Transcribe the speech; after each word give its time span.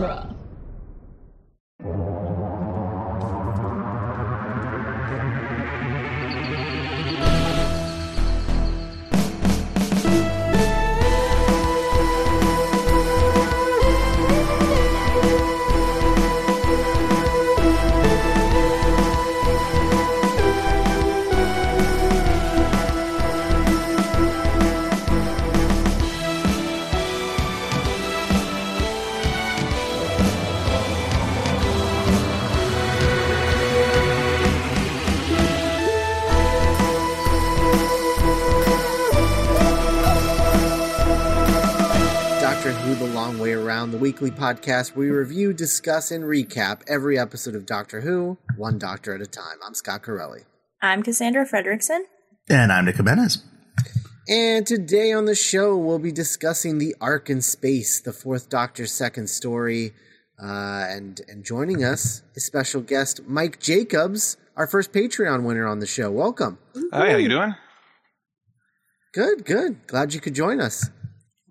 genre. 0.00 0.37
Weekly 44.20 44.36
podcast 44.36 44.96
where 44.96 45.06
we 45.06 45.10
review, 45.10 45.52
discuss, 45.52 46.10
and 46.10 46.24
recap 46.24 46.80
every 46.88 47.18
episode 47.18 47.54
of 47.54 47.64
Doctor 47.66 48.00
Who, 48.00 48.36
one 48.56 48.78
doctor 48.78 49.14
at 49.14 49.20
a 49.20 49.26
time. 49.26 49.58
I'm 49.64 49.74
Scott 49.74 50.02
Corelli. 50.02 50.40
I'm 50.82 51.02
Cassandra 51.02 51.46
Fredrickson. 51.46 52.00
And 52.48 52.72
I'm 52.72 52.84
Nick 52.84 52.96
Jimenez. 52.96 53.44
And 54.28 54.66
today 54.66 55.12
on 55.12 55.26
the 55.26 55.36
show, 55.36 55.76
we'll 55.76 56.00
be 56.00 56.10
discussing 56.10 56.78
the 56.78 56.96
Ark 57.00 57.30
in 57.30 57.40
Space, 57.42 58.00
the 58.00 58.12
fourth 58.12 58.48
Doctor's 58.48 58.92
second 58.92 59.28
story. 59.28 59.92
Uh, 60.42 60.86
and, 60.88 61.20
and 61.28 61.44
joining 61.44 61.84
us 61.84 62.22
is 62.34 62.44
special 62.44 62.80
guest 62.80 63.20
Mike 63.26 63.60
Jacobs, 63.60 64.36
our 64.56 64.66
first 64.66 64.92
Patreon 64.92 65.44
winner 65.44 65.66
on 65.66 65.78
the 65.78 65.86
show. 65.86 66.10
Welcome. 66.10 66.58
Hi, 66.92 67.10
how 67.10 67.14
are 67.14 67.18
you 67.20 67.28
doing? 67.28 67.54
Good, 69.14 69.44
good. 69.44 69.86
Glad 69.86 70.12
you 70.12 70.20
could 70.20 70.34
join 70.34 70.60
us. 70.60 70.90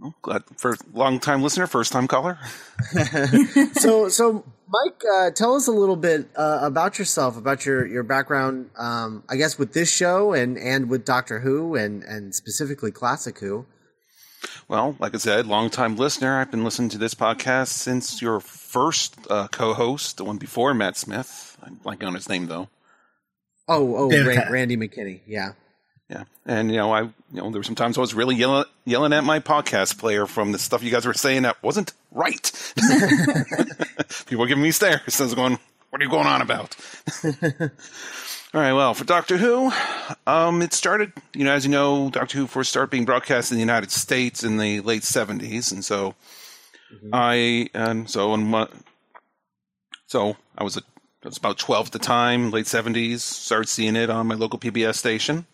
Oh, 0.03 0.13
glad 0.21 0.43
for 0.57 0.75
long 0.93 1.19
time 1.19 1.41
listener, 1.41 1.65
first 1.65 1.91
time 1.91 2.07
caller. 2.07 2.37
so 3.73 4.09
so 4.09 4.45
Mike, 4.69 5.01
uh, 5.11 5.31
tell 5.31 5.55
us 5.55 5.67
a 5.67 5.71
little 5.71 5.95
bit 5.95 6.27
uh, 6.35 6.59
about 6.61 6.99
yourself, 6.99 7.37
about 7.37 7.65
your 7.65 7.85
your 7.85 8.03
background. 8.03 8.69
Um, 8.77 9.23
I 9.29 9.37
guess 9.37 9.57
with 9.57 9.73
this 9.73 9.91
show 9.91 10.33
and 10.33 10.57
and 10.57 10.89
with 10.89 11.05
Doctor 11.05 11.39
Who 11.39 11.75
and 11.75 12.03
and 12.03 12.35
specifically 12.35 12.91
Classic 12.91 13.37
Who. 13.39 13.65
Well, 14.67 14.95
like 14.99 15.15
I 15.15 15.17
said, 15.17 15.47
long 15.47 15.69
time 15.69 15.95
listener. 15.95 16.39
I've 16.39 16.51
been 16.51 16.63
listening 16.63 16.89
to 16.89 16.97
this 16.97 17.15
podcast 17.15 17.69
since 17.69 18.21
your 18.21 18.39
first 18.39 19.15
uh, 19.29 19.47
co-host, 19.47 20.17
the 20.17 20.25
one 20.25 20.37
before 20.37 20.73
Matt 20.73 20.95
Smith. 20.95 21.57
I'm 21.63 21.77
blanking 21.77 22.07
on 22.07 22.13
his 22.13 22.29
name 22.29 22.47
though. 22.47 22.69
Oh 23.67 23.95
oh, 23.95 24.09
David 24.11 24.49
Randy 24.49 24.77
McKinney. 24.77 25.21
Yeah. 25.25 25.53
Yeah, 26.09 26.23
and 26.45 26.71
you 26.71 26.77
know, 26.77 26.93
I 26.93 27.01
you 27.01 27.11
know 27.33 27.51
there 27.51 27.59
were 27.59 27.63
some 27.63 27.75
times 27.75 27.97
I 27.97 28.01
was 28.01 28.13
really 28.13 28.35
yelling 28.35 28.63
yelling 28.85 29.11
at 29.11 29.25
my 29.25 29.39
podcast 29.39 29.97
player 29.97 30.25
from 30.25 30.53
the 30.53 30.59
stuff 30.59 30.81
you 30.81 30.91
guys 30.91 31.05
were 31.05 31.13
saying 31.13 31.41
that 31.41 31.61
wasn't 31.61 31.91
right. 32.11 32.73
People 34.25 34.41
were 34.41 34.47
giving 34.47 34.63
me 34.63 34.71
stares. 34.71 35.19
I 35.19 35.25
was 35.25 35.35
going, 35.35 35.59
"What 35.89 36.01
are 36.01 36.05
you 36.05 36.09
going 36.09 36.27
on 36.27 36.41
about?" 36.41 36.77
All 38.53 38.61
right, 38.61 38.71
well, 38.71 38.93
for 38.93 39.03
Doctor 39.03 39.35
Who, 39.37 39.73
um, 40.25 40.61
it 40.61 40.71
started, 40.71 41.11
you 41.33 41.43
know, 41.43 41.51
as 41.51 41.65
you 41.65 41.71
know, 41.71 42.09
Doctor 42.09 42.37
Who 42.37 42.47
first 42.47 42.69
started 42.69 42.89
being 42.89 43.03
broadcast 43.03 43.51
in 43.51 43.57
the 43.57 43.61
United 43.61 43.91
States 43.91 44.41
in 44.45 44.55
the 44.55 44.79
late 44.79 45.01
'70s, 45.01 45.73
and 45.73 45.83
so 45.83 46.15
I, 47.11 47.69
and 47.73 48.09
so 48.09 48.33
and 48.33 48.47
my, 48.47 48.69
so 50.05 50.37
I 50.57 50.63
was 50.63 50.77
a, 50.77 50.81
I 51.23 51.27
was 51.27 51.37
about 51.37 51.57
12 51.57 51.87
at 51.87 51.91
the 51.91 51.99
time, 51.99 52.51
late 52.51 52.67
'70s. 52.67 53.19
Started 53.19 53.67
seeing 53.67 53.97
it 53.97 54.09
on 54.09 54.27
my 54.27 54.35
local 54.35 54.57
PBS 54.57 54.95
station. 54.95 55.45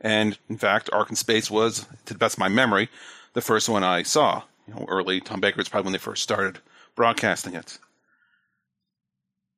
And 0.00 0.38
in 0.48 0.58
fact, 0.58 0.90
Ark 0.92 1.10
in 1.10 1.16
Space 1.16 1.50
was, 1.50 1.86
to 2.06 2.14
the 2.14 2.18
best 2.18 2.34
of 2.34 2.40
my 2.40 2.48
memory, 2.48 2.88
the 3.32 3.40
first 3.40 3.68
one 3.68 3.84
I 3.84 4.02
saw. 4.02 4.42
You 4.66 4.74
know, 4.74 4.86
early 4.88 5.20
Tom 5.20 5.40
Baker 5.40 5.58
was 5.58 5.68
probably 5.68 5.86
when 5.86 5.92
they 5.92 5.98
first 5.98 6.22
started 6.22 6.58
broadcasting 6.94 7.54
it. 7.54 7.78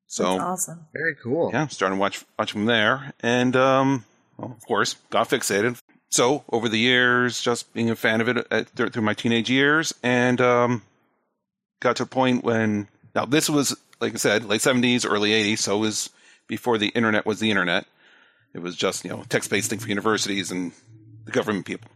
So 0.07 0.25
That's 0.25 0.41
awesome. 0.41 0.87
Very 0.93 1.17
cool. 1.17 1.51
yeah, 1.53 1.67
started 1.67 1.97
to 1.97 2.01
watch 2.01 2.25
watch 2.39 2.53
from 2.53 2.67
there, 2.67 3.13
and 3.21 3.57
um, 3.57 4.05
well, 4.37 4.53
of 4.57 4.65
course, 4.67 4.95
got 5.11 5.29
fixated. 5.29 5.81
So 6.11 6.45
over 6.51 6.69
the 6.69 6.79
years, 6.79 7.43
just 7.43 7.73
being 7.73 7.91
a 7.91 7.97
fan 7.97 8.21
of 8.21 8.29
it 8.29 8.47
uh, 8.51 8.63
through, 8.75 8.91
through 8.91 9.03
my 9.03 9.15
teenage 9.15 9.51
years, 9.51 9.93
and 10.03 10.41
um, 10.41 10.83
got 11.81 11.97
to 11.97 12.05
a 12.05 12.07
point 12.07 12.45
when 12.45 12.87
now 13.15 13.25
this 13.25 13.51
was 13.51 13.77
like 14.01 14.15
I 14.15 14.17
said, 14.17 14.45
late 14.45 14.63
seventies, 14.63 15.05
early 15.05 15.33
eighties, 15.33 15.61
so 15.61 15.77
it 15.77 15.81
was 15.81 16.11
before 16.47 16.79
the 16.79 16.89
internet 16.89 17.27
was 17.27 17.41
the 17.41 17.51
internet. 17.51 17.87
It 18.57 18.63
was 18.63 18.75
just 18.75 19.05
you 19.05 19.11
know 19.11 19.23
text 19.29 19.51
based 19.51 19.69
thing 19.71 19.79
for 19.79 19.89
universities 19.89 20.51
and 20.51 20.73
the 21.27 21.31
government 21.33 21.67
people. 21.67 21.91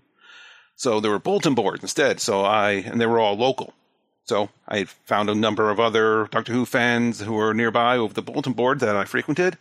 So 0.76 1.00
there 1.00 1.10
were 1.10 1.19
bulletin 1.19 1.54
boards 1.54 1.82
instead. 1.82 2.21
So 2.21 2.43
I 2.43 2.72
and 2.72 3.00
they 3.00 3.06
were 3.06 3.19
all 3.19 3.37
local. 3.37 3.72
So 4.25 4.50
I 4.69 4.84
found 4.84 5.28
a 5.31 5.34
number 5.34 5.70
of 5.70 5.81
other 5.81 6.28
Doctor 6.31 6.53
Who 6.53 6.66
fans 6.66 7.20
who 7.20 7.32
were 7.32 7.54
nearby 7.54 7.97
over 7.97 8.12
the 8.15 8.22
bulletin 8.22 8.53
board 8.53 8.81
that 8.81 8.94
I 8.94 9.04
frequented, 9.06 9.56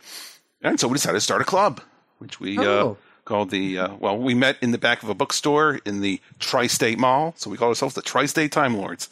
and 0.62 0.78
so 0.78 0.86
we 0.88 0.94
decided 0.94 1.16
to 1.16 1.20
start 1.22 1.40
a 1.42 1.44
club, 1.46 1.80
which 2.18 2.38
we 2.38 2.58
Oh. 2.58 2.90
uh, 2.92 2.94
called 3.24 3.50
the 3.50 3.78
uh, 3.78 3.94
well, 3.98 4.18
we 4.18 4.34
met 4.34 4.56
in 4.60 4.70
the 4.72 4.78
back 4.78 5.02
of 5.02 5.08
a 5.08 5.14
bookstore 5.14 5.80
in 5.86 6.00
the 6.02 6.20
Tri-State 6.38 6.98
Mall. 6.98 7.34
So 7.38 7.48
we 7.50 7.56
called 7.56 7.70
ourselves 7.70 7.94
the 7.94 8.02
Tri-State 8.02 8.52
Time 8.52 8.76
Lords. 8.76 9.08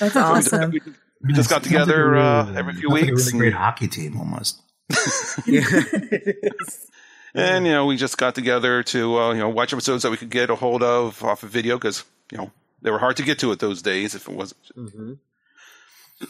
That's 0.00 0.16
awesome. 0.16 0.72
We 1.22 1.32
just 1.32 1.48
got 1.48 1.64
Sounds 1.64 1.72
like 1.74 1.86
together 1.86 2.14
uh, 2.16 2.52
every 2.54 2.74
few 2.74 2.90
sounds 2.90 2.92
like 3.02 3.10
weeks. 3.10 3.22
a 3.22 3.30
really 3.32 3.38
great 3.38 3.52
hockey 3.54 3.88
team, 3.88 4.18
almost. 4.18 4.60
Yeah. 5.46 5.62
And 7.34 7.66
you 7.66 7.72
know, 7.72 7.84
we 7.84 7.98
just 7.98 8.16
got 8.16 8.34
together 8.34 8.82
to 8.84 9.18
uh, 9.18 9.32
you 9.34 9.40
know 9.40 9.50
watch 9.50 9.70
episodes 9.74 10.02
that 10.04 10.10
we 10.10 10.16
could 10.16 10.30
get 10.30 10.48
a 10.48 10.54
hold 10.54 10.82
of 10.82 11.22
off 11.22 11.42
of 11.42 11.50
video 11.50 11.76
because 11.76 12.02
you 12.32 12.38
know 12.38 12.50
they 12.80 12.90
were 12.90 12.98
hard 12.98 13.18
to 13.18 13.22
get 13.22 13.38
to 13.40 13.52
at 13.52 13.58
those 13.58 13.82
days 13.82 14.14
if 14.14 14.26
it 14.26 14.34
wasn't. 14.34 14.60
hmm 14.74 15.12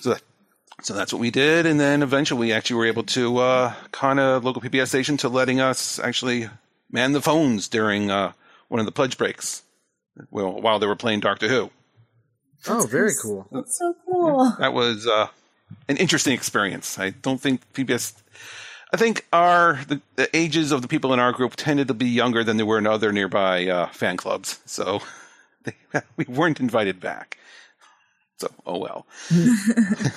So 0.00 0.10
that, 0.14 0.22
so 0.82 0.94
that's 0.94 1.12
what 1.12 1.20
we 1.20 1.30
did, 1.30 1.64
and 1.64 1.78
then 1.78 2.02
eventually 2.02 2.40
we 2.48 2.52
actually 2.52 2.76
were 2.76 2.86
able 2.86 3.04
to 3.04 3.38
uh, 3.38 3.74
con 3.92 4.18
a 4.18 4.38
local 4.38 4.60
PBS 4.60 4.88
station 4.88 5.16
to 5.18 5.28
letting 5.28 5.60
us 5.60 6.00
actually 6.00 6.48
man 6.90 7.12
the 7.12 7.22
phones 7.22 7.68
during 7.68 8.10
uh, 8.10 8.32
one 8.66 8.80
of 8.80 8.86
the 8.86 8.92
pledge 8.92 9.16
breaks. 9.16 9.62
Well, 10.32 10.60
while 10.60 10.80
they 10.80 10.86
were 10.88 10.96
playing 10.96 11.20
Doctor 11.20 11.46
Who, 11.46 11.70
Oh, 12.66 12.84
very 12.84 13.12
cool. 13.22 13.46
That's 13.52 13.78
so 13.78 13.94
cool. 14.06 14.56
that 14.58 14.72
was 14.72 15.06
uh, 15.06 15.28
an 15.88 15.98
interesting 15.98 16.32
experience. 16.34 16.98
I 16.98 17.10
don't 17.10 17.40
think 17.40 17.60
PBS. 17.74 18.14
I 18.92 18.96
think 18.96 19.26
our 19.32 19.80
the, 19.88 20.00
the 20.14 20.34
ages 20.36 20.72
of 20.72 20.82
the 20.82 20.88
people 20.88 21.12
in 21.12 21.18
our 21.18 21.32
group 21.32 21.56
tended 21.56 21.88
to 21.88 21.94
be 21.94 22.06
younger 22.06 22.44
than 22.44 22.56
they 22.56 22.62
were 22.62 22.78
in 22.78 22.86
other 22.86 23.12
nearby 23.12 23.66
uh, 23.66 23.86
fan 23.88 24.16
clubs, 24.16 24.60
so 24.64 25.02
they, 25.64 25.74
we 26.16 26.24
weren't 26.28 26.60
invited 26.60 27.00
back. 27.00 27.38
So 28.38 28.48
oh 28.66 28.78
well. 28.78 29.06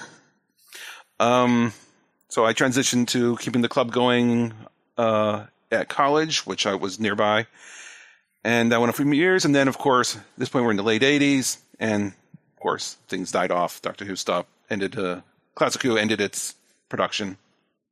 um, 1.20 1.74
so 2.28 2.46
I 2.46 2.54
transitioned 2.54 3.08
to 3.10 3.38
keeping 3.38 3.62
the 3.62 3.70
club 3.70 3.92
going 3.92 4.54
uh, 4.98 5.46
at 5.72 5.90
college, 5.90 6.46
which 6.46 6.68
I 6.68 6.76
was 6.76 7.00
nearby, 7.00 7.48
and 8.44 8.72
that 8.72 8.80
went 8.80 8.90
on 8.90 8.94
for 8.94 9.14
years. 9.14 9.46
And 9.46 9.56
then, 9.56 9.68
of 9.68 9.78
course, 9.78 10.16
at 10.16 10.24
this 10.38 10.50
point 10.50 10.66
we're 10.66 10.72
in 10.72 10.78
the 10.78 10.84
late 10.84 11.02
'80s, 11.02 11.58
and 11.80 12.08
of 12.08 12.60
course 12.62 12.98
things 13.08 13.32
died 13.32 13.52
off. 13.52 13.82
Doctor 13.82 14.06
Who 14.06 14.16
stopped, 14.16 14.50
ended. 14.70 14.98
Uh, 14.98 15.22
Classic 15.56 15.82
Who 15.82 15.98
ended 15.98 16.22
its 16.22 16.56
production, 16.88 17.38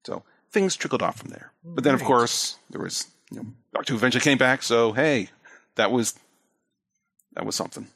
so 0.06 0.24
things 0.52 0.76
trickled 0.76 1.02
off 1.02 1.18
from 1.18 1.30
there. 1.30 1.52
But 1.64 1.84
then, 1.84 1.94
of 1.94 2.04
course, 2.04 2.58
there 2.70 2.82
was 2.82 3.08
you 3.32 3.38
know, 3.38 3.46
Doctor 3.74 3.94
Who 3.94 3.98
eventually 3.98 4.24
came 4.24 4.38
back. 4.38 4.64
So 4.64 4.94
hey, 4.94 5.30
that 5.76 5.92
was 5.92 6.16
that 7.34 7.46
was 7.46 7.56
something. 7.56 7.88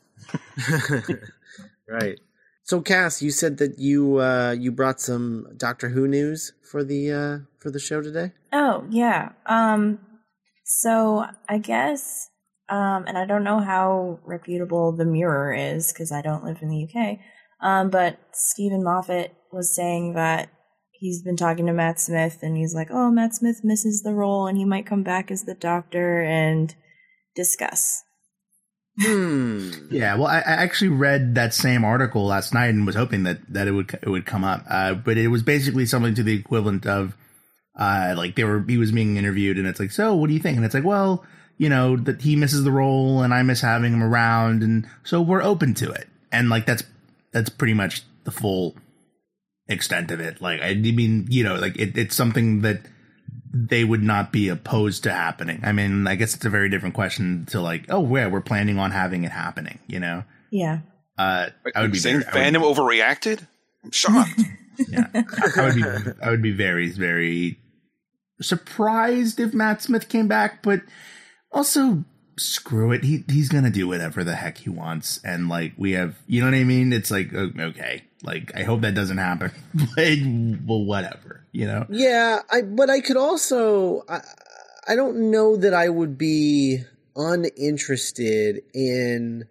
Right. 1.91 2.19
So, 2.63 2.81
Cass, 2.81 3.21
you 3.21 3.31
said 3.31 3.57
that 3.57 3.77
you 3.77 4.17
uh, 4.21 4.55
you 4.57 4.71
brought 4.71 5.01
some 5.01 5.47
Doctor 5.57 5.89
Who 5.89 6.07
news 6.07 6.53
for 6.63 6.83
the 6.83 7.11
uh, 7.11 7.37
for 7.59 7.69
the 7.69 7.79
show 7.79 8.01
today. 8.01 8.31
Oh, 8.53 8.85
yeah. 8.89 9.33
Um 9.45 9.99
so 10.63 11.25
I 11.49 11.57
guess 11.57 12.29
um 12.69 13.03
and 13.07 13.17
I 13.17 13.25
don't 13.25 13.43
know 13.43 13.59
how 13.59 14.19
reputable 14.23 14.93
the 14.93 15.05
mirror 15.05 15.53
is 15.53 15.91
cuz 15.91 16.11
I 16.11 16.21
don't 16.21 16.45
live 16.45 16.61
in 16.61 16.69
the 16.69 16.87
UK. 16.87 17.19
Um 17.59 17.89
but 17.89 18.17
Steven 18.31 18.83
Moffat 18.83 19.35
was 19.51 19.75
saying 19.75 20.13
that 20.13 20.49
he's 21.01 21.23
been 21.23 21.35
talking 21.35 21.65
to 21.65 21.73
Matt 21.73 21.99
Smith 21.99 22.39
and 22.41 22.55
he's 22.55 22.73
like, 22.73 22.87
"Oh, 22.91 23.11
Matt 23.11 23.35
Smith 23.35 23.61
misses 23.63 24.03
the 24.03 24.13
role 24.13 24.47
and 24.47 24.57
he 24.57 24.63
might 24.63 24.85
come 24.85 25.03
back 25.03 25.31
as 25.31 25.43
the 25.43 25.55
doctor 25.55 26.21
and 26.21 26.73
discuss." 27.35 28.03
Hmm. 28.99 29.71
Yeah, 29.89 30.15
well, 30.15 30.27
I, 30.27 30.39
I 30.39 30.63
actually 30.63 30.89
read 30.89 31.35
that 31.35 31.53
same 31.53 31.83
article 31.83 32.25
last 32.25 32.53
night 32.53 32.67
and 32.67 32.85
was 32.85 32.95
hoping 32.95 33.23
that, 33.23 33.39
that 33.51 33.67
it 33.67 33.71
would 33.71 33.97
it 34.01 34.09
would 34.09 34.25
come 34.25 34.43
up. 34.43 34.63
Uh, 34.69 34.93
but 34.93 35.17
it 35.17 35.29
was 35.29 35.43
basically 35.43 35.85
something 35.85 36.13
to 36.15 36.23
the 36.23 36.35
equivalent 36.35 36.85
of, 36.85 37.17
uh, 37.75 38.13
like 38.15 38.35
they 38.35 38.43
were 38.43 38.63
he 38.67 38.77
was 38.77 38.91
being 38.91 39.17
interviewed 39.17 39.57
and 39.57 39.67
it's 39.67 39.79
like, 39.79 39.91
so 39.91 40.15
what 40.15 40.27
do 40.27 40.33
you 40.33 40.39
think? 40.39 40.55
And 40.55 40.65
it's 40.65 40.75
like, 40.75 40.83
well, 40.83 41.25
you 41.57 41.69
know 41.69 41.97
that 41.97 42.21
he 42.21 42.35
misses 42.35 42.63
the 42.63 42.71
role 42.71 43.23
and 43.23 43.33
I 43.33 43.41
miss 43.43 43.61
having 43.61 43.93
him 43.93 44.03
around, 44.03 44.61
and 44.61 44.87
so 45.03 45.21
we're 45.21 45.41
open 45.41 45.73
to 45.75 45.91
it. 45.91 46.07
And 46.31 46.49
like 46.49 46.65
that's 46.65 46.83
that's 47.31 47.49
pretty 47.49 47.73
much 47.73 48.03
the 48.23 48.31
full 48.31 48.75
extent 49.67 50.11
of 50.11 50.19
it. 50.19 50.41
Like 50.41 50.61
I 50.61 50.73
mean, 50.73 51.27
you 51.29 51.43
know, 51.43 51.55
like 51.55 51.77
it, 51.77 51.97
it's 51.97 52.15
something 52.15 52.61
that 52.61 52.81
they 53.53 53.83
would 53.83 54.01
not 54.03 54.31
be 54.31 54.47
opposed 54.49 55.03
to 55.03 55.11
happening. 55.11 55.59
I 55.63 55.71
mean, 55.71 56.07
I 56.07 56.15
guess 56.15 56.35
it's 56.35 56.45
a 56.45 56.49
very 56.49 56.69
different 56.69 56.95
question 56.95 57.45
to 57.47 57.61
like, 57.61 57.85
oh, 57.89 58.15
yeah, 58.15 58.27
we're 58.27 58.41
planning 58.41 58.79
on 58.79 58.91
having 58.91 59.23
it 59.23 59.31
happening. 59.31 59.79
You 59.87 59.99
know? 59.99 60.23
Yeah. 60.51 60.79
Uh, 61.17 61.49
I 61.75 61.81
would 61.81 61.91
be 61.91 61.97
saying 61.97 62.21
very- 62.21 62.45
I 62.45 62.49
would- 62.49 62.55
fandom 62.61 62.75
overreacted. 62.75 63.45
I'm 63.83 63.91
shocked. 63.91 64.39
yeah, 64.89 65.07
I 65.13 65.65
would 65.65 65.75
be, 65.75 65.83
I 66.23 66.29
would 66.29 66.41
be 66.41 66.51
very, 66.51 66.89
very 66.89 67.59
surprised 68.41 69.39
if 69.39 69.53
Matt 69.53 69.81
Smith 69.81 70.09
came 70.09 70.27
back, 70.27 70.63
but 70.63 70.81
also 71.51 72.03
screw 72.41 72.91
it. 72.91 73.03
He 73.03 73.23
he's 73.29 73.49
gonna 73.49 73.69
do 73.69 73.87
whatever 73.87 74.23
the 74.23 74.35
heck 74.35 74.59
he 74.59 74.69
wants, 74.69 75.19
and 75.23 75.49
like 75.49 75.73
we 75.77 75.91
have, 75.91 76.15
you 76.27 76.41
know 76.41 76.47
what 76.47 76.55
I 76.55 76.63
mean? 76.63 76.93
It's 76.93 77.11
like 77.11 77.33
okay, 77.33 78.03
like 78.23 78.51
I 78.55 78.63
hope 78.63 78.81
that 78.81 78.95
doesn't 78.95 79.17
happen, 79.17 79.51
but 79.73 80.17
well, 80.65 80.83
whatever, 80.83 81.45
you 81.51 81.65
know? 81.65 81.85
Yeah, 81.89 82.39
I 82.51 82.61
but 82.61 82.89
I 82.89 83.01
could 83.01 83.17
also 83.17 84.03
I 84.07 84.21
I 84.87 84.95
don't 84.95 85.31
know 85.31 85.57
that 85.57 85.73
I 85.73 85.89
would 85.89 86.17
be 86.17 86.83
uninterested 87.15 88.63
in 88.73 89.45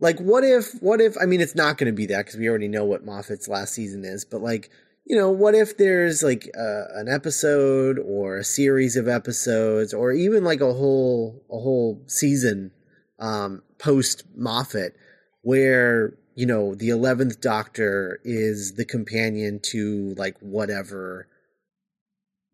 like 0.00 0.18
what 0.18 0.44
if 0.44 0.72
what 0.80 1.00
if 1.00 1.16
I 1.20 1.26
mean 1.26 1.40
it's 1.40 1.54
not 1.54 1.78
going 1.78 1.92
to 1.92 1.96
be 1.96 2.06
that 2.06 2.26
because 2.26 2.38
we 2.38 2.48
already 2.48 2.68
know 2.68 2.84
what 2.84 3.04
Moffat's 3.04 3.48
last 3.48 3.74
season 3.74 4.04
is, 4.04 4.24
but 4.24 4.40
like 4.40 4.70
you 5.10 5.16
know 5.16 5.32
what 5.32 5.56
if 5.56 5.76
there's 5.76 6.22
like 6.22 6.48
uh, 6.56 6.84
an 6.94 7.08
episode 7.08 7.98
or 7.98 8.36
a 8.36 8.44
series 8.44 8.94
of 8.94 9.08
episodes 9.08 9.92
or 9.92 10.12
even 10.12 10.44
like 10.44 10.60
a 10.60 10.72
whole 10.72 11.42
a 11.50 11.58
whole 11.58 12.00
season 12.06 12.70
um, 13.18 13.60
post 13.80 14.22
Moffat 14.36 14.94
where 15.42 16.16
you 16.36 16.46
know 16.46 16.76
the 16.76 16.90
11th 16.90 17.40
doctor 17.40 18.20
is 18.22 18.74
the 18.74 18.84
companion 18.84 19.58
to 19.72 20.14
like 20.16 20.36
whatever 20.38 21.26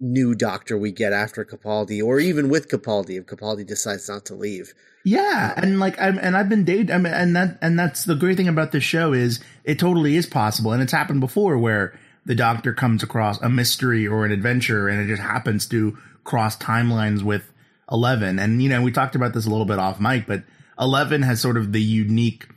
new 0.01 0.35
doctor 0.35 0.79
we 0.79 0.93
get 0.93 1.13
after 1.13 1.45
Capaldi 1.45 2.03
or 2.03 2.19
even 2.19 2.49
with 2.49 2.71
Capaldi 2.71 3.19
if 3.19 3.27
Capaldi 3.27 3.67
decides 3.67 4.09
not 4.09 4.25
to 4.25 4.35
leave 4.35 4.73
Yeah, 5.05 5.53
and 5.59 5.79
like 5.79 6.01
I'm 6.01 6.19
and 6.19 6.35
I've 6.35 6.49
been 6.49 6.65
dating. 6.65 6.91
I 6.91 6.97
mean, 6.97 7.13
and 7.13 7.37
that 7.37 7.59
and 7.61 7.79
that's 7.79 8.05
the 8.05 8.15
great 8.15 8.39
thing 8.39 8.49
about 8.49 8.73
this 8.73 8.83
show 8.83 9.13
is 9.13 9.41
it 9.63 9.79
totally 9.79 10.17
is 10.17 10.25
possible, 10.25 10.73
and 10.73 10.83
it's 10.83 10.91
happened 10.91 11.21
before 11.21 11.59
where 11.59 11.99
the 12.27 12.35
Doctor 12.35 12.75
comes 12.75 13.03
across 13.03 13.41
a 13.41 13.49
mystery 13.49 14.07
or 14.07 14.27
an 14.27 14.33
adventure, 14.33 14.89
and 14.89 15.01
it 15.01 15.07
just 15.07 15.23
happens 15.23 15.67
to 15.69 15.97
cross 16.25 16.57
timelines 16.57 17.23
with 17.23 17.51
Eleven. 17.91 18.39
And 18.39 18.63
you 18.63 18.69
know, 18.69 18.83
we 18.83 18.93
talked 18.93 19.15
about 19.15 19.33
this 19.33 19.47
a 19.47 19.51
little 19.51 19.65
bit 19.65 19.79
off 19.79 20.01
mic, 20.01 20.27
but 20.27 20.43
Eleven 20.79 21.23
has 21.23 21.41
sort 21.41 21.57
of 21.57 21.73
the 21.73 21.83
unique 21.83 22.49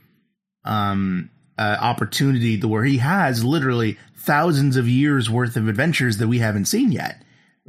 um 0.64 1.30
uh, 1.56 1.76
opportunity 1.80 2.58
to 2.58 2.66
where 2.68 2.84
he 2.84 2.98
has 2.98 3.44
literally 3.44 3.98
thousands 4.16 4.76
of 4.76 4.88
years 4.88 5.28
worth 5.30 5.56
of 5.56 5.68
adventures 5.68 6.16
that 6.16 6.28
we 6.28 6.38
haven't 6.38 6.64
seen 6.64 6.90
yet. 6.90 7.22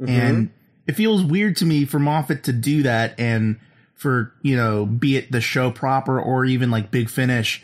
And 0.08 0.50
it 0.86 0.94
feels 0.94 1.22
weird 1.22 1.56
to 1.58 1.66
me 1.66 1.84
for 1.84 1.98
Moffat 1.98 2.44
to 2.44 2.52
do 2.52 2.82
that 2.84 3.18
and 3.20 3.60
for, 3.94 4.32
you 4.42 4.56
know, 4.56 4.86
be 4.86 5.16
it 5.16 5.30
the 5.30 5.40
show 5.40 5.70
proper 5.70 6.20
or 6.20 6.44
even 6.44 6.70
like 6.70 6.90
Big 6.90 7.08
Finish 7.08 7.62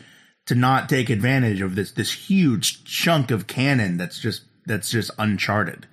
to 0.49 0.55
not 0.55 0.89
take 0.89 1.11
advantage 1.11 1.61
of 1.61 1.75
this 1.75 1.91
this 1.91 2.11
huge 2.11 2.83
chunk 2.83 3.29
of 3.29 3.45
canon 3.45 3.97
that's 3.97 4.19
just 4.19 4.41
that's 4.65 4.89
just 4.89 5.11
uncharted. 5.19 5.85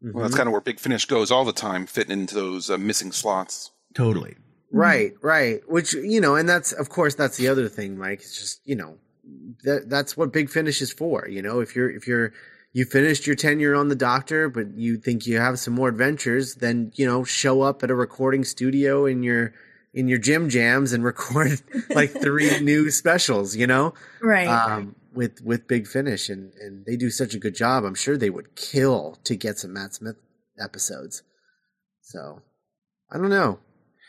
Well, 0.00 0.22
that's 0.22 0.36
kind 0.36 0.46
of 0.46 0.52
where 0.52 0.60
Big 0.60 0.78
Finish 0.78 1.06
goes 1.06 1.32
all 1.32 1.44
the 1.44 1.52
time, 1.52 1.86
fitting 1.86 2.20
into 2.20 2.36
those 2.36 2.70
uh, 2.70 2.78
missing 2.78 3.10
slots. 3.10 3.72
Totally. 3.92 4.36
Right, 4.70 5.14
right. 5.22 5.60
Which 5.68 5.92
you 5.92 6.20
know, 6.20 6.36
and 6.36 6.48
that's 6.48 6.70
of 6.70 6.88
course 6.88 7.16
that's 7.16 7.36
the 7.36 7.48
other 7.48 7.68
thing, 7.68 7.98
Mike. 7.98 8.20
It's 8.20 8.38
just 8.38 8.60
you 8.64 8.76
know 8.76 8.96
that 9.64 9.90
that's 9.90 10.16
what 10.16 10.32
Big 10.32 10.50
Finish 10.50 10.80
is 10.80 10.92
for. 10.92 11.26
You 11.28 11.42
know, 11.42 11.58
if 11.58 11.74
you're 11.74 11.90
if 11.90 12.06
you're 12.06 12.32
you 12.72 12.84
finished 12.84 13.26
your 13.26 13.34
tenure 13.34 13.74
on 13.74 13.88
the 13.88 13.96
Doctor, 13.96 14.48
but 14.48 14.72
you 14.76 14.98
think 14.98 15.26
you 15.26 15.40
have 15.40 15.58
some 15.58 15.74
more 15.74 15.88
adventures, 15.88 16.54
then 16.54 16.92
you 16.94 17.06
know 17.06 17.24
show 17.24 17.62
up 17.62 17.82
at 17.82 17.90
a 17.90 17.96
recording 17.96 18.44
studio 18.44 19.04
in 19.04 19.24
your 19.24 19.52
in 19.92 20.08
your 20.08 20.18
gym 20.18 20.48
jams 20.48 20.92
and 20.92 21.02
record 21.04 21.60
like 21.90 22.10
three 22.10 22.60
new 22.60 22.90
specials. 22.90 23.56
You 23.56 23.66
know, 23.66 23.94
Right. 24.22 24.46
um, 24.48 24.94
with 25.14 25.40
with 25.42 25.66
Big 25.68 25.86
Finish, 25.86 26.28
and 26.28 26.52
and 26.60 26.84
they 26.86 26.96
do 26.96 27.10
such 27.10 27.34
a 27.34 27.38
good 27.38 27.54
job. 27.54 27.84
I'm 27.84 27.94
sure 27.94 28.16
they 28.16 28.30
would 28.30 28.54
kill 28.56 29.18
to 29.24 29.36
get 29.36 29.58
some 29.58 29.72
Matt 29.72 29.94
Smith 29.94 30.16
episodes. 30.58 31.22
So 32.02 32.42
I 33.10 33.18
don't 33.18 33.30
know. 33.30 33.58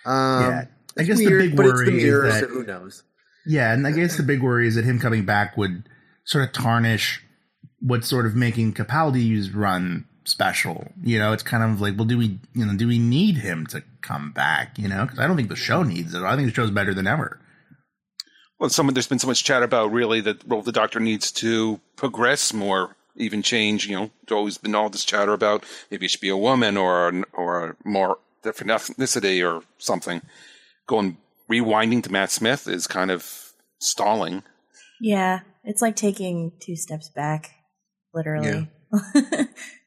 Um, 0.05 0.41
yeah. 0.51 0.65
I 0.97 1.03
guess 1.03 1.17
weird, 1.19 1.41
the 1.41 1.47
big 1.47 1.55
but 1.57 1.63
the 1.63 1.69
worry 1.73 1.91
mirror, 1.91 2.25
is 2.27 2.35
so 2.35 2.41
that 2.41 2.49
who 2.49 2.63
knows? 2.63 3.03
Yeah, 3.45 3.73
and 3.73 3.87
I 3.87 3.91
guess 3.91 4.17
the 4.17 4.23
big 4.23 4.41
worry 4.43 4.67
is 4.67 4.75
that 4.75 4.83
him 4.85 4.99
coming 4.99 5.25
back 5.25 5.55
would 5.57 5.87
sort 6.25 6.43
of 6.43 6.51
tarnish 6.53 7.23
what's 7.79 8.07
sort 8.07 8.25
of 8.27 8.35
making 8.35 8.73
Capaldi's 8.73 9.51
run 9.51 10.05
special. 10.23 10.91
You 11.03 11.19
know, 11.19 11.33
it's 11.33 11.43
kind 11.43 11.63
of 11.63 11.81
like, 11.81 11.95
well, 11.95 12.05
do 12.05 12.17
we, 12.17 12.39
you 12.53 12.65
know, 12.65 12.75
do 12.75 12.87
we 12.87 12.99
need 12.99 13.37
him 13.37 13.65
to 13.67 13.83
come 14.01 14.31
back? 14.31 14.77
You 14.77 14.87
know, 14.87 15.05
because 15.05 15.19
I 15.19 15.27
don't 15.27 15.35
think 15.35 15.49
the 15.49 15.55
show 15.55 15.83
needs 15.83 16.13
it. 16.13 16.23
I 16.23 16.35
think 16.35 16.47
the 16.47 16.53
show's 16.53 16.71
better 16.71 16.93
than 16.93 17.07
ever. 17.07 17.39
Well, 18.59 18.69
some 18.69 18.87
there's 18.87 19.07
been 19.07 19.19
so 19.19 19.27
much 19.27 19.43
chat 19.43 19.63
about 19.63 19.91
really 19.91 20.21
that 20.21 20.43
role 20.47 20.61
the 20.61 20.71
Doctor 20.71 20.99
needs 20.99 21.31
to 21.33 21.79
progress 21.95 22.53
more, 22.53 22.95
even 23.15 23.41
change. 23.41 23.87
You 23.87 23.95
know, 23.95 24.11
there's 24.27 24.37
always 24.37 24.57
been 24.57 24.75
all 24.75 24.89
this 24.89 25.03
chatter 25.03 25.33
about 25.33 25.63
maybe 25.89 26.05
it 26.05 26.09
should 26.09 26.21
be 26.21 26.29
a 26.29 26.37
woman 26.37 26.77
or 26.77 27.09
a, 27.09 27.23
or 27.33 27.69
a 27.69 27.75
more 27.83 28.19
different 28.43 28.71
ethnicity 28.71 29.43
or 29.43 29.63
something. 29.79 30.21
Going 30.87 31.17
rewinding 31.49 32.03
to 32.03 32.11
Matt 32.11 32.29
Smith 32.31 32.67
is 32.67 32.85
kind 32.85 33.09
of 33.11 33.53
stalling. 33.79 34.43
yeah. 34.99 35.41
It's 35.63 35.81
like 35.81 35.95
taking 35.95 36.53
two 36.59 36.75
steps 36.75 37.09
back, 37.09 37.51
literally. 38.15 38.67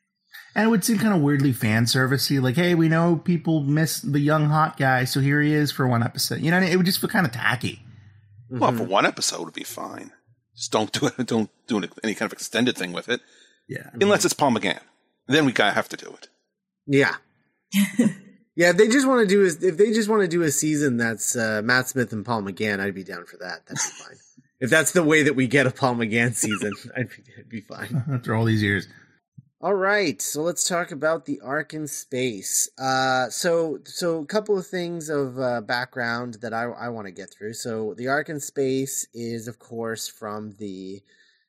And 0.54 0.66
it 0.66 0.70
would 0.70 0.84
seem 0.84 0.98
kind 0.98 1.12
of 1.14 1.20
weirdly 1.20 1.52
fan 1.52 1.84
servicey, 1.86 2.40
like, 2.40 2.54
hey, 2.54 2.74
we 2.76 2.88
know 2.88 3.16
people 3.16 3.62
miss 3.62 4.00
the 4.00 4.20
young 4.20 4.46
hot 4.46 4.76
guy, 4.76 5.04
so 5.04 5.18
here 5.20 5.40
he 5.42 5.52
is 5.52 5.72
for 5.72 5.86
one 5.88 6.02
episode. 6.02 6.40
You 6.40 6.50
know, 6.50 6.56
what 6.58 6.62
I 6.62 6.66
mean? 6.66 6.72
it 6.72 6.76
would 6.76 6.86
just 6.86 7.00
feel 7.00 7.10
kind 7.10 7.26
of 7.26 7.32
tacky. 7.32 7.82
Well, 8.50 8.70
Mm-hmm. 8.70 8.78
for 8.78 8.84
one 8.84 9.04
episode 9.06 9.42
it'd 9.42 9.54
be 9.54 9.64
fine. 9.64 10.12
Just 10.54 10.70
don't 10.70 10.92
do 10.92 11.06
it. 11.08 11.16
Don't 11.26 11.50
do 11.66 11.82
any 12.04 12.14
kind 12.14 12.28
of 12.28 12.32
extended 12.32 12.76
thing 12.76 12.92
with 12.92 13.08
it, 13.08 13.20
Yeah. 13.66 13.90
unless 14.00 14.24
it's 14.24 14.34
Paul 14.34 14.52
McGann. 14.52 14.78
Then 15.26 15.44
we 15.46 15.50
gotta 15.52 15.72
have 15.74 15.88
to 15.88 15.96
do 15.96 16.08
it. 16.10 16.28
Yeah. 16.86 17.14
yeah, 18.54 18.70
if 18.70 18.76
they 18.76 18.86
just 18.88 19.06
want 19.08 19.20
to 19.22 19.26
do 19.26 19.42
is 19.42 19.62
if 19.64 19.76
they 19.76 19.92
just 19.92 20.08
want 20.08 20.22
to 20.22 20.28
do 20.28 20.42
a 20.42 20.50
season 20.52 20.96
that's 20.96 21.34
uh, 21.36 21.62
Matt 21.64 21.88
Smith 21.88 22.12
and 22.12 22.24
Paul 22.24 22.42
McGann, 22.42 22.78
I'd 22.78 22.94
be 22.94 23.02
down 23.02 23.24
for 23.24 23.36
that. 23.38 23.66
That'd 23.66 23.74
be 23.76 24.04
fine. 24.04 24.16
if 24.60 24.70
that's 24.70 24.92
the 24.92 25.02
way 25.02 25.24
that 25.24 25.34
we 25.34 25.48
get 25.48 25.66
a 25.66 25.70
Paul 25.72 25.96
McGann 25.96 26.34
season, 26.34 26.72
I'd 26.96 27.08
be, 27.08 27.16
I'd 27.38 27.48
be 27.48 27.60
fine. 27.62 28.04
After 28.12 28.34
all 28.36 28.44
these 28.44 28.62
years. 28.62 28.86
All 29.64 29.72
right, 29.72 30.20
so 30.20 30.42
let's 30.42 30.68
talk 30.68 30.92
about 30.92 31.24
the 31.24 31.40
Ark 31.40 31.72
in 31.72 31.86
space. 31.86 32.68
Uh, 32.78 33.30
so, 33.30 33.78
so 33.84 34.18
a 34.18 34.26
couple 34.26 34.58
of 34.58 34.66
things 34.66 35.08
of 35.08 35.40
uh, 35.40 35.62
background 35.62 36.34
that 36.42 36.52
I, 36.52 36.64
I 36.64 36.90
want 36.90 37.06
to 37.06 37.10
get 37.10 37.32
through. 37.32 37.54
So, 37.54 37.94
the 37.94 38.08
Ark 38.08 38.28
in 38.28 38.40
space 38.40 39.06
is, 39.14 39.48
of 39.48 39.58
course, 39.58 40.06
from 40.06 40.54
the 40.58 41.00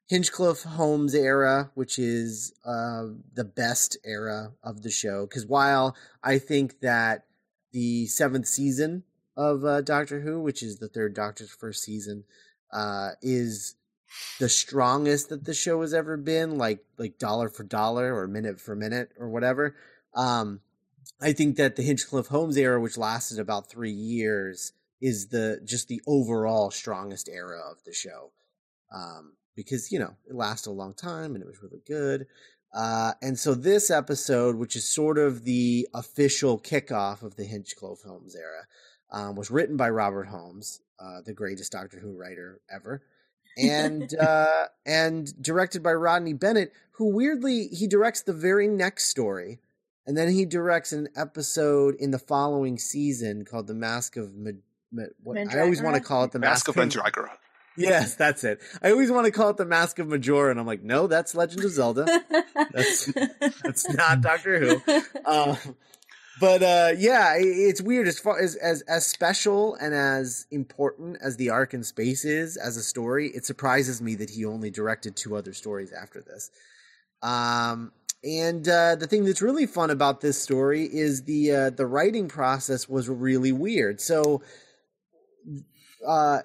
Hinchcliffe 0.07 0.63
Holmes 0.63 1.13
era, 1.13 1.72
which 1.74 2.00
is 2.00 2.53
uh, 2.63 3.07
the 3.34 3.43
best 3.43 3.98
era 4.05 4.53
of 4.63 4.81
the 4.81 4.91
show. 4.91 5.25
Because 5.25 5.45
while 5.45 5.93
I 6.24 6.39
think 6.39 6.79
that 6.79 7.25
the 7.74 8.05
seventh 8.05 8.48
season 8.48 9.03
of 9.36 9.65
uh, 9.65 9.81
Doctor 9.81 10.22
Who, 10.22 10.39
which 10.39 10.63
is 10.63 10.79
the 10.79 10.88
third 10.88 11.15
Doctor's 11.15 11.51
first 11.51 11.84
season, 11.84 12.24
uh, 12.72 13.10
is 13.22 13.75
the 14.39 14.50
strongest 14.50 15.29
that 15.29 15.45
the 15.45 15.53
show 15.53 15.81
has 15.81 15.93
ever 15.93 16.17
been, 16.17 16.57
like 16.57 16.84
like 16.98 17.17
dollar 17.17 17.50
for 17.50 17.63
dollar 17.63 18.15
or 18.15 18.27
minute 18.27 18.60
for 18.60 18.75
minute 18.75 19.12
or 19.19 19.29
whatever. 19.29 19.75
Um, 20.13 20.62
I 21.22 21.34
think 21.34 21.55
that 21.57 21.75
the 21.75 21.84
Hinchcliffe 21.84 22.27
Holmes 22.27 22.57
era, 22.57 22.79
which 22.79 22.98
lasted 22.98 23.39
about 23.39 23.69
three 23.69 23.91
years, 23.91 24.74
is 25.01 25.27
the 25.27 25.62
just 25.63 25.88
the 25.88 26.01
overall 26.07 26.72
strongest 26.72 27.29
era 27.29 27.60
of 27.72 27.84
the 27.86 27.93
show. 27.93 28.31
Um, 28.93 29.34
because 29.55 29.91
you 29.91 30.00
know 30.00 30.15
it 30.27 30.36
lasted 30.36 30.69
a 30.69 30.72
long 30.72 30.93
time 30.93 31.36
and 31.36 31.43
it 31.43 31.48
was 31.48 31.62
really 31.62 31.81
good. 31.88 32.27
Uh, 32.74 33.13
and 33.22 33.39
so 33.39 33.53
this 33.53 33.89
episode, 33.89 34.57
which 34.57 34.75
is 34.75 34.86
sort 34.86 35.17
of 35.17 35.45
the 35.45 35.88
official 35.93 36.60
kickoff 36.60 37.22
of 37.22 37.38
the 37.38 37.45
Hinchcliffe 37.45 38.01
Holmes 38.01 38.36
era, 38.36 38.67
um, 39.12 39.36
was 39.36 39.50
written 39.50 39.77
by 39.77 39.89
Robert 39.89 40.25
Holmes, 40.25 40.81
uh, 41.00 41.22
the 41.25 41.34
greatest 41.34 41.72
Doctor 41.72 42.00
Who 42.00 42.17
writer 42.17 42.60
ever 42.69 43.01
and 43.57 44.13
uh, 44.19 44.65
and 44.85 45.41
directed 45.41 45.83
by 45.83 45.93
Rodney 45.93 46.33
Bennett, 46.33 46.74
who 46.91 47.09
weirdly 47.09 47.67
he 47.67 47.88
directs 47.88 48.21
the 48.24 48.33
very 48.33 48.67
next 48.67 49.05
story, 49.05 49.59
and 50.05 50.17
then 50.17 50.31
he 50.31 50.45
directs 50.45 50.91
an 50.91 51.09
episode 51.15 51.95
in 51.95 52.12
the 52.12 52.19
following 52.19 52.77
season 52.77 53.45
called 53.45 53.67
"The 53.67 53.74
Mask 53.74 54.17
of." 54.17 54.35
Ma- 54.35 54.51
Ma- 54.91 55.03
what, 55.24 55.38
I 55.38 55.59
always 55.59 55.81
want 55.81 55.95
to 55.95 56.01
call 56.01 56.24
it 56.24 56.31
the 56.31 56.39
Mask 56.39 56.67
of 56.67 56.77
of 56.77 56.83
Mandragora. 56.83 57.31
Yes, 57.77 58.15
that's 58.15 58.43
it. 58.43 58.62
I 58.81 58.91
always 58.91 59.12
want 59.12 59.25
to 59.25 59.31
call 59.31 59.50
it 59.50 59.57
the 59.57 59.65
Mask 59.65 60.00
of 60.00 60.07
Majora, 60.07 60.51
and 60.51 60.59
I'm 60.59 60.65
like, 60.65 60.83
no, 60.83 61.07
that's 61.07 61.35
Legend 61.35 61.65
of 61.65 61.71
Zelda. 61.71 62.05
That's 62.71 63.05
that's 63.62 63.89
not 63.89 64.21
Doctor 64.21 64.59
Who. 64.59 65.01
Um, 65.25 65.57
but 66.39 66.62
uh, 66.62 66.92
yeah, 66.98 67.34
it's 67.38 67.82
weird 67.82 68.08
as 68.08 68.20
far 68.20 68.39
as, 68.39 68.56
as 68.56 68.82
as 68.84 69.06
special 69.06 69.75
and 69.75 69.94
as 69.94 70.48
important 70.51 71.18
as 71.22 71.38
the 71.38 71.50
Ark 71.50 71.74
in 71.74 71.84
space 71.84 72.25
is 72.25 72.58
as 72.58 72.75
a 72.77 72.84
story. 72.84 73.30
It 73.30 73.46
surprises 73.46 74.01
me 74.01 74.15
that 74.15 74.32
he 74.32 74.46
only 74.46 74.70
directed 74.70 75.15
two 75.15 75.36
other 75.36 75.54
stories 75.54 75.94
after 75.94 76.22
this. 76.22 76.51
Um, 77.22 77.92
and 78.24 78.68
uh, 78.68 78.96
the 78.96 79.08
thing 79.08 79.24
that's 79.24 79.42
really 79.42 79.65
fun 79.65 79.92
about 79.92 80.22
this 80.22 80.42
story 80.42 80.84
is 80.84 81.24
the 81.24 81.51
uh, 81.51 81.70
the 81.70 81.86
writing 81.86 82.27
process 82.27 82.89
was 82.89 83.08
really 83.08 83.51
weird. 83.51 84.01
So, 84.01 84.42
uh, 86.06 86.39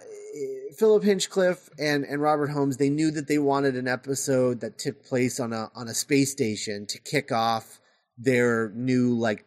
Philip 0.78 1.02
Hinchcliffe 1.02 1.68
and, 1.78 2.04
and 2.04 2.22
Robert 2.22 2.50
Holmes 2.50 2.76
they 2.76 2.90
knew 2.90 3.10
that 3.10 3.26
they 3.26 3.38
wanted 3.38 3.76
an 3.76 3.88
episode 3.88 4.60
that 4.60 4.78
took 4.78 5.04
place 5.04 5.40
on 5.40 5.52
a 5.52 5.70
on 5.74 5.88
a 5.88 5.94
space 5.94 6.30
station 6.30 6.86
to 6.86 6.98
kick 6.98 7.32
off 7.32 7.80
their 8.18 8.70
new 8.74 9.18
like 9.18 9.46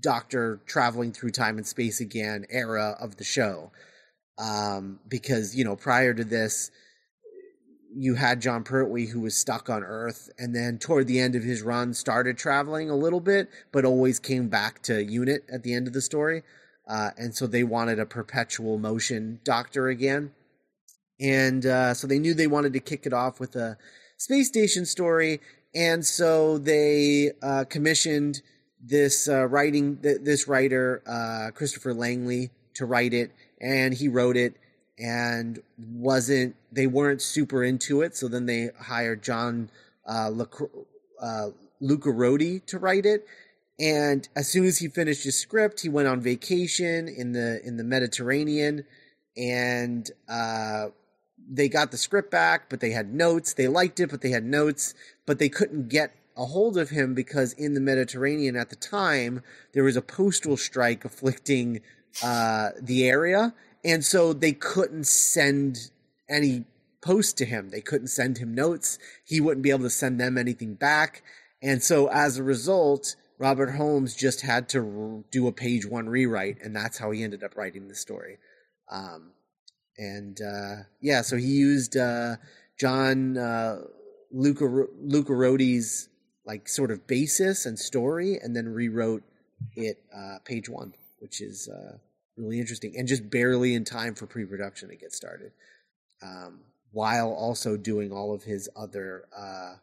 doctor 0.00 0.60
traveling 0.66 1.12
through 1.12 1.30
time 1.30 1.58
and 1.58 1.66
space 1.66 2.00
again 2.00 2.46
era 2.50 2.96
of 3.00 3.16
the 3.16 3.24
show. 3.24 3.70
Um, 4.38 5.00
because, 5.08 5.56
you 5.56 5.64
know, 5.64 5.76
prior 5.76 6.14
to 6.14 6.24
this, 6.24 6.70
you 7.94 8.14
had 8.14 8.40
Jon 8.40 8.62
Pertwee 8.62 9.06
who 9.06 9.20
was 9.20 9.36
stuck 9.36 9.68
on 9.68 9.82
Earth 9.82 10.30
and 10.38 10.54
then 10.54 10.78
toward 10.78 11.06
the 11.06 11.18
end 11.18 11.34
of 11.34 11.42
his 11.42 11.62
run 11.62 11.94
started 11.94 12.38
traveling 12.38 12.90
a 12.90 12.96
little 12.96 13.20
bit, 13.20 13.48
but 13.72 13.84
always 13.84 14.18
came 14.18 14.48
back 14.48 14.82
to 14.82 15.02
unit 15.02 15.44
at 15.52 15.62
the 15.62 15.74
end 15.74 15.86
of 15.86 15.92
the 15.94 16.02
story. 16.02 16.42
Uh, 16.86 17.10
and 17.18 17.34
so 17.34 17.46
they 17.46 17.64
wanted 17.64 17.98
a 17.98 18.06
perpetual 18.06 18.78
motion 18.78 19.40
doctor 19.44 19.88
again. 19.88 20.32
And 21.20 21.66
uh, 21.66 21.94
so 21.94 22.06
they 22.06 22.18
knew 22.18 22.34
they 22.34 22.46
wanted 22.46 22.72
to 22.74 22.80
kick 22.80 23.04
it 23.04 23.12
off 23.12 23.40
with 23.40 23.56
a 23.56 23.76
space 24.16 24.48
station 24.48 24.86
story. 24.86 25.40
And 25.74 26.06
so 26.06 26.58
they 26.58 27.32
uh, 27.42 27.64
commissioned 27.68 28.42
this 28.80 29.28
uh, 29.28 29.46
writing 29.46 29.96
th- 29.98 30.18
this 30.22 30.48
writer 30.48 31.02
uh, 31.06 31.50
Christopher 31.52 31.94
Langley 31.94 32.50
to 32.74 32.86
write 32.86 33.14
it, 33.14 33.32
and 33.60 33.94
he 33.94 34.08
wrote 34.08 34.36
it 34.36 34.54
and 34.98 35.60
wasn't 35.78 36.56
they 36.72 36.86
weren't 36.86 37.22
super 37.22 37.62
into 37.62 38.02
it. 38.02 38.16
So 38.16 38.28
then 38.28 38.46
they 38.46 38.70
hired 38.80 39.22
John 39.22 39.70
uh, 40.06 40.30
uh, 41.20 41.48
Lucarotti 41.82 42.64
to 42.66 42.78
write 42.78 43.06
it. 43.06 43.26
And 43.80 44.28
as 44.34 44.48
soon 44.48 44.64
as 44.64 44.78
he 44.78 44.88
finished 44.88 45.22
his 45.22 45.40
script, 45.40 45.80
he 45.82 45.88
went 45.88 46.08
on 46.08 46.20
vacation 46.20 47.08
in 47.08 47.32
the 47.32 47.60
in 47.64 47.76
the 47.76 47.84
Mediterranean, 47.84 48.84
and 49.36 50.10
uh, 50.28 50.86
they 51.48 51.68
got 51.68 51.92
the 51.92 51.96
script 51.96 52.30
back, 52.30 52.68
but 52.68 52.80
they 52.80 52.90
had 52.90 53.14
notes. 53.14 53.54
They 53.54 53.68
liked 53.68 54.00
it, 54.00 54.10
but 54.10 54.20
they 54.20 54.30
had 54.30 54.44
notes, 54.44 54.94
but 55.26 55.38
they 55.38 55.48
couldn't 55.48 55.88
get 55.88 56.12
a 56.38 56.46
hold 56.46 56.78
of 56.78 56.90
him 56.90 57.14
because 57.14 57.52
in 57.52 57.74
the 57.74 57.80
Mediterranean 57.80 58.56
at 58.56 58.70
the 58.70 58.76
time 58.76 59.42
there 59.74 59.84
was 59.84 59.96
a 59.96 60.02
postal 60.02 60.56
strike 60.56 61.04
afflicting 61.04 61.80
uh, 62.22 62.70
the 62.80 63.06
area, 63.06 63.52
and 63.84 64.04
so 64.04 64.32
they 64.32 64.52
couldn't 64.52 65.06
send 65.06 65.90
any 66.28 66.64
post 67.00 67.36
to 67.38 67.44
him. 67.44 67.70
They 67.70 67.80
couldn't 67.80 68.08
send 68.08 68.38
him 68.38 68.54
notes. 68.54 68.98
He 69.24 69.40
wouldn't 69.40 69.62
be 69.62 69.70
able 69.70 69.84
to 69.84 69.90
send 69.90 70.20
them 70.20 70.38
anything 70.38 70.74
back, 70.74 71.22
and 71.62 71.82
so 71.82 72.08
as 72.08 72.38
a 72.38 72.42
result. 72.42 73.16
Robert 73.40 73.70
Holmes 73.70 74.16
just 74.16 74.40
had 74.40 74.68
to 74.70 75.24
do 75.30 75.46
a 75.46 75.52
page 75.52 75.86
one 75.86 76.08
rewrite, 76.08 76.56
and 76.60 76.74
that's 76.74 76.98
how 76.98 77.12
he 77.12 77.22
ended 77.22 77.44
up 77.44 77.56
writing 77.56 77.86
the 77.86 77.94
story. 77.94 78.38
Um, 78.90 79.30
and 79.96 80.40
uh, 80.40 80.74
yeah, 81.00 81.22
so 81.22 81.36
he 81.36 81.46
used 81.46 81.96
uh, 81.96 82.34
John 82.80 83.36
uh, 83.36 83.82
Luca 84.32 84.64
Lucarotti's 84.64 86.08
like 86.48 86.68
sort 86.68 86.90
of 86.90 87.06
basis 87.06 87.66
and 87.66 87.78
story, 87.78 88.38
and 88.42 88.56
then 88.56 88.66
rewrote 88.68 89.22
it 89.76 90.02
uh, 90.16 90.38
page 90.44 90.68
one, 90.68 90.94
which 91.20 91.40
is 91.40 91.68
uh, 91.68 91.98
really 92.36 92.58
interesting 92.58 92.94
and 92.96 93.06
just 93.06 93.28
barely 93.30 93.74
in 93.74 93.84
time 93.84 94.14
for 94.14 94.26
pre-production 94.26 94.88
to 94.88 94.96
get 94.96 95.12
started, 95.12 95.52
um, 96.22 96.60
while 96.90 97.30
also 97.30 97.76
doing 97.76 98.10
all 98.10 98.34
of 98.34 98.42
his 98.42 98.68
other 98.74 99.26
uh, 99.36 99.74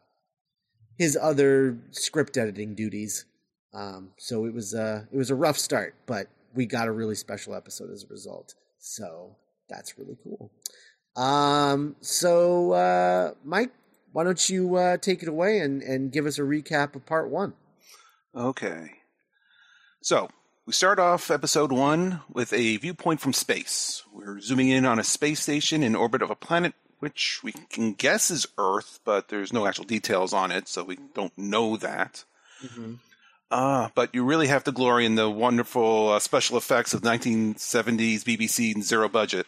his 0.98 1.16
other 1.16 1.78
script 1.92 2.36
editing 2.36 2.74
duties. 2.74 3.24
Um, 3.72 4.10
so 4.18 4.44
it 4.46 4.52
was 4.52 4.74
uh, 4.74 5.04
it 5.12 5.16
was 5.16 5.30
a 5.30 5.34
rough 5.34 5.58
start, 5.58 5.94
but 6.06 6.28
we 6.54 6.66
got 6.66 6.88
a 6.88 6.92
really 6.92 7.14
special 7.14 7.54
episode 7.54 7.90
as 7.92 8.04
a 8.04 8.08
result. 8.08 8.54
So 8.78 9.36
that's 9.68 9.98
really 9.98 10.16
cool. 10.24 10.50
Um, 11.16 11.96
so 12.00 12.72
uh, 12.72 13.34
Mike, 13.44 13.72
why 14.16 14.24
don't 14.24 14.48
you 14.48 14.76
uh, 14.76 14.96
take 14.96 15.22
it 15.22 15.28
away 15.28 15.58
and, 15.58 15.82
and 15.82 16.10
give 16.10 16.24
us 16.24 16.38
a 16.38 16.42
recap 16.42 16.94
of 16.94 17.04
part 17.04 17.28
one? 17.28 17.52
Okay. 18.34 18.92
So, 20.00 20.30
we 20.64 20.72
start 20.72 20.98
off 20.98 21.30
episode 21.30 21.70
one 21.70 22.20
with 22.32 22.50
a 22.54 22.78
viewpoint 22.78 23.20
from 23.20 23.34
space. 23.34 24.04
We're 24.10 24.40
zooming 24.40 24.70
in 24.70 24.86
on 24.86 24.98
a 24.98 25.04
space 25.04 25.40
station 25.40 25.82
in 25.82 25.94
orbit 25.94 26.22
of 26.22 26.30
a 26.30 26.34
planet 26.34 26.72
which 26.98 27.40
we 27.42 27.52
can 27.68 27.92
guess 27.92 28.30
is 28.30 28.46
Earth, 28.56 29.00
but 29.04 29.28
there's 29.28 29.52
no 29.52 29.66
actual 29.66 29.84
details 29.84 30.32
on 30.32 30.50
it, 30.50 30.66
so 30.66 30.82
we 30.82 30.96
don't 31.12 31.36
know 31.36 31.76
that. 31.76 32.24
Mm-hmm. 32.64 32.94
Uh, 33.50 33.90
but 33.94 34.14
you 34.14 34.24
really 34.24 34.46
have 34.46 34.64
to 34.64 34.72
glory 34.72 35.04
in 35.04 35.16
the 35.16 35.28
wonderful 35.28 36.12
uh, 36.12 36.20
special 36.20 36.56
effects 36.56 36.94
of 36.94 37.02
1970s 37.02 38.22
BBC 38.22 38.82
zero 38.82 39.10
budget. 39.10 39.46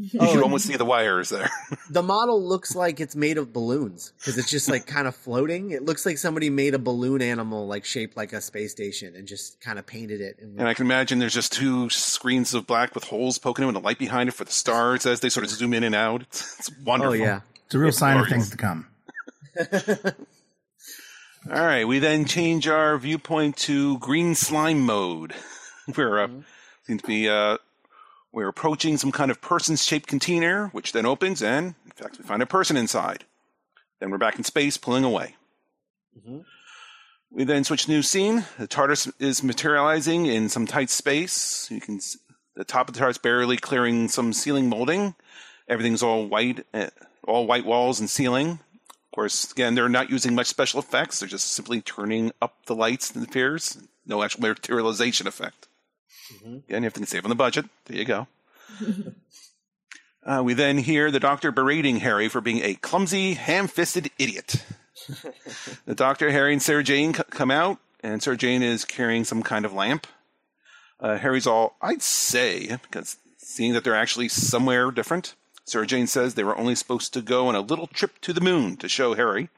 You 0.00 0.18
can 0.20 0.42
almost 0.42 0.66
see 0.66 0.76
the 0.76 0.84
wires 0.84 1.30
there. 1.30 1.50
the 1.90 2.02
model 2.02 2.40
looks 2.40 2.76
like 2.76 3.00
it's 3.00 3.16
made 3.16 3.36
of 3.36 3.52
balloons 3.52 4.12
because 4.18 4.38
it's 4.38 4.50
just 4.50 4.70
like 4.70 4.86
kind 4.86 5.08
of 5.08 5.16
floating. 5.16 5.72
It 5.72 5.84
looks 5.84 6.06
like 6.06 6.18
somebody 6.18 6.50
made 6.50 6.74
a 6.74 6.78
balloon 6.78 7.20
animal 7.20 7.66
like 7.66 7.84
shaped 7.84 8.16
like 8.16 8.32
a 8.32 8.40
space 8.40 8.70
station 8.70 9.16
and 9.16 9.26
just 9.26 9.60
kind 9.60 9.76
of 9.76 9.86
painted 9.86 10.20
it. 10.20 10.38
And, 10.40 10.60
and 10.60 10.68
I 10.68 10.74
can 10.74 10.86
imagine 10.86 11.18
there's 11.18 11.34
just 11.34 11.52
two 11.52 11.90
screens 11.90 12.54
of 12.54 12.64
black 12.64 12.94
with 12.94 13.04
holes 13.04 13.38
poking 13.38 13.64
in 13.64 13.66
with 13.66 13.82
a 13.82 13.84
light 13.84 13.98
behind 13.98 14.28
it 14.28 14.32
for 14.32 14.44
the 14.44 14.52
stars 14.52 15.04
as 15.04 15.18
they 15.18 15.28
sort 15.28 15.44
of 15.44 15.50
zoom 15.50 15.74
in 15.74 15.82
and 15.82 15.94
out. 15.94 16.22
It's, 16.28 16.58
it's 16.58 16.70
wonderful. 16.84 17.14
Oh 17.14 17.16
yeah, 17.16 17.40
it's 17.64 17.74
a 17.74 17.78
real 17.78 17.88
it's 17.88 17.98
sign 17.98 18.16
glorious. 18.16 18.32
of 18.32 18.36
things 18.36 18.50
to 18.50 18.56
come. 18.56 18.86
All 21.50 21.64
right, 21.64 21.84
we 21.88 21.98
then 21.98 22.24
change 22.26 22.68
our 22.68 22.98
viewpoint 22.98 23.56
to 23.58 23.98
green 23.98 24.34
slime 24.34 24.80
mode, 24.80 25.32
where 25.94 26.20
uh, 26.20 26.26
mm-hmm. 26.26 26.40
seems 26.84 27.00
to 27.00 27.06
be 27.06 27.28
uh, 27.28 27.56
we're 28.38 28.46
approaching 28.46 28.96
some 28.96 29.10
kind 29.10 29.32
of 29.32 29.40
person-shaped 29.40 30.06
container, 30.06 30.68
which 30.68 30.92
then 30.92 31.04
opens, 31.04 31.42
and 31.42 31.74
in 31.84 31.90
fact, 31.90 32.18
we 32.18 32.24
find 32.24 32.40
a 32.40 32.46
person 32.46 32.76
inside. 32.76 33.24
Then 33.98 34.12
we're 34.12 34.18
back 34.18 34.38
in 34.38 34.44
space, 34.44 34.76
pulling 34.76 35.02
away. 35.02 35.34
Mm-hmm. 36.16 36.42
We 37.32 37.42
then 37.42 37.64
switch 37.64 37.86
to 37.86 37.90
new 37.90 38.00
scene. 38.00 38.44
The 38.56 38.68
TARDIS 38.68 39.12
is 39.18 39.42
materializing 39.42 40.26
in 40.26 40.48
some 40.48 40.68
tight 40.68 40.88
space. 40.88 41.68
You 41.68 41.80
can 41.80 41.98
the 42.54 42.62
top 42.62 42.88
of 42.88 42.94
the 42.94 43.00
TARDIS 43.00 43.20
barely 43.20 43.56
clearing 43.56 44.06
some 44.08 44.32
ceiling 44.32 44.68
molding. 44.68 45.16
Everything's 45.68 46.04
all 46.04 46.24
white, 46.24 46.64
eh, 46.72 46.90
all 47.26 47.44
white 47.44 47.66
walls 47.66 47.98
and 47.98 48.08
ceiling. 48.08 48.60
Of 48.88 49.16
course, 49.16 49.50
again, 49.50 49.74
they're 49.74 49.88
not 49.88 50.10
using 50.10 50.36
much 50.36 50.46
special 50.46 50.78
effects. 50.78 51.18
They're 51.18 51.28
just 51.28 51.52
simply 51.52 51.80
turning 51.80 52.30
up 52.40 52.66
the 52.66 52.76
lights 52.76 53.10
and 53.10 53.20
the 53.20 53.30
fears. 53.32 53.78
No 54.06 54.22
actual 54.22 54.42
materialization 54.42 55.26
effect. 55.26 55.67
Mm-hmm. 56.32 56.56
Again, 56.68 56.82
you 56.82 56.86
have 56.86 56.92
to 56.94 57.06
save 57.06 57.24
on 57.24 57.30
the 57.30 57.34
budget. 57.34 57.66
There 57.86 57.96
you 57.96 58.04
go. 58.04 58.26
uh, 60.24 60.42
we 60.44 60.54
then 60.54 60.78
hear 60.78 61.10
the 61.10 61.20
doctor 61.20 61.50
berating 61.50 61.98
Harry 61.98 62.28
for 62.28 62.40
being 62.40 62.62
a 62.62 62.74
clumsy, 62.74 63.34
ham-fisted 63.34 64.10
idiot. 64.18 64.64
the 65.86 65.94
doctor, 65.94 66.30
Harry, 66.30 66.52
and 66.52 66.62
Sarah 66.62 66.84
Jane 66.84 67.14
c- 67.14 67.22
come 67.30 67.50
out, 67.50 67.78
and 68.02 68.22
Sarah 68.22 68.36
Jane 68.36 68.62
is 68.62 68.84
carrying 68.84 69.24
some 69.24 69.42
kind 69.42 69.64
of 69.64 69.72
lamp. 69.72 70.06
Uh, 71.00 71.16
Harry's 71.16 71.46
all, 71.46 71.76
I'd 71.80 72.02
say, 72.02 72.76
because 72.82 73.16
seeing 73.36 73.72
that 73.72 73.84
they're 73.84 73.94
actually 73.94 74.28
somewhere 74.28 74.90
different. 74.90 75.34
Sarah 75.64 75.86
Jane 75.86 76.06
says 76.06 76.34
they 76.34 76.44
were 76.44 76.56
only 76.56 76.74
supposed 76.74 77.12
to 77.14 77.22
go 77.22 77.48
on 77.48 77.54
a 77.54 77.60
little 77.60 77.86
trip 77.86 78.20
to 78.22 78.32
the 78.32 78.40
moon 78.40 78.76
to 78.78 78.88
show 78.88 79.14
Harry. 79.14 79.48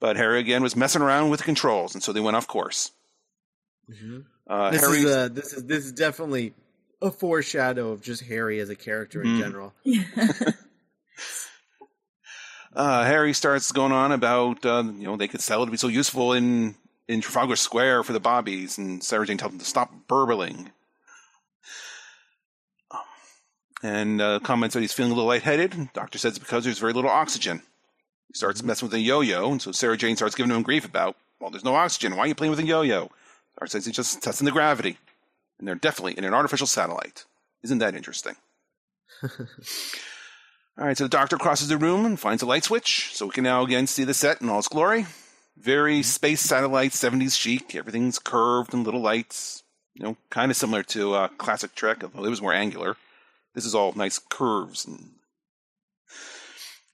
But 0.00 0.16
Harry 0.16 0.38
again 0.38 0.62
was 0.62 0.76
messing 0.76 1.02
around 1.02 1.30
with 1.30 1.40
the 1.40 1.44
controls, 1.44 1.94
and 1.94 2.02
so 2.02 2.12
they 2.12 2.20
went 2.20 2.36
off 2.36 2.46
course. 2.46 2.92
Mm-hmm. 3.90 4.20
Uh, 4.46 4.70
this 4.70 4.82
is 4.82 5.04
a, 5.04 5.28
this 5.28 5.52
is 5.52 5.64
this 5.64 5.84
is 5.86 5.92
definitely 5.92 6.54
a 7.00 7.10
foreshadow 7.10 7.90
of 7.90 8.02
just 8.02 8.22
Harry 8.22 8.60
as 8.60 8.70
a 8.70 8.76
character 8.76 9.22
in 9.22 9.28
mm. 9.28 9.38
general. 9.38 9.72
uh, 12.74 13.04
Harry 13.04 13.32
starts 13.32 13.70
going 13.72 13.92
on 13.92 14.12
about 14.12 14.64
uh, 14.66 14.84
you 14.84 15.04
know 15.04 15.16
they 15.16 15.28
could 15.28 15.40
sell 15.40 15.62
it 15.62 15.66
to 15.66 15.72
be 15.72 15.78
so 15.78 15.88
useful 15.88 16.34
in 16.34 16.74
in 17.08 17.20
Trafalgar 17.20 17.56
Square 17.56 18.04
for 18.04 18.12
the 18.12 18.20
bobbies, 18.20 18.78
and 18.78 19.02
Sarah 19.02 19.26
Jane 19.26 19.38
tells 19.38 19.52
him 19.52 19.58
to 19.58 19.64
stop 19.64 19.92
burbling. 20.08 20.70
Um, 22.90 23.00
and 23.82 24.20
uh, 24.20 24.40
comments 24.40 24.74
that 24.74 24.80
he's 24.80 24.92
feeling 24.92 25.12
a 25.12 25.14
little 25.14 25.28
lightheaded. 25.28 25.92
Doctor 25.92 26.18
says 26.18 26.32
it's 26.32 26.38
because 26.38 26.64
there's 26.64 26.78
very 26.78 26.92
little 26.92 27.10
oxygen. 27.10 27.62
He 28.28 28.34
starts 28.34 28.62
messing 28.62 28.88
with 28.88 28.94
a 28.94 29.00
yo-yo, 29.00 29.52
and 29.52 29.60
so 29.60 29.72
Sarah 29.72 29.96
Jane 29.96 30.16
starts 30.16 30.34
giving 30.34 30.54
him 30.54 30.62
grief 30.62 30.84
about, 30.84 31.16
well, 31.40 31.50
there's 31.50 31.64
no 31.64 31.74
oxygen. 31.74 32.16
Why 32.16 32.24
are 32.24 32.26
you 32.26 32.34
playing 32.34 32.50
with 32.50 32.60
a 32.60 32.64
yo-yo? 32.64 33.10
Our 33.58 33.66
says 33.66 33.86
it's 33.86 33.96
just 33.96 34.22
testing 34.22 34.44
the 34.44 34.52
gravity. 34.52 34.98
And 35.58 35.68
they're 35.68 35.74
definitely 35.74 36.18
in 36.18 36.24
an 36.24 36.34
artificial 36.34 36.66
satellite. 36.66 37.24
Isn't 37.62 37.78
that 37.78 37.94
interesting? 37.94 38.36
all 39.22 39.28
right, 40.76 40.98
so 40.98 41.04
the 41.04 41.08
doctor 41.08 41.36
crosses 41.36 41.68
the 41.68 41.78
room 41.78 42.04
and 42.04 42.18
finds 42.18 42.42
a 42.42 42.46
light 42.46 42.64
switch, 42.64 43.10
so 43.14 43.26
we 43.26 43.32
can 43.32 43.44
now 43.44 43.62
again 43.62 43.86
see 43.86 44.04
the 44.04 44.14
set 44.14 44.42
in 44.42 44.48
all 44.48 44.58
its 44.58 44.68
glory. 44.68 45.06
Very 45.56 46.02
space 46.02 46.40
satellite, 46.40 46.90
70s 46.90 47.38
chic. 47.38 47.74
Everything's 47.74 48.18
curved 48.18 48.74
and 48.74 48.84
little 48.84 49.00
lights. 49.00 49.62
You 49.94 50.02
know, 50.02 50.16
kind 50.28 50.50
of 50.50 50.56
similar 50.56 50.82
to 50.82 51.14
uh, 51.14 51.28
classic 51.28 51.76
Trek, 51.76 52.02
although 52.02 52.26
it 52.26 52.30
was 52.30 52.42
more 52.42 52.52
angular. 52.52 52.96
This 53.54 53.64
is 53.64 53.74
all 53.74 53.92
nice 53.92 54.18
curves. 54.18 54.84
And 54.84 55.12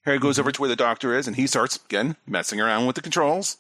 Harry 0.05 0.19
goes 0.19 0.39
over 0.39 0.53
to 0.53 0.61
where 0.61 0.69
the 0.69 0.77
doctor 0.77 1.15
is, 1.15 1.27
and 1.27 1.37
he 1.37 1.47
starts, 1.47 1.77
again, 1.77 2.17
messing 2.27 2.61
around 2.61 2.87
with 2.87 2.97
the 2.97 3.03
controls. 3.03 3.57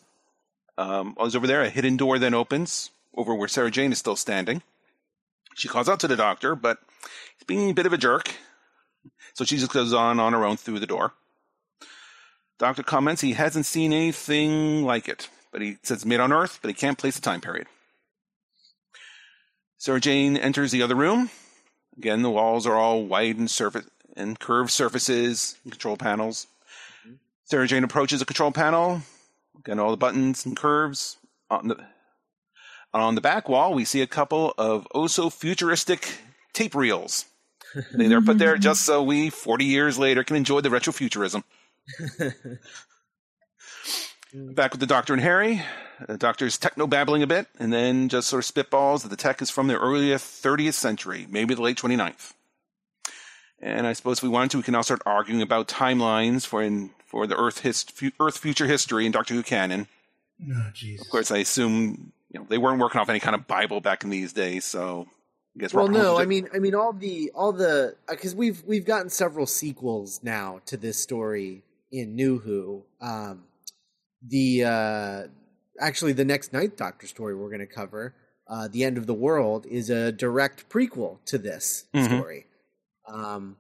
Um, 0.81 1.13
while 1.15 1.27
he's 1.27 1.37
over 1.37 1.47
there, 1.47 1.61
a 1.61 1.69
hidden 1.69 1.99
door 1.99 2.19
then 2.19 2.33
opens 2.33 2.91
over 3.15 3.35
where 3.35 3.49
Sarah 3.49 3.71
Jane 3.71 3.93
is 3.93 3.99
still 3.99 4.17
standing. 4.17 4.63
She 5.55 5.69
calls 5.69 5.91
out 5.91 6.01
to 6.01 6.09
the 6.09 6.17
doctor, 6.17 6.55
but 6.55 6.79
he's 7.37 7.45
being 7.47 7.69
a 7.69 7.75
bit 7.75 7.85
of 7.85 7.93
a 7.93 7.99
jerk. 7.99 8.33
So 9.35 9.45
she 9.45 9.59
just 9.59 9.73
goes 9.73 9.93
on 9.93 10.19
on 10.19 10.33
her 10.33 10.43
own 10.43 10.57
through 10.57 10.79
the 10.79 10.87
door. 10.87 11.13
Doctor 12.59 12.83
comments 12.83 13.21
he 13.21 13.35
hasn't 13.35 13.67
seen 13.67 13.93
anything 13.93 14.83
like 14.83 15.07
it, 15.07 15.29
but 15.53 15.61
he 15.61 15.77
says 15.83 15.99
it's 15.99 16.07
made 16.07 16.19
on 16.19 16.33
Earth, 16.33 16.59
but 16.63 16.69
he 16.69 16.75
can't 16.75 16.97
place 16.97 17.15
the 17.15 17.21
time 17.21 17.43
period. 17.43 17.67
Sarah 19.77 20.01
Jane 20.01 20.39
enters 20.39 20.71
the 20.71 20.83
other 20.83 20.95
room. 20.95 21.29
Again, 21.99 22.23
the 22.23 22.31
walls 22.31 22.67
are 22.67 22.77
all 22.77 23.05
white 23.05 23.37
and 23.37 23.51
surface 23.51 23.85
and 24.17 24.39
curved 24.39 24.71
surfaces 24.71 25.57
and 25.63 25.73
control 25.73 25.99
panels. 25.99 26.47
Sarah 27.45 27.67
Jane 27.67 27.85
approaches 27.85 28.23
a 28.23 28.27
control 28.27 28.51
panel. 28.51 29.03
Again, 29.61 29.79
all 29.79 29.91
the 29.91 29.97
buttons 29.97 30.45
and 30.45 30.57
curves. 30.57 31.19
On 31.51 31.69
the 31.69 31.77
on 32.93 33.15
the 33.15 33.21
back 33.21 33.49
wall, 33.49 33.75
we 33.75 33.85
see 33.85 34.03
a 34.03 34.07
couple 34.07 34.55
of 34.59 34.87
oh 34.95 35.07
so 35.07 35.31
futuristic 35.31 36.09
tape 36.53 36.75
reels. 36.75 37.27
They're 37.93 38.21
put 38.21 38.39
there 38.39 38.57
just 38.57 38.83
so 38.83 39.03
we, 39.03 39.31
40 39.31 39.65
years 39.65 39.99
later, 39.99 40.25
can 40.25 40.37
enjoy 40.37 40.61
the 40.61 40.71
retrofuturism. 40.71 41.45
Back 44.35 44.73
with 44.73 44.81
the 44.81 44.87
Doctor 44.87 45.13
and 45.13 45.23
Harry. 45.23 45.63
The 46.07 46.17
Doctor's 46.17 46.57
techno 46.57 46.87
babbling 46.87 47.23
a 47.23 47.27
bit, 47.27 47.47
and 47.59 47.73
then 47.73 48.09
just 48.09 48.29
sort 48.29 48.45
of 48.45 48.53
spitballs 48.53 49.03
that 49.03 49.09
the 49.09 49.17
tech 49.17 49.43
is 49.43 49.51
from 49.51 49.67
the 49.67 49.79
early 49.79 50.09
30th 50.09 50.75
century, 50.75 51.27
maybe 51.29 51.55
the 51.55 51.63
late 51.63 51.77
29th. 51.77 52.33
And 53.61 53.87
I 53.87 53.93
suppose 53.93 54.19
if 54.19 54.23
we 54.23 54.29
wanted 54.29 54.53
to, 54.53 54.57
we 54.57 54.63
can 54.63 54.73
now 54.73 54.81
start 54.81 55.03
arguing 55.05 55.43
about 55.43 55.69
timelines 55.69 56.47
for 56.47 56.63
in, 56.63 56.91
for 57.11 57.27
the 57.27 57.37
Earth 57.37 57.61
hist, 57.61 57.93
Earth 58.21 58.39
future 58.39 58.67
history 58.67 59.05
in 59.05 59.11
Doctor 59.13 59.35
Who 59.35 59.43
canon. 59.43 59.89
Oh, 60.49 60.71
Of 61.01 61.11
course, 61.11 61.31
I 61.33 61.39
assume 61.39 62.13
you 62.31 62.39
know 62.41 62.47
they 62.49 62.57
weren't 62.57 62.81
working 62.81 63.01
off 63.01 63.09
any 63.09 63.21
kind 63.21 63.35
of 63.35 63.47
Bible 63.49 63.81
back 63.81 64.05
in 64.05 64.11
these 64.11 64.33
days, 64.33 64.65
so 64.65 65.09
I 65.57 65.61
guess. 65.61 65.75
Well, 65.75 65.87
we're 65.87 65.93
no, 65.93 66.19
I 66.19 66.25
mean, 66.25 66.49
I 66.55 66.61
mean, 66.61 66.75
all 66.75 66.93
the 66.93 67.33
all 67.35 67.53
the 67.53 67.97
because 68.09 68.35
we've 68.35 68.63
we've 68.65 68.87
gotten 68.87 69.11
several 69.11 69.47
sequels 69.47 70.21
now 70.23 70.61
to 70.67 70.77
this 70.77 70.99
story 70.99 71.63
in 71.91 72.15
New 72.15 72.39
Who. 72.39 72.85
Um, 73.01 73.43
the 74.23 74.65
uh, 74.65 75.23
actually 75.81 76.13
the 76.13 76.25
next 76.25 76.53
Ninth 76.53 76.77
Doctor 76.77 77.07
story 77.09 77.35
we're 77.35 77.49
going 77.49 77.59
to 77.59 77.67
cover, 77.67 78.15
uh, 78.49 78.69
the 78.69 78.85
end 78.85 78.97
of 78.99 79.07
the 79.07 79.15
world, 79.15 79.67
is 79.67 79.91
a 79.91 80.13
direct 80.13 80.69
prequel 80.71 81.19
to 81.27 81.39
this 81.39 81.87
Mhm. 81.93 82.07
story, 82.07 82.47
um, 83.09 83.57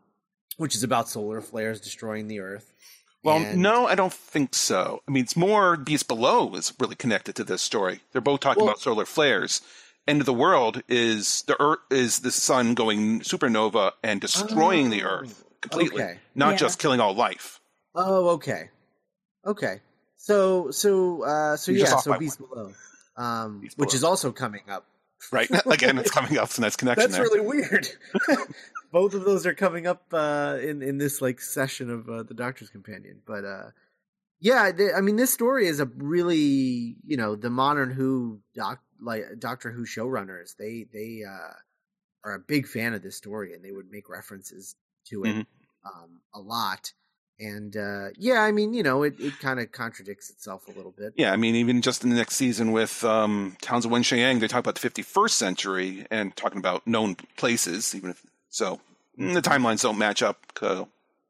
which 0.57 0.75
is 0.76 0.83
about 0.83 1.09
solar 1.09 1.40
flares 1.40 1.80
destroying 1.80 2.28
the 2.28 2.38
Earth. 2.40 2.73
Well, 3.22 3.36
And- 3.36 3.60
no, 3.60 3.86
I 3.86 3.94
don't 3.94 4.12
think 4.12 4.54
so. 4.54 5.02
I 5.06 5.10
mean, 5.10 5.24
it's 5.24 5.36
more 5.36 5.76
Beast 5.76 6.08
Below 6.08 6.54
is 6.54 6.72
really 6.80 6.94
connected 6.96 7.34
to 7.36 7.44
this 7.44 7.60
story. 7.62 8.00
They're 8.12 8.20
both 8.22 8.40
talking 8.40 8.62
Well- 8.64 8.72
about 8.72 8.80
solar 8.80 9.04
flares. 9.04 9.60
End 10.08 10.20
of 10.20 10.26
the 10.26 10.32
world 10.32 10.82
is 10.88 11.42
the 11.42 11.60
Earth 11.60 11.80
is 11.90 12.20
the 12.20 12.32
sun 12.32 12.74
going 12.74 13.20
supernova 13.20 13.92
and 14.02 14.20
destroying 14.20 14.88
the 14.90 15.02
Oh, 15.04 15.08
Earth 15.08 15.44
completely, 15.60 16.02
okay. 16.02 16.18
not 16.34 16.52
Yeah. 16.52 16.56
just 16.56 16.78
killing 16.78 17.00
all 17.00 17.14
life. 17.14 17.60
Oh, 17.94 18.30
okay, 18.30 18.70
okay. 19.46 19.82
So, 20.16 20.70
so, 20.70 21.22
uh, 21.24 21.56
so 21.56 21.70
You're 21.72 21.86
yeah, 21.86 21.96
so 21.98 22.12
by 22.12 22.18
Beast 22.18 22.38
Below, 22.38 22.72
um, 23.16 23.60
Beast 23.60 23.76
which 23.78 23.90
Below. 23.90 23.96
is 23.96 24.04
also 24.04 24.32
coming 24.32 24.62
up. 24.68 24.86
Right? 25.30 25.50
Again, 25.66 25.98
it's 25.98 26.10
coming 26.10 26.38
up, 26.38 26.48
so 26.48 26.62
nice 26.62 26.76
connection 26.80 27.10
That's 27.10 27.14
there. 27.16 27.24
really 27.24 27.40
weird. 27.46 27.88
Both 28.92 29.14
of 29.14 29.25
those 29.25 29.47
are 29.47 29.54
coming 29.54 29.87
up 29.87 30.04
uh, 30.12 30.59
in 30.61 30.82
in 30.82 30.99
this 30.99 31.20
like 31.20 31.40
session 31.40 31.90
of 31.90 32.09
uh, 32.09 32.23
the 32.25 32.35
Doctor's 32.35 32.70
Companion, 32.70 33.20
but 33.26 33.44
uh, 33.44 33.70
yeah, 34.40 34.73
th- 34.73 34.92
I 34.97 35.00
mean, 35.00 35.16
this 35.16 35.32
story 35.32 35.67
is 35.69 35.80
a 35.80 35.86
really 35.86 36.97
you 37.06 37.17
know 37.17 37.36
the 37.36 37.50
modern 37.50 37.91
Who 37.91 38.41
doc 38.54 38.80
like 39.00 39.25
Doctor 39.38 39.71
Who 39.71 39.84
showrunners. 39.86 40.56
They 40.58 40.86
they 40.93 41.23
uh, 41.28 41.52
are 42.25 42.34
a 42.34 42.38
big 42.41 42.67
fan 42.67 42.95
of 42.95 43.02
this 43.02 43.17
story, 43.17 43.54
and 43.54 43.64
they 43.64 43.73
would 43.73 43.91
make 43.91 44.08
references 44.08 44.75
to 45.06 45.25
it 45.25 45.34
Mhm. 45.36 45.47
um, 45.84 46.21
a 46.34 46.41
lot. 46.41 46.93
And 47.38 47.75
uh, 47.75 48.08
yeah, 48.19 48.43
I 48.43 48.52
mean, 48.52 48.75
you 48.75 48.82
know, 48.82 49.02
it, 49.02 49.19
it 49.19 49.38
kind 49.41 49.58
of 49.60 49.73
contradicts 49.73 50.28
itself 50.28 50.69
a 50.69 50.73
little 50.73 50.93
bit. 50.93 51.14
Yeah, 51.17 51.32
I 51.32 51.36
mean, 51.36 51.54
even 51.54 51.80
just 51.80 52.04
in 52.04 52.10
the 52.10 52.17
next 52.17 52.36
season 52.36 52.73
with 52.73 53.02
um, 53.02 53.56
Talons 53.62 53.86
of 53.86 53.91
Weng-Chiang, 53.91 54.41
they 54.41 54.47
talk 54.47 54.58
about 54.60 54.78
the 54.78 54.86
51st 54.91 55.30
century 55.30 56.06
and 56.10 56.36
talking 56.36 56.58
about 56.58 56.86
known 56.86 57.17
places, 57.38 57.95
even 57.95 58.10
if 58.10 58.23
so. 58.50 58.78
Mm, 59.21 59.35
The 59.35 59.43
timelines 59.43 59.83
don't 59.83 59.99
match 59.99 60.23
up. 60.23 60.39
Uh, 60.61 60.85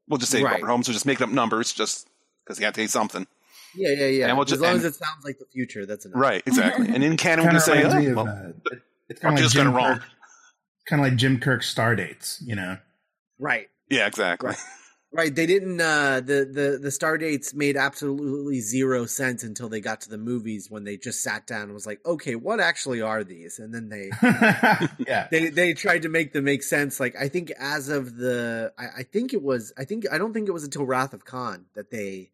we'll 0.08 0.18
just 0.18 0.30
say 0.32 0.42
Right. 0.42 0.54
Robert 0.54 0.66
Holmes 0.68 0.88
will 0.88 0.92
just 0.94 1.06
make 1.06 1.20
up 1.20 1.28
numbers 1.30 1.72
just 1.72 2.08
because 2.44 2.58
he 2.58 2.64
had 2.64 2.74
to 2.74 2.80
say 2.82 2.86
something. 2.86 3.26
Yeah, 3.74 3.90
yeah, 3.90 4.06
yeah. 4.06 4.26
And 4.28 4.36
we'll 4.36 4.44
as 4.44 4.50
just- 4.50 4.62
long 4.62 4.70
and- 4.76 4.80
as 4.80 4.84
it 4.84 4.94
sounds 4.96 5.24
like 5.24 5.38
the 5.38 5.44
future, 5.46 5.86
that's 5.86 6.04
enough. 6.04 6.18
Right, 6.18 6.42
exactly. 6.46 6.88
and 6.88 7.04
in 7.04 7.16
canon, 7.16 7.44
we 7.44 7.50
Kind 7.50 7.50
can 7.50 7.56
of 7.56 7.62
say, 7.62 8.06
oh, 8.08 8.10
of, 8.10 8.16
well, 8.16 8.28
uh, 8.28 8.76
it's 9.08 9.20
I'm 9.24 9.30
kind 9.30 9.34
of 9.34 9.34
like 9.34 9.38
just 9.42 9.54
Jim 9.54 9.64
kinda 9.66 9.76
wrong. 9.76 10.00
Kind 10.86 11.02
of 11.02 11.08
like 11.08 11.16
Jim 11.16 11.38
Kirk's 11.38 11.68
star 11.68 11.94
dates, 11.94 12.42
you 12.44 12.56
know. 12.56 12.78
Right. 13.38 13.68
yeah, 13.88 14.06
exactly. 14.06 14.48
Right. 14.50 14.58
Right. 15.12 15.34
They 15.34 15.46
didn't 15.46 15.80
uh 15.80 16.20
the, 16.20 16.44
the 16.44 16.78
the 16.80 16.90
star 16.92 17.18
dates 17.18 17.52
made 17.52 17.76
absolutely 17.76 18.60
zero 18.60 19.06
sense 19.06 19.42
until 19.42 19.68
they 19.68 19.80
got 19.80 20.02
to 20.02 20.08
the 20.08 20.18
movies 20.18 20.70
when 20.70 20.84
they 20.84 20.96
just 20.96 21.20
sat 21.20 21.48
down 21.48 21.62
and 21.62 21.74
was 21.74 21.86
like, 21.86 22.00
okay, 22.06 22.36
what 22.36 22.60
actually 22.60 23.00
are 23.02 23.24
these? 23.24 23.58
And 23.58 23.74
then 23.74 23.88
they 23.88 24.10
yeah. 24.98 25.26
they 25.32 25.48
they 25.50 25.74
tried 25.74 26.02
to 26.02 26.08
make 26.08 26.32
them 26.32 26.44
make 26.44 26.62
sense. 26.62 27.00
Like 27.00 27.16
I 27.16 27.28
think 27.28 27.50
as 27.58 27.88
of 27.88 28.16
the 28.16 28.72
I, 28.78 28.86
I 28.98 29.02
think 29.02 29.32
it 29.34 29.42
was 29.42 29.72
I 29.76 29.84
think 29.84 30.04
I 30.12 30.16
don't 30.16 30.32
think 30.32 30.48
it 30.48 30.52
was 30.52 30.62
until 30.62 30.86
Wrath 30.86 31.12
of 31.12 31.24
Khan 31.24 31.66
that 31.74 31.90
they 31.90 32.30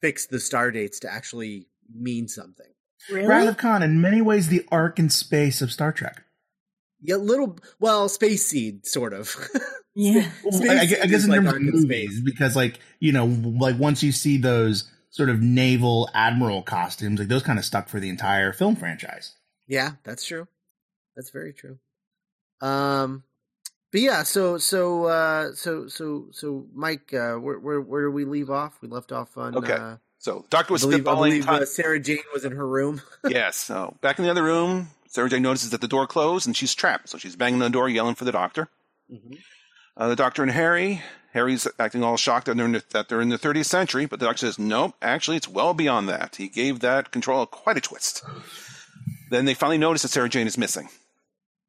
fixed 0.00 0.30
the 0.30 0.38
star 0.38 0.70
dates 0.70 1.00
to 1.00 1.12
actually 1.12 1.66
mean 1.92 2.28
something. 2.28 2.66
Really? 3.10 3.26
Wrath 3.26 3.48
of 3.48 3.56
Khan, 3.56 3.82
in 3.82 4.00
many 4.00 4.22
ways, 4.22 4.46
the 4.46 4.64
Ark 4.70 5.00
and 5.00 5.12
space 5.12 5.60
of 5.60 5.72
Star 5.72 5.92
Trek. 5.92 6.22
Yeah, 7.00 7.16
little 7.16 7.58
well, 7.80 8.08
Space 8.08 8.46
Seed, 8.46 8.86
sort 8.86 9.12
of. 9.12 9.34
yeah. 9.94 10.30
Space 10.50 10.70
I, 10.70 11.02
I 11.02 11.06
guess 11.06 11.24
in 11.24 11.30
like 11.30 11.38
terms 11.38 11.48
arc 11.48 11.56
of 11.56 11.62
movies, 11.62 11.82
space. 11.82 12.20
because 12.20 12.56
like 12.56 12.78
you 13.00 13.12
know, 13.12 13.26
like 13.26 13.78
once 13.78 14.02
you 14.02 14.12
see 14.12 14.36
those 14.38 14.90
sort 15.10 15.28
of 15.28 15.40
naval 15.40 16.08
admiral 16.14 16.62
costumes, 16.62 17.18
like 17.18 17.28
those 17.28 17.42
kind 17.42 17.58
of 17.58 17.64
stuck 17.64 17.88
for 17.88 18.00
the 18.00 18.08
entire 18.08 18.52
film 18.52 18.76
franchise. 18.76 19.34
Yeah, 19.68 19.92
that's 20.04 20.24
true. 20.24 20.48
That's 21.16 21.30
very 21.30 21.52
true. 21.52 21.78
Um, 22.60 23.24
but 23.90 24.00
yeah, 24.00 24.22
so 24.22 24.56
so 24.58 25.04
uh, 25.04 25.52
so 25.54 25.86
so 25.88 26.28
so 26.32 26.66
Mike, 26.74 27.12
uh, 27.12 27.34
where 27.34 27.58
where 27.58 27.80
where 27.80 28.02
do 28.04 28.10
we 28.10 28.24
leave 28.24 28.50
off? 28.50 28.78
We 28.80 28.88
left 28.88 29.12
off 29.12 29.36
on. 29.36 29.56
Okay. 29.56 29.72
Uh, 29.74 29.96
So, 30.18 30.46
Doctor 30.50 30.72
I 30.72 30.74
was 30.74 30.82
believe, 30.82 31.06
I 31.06 31.10
spitballing. 31.12 31.16
believe 31.30 31.48
uh, 31.48 31.66
Sarah 31.66 31.98
Jane 32.00 32.18
was 32.32 32.44
in 32.44 32.52
her 32.52 32.66
room. 32.66 33.02
yes. 33.28 33.56
So, 33.56 33.96
back 34.00 34.18
in 34.18 34.24
the 34.24 34.30
other 34.30 34.42
room, 34.44 34.88
Sarah 35.08 35.28
Jane 35.28 35.42
notices 35.42 35.70
that 35.70 35.80
the 35.80 35.88
door 35.88 36.06
closed 36.06 36.46
and 36.46 36.56
she's 36.56 36.74
trapped. 36.74 37.08
So, 37.08 37.18
she's 37.18 37.34
banging 37.36 37.60
on 37.60 37.70
the 37.70 37.76
door, 37.76 37.88
yelling 37.88 38.14
for 38.14 38.24
the 38.24 38.32
doctor. 38.32 38.68
Uh, 39.96 40.08
the 40.08 40.16
doctor 40.16 40.42
and 40.42 40.52
Harry. 40.52 41.02
Harry's 41.32 41.66
acting 41.78 42.02
all 42.02 42.18
shocked 42.18 42.46
that 42.46 42.56
they're, 42.56 42.66
in 42.66 42.72
the, 42.72 42.84
that 42.90 43.08
they're 43.08 43.22
in 43.22 43.30
the 43.30 43.38
30th 43.38 43.64
century, 43.64 44.04
but 44.04 44.20
the 44.20 44.26
doctor 44.26 44.46
says, 44.46 44.58
nope, 44.58 44.94
actually, 45.00 45.38
it's 45.38 45.48
well 45.48 45.72
beyond 45.72 46.06
that. 46.08 46.36
He 46.36 46.48
gave 46.48 46.80
that 46.80 47.10
control 47.10 47.46
quite 47.46 47.78
a 47.78 47.80
twist. 47.80 48.22
then 49.30 49.46
they 49.46 49.54
finally 49.54 49.78
notice 49.78 50.02
that 50.02 50.08
Sarah 50.08 50.28
Jane 50.28 50.46
is 50.46 50.58
missing. 50.58 50.90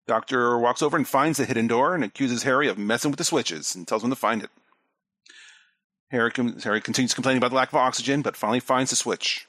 Doctor 0.05 0.57
walks 0.57 0.81
over 0.81 0.97
and 0.97 1.07
finds 1.07 1.37
the 1.37 1.45
hidden 1.45 1.67
door 1.67 1.95
and 1.95 2.03
accuses 2.03 2.43
Harry 2.43 2.67
of 2.67 2.77
messing 2.77 3.09
with 3.09 3.17
the 3.17 3.23
switches 3.23 3.73
and 3.73 3.87
tells 3.87 4.03
him 4.03 4.09
to 4.09 4.17
find 4.17 4.43
it. 4.43 4.49
Harry, 6.11 6.31
Harry 6.63 6.81
continues 6.81 7.13
complaining 7.13 7.37
about 7.37 7.49
the 7.49 7.55
lack 7.55 7.69
of 7.69 7.75
oxygen, 7.75 8.21
but 8.21 8.35
finally 8.35 8.59
finds 8.59 8.89
the 8.89 8.97
switch. 8.97 9.47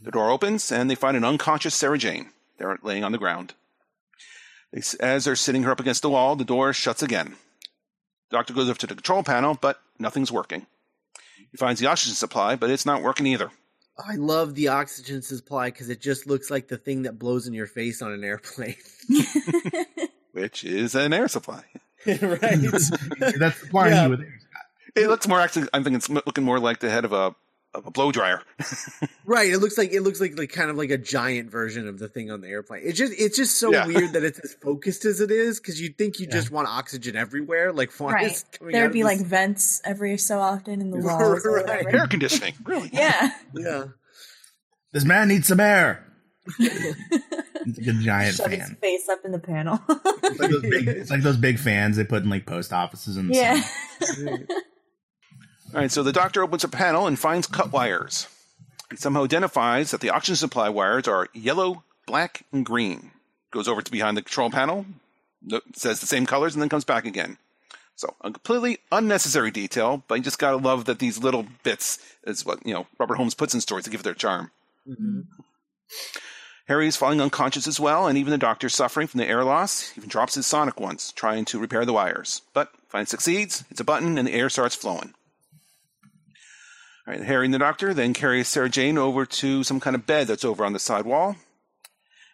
The 0.00 0.12
door 0.12 0.30
opens 0.30 0.70
and 0.70 0.88
they 0.88 0.94
find 0.94 1.16
an 1.16 1.24
unconscious 1.24 1.74
Sarah 1.74 1.98
Jane. 1.98 2.30
They're 2.58 2.78
laying 2.82 3.02
on 3.02 3.10
the 3.10 3.18
ground. 3.18 3.54
As 5.00 5.24
they're 5.24 5.36
sitting 5.36 5.64
her 5.64 5.72
up 5.72 5.80
against 5.80 6.02
the 6.02 6.10
wall, 6.10 6.36
the 6.36 6.44
door 6.44 6.72
shuts 6.72 7.02
again. 7.02 7.34
Doctor 8.32 8.52
goes 8.54 8.68
over 8.68 8.78
to 8.78 8.86
the 8.86 8.94
control 8.94 9.22
panel, 9.22 9.56
but 9.60 9.80
nothing's 9.98 10.32
working. 10.32 10.66
He 11.50 11.56
finds 11.56 11.80
the 11.80 11.86
oxygen 11.86 12.14
supply, 12.14 12.56
but 12.56 12.70
it's 12.70 12.86
not 12.86 13.02
working 13.02 13.26
either. 13.26 13.50
I 13.98 14.14
love 14.16 14.54
the 14.54 14.68
oxygen 14.68 15.20
supply 15.22 15.66
because 15.68 15.90
it 15.90 16.00
just 16.00 16.26
looks 16.26 16.50
like 16.50 16.66
the 16.68 16.78
thing 16.78 17.02
that 17.02 17.18
blows 17.18 17.46
in 17.46 17.52
your 17.52 17.66
face 17.66 18.00
on 18.02 18.10
an 18.12 18.24
airplane. 18.24 18.76
which 20.32 20.64
is 20.64 20.94
an 20.94 21.12
air 21.12 21.28
supply. 21.28 21.62
right. 22.06 22.58
That's 22.58 23.58
supplying 23.60 23.92
Yeah. 23.92 24.04
you 24.04 24.10
with 24.10 24.20
air. 24.20 24.38
It 24.94 25.08
looks 25.08 25.28
more 25.28 25.40
actually. 25.40 25.68
I'm 25.72 25.84
thinking 25.84 25.96
it's 25.96 26.08
looking 26.10 26.44
more 26.44 26.58
like 26.58 26.80
the 26.80 26.90
head 26.90 27.04
of 27.04 27.12
a 27.12 27.34
of 27.74 27.86
a 27.86 27.90
blow 27.90 28.12
dryer. 28.12 28.42
Right. 29.24 29.50
It 29.52 29.58
looks 29.58 29.78
like 29.78 29.92
it 29.92 30.00
looks 30.00 30.20
like 30.20 30.36
like 30.36 30.50
kind 30.50 30.68
of 30.68 30.76
like 30.76 30.90
a 30.90 30.98
giant 30.98 31.48
version 31.50 31.86
of 31.86 31.98
the 32.00 32.08
thing 32.08 32.30
on 32.32 32.40
the 32.40 32.48
airplane. 32.48 32.82
It's 32.84 32.98
just 32.98 33.12
it's 33.16 33.36
just 33.36 33.56
so 33.56 33.70
Yeah. 33.72 33.86
weird 33.86 34.12
that 34.14 34.24
it's 34.24 34.40
as 34.40 34.54
focused 34.60 35.04
as 35.04 35.20
it 35.20 35.30
is 35.30 35.60
because 35.60 35.80
you'd 35.80 35.96
think 35.96 36.18
you 36.18 36.26
Yeah. 36.26 36.32
just 36.34 36.50
want 36.50 36.66
oxygen 36.68 37.14
everywhere. 37.14 37.72
Like 37.72 37.92
why 38.00 38.12
Right. 38.14 38.26
is 38.32 38.44
coming 38.58 38.72
There'd 38.72 38.86
of 38.88 38.92
be 38.92 39.02
this- 39.02 39.06
like 39.18 39.20
vents 39.26 39.80
every 39.84 40.18
so 40.18 40.40
often 40.40 40.80
in 40.80 40.90
the 40.90 40.96
walls. 41.06 41.46
or 41.46 41.52
Right. 41.54 41.66
whatever. 41.84 41.96
Air 41.96 42.06
conditioning, 42.08 42.54
really? 42.64 42.90
Yeah. 42.92 43.30
yeah. 43.54 43.84
This 44.92 45.04
man 45.04 45.28
needs 45.28 45.46
some 45.46 45.60
air. 45.60 46.04
He's 46.58 46.68
like 47.78 47.86
a 47.86 47.92
giant 48.02 48.36
Shove 48.36 48.50
his 48.50 48.58
fan. 48.66 48.76
face 48.80 49.08
up 49.08 49.20
in 49.24 49.30
the 49.32 49.38
panel. 49.38 49.80
It's 49.88 50.40
like, 50.40 50.50
those 50.50 50.62
big, 50.62 50.88
it's 50.88 51.10
like 51.10 51.22
those 51.22 51.36
big 51.36 51.58
fans 51.60 51.96
they 51.96 52.04
put 52.04 52.24
in 52.24 52.28
like 52.28 52.44
post 52.44 52.72
offices 52.72 53.16
and 53.16 53.32
stuff. 53.34 54.18
yeah. 54.18 54.36
All 55.74 55.80
right, 55.80 55.90
so 55.90 56.02
the 56.02 56.12
doctor 56.12 56.42
opens 56.42 56.64
a 56.64 56.68
panel 56.68 57.06
and 57.06 57.18
finds 57.18 57.46
cut 57.46 57.72
wires. 57.72 58.28
He 58.90 58.96
somehow 58.96 59.24
identifies 59.24 59.90
that 59.90 60.02
the 60.02 60.10
oxygen 60.10 60.36
supply 60.36 60.68
wires 60.68 61.08
are 61.08 61.28
yellow, 61.32 61.82
black, 62.06 62.44
and 62.52 62.64
green. 62.64 63.12
Goes 63.50 63.68
over 63.68 63.80
to 63.80 63.90
behind 63.90 64.16
the 64.16 64.22
control 64.22 64.50
panel, 64.50 64.84
says 65.74 66.00
the 66.00 66.06
same 66.06 66.26
colors, 66.26 66.54
and 66.54 66.60
then 66.60 66.68
comes 66.68 66.84
back 66.84 67.06
again. 67.06 67.38
So 67.96 68.14
a 68.20 68.30
completely 68.30 68.78
unnecessary 68.90 69.50
detail, 69.50 70.02
but 70.08 70.16
you 70.16 70.22
just 70.22 70.38
gotta 70.38 70.56
love 70.56 70.84
that 70.86 70.98
these 70.98 71.18
little 71.18 71.46
bits 71.62 71.98
is 72.24 72.44
what 72.44 72.66
you 72.66 72.74
know 72.74 72.86
Robert 72.98 73.14
Holmes 73.16 73.34
puts 73.34 73.54
in 73.54 73.60
stories 73.60 73.84
to 73.84 73.90
give 73.90 74.00
it 74.00 74.04
their 74.04 74.14
charm. 74.14 74.50
Mhm. 74.86 75.24
is 76.68 76.96
falling 76.96 77.20
unconscious 77.20 77.66
as 77.66 77.78
well, 77.78 78.06
and 78.06 78.16
even 78.18 78.30
the 78.30 78.38
doctor's 78.38 78.74
suffering 78.74 79.06
from 79.06 79.18
the 79.18 79.28
air 79.28 79.44
loss. 79.44 79.92
Even 79.96 80.08
drops 80.08 80.34
his 80.34 80.46
sonic 80.46 80.80
once, 80.80 81.12
trying 81.12 81.44
to 81.46 81.58
repair 81.58 81.84
the 81.84 81.92
wires. 81.92 82.42
But 82.54 82.72
finally 82.88 83.06
succeeds, 83.06 83.64
it's 83.70 83.80
a 83.80 83.84
button, 83.84 84.16
and 84.16 84.26
the 84.26 84.32
air 84.32 84.48
starts 84.48 84.74
flowing. 84.74 85.12
All 87.06 87.14
right, 87.14 87.22
Harry 87.22 87.46
and 87.46 87.54
the 87.54 87.58
doctor 87.58 87.92
then 87.92 88.14
carry 88.14 88.44
Sarah 88.44 88.68
Jane 88.68 88.96
over 88.96 89.26
to 89.26 89.64
some 89.64 89.80
kind 89.80 89.96
of 89.96 90.06
bed 90.06 90.28
that's 90.28 90.44
over 90.44 90.64
on 90.64 90.72
the 90.72 90.78
side 90.78 91.04
wall. 91.04 91.36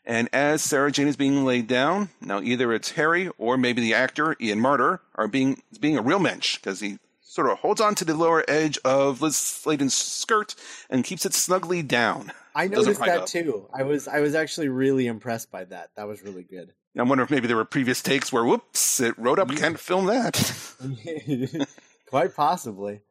And 0.04 0.28
as 0.33 0.62
Sarah 0.62 0.90
Jane 0.92 1.09
is 1.09 1.16
being 1.16 1.44
laid 1.44 1.66
down, 1.66 2.11
now 2.20 2.40
either 2.40 2.72
it's 2.72 2.92
Harry 2.92 3.31
or 3.38 3.57
maybe 3.57 3.81
the 3.81 3.94
actor 3.94 4.37
Ian 4.40 4.61
Marter 4.61 5.00
are 5.14 5.28
being 5.28 5.62
is 5.70 5.78
being 5.78 5.96
a 5.96 6.02
real 6.02 6.18
mensch 6.18 6.57
because 6.57 6.81
he 6.81 6.98
sort 7.22 7.50
of 7.50 7.59
holds 7.59 7.81
on 7.81 7.94
to 7.94 8.04
the 8.04 8.14
lower 8.14 8.44
edge 8.48 8.78
of 8.85 9.22
Lis 9.22 9.37
Sladen's 9.37 9.94
skirt 9.94 10.54
and 10.90 11.04
keeps 11.04 11.24
it 11.26 11.35
snugly 11.35 11.83
down. 11.83 12.33
I 12.54 12.68
noticed 12.68 13.00
that 13.00 13.20
up. 13.20 13.26
too. 13.26 13.68
I 13.72 13.85
was 13.85 14.09
I 14.09 14.20
was 14.20 14.35
actually 14.35 14.68
really 14.68 15.07
impressed 15.07 15.50
by 15.50 15.64
that. 15.64 15.90
That 15.96 16.09
was 16.09 16.22
really 16.22 16.42
good. 16.42 16.72
I 16.98 17.02
wonder 17.02 17.22
if 17.22 17.31
maybe 17.31 17.46
there 17.46 17.57
were 17.57 17.64
previous 17.64 18.02
takes 18.02 18.33
where, 18.33 18.44
whoops, 18.44 19.00
it 19.00 19.16
wrote 19.18 19.38
up, 19.38 19.54
can't 19.54 19.78
film 19.78 20.07
that. 20.07 20.35
Quite 22.09 22.35
possibly. 22.35 23.02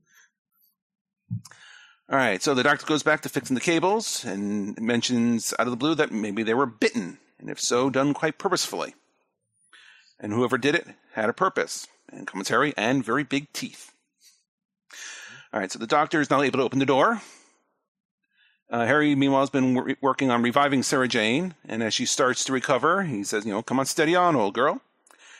All 2.10 2.18
right, 2.18 2.42
so 2.42 2.52
the 2.52 2.62
doctor 2.62 2.84
goes 2.84 3.02
back 3.02 3.22
to 3.22 3.30
fixing 3.30 3.54
the 3.54 3.62
cables 3.62 4.26
and 4.26 4.78
mentions 4.78 5.54
out 5.58 5.66
of 5.66 5.70
the 5.70 5.76
blue 5.76 5.94
that 5.94 6.12
maybe 6.12 6.42
they 6.42 6.52
were 6.52 6.66
bitten, 6.66 7.18
and 7.38 7.48
if 7.48 7.58
so, 7.58 7.88
done 7.88 8.12
quite 8.12 8.36
purposefully. 8.36 8.94
And 10.20 10.30
whoever 10.30 10.58
did 10.58 10.74
it 10.74 10.86
had 11.14 11.30
a 11.30 11.32
purpose, 11.32 11.88
and 12.12 12.26
commentary, 12.26 12.74
and 12.76 13.02
very 13.02 13.24
big 13.24 13.50
teeth. 13.54 13.90
All 15.50 15.60
right, 15.60 15.72
so 15.72 15.78
the 15.78 15.86
doctor 15.86 16.20
is 16.20 16.28
now 16.28 16.42
able 16.42 16.58
to 16.58 16.64
open 16.64 16.78
the 16.78 16.84
door. 16.84 17.22
Uh, 18.70 18.84
Harry, 18.84 19.14
meanwhile, 19.14 19.40
has 19.42 19.50
been 19.50 19.74
wor- 19.74 19.96
working 20.02 20.30
on 20.30 20.42
reviving 20.42 20.82
Sarah 20.82 21.08
Jane, 21.08 21.54
and 21.66 21.82
as 21.82 21.94
she 21.94 22.04
starts 22.04 22.44
to 22.44 22.52
recover, 22.52 23.04
he 23.04 23.24
says, 23.24 23.46
You 23.46 23.52
know, 23.52 23.62
come 23.62 23.80
on, 23.80 23.86
steady 23.86 24.14
on, 24.14 24.36
old 24.36 24.52
girl. 24.52 24.82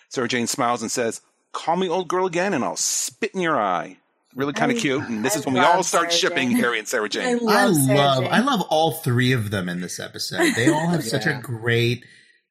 Sarah 0.09 0.29
Jane 0.29 0.46
smiles 0.46 0.81
and 0.81 0.90
says, 0.90 1.20
Call 1.53 1.77
me 1.77 1.90
old 1.90 2.09
girl 2.09 2.24
again, 2.24 2.55
and 2.55 2.64
I'll 2.64 2.77
spit 2.77 3.33
in 3.35 3.42
your 3.42 3.61
eye. 3.61 3.98
Really 4.35 4.53
kind 4.53 4.73
of 4.73 4.79
cute, 4.79 5.03
and 5.05 5.25
this 5.25 5.37
I 5.37 5.38
is 5.40 5.47
when 5.47 5.55
we 5.55 5.61
all 5.61 5.83
start 5.85 6.11
Sarah 6.11 6.33
shipping 6.33 6.51
Jane. 6.51 6.59
Harry 6.59 6.79
and 6.81 6.88
Sarah 6.88 7.09
Jane. 7.09 7.38
I 7.49 7.62
I 7.62 7.64
love 7.66 7.77
Sarah 7.77 7.99
love 7.99 8.23
Jane. 8.25 8.33
I 8.33 8.40
love 8.40 8.61
all 8.62 8.92
three 8.92 9.33
of 9.33 9.51
them 9.51 9.68
in 9.68 9.81
this 9.81 10.01
episode. 10.01 10.55
They 10.57 10.68
all 10.68 10.88
have 10.90 11.05
such 11.05 11.27
a 11.27 11.38
great 11.40 12.05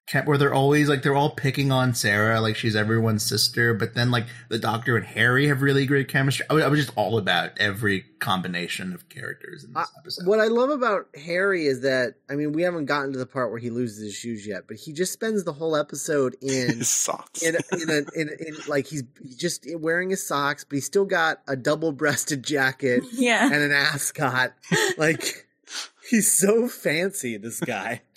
cap 0.05 0.25
where 0.27 0.37
they're 0.37 0.53
always 0.53 0.89
like 0.89 1.01
they're 1.01 1.15
all 1.15 1.29
picking 1.29 1.71
on 1.71 1.93
Sarah 1.95 2.41
like 2.41 2.55
she's 2.57 2.75
everyone's 2.75 3.23
sister, 3.23 3.73
but 3.73 3.93
then 3.93 4.11
like 4.11 4.25
the 4.49 4.59
Doctor 4.59 4.97
and 4.97 5.05
Harry 5.05 5.47
have 5.47 5.61
really 5.61 5.85
great 5.85 6.09
chemistry. 6.09 6.45
I 6.49 6.53
was, 6.53 6.63
I 6.63 6.67
was 6.67 6.79
just 6.85 6.97
all 6.97 7.17
about 7.17 7.51
every 7.57 8.05
combination 8.19 8.93
of 8.93 9.07
characters 9.07 9.63
in 9.63 9.71
this 9.73 9.87
I- 9.95 9.99
episode. 10.01 10.27
What 10.27 10.39
I 10.41 10.47
love 10.47 10.69
about 10.71 11.07
Harry 11.15 11.65
is 11.67 11.81
that 11.81 12.15
I 12.29 12.35
mean 12.35 12.51
we 12.51 12.63
haven't 12.63 12.85
gotten 12.85 13.13
to 13.13 13.19
the 13.19 13.25
part 13.25 13.49
where 13.51 13.59
he 13.59 13.69
loses 13.69 14.03
his 14.03 14.13
shoes 14.13 14.45
yet, 14.45 14.63
but 14.67 14.75
he 14.77 14.91
just 14.91 15.13
spends 15.13 15.45
the 15.45 15.53
whole 15.53 15.75
episode 15.75 16.35
in 16.41 16.79
His 16.79 16.89
socks. 16.89 17.41
in 17.41 17.55
a, 17.55 17.75
in, 17.81 17.89
a, 17.89 18.19
in, 18.19 18.29
in 18.29 18.55
like 18.67 18.87
he's 18.87 19.03
he's 19.21 19.37
just 19.37 19.65
wearing 19.77 20.09
his 20.09 20.25
socks, 20.27 20.65
but 20.65 20.75
he's 20.75 20.85
still 20.85 21.05
got 21.05 21.41
a 21.47 21.55
double-breasted 21.55 22.43
jacket 22.43 23.03
yeah. 23.13 23.45
and 23.45 23.55
an 23.55 23.71
ascot. 23.71 24.53
Like 24.97 25.47
he's 26.09 26.31
so 26.31 26.67
fancy, 26.67 27.37
this 27.37 27.61
guy. 27.61 28.01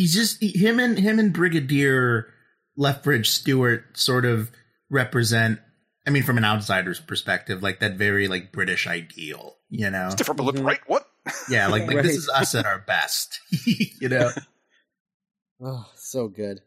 He's 0.00 0.14
just 0.14 0.40
he- 0.42 0.56
him 0.56 0.80
and 0.80 0.98
him 0.98 1.18
and 1.18 1.30
Brigadier 1.30 2.32
Lethbridge 2.74 3.28
Stewart 3.28 3.98
sort 3.98 4.24
of 4.24 4.50
represent. 4.88 5.58
I 6.06 6.10
mean, 6.10 6.22
from 6.22 6.38
an 6.38 6.44
outsider's 6.44 6.98
perspective, 7.00 7.62
like 7.62 7.80
that 7.80 7.96
very 7.96 8.26
like 8.28 8.50
British 8.50 8.86
ideal, 8.86 9.56
you 9.68 9.90
know? 9.90 10.10
different 10.16 10.38
but 10.38 10.44
look 10.44 10.56
Mhm. 10.56 10.64
right. 10.64 10.80
What? 10.86 11.06
Yeah, 11.50 11.66
like 11.68 11.86
like 11.86 11.96
Right. 11.96 12.02
this 12.06 12.16
is 12.16 12.30
us 12.30 12.54
at 12.54 12.64
our 12.64 12.78
best, 12.78 13.40
you 14.00 14.08
know. 14.08 14.30
Oh, 15.62 15.86
so 15.96 16.28
good. 16.28 16.60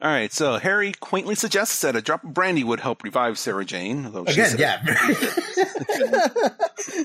All 0.00 0.10
right, 0.10 0.32
so 0.32 0.56
Harry 0.58 0.92
quaintly 0.98 1.34
suggests 1.34 1.82
that 1.82 1.94
a 1.96 2.00
drop 2.00 2.24
of 2.24 2.32
brandy 2.32 2.64
would 2.64 2.80
help 2.80 3.02
revive 3.02 3.38
Sarah 3.38 3.64
Jane. 3.66 4.06
Although 4.06 4.24
she 4.24 4.40
Again, 4.40 4.56
says- 4.56 4.60
yeah. 4.60 6.54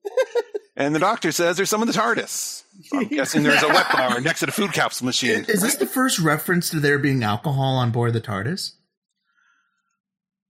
And 0.80 0.94
the 0.94 0.98
doctor 0.98 1.30
says 1.30 1.56
there's 1.56 1.68
some 1.68 1.82
in 1.82 1.86
the 1.88 1.92
TARDIS. 1.94 2.62
I'm 2.92 3.06
guessing 3.08 3.42
there's 3.42 3.62
a 3.62 3.68
wet 3.68 3.86
bar 3.92 4.20
next 4.20 4.40
to 4.40 4.46
the 4.46 4.52
food 4.52 4.72
capsule 4.72 5.04
machine. 5.06 5.44
Is 5.46 5.60
this 5.60 5.76
the 5.76 5.86
first 5.86 6.18
reference 6.18 6.70
to 6.70 6.80
there 6.80 6.98
being 6.98 7.22
alcohol 7.22 7.76
on 7.76 7.90
board 7.90 8.14
the 8.14 8.20
TARDIS? 8.20 8.72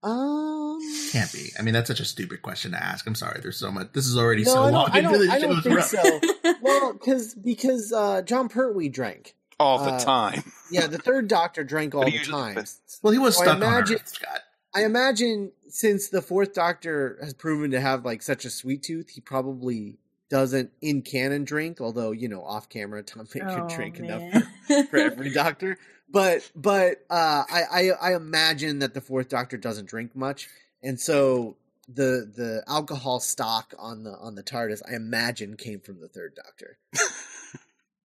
um, 0.02 0.78
Can't 1.12 1.32
be. 1.32 1.50
I 1.58 1.62
mean, 1.62 1.74
that's 1.74 1.88
such 1.88 2.00
a 2.00 2.04
stupid 2.04 2.42
question 2.42 2.70
to 2.72 2.82
ask. 2.82 3.06
I'm 3.06 3.14
sorry. 3.14 3.40
There's 3.42 3.58
so 3.58 3.70
much. 3.70 3.88
This 3.92 4.06
is 4.06 4.16
already 4.16 4.44
no, 4.44 4.52
so 4.52 4.62
I 4.62 4.70
long 4.70 4.86
don't. 4.86 4.94
I 4.94 5.00
don't, 5.00 5.30
I 5.30 5.38
don't 5.38 5.60
think 5.62 5.76
run. 5.76 5.86
so. 5.86 6.20
Well, 6.62 6.92
because 6.92 7.34
because 7.34 7.92
uh, 7.92 8.20
Jon 8.22 8.48
Pertwee 8.48 8.88
drank. 8.90 9.34
All 9.58 9.78
the 9.82 9.92
Uh, 9.92 9.98
time. 10.00 10.52
Yeah, 10.70 10.86
the 10.86 10.98
third 10.98 11.26
Doctor 11.28 11.64
drank 11.64 11.94
all 11.94 12.04
the 12.04 12.18
time. 12.18 12.56
usually- 12.56 12.66
Well, 13.02 13.12
he 13.12 13.18
was 13.18 13.36
So 13.36 13.42
I 13.42 13.44
stuck 13.46 13.56
imagine- 13.58 13.96
on 13.96 14.00
Earth, 14.02 14.08
Scott. 14.08 14.40
I 14.74 14.84
imagine 14.84 15.52
since 15.68 16.08
the 16.08 16.22
fourth 16.22 16.54
Doctor 16.54 17.18
has 17.22 17.34
proven 17.34 17.70
to 17.72 17.80
have 17.80 18.04
like 18.04 18.22
such 18.22 18.44
a 18.44 18.50
sweet 18.50 18.82
tooth, 18.82 19.10
he 19.10 19.20
probably 19.20 19.98
doesn't 20.30 20.70
in 20.80 21.02
canon 21.02 21.44
drink. 21.44 21.80
Although 21.80 22.12
you 22.12 22.28
know, 22.28 22.42
off 22.42 22.68
camera, 22.68 23.02
Tom 23.04 23.26
Baker 23.32 23.66
Oh, 23.68 23.68
drink 23.68 23.98
enough 23.98 24.22
for, 24.66 24.84
for 24.90 24.96
every 24.96 25.30
Doctor. 25.34 25.76
But 26.08 26.50
but 26.56 27.04
uh, 27.10 27.44
I, 27.50 27.62
I 27.70 27.90
I 28.00 28.16
imagine 28.16 28.78
that 28.78 28.94
the 28.94 29.00
fourth 29.00 29.28
Doctor 29.28 29.56
doesn't 29.56 29.88
drink 29.88 30.16
much, 30.16 30.48
and 30.82 30.98
so 30.98 31.56
the 31.88 32.30
the 32.34 32.64
alcohol 32.66 33.20
stock 33.20 33.74
on 33.78 34.04
the 34.04 34.16
on 34.16 34.34
the 34.34 34.42
TARDIS, 34.42 34.82
I 34.90 34.94
imagine, 34.94 35.56
came 35.56 35.80
from 35.80 36.00
the 36.00 36.08
third 36.08 36.34
Doctor. 36.34 36.78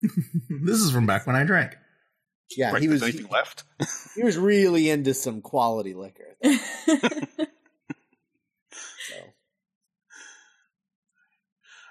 this 0.01 0.79
is 0.79 0.91
from 0.91 1.07
back 1.07 1.25
when 1.25 1.35
I 1.35 1.45
drank. 1.45 1.77
Yeah, 2.55 2.71
right, 2.71 2.81
he 2.81 2.87
was 2.87 3.01
there's 3.01 3.17
he, 3.17 3.23
left? 3.23 3.63
he 4.15 4.23
was 4.23 4.37
really 4.37 4.91
into 4.91 5.15
some 5.15 5.41
quality 5.41 5.95
liquor. 5.95 6.37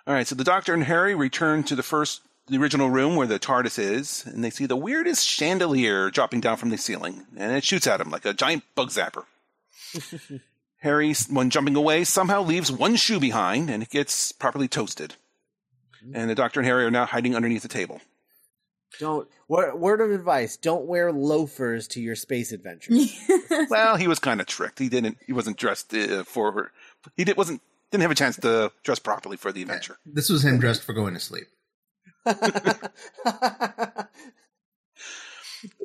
All 0.06 0.14
right, 0.14 0.26
so 0.26 0.34
the 0.34 0.44
doctor 0.44 0.74
and 0.74 0.84
Harry 0.84 1.14
return 1.14 1.62
to 1.64 1.74
the 1.74 1.82
first, 1.82 2.20
the 2.46 2.58
original 2.58 2.90
room 2.90 3.16
where 3.16 3.26
the 3.26 3.38
TARDIS 3.38 3.78
is, 3.78 4.24
and 4.26 4.44
they 4.44 4.50
see 4.50 4.66
the 4.66 4.76
weirdest 4.76 5.26
chandelier 5.26 6.10
dropping 6.10 6.40
down 6.40 6.58
from 6.58 6.68
the 6.68 6.76
ceiling, 6.76 7.26
and 7.36 7.52
it 7.52 7.64
shoots 7.64 7.86
at 7.86 8.00
him 8.00 8.10
like 8.10 8.26
a 8.26 8.34
giant 8.34 8.64
bug 8.74 8.90
zapper. 8.90 9.24
Harry, 10.80 11.14
when 11.30 11.48
jumping 11.48 11.74
away, 11.76 12.04
somehow 12.04 12.42
leaves 12.42 12.70
one 12.70 12.96
shoe 12.96 13.18
behind, 13.18 13.70
and 13.70 13.82
it 13.82 13.88
gets 13.88 14.32
properly 14.32 14.68
toasted. 14.68 15.14
And 16.12 16.28
the 16.28 16.34
doctor 16.34 16.60
and 16.60 16.66
Harry 16.66 16.84
are 16.84 16.90
now 16.90 17.06
hiding 17.06 17.34
underneath 17.34 17.62
the 17.62 17.68
table. 17.68 18.02
Don't 19.00 19.26
word, 19.48 19.74
word 19.74 20.00
of 20.02 20.10
advice: 20.10 20.58
don't 20.58 20.84
wear 20.84 21.10
loafers 21.10 21.88
to 21.88 22.00
your 22.00 22.14
space 22.14 22.52
adventures. 22.52 23.18
Well, 23.70 23.96
he 23.96 24.08
was 24.08 24.18
kind 24.18 24.40
of 24.40 24.46
tricked. 24.46 24.78
He 24.78 24.88
didn't. 24.88 25.16
He 25.26 25.32
wasn't 25.32 25.56
dressed 25.56 25.94
uh, 25.94 26.24
for. 26.24 26.72
He 27.16 27.24
did, 27.24 27.36
wasn't. 27.36 27.62
Didn't 27.94 28.02
have 28.02 28.10
a 28.10 28.16
chance 28.16 28.36
to 28.38 28.72
dress 28.82 28.98
properly 28.98 29.36
for 29.36 29.52
the 29.52 29.62
adventure. 29.62 29.98
This 30.04 30.28
was 30.28 30.44
him 30.44 30.58
dressed 30.58 30.82
for 30.82 30.92
going 30.94 31.14
to 31.14 31.20
sleep. 31.20 31.46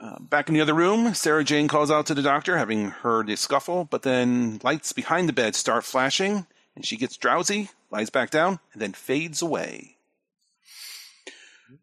Uh, 0.01 0.19
back 0.19 0.49
in 0.49 0.53
the 0.53 0.59
other 0.59 0.73
room, 0.73 1.13
Sarah 1.13 1.43
Jane 1.43 1.69
calls 1.69 1.89
out 1.89 2.05
to 2.07 2.13
the 2.13 2.21
doctor, 2.21 2.57
having 2.57 2.89
heard 2.89 3.29
a 3.29 3.37
scuffle, 3.37 3.85
but 3.85 4.01
then 4.01 4.59
lights 4.61 4.91
behind 4.91 5.29
the 5.29 5.33
bed 5.33 5.55
start 5.55 5.85
flashing, 5.85 6.45
and 6.75 6.85
she 6.85 6.97
gets 6.97 7.15
drowsy, 7.15 7.69
lies 7.89 8.09
back 8.09 8.29
down, 8.29 8.59
and 8.73 8.81
then 8.81 8.91
fades 8.91 9.41
away. 9.41 9.95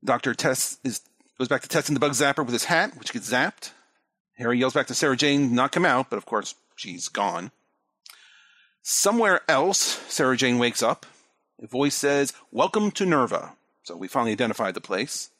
Doctor 0.05 0.35
tests 0.35 0.79
is 0.85 1.01
goes 1.39 1.49
back 1.49 1.62
to 1.62 1.69
testing 1.69 1.95
the 1.95 2.01
bug 2.01 2.12
zapper 2.12 2.45
with 2.45 2.53
his 2.53 2.65
hat, 2.65 2.99
which 2.99 3.15
gets 3.15 3.31
zapped. 3.31 3.71
Harry 4.35 4.59
yells 4.59 4.75
back 4.75 4.89
to 4.89 4.95
Sarah 4.95 5.17
Jane, 5.17 5.49
to 5.49 5.55
knock 5.55 5.75
him 5.75 5.87
out, 5.87 6.11
but 6.11 6.19
of 6.19 6.27
course 6.27 6.55
she's 6.77 7.09
gone. 7.09 7.51
Somewhere 8.88 9.40
else, 9.49 10.01
Sarah 10.07 10.37
Jane 10.37 10.59
wakes 10.59 10.81
up. 10.81 11.07
A 11.61 11.66
voice 11.66 11.96
says, 11.96 12.33
"Welcome 12.53 12.92
to 12.92 13.05
Nerva." 13.05 13.57
So 13.83 13.96
we 13.96 14.07
finally 14.07 14.31
identified 14.31 14.75
the 14.75 14.81
place. 14.81 15.31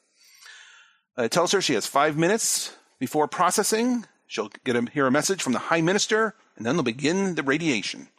Uh, 1.17 1.23
it 1.23 1.31
tells 1.31 1.53
her 1.53 1.61
she 1.61 1.75
has 1.75 1.87
five 1.87 2.17
minutes 2.17 2.75
before 2.99 3.25
processing. 3.25 4.05
She'll 4.27 4.51
get 4.65 4.75
a, 4.75 4.81
hear 4.91 5.07
a 5.07 5.11
message 5.11 5.41
from 5.41 5.53
the 5.53 5.59
High 5.71 5.79
Minister, 5.79 6.35
and 6.57 6.65
then 6.65 6.75
they'll 6.75 6.83
begin 6.83 7.35
the 7.35 7.41
radiation. 7.41 8.09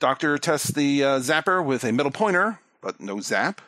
Doctor 0.00 0.38
tests 0.38 0.70
the 0.70 1.04
uh, 1.04 1.18
zapper 1.18 1.62
with 1.62 1.84
a 1.84 1.92
metal 1.92 2.10
pointer, 2.10 2.60
but 2.80 2.98
no 2.98 3.20
zap. 3.20 3.60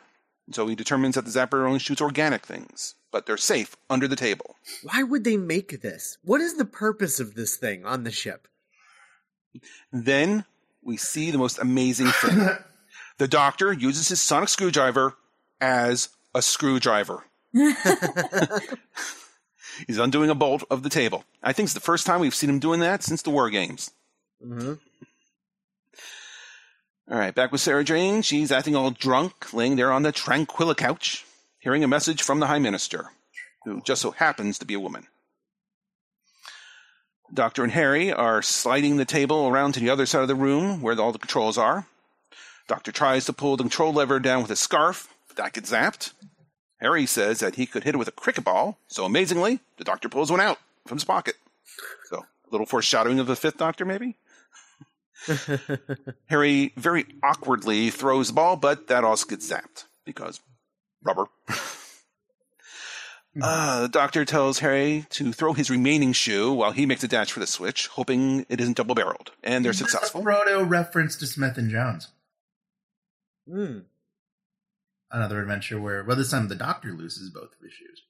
So 0.49 0.65
he 0.65 0.73
determines 0.73 1.13
that 1.13 1.25
the 1.25 1.29
zapper 1.29 1.67
only 1.67 1.77
shoots 1.77 2.01
organic 2.01 2.47
things, 2.47 2.95
but 3.11 3.27
they're 3.27 3.37
safe 3.37 3.75
under 3.91 4.07
the 4.07 4.15
table. 4.15 4.55
Why 4.81 5.03
would 5.03 5.23
they 5.23 5.37
make 5.37 5.83
this? 5.83 6.17
What 6.23 6.41
is 6.41 6.57
the 6.57 6.65
purpose 6.65 7.19
of 7.19 7.35
this 7.35 7.57
thing 7.57 7.85
on 7.85 8.05
the 8.05 8.11
ship? 8.11 8.47
Then 9.91 10.45
we 10.81 10.97
see 10.97 11.31
the 11.31 11.37
most 11.37 11.59
amazing 11.59 12.07
thing. 12.07 12.49
the 13.17 13.27
doctor 13.27 13.71
uses 13.71 14.09
his 14.09 14.21
sonic 14.21 14.49
screwdriver 14.49 15.15
as 15.59 16.09
a 16.33 16.41
screwdriver. 16.41 17.23
He's 19.87 19.97
undoing 19.97 20.29
a 20.29 20.35
bolt 20.35 20.63
of 20.69 20.83
the 20.83 20.89
table. 20.89 21.23
I 21.41 21.53
think 21.53 21.67
it's 21.67 21.73
the 21.73 21.79
first 21.79 22.05
time 22.05 22.19
we've 22.19 22.35
seen 22.35 22.49
him 22.49 22.59
doing 22.59 22.81
that 22.81 23.03
since 23.03 23.21
the 23.21 23.29
War 23.29 23.49
Games. 23.49 23.91
Mm-hmm. 24.45 24.73
All 27.11 27.17
right, 27.17 27.35
back 27.35 27.51
with 27.51 27.61
Sarah 27.61 27.83
Jane. 27.83 28.21
She's 28.21 28.51
acting 28.51 28.75
all 28.75 28.91
drunk, 28.91 29.53
laying 29.53 29.75
there 29.75 29.91
on 29.91 30.03
the 30.03 30.11
tranquilla 30.11 30.75
couch, 30.75 31.25
hearing 31.59 31.83
a 31.83 31.87
message 31.87 32.21
from 32.21 32.39
the 32.39 32.47
High 32.47 32.59
Minister, 32.59 33.09
who 33.65 33.81
just 33.81 34.01
so 34.01 34.11
happens 34.11 34.59
to 34.59 34.65
be 34.65 34.75
a 34.75 34.79
woman. 34.79 35.07
Doctor 37.33 37.63
and 37.63 37.71
Harry 37.71 38.11
are 38.11 38.41
sliding 38.41 38.97
the 38.97 39.05
table 39.05 39.47
around 39.47 39.73
to 39.73 39.79
the 39.79 39.89
other 39.89 40.05
side 40.05 40.21
of 40.21 40.27
the 40.27 40.35
room 40.35 40.81
where 40.81 40.99
all 40.99 41.13
the 41.13 41.19
controls 41.19 41.57
are. 41.57 41.85
Doctor 42.67 42.91
tries 42.91 43.25
to 43.25 43.33
pull 43.33 43.55
the 43.55 43.63
control 43.63 43.93
lever 43.93 44.19
down 44.19 44.41
with 44.41 44.51
a 44.51 44.55
scarf, 44.55 45.07
but 45.27 45.37
that 45.37 45.53
gets 45.53 45.71
zapped. 45.71 46.11
Harry 46.79 47.05
says 47.05 47.39
that 47.39 47.55
he 47.55 47.65
could 47.65 47.83
hit 47.83 47.95
it 47.95 47.97
with 47.97 48.07
a 48.07 48.11
cricket 48.11 48.43
ball, 48.43 48.77
so 48.87 49.05
amazingly, 49.05 49.59
the 49.77 49.83
Doctor 49.83 50.09
pulls 50.09 50.31
one 50.31 50.41
out 50.41 50.57
from 50.85 50.97
his 50.97 51.05
pocket. 51.05 51.35
So, 52.05 52.17
a 52.17 52.51
little 52.51 52.65
foreshadowing 52.65 53.19
of 53.19 53.27
the 53.27 53.35
fifth 53.35 53.57
Doctor, 53.57 53.85
maybe? 53.85 54.17
Harry 56.27 56.73
very 56.75 57.05
awkwardly 57.23 57.91
throws 57.91 58.27
the 58.27 58.33
ball, 58.33 58.57
but 58.57 58.87
that 58.87 59.03
also 59.03 59.27
gets 59.27 59.49
zapped 59.49 59.85
because 60.05 60.41
rubber. 61.03 61.25
uh, 63.41 63.81
the 63.83 63.87
doctor 63.87 64.25
tells 64.25 64.59
Harry 64.59 65.05
to 65.11 65.31
throw 65.31 65.53
his 65.53 65.69
remaining 65.69 66.11
shoe 66.11 66.51
while 66.51 66.71
he 66.71 66.85
makes 66.85 67.03
a 67.03 67.07
dash 67.07 67.31
for 67.31 67.39
the 67.39 67.47
switch, 67.47 67.87
hoping 67.87 68.45
it 68.49 68.59
isn't 68.59 68.77
double 68.77 68.95
barreled. 68.95 69.31
And 69.43 69.63
they're 69.63 69.73
successful. 69.73 70.21
Proto 70.21 70.63
reference 70.63 71.15
to 71.17 71.27
Smith 71.27 71.57
and 71.57 71.69
Jones. 71.69 72.09
Hmm. 73.49 73.79
Another 75.11 75.41
adventure 75.41 75.79
where, 75.79 76.03
well, 76.03 76.15
this 76.17 76.31
time 76.31 76.47
the 76.47 76.55
doctor 76.55 76.93
loses 76.93 77.29
both 77.29 77.53
of 77.53 77.61
his 77.61 77.73
shoes 77.73 78.01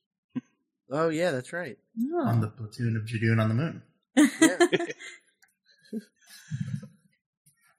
Oh 0.94 1.08
yeah, 1.10 1.32
that's 1.32 1.54
right. 1.54 1.78
on 2.26 2.42
the 2.42 2.48
platoon 2.50 2.98
of 2.98 3.04
Judoon 3.04 3.42
on 3.42 3.48
the 3.48 3.56
moon. 3.56 3.82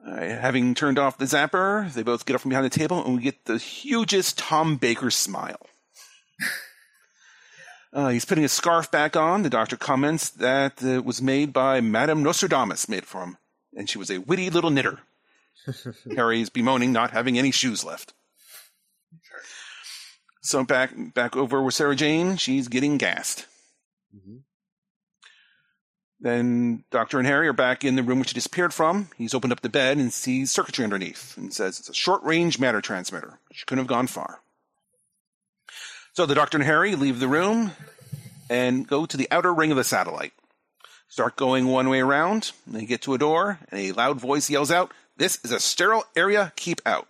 All 0.05 0.15
right, 0.17 0.31
having 0.31 0.75
turned 0.75 0.99
off 0.99 1.19
the 1.19 1.27
zapper, 1.27 1.93
they 1.93 2.03
both 2.03 2.25
get 2.27 2.35
up 2.35 2.41
from 2.41 2.49
behind 2.49 2.65
the 2.65 2.71
table, 2.71 3.05
and 3.05 3.17
we 3.17 3.23
get 3.23 3.45
the 3.45 3.59
hugest 3.59 4.39
Tom 4.39 4.77
Baker 4.77 5.11
smile. 5.11 5.61
Uh, 7.93 8.09
he's 8.09 8.25
putting 8.25 8.43
his 8.43 8.53
scarf 8.53 8.91
back 8.91 9.17
on. 9.17 9.43
The 9.43 9.51
doctor 9.51 9.77
comments 9.77 10.31
that 10.31 10.83
it 10.83 11.05
was 11.05 11.21
made 11.21 11.53
by 11.53 11.81
Madame 11.81 12.23
Nostradamus, 12.23 12.89
made 12.89 13.05
for 13.05 13.23
him, 13.23 13.37
and 13.77 13.89
she 13.89 13.99
was 13.99 14.11
a 14.11 14.19
witty 14.19 14.49
little 14.51 14.71
knitter. 14.71 15.01
Harry's 16.17 16.49
bemoaning 16.49 16.93
not 16.93 17.11
having 17.11 17.39
any 17.39 17.51
shoes 17.51 17.85
left. 17.85 18.15
So 20.41 20.65
back 20.65 20.91
back 21.15 21.37
over 21.37 21.63
with 21.63 21.75
Sarah 21.75 21.95
Jane, 21.95 22.37
she's 22.37 22.67
getting 22.69 22.99
gassed. 22.99 23.47
Mhm. 24.17 24.41
Then 26.19 26.85
Doctor 26.91 27.19
and 27.19 27.27
Harry 27.27 27.47
are 27.49 27.53
back 27.53 27.85
in 27.85 27.97
the 27.97 28.03
room 28.03 28.19
which 28.21 28.31
he 28.31 28.35
disappeared 28.35 28.73
from. 28.75 29.09
He's 29.17 29.35
opened 29.35 29.53
up 29.53 29.61
the 29.61 29.69
bed 29.69 29.99
and 29.99 30.13
sees 30.13 30.51
circuitry 30.51 30.85
underneath 30.85 31.37
and 31.37 31.53
says 31.53 31.79
it's 31.79 31.89
a 31.89 31.95
short 31.95 32.23
range 32.25 32.59
matter 32.59 32.81
transmitter. 32.81 33.39
She 33.53 33.65
couldn't 33.67 33.81
have 33.85 33.89
gone 33.89 34.07
far. 34.07 34.41
So 36.15 36.27
the 36.27 36.35
Doctor 36.35 36.59
and 36.59 36.65
Harry 36.67 36.95
leave 36.95 37.21
the 37.21 37.29
room 37.29 37.73
and 38.51 38.87
go 38.87 39.07
to 39.07 39.17
the 39.17 39.29
outer 39.31 39.53
ring 39.53 39.71
of 39.71 39.79
the 39.79 39.85
satellite. 39.85 40.35
Start 41.09 41.37
going 41.37 41.67
one 41.67 41.89
way 41.89 42.01
around. 42.01 42.53
And 42.67 42.75
they 42.75 42.85
get 42.85 43.01
to 43.03 43.15
a 43.15 43.19
door, 43.19 43.59
and 43.71 43.81
a 43.81 43.93
loud 43.93 44.21
voice 44.21 44.51
yells 44.51 44.71
out, 44.71 44.93
This 45.17 45.43
is 45.43 45.53
a 45.53 45.61
sterile 45.61 46.05
area, 46.15 46.53
keep 46.55 46.83
out. 46.85 47.09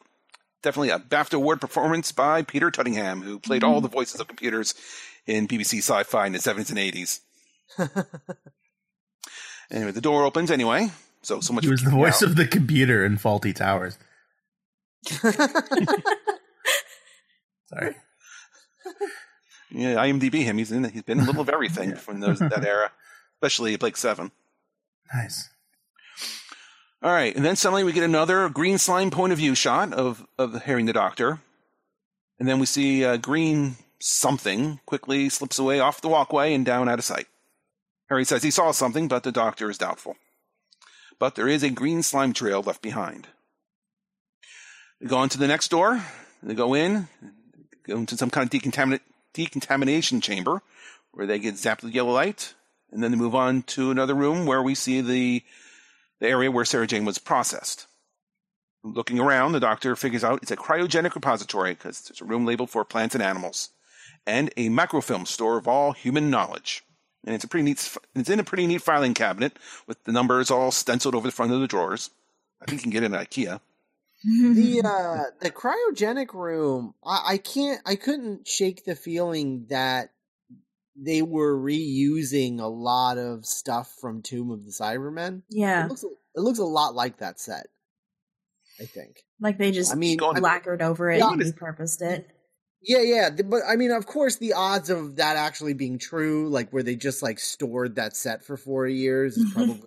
Definitely 0.62 0.91
a 0.91 1.01
BAFTA 1.01 1.35
Award 1.35 1.61
performance 1.61 2.12
by 2.12 2.43
Peter 2.43 2.71
Tuddenham, 2.71 3.25
who 3.25 3.41
played 3.41 3.65
all 3.65 3.81
the 3.81 3.88
mm. 3.88 3.93
voices 3.93 4.21
of 4.21 4.29
computers 4.29 4.75
in 5.27 5.49
BBC 5.49 5.79
sci 5.79 6.05
fi 6.05 6.27
in 6.27 6.33
the 6.33 6.38
70s 6.38 6.71
and 6.71 6.79
80s. 6.79 7.19
anyway, 9.73 9.91
the 9.91 10.01
door 10.01 10.25
opens 10.25 10.53
anyway. 10.53 10.91
So, 11.23 11.41
so 11.41 11.53
much 11.53 11.65
He 11.65 11.69
for 11.69 11.73
was 11.73 11.83
the 11.83 11.91
voice 11.91 12.23
out. 12.23 12.31
of 12.31 12.37
the 12.37 12.47
computer 12.47 13.05
in 13.05 13.19
Fawlty 13.19 13.53
Towers. 13.53 13.99
Sorry. 17.69 17.97
Yeah, 19.75 19.95
IMDb 19.97 20.45
him. 20.45 20.59
He's 20.59 20.71
in. 20.71 20.85
He's 20.85 21.03
been 21.03 21.18
in 21.18 21.25
a 21.25 21.27
little 21.27 21.42
of 21.42 21.49
everything 21.49 21.95
from 21.97 22.21
those 22.21 22.38
that 22.38 22.64
era, 22.64 22.92
especially 23.37 23.77
Blake 23.77 23.97
Seven. 23.97 24.31
Nice. 25.14 25.49
All 27.03 27.11
right, 27.11 27.35
and 27.35 27.45
then 27.45 27.57
suddenly 27.57 27.83
we 27.83 27.92
get 27.92 28.05
another 28.05 28.49
green 28.49 28.79
slime 28.79 29.11
point 29.11 29.33
of 29.33 29.38
view 29.38 29.55
shot 29.55 29.92
of 29.92 30.27
of 30.38 30.62
Harry 30.62 30.83
and 30.83 30.88
the 30.88 30.92
Doctor, 30.92 31.40
and 32.38 32.49
then 32.49 32.59
we 32.59 32.66
see 32.66 33.05
uh, 33.05 33.16
green 33.16 33.77
something 33.99 34.81
quickly 34.85 35.29
slips 35.29 35.59
away 35.59 35.81
off 35.81 36.01
the 36.01 36.09
walkway 36.09 36.55
and 36.55 36.66
down 36.66 36.88
out 36.88 36.99
of 36.99 37.05
sight. 37.05 37.27
Harry 38.09 38.25
says 38.25 38.42
he 38.42 38.51
saw 38.51 38.73
something, 38.73 39.09
but 39.09 39.23
the 39.23 39.33
Doctor 39.33 39.71
is 39.71 39.79
doubtful. 39.79 40.16
But 41.18 41.35
there 41.35 41.49
is 41.49 41.62
a 41.62 41.71
green 41.71 42.03
slime 42.03 42.33
trail 42.33 42.62
left 42.62 42.83
behind. 42.83 43.29
They 45.01 45.07
go 45.07 45.16
on 45.16 45.29
to 45.31 45.38
the 45.38 45.49
next 45.49 45.68
door. 45.68 46.05
They 46.42 46.55
go 46.55 46.75
in, 46.75 47.09
Um, 47.88 47.95
go 47.95 48.01
into 48.01 48.16
some 48.16 48.31
kind 48.31 48.53
of 48.53 48.61
decontaminate, 48.61 49.01
decontamination 49.35 50.21
chamber 50.21 50.62
where 51.12 51.27
they 51.27 51.38
get 51.38 51.55
zapped 51.55 51.83
with 51.83 51.95
yellow 51.95 52.12
light, 52.12 52.55
and 52.90 53.03
then 53.03 53.11
they 53.11 53.16
move 53.16 53.35
on 53.35 53.62
to 53.62 53.90
another 53.90 54.14
room 54.14 54.47
where 54.47 54.62
we 54.62 54.75
see 54.75 55.01
the 55.01 55.42
the 56.21 56.29
area 56.29 56.51
where 56.51 56.64
Sarah 56.64 56.87
Jane 56.87 57.05
was 57.05 57.18
processed. 57.18 57.87
Looking 58.85 59.18
around, 59.18 59.53
the 59.53 59.61
doctor 59.61 59.97
figures 59.97 60.25
out 60.25 60.40
it's 60.42 60.51
a 60.51 60.57
cryogenic 60.57 61.14
repository 61.14 61.75
because 61.75 62.01
there's 62.03 62.21
a 62.21 62.25
room 62.25 62.47
labeled 62.47 62.71
for 62.71 62.85
plants 62.85 63.14
and 63.14 63.23
animals, 63.23 63.71
and 64.27 64.53
a 64.57 64.68
microfilm 64.68 65.27
store 65.27 65.59
of 65.59 65.68
all 65.68 65.92
human 65.92 66.31
knowledge. 66.31 66.83
And 67.25 67.35
it's 67.35 67.45
a 67.45 67.49
pretty 67.49 67.64
neat. 67.64 67.97
It's 68.14 68.31
in 68.31 68.40
a 68.40 68.45
pretty 68.45 68.66
neat 68.66 68.83
filing 68.83 69.14
cabinet 69.14 69.57
with 69.87 70.03
the 70.05 70.12
numbers 70.12 70.51
all 70.51 70.71
stenciled 70.71 71.14
over 71.14 71.29
the 71.29 71.33
front 71.33 71.53
of 71.53 71.61
the 71.61 71.68
drawers. 71.68 72.11
I 72.61 72.66
think 72.66 72.81
you 72.81 72.83
can 72.83 72.90
get 72.90 73.03
it 73.03 73.12
IKEA. 73.12 73.61
The 74.24 74.82
uh 74.85 75.24
the 75.40 75.50
cryogenic 75.50 76.32
room 76.35 76.94
I, 77.04 77.22
I 77.30 77.37
can't 77.38 77.80
i 77.87 77.96
couldn't 77.96 78.46
shake 78.46 78.85
the 78.85 78.94
feeling 78.94 79.66
that 79.70 80.11
they 80.96 81.22
were 81.22 81.56
reusing 81.58 82.61
a 82.61 82.66
lot 82.66 83.18
of 83.18 83.46
stuff 83.46 83.94
from 84.00 84.22
tomb 84.22 84.50
of 84.50 84.64
the 84.64 84.70
cybermen 84.70 85.42
yeah, 85.48 85.87
it 85.87 85.88
looks, 85.88 86.04
it 86.04 86.40
looks 86.40 86.58
a 86.58 86.64
lot 86.64 86.94
like 86.94 87.18
that 87.18 87.40
set 87.40 87.66
i 88.80 88.85
think 88.85 89.24
like 89.40 89.58
they 89.58 89.70
just 89.72 89.92
i 89.92 89.94
mean 89.94 90.18
Go 90.18 90.28
on. 90.28 90.40
lacquered 90.40 90.82
over 90.82 91.11
it 91.11 91.18
Yeah. 91.18 91.30
and 91.32 91.40
repurposed 91.42 92.02
it. 92.02 92.26
yeah 92.82 93.00
yeah 93.00 93.30
but 93.30 93.62
i 93.68 93.76
mean 93.76 93.90
of 93.90 94.06
course 94.06 94.37
the 94.37 94.52
odds 94.52 94.90
of 94.90 95.16
that 95.16 95.37
actually 95.37 95.74
being 95.74 95.98
true 95.98 96.48
like 96.48 96.70
where 96.72 96.82
they 96.82 96.94
just 96.96 97.22
like 97.22 97.38
stored 97.38 97.96
that 97.96 98.14
set 98.16 98.44
for 98.44 98.56
four 98.56 98.87
years 98.87 99.37
is 99.37 99.50
probably 99.54 99.82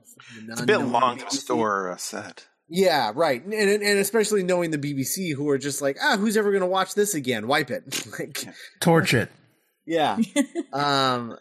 It's 0.50 0.62
a 0.62 0.66
bit 0.66 0.78
long 0.80 1.18
to 1.20 1.30
store 1.36 1.90
a 1.92 2.00
set. 2.00 2.48
Yeah, 2.68 3.12
right, 3.14 3.44
and, 3.44 3.54
and 3.54 3.84
and 3.84 4.00
especially 4.00 4.44
knowing 4.44 4.72
the 4.72 4.78
BBC, 4.80 5.36
who 5.36 5.50
are 5.50 5.58
just 5.58 5.82
like, 5.82 5.98
ah, 6.02 6.18
who's 6.18 6.36
ever 6.36 6.50
going 6.50 6.62
to 6.62 6.68
watch 6.68 6.96
this 6.96 7.14
again? 7.14 7.48
Wipe 7.48 7.70
it. 7.70 8.08
like, 8.20 8.44
Torch 8.80 9.14
it. 9.14 9.30
yeah. 9.86 10.18
um. 10.74 11.38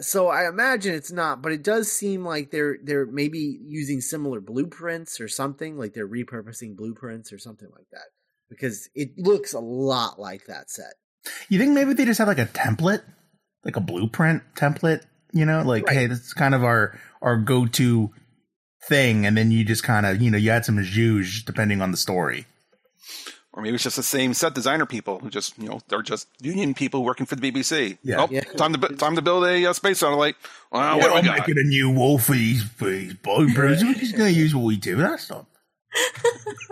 So 0.00 0.28
I 0.28 0.46
imagine 0.46 0.94
it's 0.94 1.10
not, 1.10 1.40
but 1.40 1.52
it 1.52 1.62
does 1.64 1.90
seem 1.90 2.22
like 2.26 2.50
they're 2.50 2.76
they're 2.84 3.06
maybe 3.06 3.58
using 3.64 4.02
similar 4.02 4.42
blueprints 4.42 5.18
or 5.22 5.28
something, 5.28 5.78
like 5.78 5.94
they're 5.94 6.06
repurposing 6.06 6.76
blueprints 6.76 7.32
or 7.32 7.38
something 7.38 7.68
like 7.74 7.86
that, 7.92 8.08
because 8.50 8.90
it 8.94 9.16
looks 9.16 9.54
a 9.54 9.58
lot 9.60 10.20
like 10.20 10.44
that 10.48 10.68
set. 10.68 10.92
You 11.48 11.58
think 11.58 11.72
maybe 11.72 11.94
they 11.94 12.04
just 12.04 12.18
have 12.18 12.28
like 12.28 12.38
a 12.38 12.44
template, 12.44 13.02
like 13.64 13.76
a 13.76 13.80
blueprint 13.80 14.42
template? 14.54 15.02
You 15.32 15.46
know, 15.46 15.62
like 15.62 15.86
Right. 15.86 15.96
hey, 15.96 16.06
this 16.08 16.20
is 16.20 16.34
kind 16.34 16.54
of 16.54 16.62
our 16.62 17.00
our 17.22 17.38
go 17.38 17.64
to 17.64 18.10
thing, 18.88 19.26
and 19.26 19.36
then 19.36 19.50
you 19.50 19.64
just 19.64 19.82
kind 19.82 20.06
of 20.06 20.20
you 20.20 20.30
know 20.30 20.38
you 20.38 20.50
add 20.50 20.64
some 20.64 20.78
zhuzh 20.78 21.44
depending 21.44 21.80
on 21.82 21.90
the 21.90 21.96
story. 21.96 22.46
Or 23.52 23.62
maybe 23.62 23.76
it's 23.76 23.84
just 23.84 23.96
the 23.96 24.02
same 24.02 24.34
set 24.34 24.54
designer 24.54 24.84
people 24.84 25.18
who 25.18 25.30
just, 25.30 25.56
you 25.58 25.66
know, 25.66 25.80
they're 25.88 26.02
just 26.02 26.28
union 26.42 26.74
people 26.74 27.02
working 27.02 27.24
for 27.24 27.36
the 27.36 27.50
BBC. 27.50 27.96
Yeah. 28.02 28.16
Oh, 28.20 28.28
Yeah. 28.30 28.42
time 28.42 28.74
to 28.74 28.78
bu- 28.78 28.96
time 28.96 29.16
to 29.16 29.22
build 29.22 29.44
a 29.46 29.64
uh, 29.64 29.72
space 29.72 30.00
satellite. 30.00 30.34
Well, 30.70 30.98
what 30.98 31.04
do 31.06 31.10
We're 31.14 31.20
we 31.22 31.26
got? 31.28 31.38
making 31.38 31.54
a 31.58 31.66
new 31.66 31.88
wall 31.90 32.18
for 32.18 32.32
these 32.32 32.62
for 32.62 32.84
these 32.90 33.14
boy 33.14 33.46
bros. 33.54 33.82
We're 33.82 33.94
just 33.94 34.14
gonna 34.14 34.28
use 34.28 34.54
what 34.54 34.64
we 34.64 34.76
do. 34.76 34.96
That's 34.96 35.30
not. 35.30 35.46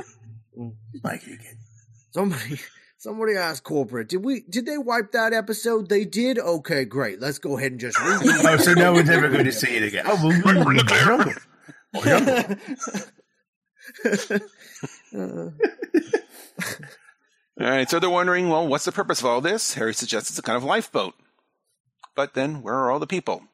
Just 0.92 1.04
make 1.04 1.22
it 1.26 1.32
again. 1.40 1.58
Somebody. 2.12 2.60
Somebody 2.98 3.36
asked 3.36 3.64
corporate, 3.64 4.08
did 4.08 4.24
we 4.24 4.44
did 4.48 4.64
they 4.66 4.78
wipe 4.78 5.12
that 5.12 5.32
episode? 5.34 5.88
They 5.88 6.04
did. 6.04 6.38
Okay, 6.38 6.84
great. 6.84 7.20
Let's 7.20 7.38
go 7.38 7.58
ahead 7.58 7.72
and 7.72 7.80
just. 7.80 7.96
reuse 7.98 8.44
Oh, 8.44 8.56
so 8.56 8.72
no 8.72 8.92
one's 8.92 9.10
ever 9.10 9.28
going 9.28 9.44
to 9.44 9.52
see 9.52 9.76
it 9.76 9.82
again. 9.82 10.04
Oh, 10.08 10.18
well, 10.22 10.64
We're 10.64 10.74
in 11.94 12.24
the 12.24 12.58
clear. 14.02 14.40
Yeah. 15.12 15.50
All 17.60 17.70
right, 17.70 17.88
so 17.88 18.00
they're 18.00 18.10
wondering, 18.10 18.48
well, 18.48 18.66
what's 18.66 18.84
the 18.84 18.92
purpose 18.92 19.20
of 19.20 19.26
all 19.26 19.40
this? 19.40 19.74
Harry 19.74 19.94
suggests 19.94 20.28
it's 20.30 20.38
a 20.38 20.42
kind 20.42 20.56
of 20.56 20.64
lifeboat. 20.64 21.14
But 22.16 22.34
then, 22.34 22.62
where 22.62 22.74
are 22.74 22.90
all 22.90 22.98
the 22.98 23.06
people? 23.06 23.44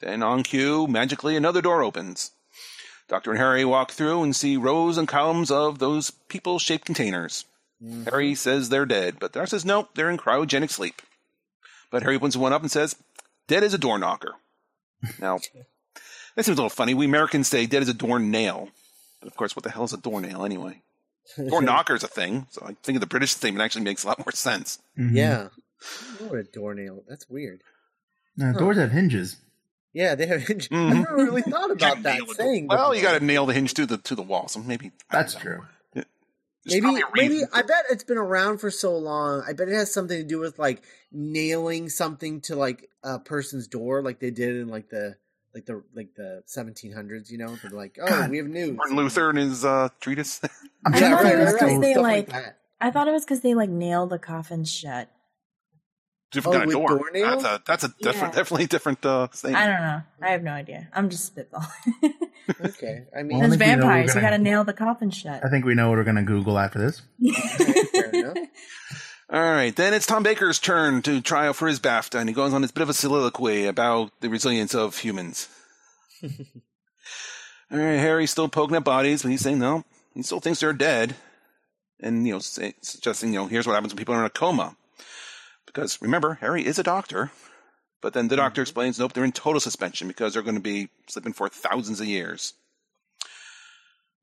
Then, 0.00 0.22
on 0.22 0.42
cue, 0.42 0.86
magically 0.86 1.36
another 1.36 1.60
door 1.60 1.82
opens. 1.82 2.30
Doctor 3.08 3.30
and 3.30 3.38
Harry 3.38 3.64
walk 3.64 3.90
through 3.90 4.22
and 4.22 4.34
see 4.34 4.56
rows 4.56 4.96
and 4.96 5.08
columns 5.08 5.50
of 5.50 5.78
those 5.78 6.10
people 6.10 6.58
shaped 6.58 6.84
containers. 6.86 7.44
Harry 8.04 8.34
says 8.34 8.68
they're 8.68 8.86
dead, 8.86 9.16
but 9.18 9.32
the 9.32 9.40
doctor 9.40 9.50
says 9.50 9.64
nope, 9.64 9.90
they're 9.94 10.10
in 10.10 10.18
cryogenic 10.18 10.70
sleep. 10.70 11.00
But 11.90 12.02
Harry 12.02 12.16
opens 12.16 12.36
one 12.36 12.52
up 12.52 12.62
and 12.62 12.70
says, 12.70 12.96
dead 13.46 13.64
as 13.64 13.72
a 13.72 13.78
door 13.78 13.98
knocker. 13.98 14.34
Now, 15.20 15.38
that 16.38 16.44
seems 16.44 16.56
a 16.56 16.62
little 16.62 16.70
funny. 16.70 16.94
We 16.94 17.04
Americans 17.04 17.48
say 17.48 17.66
dead 17.66 17.82
as 17.82 17.88
a 17.88 17.94
doornail. 17.94 18.68
But 19.20 19.26
of 19.26 19.36
course, 19.36 19.56
what 19.56 19.64
the 19.64 19.70
hell 19.70 19.82
is 19.82 19.92
a 19.92 19.96
doornail 19.96 20.44
anyway? 20.44 20.80
Door 21.48 21.62
knocker 21.62 21.96
is 21.96 22.04
a 22.04 22.08
thing, 22.08 22.46
so 22.50 22.62
I 22.64 22.76
think 22.84 22.94
of 22.96 23.00
the 23.00 23.06
British 23.08 23.32
statement 23.32 23.62
actually 23.64 23.82
makes 23.82 24.04
a 24.04 24.06
lot 24.06 24.18
more 24.20 24.30
sense. 24.32 24.78
Mhm. 24.96 25.14
yeah. 25.14 25.48
What 26.28 26.38
a 26.38 26.44
doornail. 26.44 27.02
That's 27.08 27.28
weird. 27.28 27.62
No, 28.36 28.52
doors 28.52 28.76
have 28.76 28.92
hinges. 28.92 29.36
Yeah, 29.92 30.14
they 30.14 30.26
have 30.26 30.46
hinges. 30.46 30.68
I 30.70 30.74
Mhm. 30.76 30.94
never 30.94 31.16
really 31.16 31.42
thought 31.42 31.70
about 31.72 32.02
that 32.04 32.14
Nail 32.18 32.30
it. 32.30 32.36
saying. 32.36 32.66
Well, 32.68 32.94
you 32.94 33.02
got 33.02 33.18
to 33.18 33.24
nail 33.24 33.46
the 33.46 33.54
hinge 33.54 33.74
to 33.74 33.86
the 33.86 33.98
to 33.98 34.14
the 34.14 34.22
wall, 34.22 34.46
so 34.48 34.60
maybe 34.60 34.92
That's 35.10 35.34
true. 35.34 35.66
There's 36.64 36.82
maybe 36.82 37.02
maybe. 37.14 37.42
I 37.52 37.62
bet 37.62 37.84
it's 37.90 38.04
been 38.04 38.18
around 38.18 38.58
for 38.58 38.70
so 38.70 38.96
long. 38.96 39.42
I 39.48 39.52
bet 39.54 39.68
it 39.68 39.74
has 39.74 39.92
something 39.92 40.18
to 40.18 40.24
do 40.26 40.38
with 40.38 40.58
like 40.58 40.82
nailing 41.10 41.88
something 41.88 42.40
to 42.42 42.56
like 42.56 42.88
a 43.02 43.18
person's 43.18 43.66
door, 43.66 44.02
like 44.02 44.18
they 44.20 44.30
did 44.30 44.56
in 44.56 44.68
like 44.68 44.90
the 44.90 45.16
like 45.58 45.66
the 45.66 45.82
like 45.94 46.14
the 46.16 46.42
1700s. 46.46 47.30
You 47.30 47.38
know, 47.38 47.56
they're 47.56 47.70
like, 47.70 47.98
oh, 48.00 48.06
God. 48.06 48.30
we 48.30 48.38
have 48.38 48.46
news. 48.46 48.76
Martin 48.76 48.96
Luther 48.96 49.30
and 49.30 49.38
his 49.38 49.64
uh, 49.64 49.88
treatise. 50.00 50.40
I'm 50.86 50.94
Yeah, 50.94 51.16
thought 51.16 51.24
right, 51.24 51.34
it 51.34 51.38
was 51.38 51.52
right, 51.52 51.60
'cause 51.60 51.70
right. 51.72 51.80
they, 51.80 51.92
Stuff 51.92 52.02
like- 52.02 52.32
I 52.80 52.90
thought 52.90 53.08
it 53.08 53.12
was 53.12 53.24
because 53.24 53.40
they 53.40 53.54
like 53.54 53.70
nailed 53.70 54.10
the 54.10 54.18
coffin 54.20 54.64
shut. 54.64 55.08
different 56.30 56.54
Oh, 56.54 56.58
kind 56.60 56.62
of 56.74 56.78
with 56.80 56.88
door. 56.88 56.98
doornails? 57.00 57.42
That's 57.42 57.44
a 57.44 57.62
that's 57.66 57.84
a 57.84 57.88
different, 58.00 58.34
Yeah. 58.34 58.38
definitely 58.40 58.66
different 58.66 59.04
uh, 59.06 59.26
thing. 59.28 59.54
I 59.56 59.66
don't 59.66 59.80
know. 59.80 60.02
I 60.22 60.30
have 60.30 60.42
no 60.44 60.52
idea. 60.52 60.88
I'm 60.92 61.10
just 61.10 61.34
spitballing. 61.34 62.12
Okay, 62.64 63.04
I 63.16 63.22
Well, 63.22 63.24
mean, 63.24 63.42
I 63.42 63.46
There's 63.48 63.56
think 63.56 63.60
we 63.60 63.76
know 63.76 63.82
vampires. 63.82 64.14
You 64.14 64.20
got 64.20 64.30
to 64.30 64.38
nail 64.38 64.62
the 64.64 64.72
coffin 64.72 65.10
shut. 65.10 65.44
I 65.44 65.48
think 65.50 65.64
we 65.64 65.74
know 65.74 65.88
what 65.90 65.98
we're 65.98 66.04
going 66.04 66.16
to 66.16 66.22
Google 66.22 66.58
after 66.58 66.78
this. 66.78 67.02
fair 67.92 68.10
enough. 68.10 68.36
All 69.30 69.42
right, 69.42 69.76
then 69.76 69.92
it's 69.92 70.06
Tom 70.06 70.22
Baker's 70.22 70.58
turn 70.58 71.02
to 71.02 71.20
try 71.20 71.48
out 71.48 71.56
for 71.56 71.68
his 71.68 71.80
BAFTA, 71.80 72.18
and 72.18 72.30
he 72.30 72.34
goes 72.34 72.54
on 72.54 72.62
this 72.62 72.70
bit 72.70 72.82
of 72.82 72.88
a 72.88 72.94
soliloquy 72.94 73.66
about 73.66 74.10
the 74.20 74.30
resilience 74.30 74.74
of 74.74 74.96
humans. 74.96 75.50
All 76.22 76.30
right, 77.76 77.98
Harry's 77.98 78.30
still 78.30 78.48
poking 78.48 78.76
at 78.76 78.84
bodies, 78.84 79.20
but 79.20 79.30
he's 79.30 79.42
saying 79.42 79.58
no, 79.58 79.84
he 80.14 80.22
still 80.22 80.40
thinks 80.40 80.60
they're 80.60 80.72
dead, 80.72 81.14
and 82.00 82.26
you 82.26 82.32
know, 82.32 82.38
say, 82.38 82.72
suggesting 82.80 83.34
you 83.34 83.40
know, 83.40 83.46
here's 83.46 83.66
what 83.66 83.74
happens 83.74 83.92
when 83.92 83.98
people 83.98 84.14
are 84.14 84.20
in 84.20 84.24
a 84.24 84.30
coma, 84.30 84.74
because 85.66 86.00
remember, 86.00 86.38
Harry 86.40 86.64
is 86.64 86.78
a 86.78 86.82
doctor, 86.82 87.30
but 88.00 88.14
then 88.14 88.28
the 88.28 88.34
mm-hmm. 88.34 88.44
doctor 88.44 88.62
explains, 88.62 88.98
nope, 88.98 89.12
they're 89.12 89.24
in 89.24 89.32
total 89.32 89.60
suspension 89.60 90.08
because 90.08 90.32
they're 90.32 90.42
going 90.42 90.54
to 90.54 90.60
be 90.62 90.88
sleeping 91.06 91.34
for 91.34 91.50
thousands 91.50 92.00
of 92.00 92.06
years. 92.06 92.54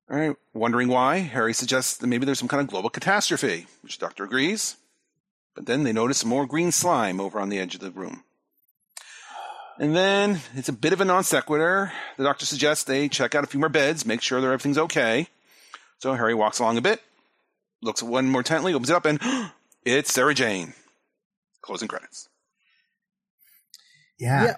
All 0.10 0.18
right, 0.18 0.36
wondering 0.56 0.88
why, 0.88 1.18
Harry 1.18 1.54
suggests 1.54 1.96
that 1.98 2.08
maybe 2.08 2.26
there's 2.26 2.40
some 2.40 2.48
kind 2.48 2.62
of 2.62 2.68
global 2.68 2.90
catastrophe, 2.90 3.68
which 3.84 4.00
the 4.00 4.06
doctor 4.08 4.24
agrees. 4.24 4.78
But 5.56 5.66
then 5.66 5.84
they 5.84 5.94
notice 5.94 6.26
more 6.26 6.46
green 6.46 6.72
slime 6.72 7.20
over 7.20 7.40
on 7.40 7.50
the 7.50 7.60
edge 7.60 7.76
of 7.76 7.82
the 7.82 7.92
room. 7.92 8.24
And 9.80 9.96
then 9.96 10.40
it's 10.54 10.70
a 10.70 10.74
bit 10.74 10.94
of 10.94 11.02
a 11.02 11.06
non 11.06 11.24
sequitur. 11.24 11.92
The 12.18 12.24
doctor 12.24 12.46
suggests 12.46 12.84
they 12.84 13.10
check 13.10 13.36
out 13.36 13.44
a 13.44 13.48
few 13.48 13.60
more 13.60 13.70
beds, 13.70 14.06
make 14.06 14.22
sure 14.22 14.40
that 14.40 14.48
everything's 14.48 14.78
okay. 14.78 15.28
So 16.00 16.14
Harry 16.14 16.34
walks 16.34 16.60
along 16.60 16.78
a 16.78 16.82
bit, 16.82 17.02
looks 17.82 18.02
at 18.04 18.08
one 18.08 18.28
more 18.28 18.42
intently, 18.42 18.74
opens 18.74 18.90
it 18.90 18.96
up, 18.96 19.06
and 19.06 19.20
it's 19.86 20.14
Sarah 20.14 20.34
Jane. 20.34 20.74
Closing 21.62 21.88
credits. 21.88 22.30
Yeah. 24.20 24.44
yeah. 24.44 24.56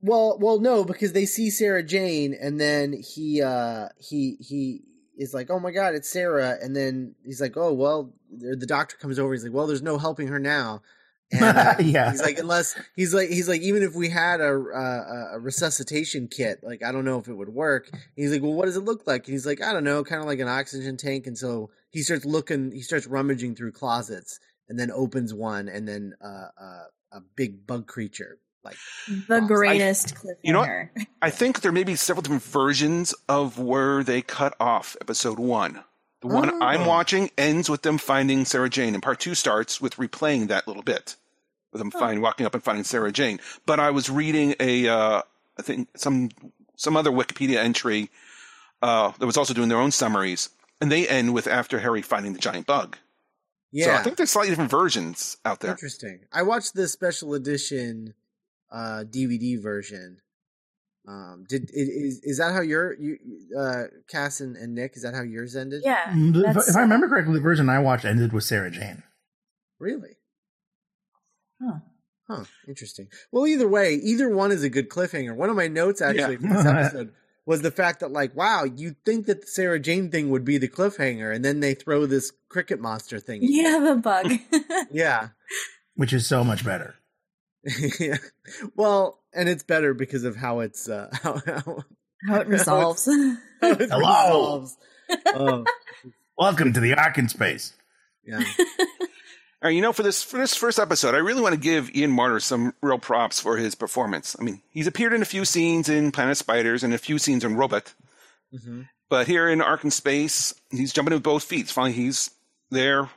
Well, 0.00 0.38
well, 0.40 0.60
no, 0.60 0.84
because 0.84 1.12
they 1.12 1.26
see 1.26 1.50
Sarah 1.50 1.82
Jane, 1.82 2.34
and 2.40 2.60
then 2.60 2.92
he, 2.92 3.42
uh, 3.42 3.88
he, 3.98 4.36
he 4.40 4.82
is 5.18 5.34
like, 5.34 5.50
"Oh 5.50 5.58
my 5.58 5.70
God, 5.70 5.94
it's 5.94 6.08
Sarah!" 6.08 6.56
And 6.62 6.74
then 6.74 7.14
he's 7.24 7.40
like, 7.40 7.56
"Oh 7.56 7.72
well." 7.72 8.14
The 8.30 8.66
doctor 8.66 8.96
comes 8.96 9.18
over. 9.18 9.32
He's 9.32 9.44
like, 9.44 9.52
"Well, 9.52 9.66
there's 9.66 9.82
no 9.82 9.98
helping 9.98 10.28
her 10.28 10.38
now." 10.38 10.82
And, 11.30 11.42
uh, 11.42 11.74
yeah. 11.80 12.10
He's 12.10 12.22
like, 12.22 12.38
unless 12.38 12.78
he's 12.96 13.12
like, 13.12 13.28
he's 13.28 13.48
like, 13.48 13.60
even 13.60 13.82
if 13.82 13.94
we 13.94 14.08
had 14.08 14.40
a, 14.40 14.52
a 14.52 15.28
a 15.34 15.38
resuscitation 15.38 16.28
kit, 16.28 16.60
like 16.62 16.82
I 16.82 16.92
don't 16.92 17.04
know 17.04 17.18
if 17.18 17.28
it 17.28 17.34
would 17.34 17.50
work. 17.50 17.90
He's 18.16 18.32
like, 18.32 18.42
well, 18.42 18.54
what 18.54 18.66
does 18.66 18.76
it 18.76 18.84
look 18.84 19.06
like? 19.06 19.26
And 19.26 19.32
he's 19.32 19.46
like, 19.46 19.62
I 19.62 19.72
don't 19.72 19.84
know, 19.84 20.04
kind 20.04 20.20
of 20.20 20.26
like 20.26 20.40
an 20.40 20.48
oxygen 20.48 20.96
tank. 20.96 21.26
And 21.26 21.36
so 21.36 21.70
he 21.90 22.02
starts 22.02 22.24
looking, 22.24 22.72
he 22.72 22.80
starts 22.80 23.06
rummaging 23.06 23.56
through 23.56 23.72
closets, 23.72 24.40
and 24.68 24.78
then 24.78 24.90
opens 24.90 25.34
one, 25.34 25.68
and 25.68 25.86
then 25.86 26.14
uh, 26.22 26.48
uh, 26.60 26.84
a 27.12 27.20
big 27.36 27.66
bug 27.66 27.86
creature, 27.86 28.38
like 28.68 29.26
the 29.28 29.40
greatest 29.40 30.14
cliffhanger. 30.14 30.36
You 30.42 30.52
know 30.52 30.60
what? 30.60 31.06
I 31.22 31.30
think 31.30 31.60
there 31.60 31.72
may 31.72 31.84
be 31.84 31.94
several 31.96 32.22
different 32.22 32.42
versions 32.42 33.14
of 33.28 33.58
where 33.58 34.02
they 34.04 34.22
cut 34.22 34.54
off 34.60 34.96
episode 35.00 35.38
one. 35.38 35.84
The 36.20 36.26
one 36.28 36.50
Oh. 36.50 36.58
I'm 36.60 36.84
watching 36.86 37.30
ends 37.38 37.70
with 37.70 37.82
them 37.82 37.96
finding 37.98 38.44
Sarah 38.44 38.68
Jane, 38.70 38.94
and 38.94 39.02
part 39.02 39.20
two 39.20 39.34
starts 39.34 39.80
with 39.80 39.96
replaying 39.96 40.48
that 40.48 40.66
little 40.66 40.82
bit, 40.82 41.14
with 41.72 41.78
them 41.78 41.90
find, 41.92 42.20
walking 42.22 42.44
up 42.44 42.54
and 42.54 42.62
finding 42.62 42.84
Sarah 42.84 43.12
Jane. 43.12 43.38
But 43.66 43.78
I 43.78 43.90
was 43.90 44.10
reading 44.10 44.54
a, 44.58 44.88
uh, 44.88 45.22
I 45.58 45.62
think 45.62 45.88
some 45.96 46.30
some 46.76 46.96
other 46.96 47.10
Wikipedia 47.10 47.56
entry 47.58 48.10
uh, 48.82 49.12
that 49.18 49.26
was 49.26 49.36
also 49.36 49.54
doing 49.54 49.68
their 49.68 49.78
own 49.78 49.90
summaries, 49.92 50.48
and 50.80 50.90
they 50.90 51.06
end 51.08 51.34
with 51.34 51.46
after 51.46 51.78
Harry 51.80 52.02
finding 52.02 52.32
the 52.32 52.38
giant 52.40 52.66
bug. 52.66 52.96
yeah, 53.70 53.84
So 53.86 53.92
I 53.94 54.02
think 54.02 54.16
there's 54.16 54.30
slightly 54.30 54.50
different 54.50 54.70
versions 54.70 55.36
out 55.44 55.60
there. 55.60 55.70
Interesting. 55.72 56.20
I 56.32 56.42
watched 56.42 56.74
the 56.74 56.88
special 56.88 57.34
edition 57.34 58.14
uh, 58.70 59.04
DVD 59.08 59.60
version. 59.62 60.18
Um, 61.06 61.44
did 61.48 61.70
i- 61.74 61.74
is 61.74 62.20
is 62.22 62.38
that 62.38 62.52
how 62.52 62.60
your 62.60 62.94
you 63.00 63.16
uh, 63.58 63.84
Cass 64.10 64.40
and, 64.40 64.56
and 64.56 64.74
Nick? 64.74 64.92
Is 64.96 65.02
that 65.04 65.14
how 65.14 65.22
yours 65.22 65.56
ended? 65.56 65.82
Yeah. 65.84 66.04
Mm, 66.12 66.34
the- 66.34 66.40
that's- 66.42 66.68
if 66.68 66.76
I 66.76 66.80
remember 66.82 67.08
correctly, 67.08 67.34
the 67.34 67.40
version 67.40 67.68
I 67.70 67.78
watched 67.78 68.04
ended 68.04 68.32
with 68.32 68.44
Sarah 68.44 68.70
Jane. 68.70 69.02
Really? 69.78 70.16
Huh. 71.62 71.78
Huh. 72.28 72.44
Interesting. 72.66 73.08
Well, 73.32 73.46
either 73.46 73.66
way, 73.68 73.94
either 73.94 74.28
one 74.28 74.52
is 74.52 74.62
a 74.62 74.68
good 74.68 74.88
cliffhanger. 74.90 75.34
One 75.34 75.48
of 75.50 75.56
my 75.56 75.66
notes 75.68 76.02
actually 76.02 76.36
Yeah. 76.40 76.48
for 76.48 76.62
this 76.62 76.66
episode 76.66 77.12
was 77.46 77.62
the 77.62 77.70
fact 77.70 78.00
that, 78.00 78.12
like, 78.12 78.36
wow, 78.36 78.64
you'd 78.64 79.02
think 79.06 79.24
that 79.26 79.40
the 79.40 79.46
Sarah 79.46 79.80
Jane 79.80 80.10
thing 80.10 80.28
would 80.28 80.44
be 80.44 80.58
the 80.58 80.68
cliffhanger, 80.68 81.34
and 81.34 81.42
then 81.42 81.60
they 81.60 81.72
throw 81.72 82.04
this 82.04 82.30
cricket 82.50 82.78
monster 82.80 83.18
thing. 83.18 83.42
in. 83.42 83.48
Yeah, 83.50 83.78
the 83.78 83.96
bug. 83.96 84.30
Yeah. 84.92 85.28
which 85.94 86.12
is 86.12 86.26
so 86.26 86.44
much 86.44 86.62
better. 86.66 86.96
yeah. 88.00 88.16
Well, 88.76 89.18
and 89.34 89.48
it's 89.48 89.62
better 89.62 89.94
because 89.94 90.24
of 90.24 90.36
how 90.36 90.60
it's 90.60 90.88
uh, 90.88 91.08
how, 91.22 91.40
how, 91.44 91.84
How 92.26 92.40
it 92.40 92.46
resolves. 92.48 93.06
how 93.06 93.36
it 93.72 93.90
Hello. 93.90 94.60
resolves. 94.60 94.76
Oh, 95.26 95.64
Welcome 96.36 96.72
to 96.74 96.80
the 96.80 96.94
Ark 96.94 97.18
in 97.18 97.28
Space. 97.28 97.74
yeah. 98.24 98.42
All 99.60 99.68
right, 99.68 99.74
you 99.74 99.82
know, 99.82 99.92
for 99.92 100.04
this 100.04 100.22
for 100.22 100.36
this 100.38 100.54
first 100.54 100.78
episode, 100.78 101.16
I 101.16 101.18
really 101.18 101.42
want 101.42 101.52
to 101.54 101.60
give 101.60 101.92
Ian 101.96 102.12
Marter 102.12 102.40
some 102.40 102.74
real 102.80 102.98
props 103.00 103.40
for 103.40 103.56
his 103.56 103.74
performance. 103.74 104.36
I 104.38 104.44
mean, 104.44 104.62
he's 104.70 104.86
appeared 104.86 105.12
in 105.12 105.20
a 105.22 105.24
few 105.24 105.44
scenes 105.44 105.88
in 105.88 106.12
Planet 106.12 106.36
Spiders 106.36 106.84
and 106.84 106.94
a 106.94 106.98
few 106.98 107.18
scenes 107.18 107.42
in 107.44 107.56
Robot, 107.56 107.92
hmm 108.56 108.82
but 109.10 109.26
here 109.26 109.48
in 109.48 109.62
Ark 109.62 109.84
in 109.84 109.90
Space, 109.90 110.54
he's 110.70 110.92
jumping 110.92 111.14
with 111.14 111.22
both 111.22 111.42
feet. 111.42 111.68
Finally, 111.68 111.94
he's 111.94 112.30
there 112.70 113.08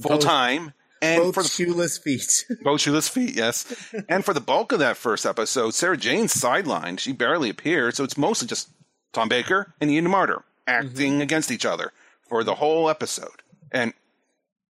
full 0.00 0.18
time, 0.18 0.72
and 1.02 1.22
both 1.22 1.34
for 1.34 1.42
the 1.42 1.48
shoeless 1.48 1.98
feet. 1.98 2.46
both 2.62 2.80
shoeless 2.80 3.08
feet, 3.08 3.34
yes. 3.34 3.92
and 4.08 4.24
for 4.24 4.32
the 4.32 4.40
bulk 4.40 4.72
of 4.72 4.78
that 4.78 4.96
first 4.96 5.26
episode, 5.26 5.74
Sarah 5.74 5.96
Jane's 5.96 6.32
sidelined. 6.34 7.00
She 7.00 7.12
barely 7.12 7.50
appeared, 7.50 7.96
so 7.96 8.04
it's 8.04 8.16
mostly 8.16 8.48
just 8.48 8.70
Tom 9.12 9.28
Baker 9.28 9.74
and 9.80 9.90
Ian 9.90 10.06
Marter 10.06 10.42
acting 10.66 11.20
against 11.20 11.50
each 11.50 11.66
other 11.66 11.92
for 12.28 12.44
the 12.44 12.54
whole 12.54 12.88
episode, 12.88 13.42
and 13.70 13.92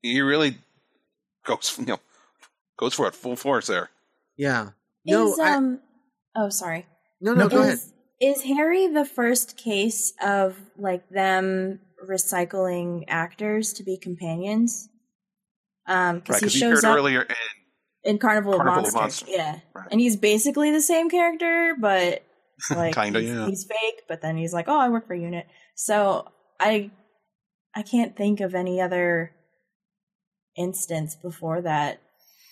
he 0.01 0.21
really 0.21 0.59
goes, 1.45 1.77
you 1.79 1.87
know, 1.87 2.01
goes 2.79 2.95
for 2.95 3.07
it 3.07 3.14
full 3.14 3.37
force 3.37 3.66
there. 3.66 3.91
yeah. 4.37 4.70
No, 5.05 5.33
is, 5.33 5.39
I, 5.39 5.55
um, 5.57 5.80
oh, 6.37 6.49
sorry. 6.49 6.87
no, 7.20 7.35
no. 7.35 7.43
No, 7.43 7.49
Go 7.49 7.61
ahead. 7.62 7.74
Is, 7.74 7.93
is 8.20 8.43
Harry 8.43 8.87
the 8.87 9.05
first 9.05 9.57
case 9.57 10.12
of 10.24 10.57
like 10.78 11.09
them 11.09 11.80
recycling 12.09 13.05
actors 13.09 13.72
to 13.74 13.83
be 13.83 13.97
companions? 13.97 14.89
Um, 15.87 16.20
because 16.20 16.35
Right, 16.35 16.41
he 16.41 16.47
because 16.47 16.53
he 16.55 16.59
shows 16.61 16.85
up 16.85 16.97
earlier 16.97 17.22
in 17.22 17.37
in 18.05 18.18
Carnival, 18.18 18.55
Carnival 18.57 18.80
of 18.83 18.89
of 18.89 18.95
Monsters. 18.95 19.28
Monsters. 19.28 19.28
Yeah, 19.28 19.59
Right. 19.74 19.89
and 19.91 20.01
he's 20.01 20.16
basically 20.16 20.70
the 20.72 20.80
same 20.83 21.09
character, 21.11 21.74
but 21.78 22.22
like 22.70 22.95
Kinda, 22.95 23.20
he's, 23.20 23.30
yeah. 23.30 23.47
he's 23.47 23.64
fake. 23.64 24.03
But 24.09 24.22
then 24.22 24.37
he's 24.37 24.53
like, 24.53 24.66
"Oh, 24.68 24.78
I 24.78 24.89
work 24.89 25.07
for 25.07 25.14
Unit." 25.14 25.47
So 25.74 26.28
I, 26.61 26.91
I 27.74 27.83
can't 27.83 28.16
think 28.16 28.41
of 28.41 28.55
any 28.55 28.80
other 28.80 29.33
instance 30.57 31.14
before 31.16 31.62
that. 31.62 32.01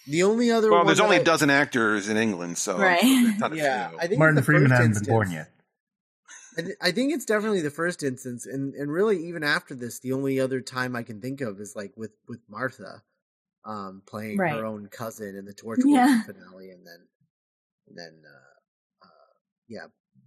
The 0.06 0.22
only 0.22 0.50
other 0.50 0.70
Well, 0.70 0.80
one 0.80 0.86
there's 0.86 1.00
only 1.00 1.16
I- 1.18 1.20
a 1.20 1.24
dozen 1.24 1.50
actors 1.50 2.08
in 2.08 2.16
England, 2.16 2.58
so 2.58 2.78
Right. 2.78 3.00
there's 3.02 3.38
not 3.38 3.52
a 3.52 3.56
Yeah. 3.56 3.90
I 3.98 4.06
think 4.06 4.18
Martin 4.18 4.42
Freeman 4.42 4.70
hasn't 4.70 4.94
been 4.94 5.04
born 5.04 5.30
yet. 5.30 5.50
I, 6.58 6.62
th- 6.62 6.76
I 6.80 6.90
think 6.90 7.12
it's 7.12 7.24
definitely 7.24 7.60
the 7.60 7.70
first 7.70 8.02
instance, 8.02 8.44
and 8.44 8.74
and 8.74 8.90
really 8.90 9.24
even 9.28 9.44
after 9.44 9.74
this, 9.74 10.00
the 10.00 10.12
only 10.12 10.40
other 10.40 10.60
time 10.60 10.96
I 10.96 11.02
can 11.04 11.20
think 11.20 11.40
of 11.40 11.60
is 11.60 11.74
like 11.76 11.92
with 11.96 12.10
with 12.26 12.40
Martha, 12.48 13.02
um, 13.64 14.02
playing 14.06 14.38
Right. 14.38 14.52
her 14.52 14.64
own 14.64 14.88
cousin 14.88 15.36
in 15.36 15.44
the 15.44 15.54
Torchwood 15.60 15.84
Yeah. 15.86 16.22
finale, 16.22 16.70
and 16.70 16.86
then 16.86 17.06
and 17.88 17.98
then 17.98 18.22
uh, 18.24 19.06
uh, 19.06 19.32
yeah, 19.68 19.86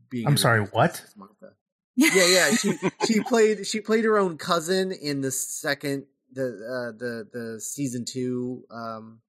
being 0.10 0.28
I'm 0.28 0.38
sorry, 0.38 0.62
what? 0.62 1.04
Martha. 1.16 1.54
Yeah, 1.96 2.26
yeah, 2.26 2.56
she 2.56 2.74
she 3.06 3.22
played 3.22 3.68
she 3.68 3.80
played 3.80 4.04
her 4.06 4.18
own 4.18 4.38
cousin 4.40 4.92
in 4.92 5.22
the 5.22 5.30
second 5.30 6.08
the 6.32 6.44
uh, 6.44 6.98
the 6.98 7.28
the 7.32 7.62
season 7.62 8.04
two 8.04 8.64
um, 8.72 9.22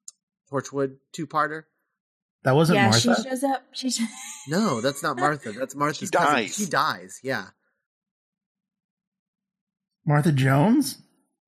Torchwood 0.51 0.97
two 1.13 1.27
parter. 1.27 1.65
That 2.45 2.55
wasn't 2.55 2.77
yeah, 2.77 2.89
Martha. 2.89 3.17
she 3.17 3.23
shows 3.29 3.45
up. 3.45 3.65
She 3.73 3.91
sh- 3.91 4.01
No, 4.49 4.81
that's 4.81 5.03
not 5.03 5.19
Martha. 5.19 5.53
That's 5.53 5.75
Martha's 5.75 5.99
She 5.99 6.07
cousin. 6.09 6.35
dies. 6.37 6.55
She 6.57 6.65
dies. 6.65 7.21
Yeah, 7.23 7.49
Martha 10.07 10.33
Jones 10.33 10.99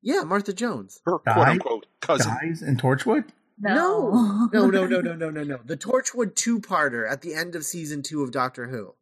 yeah, 0.06 0.22
Martha 0.22 0.52
Jones. 0.52 1.00
Her 1.04 1.18
Died? 1.26 1.34
quote 1.34 1.48
unquote 1.48 1.86
cousin. 2.00 2.32
dies 2.40 2.62
in 2.62 2.76
Torchwood. 2.76 3.24
No, 3.58 4.48
no, 4.52 4.66
no, 4.70 4.86
no, 4.86 5.00
no, 5.00 5.14
no, 5.16 5.30
no, 5.30 5.42
no. 5.42 5.58
The 5.64 5.76
Torchwood 5.76 6.34
two-parter 6.36 7.10
at 7.10 7.22
the 7.22 7.34
end 7.34 7.54
of 7.56 7.64
season 7.64 8.02
two 8.02 8.22
of 8.22 8.30
Doctor 8.30 8.68
Who. 8.68 8.94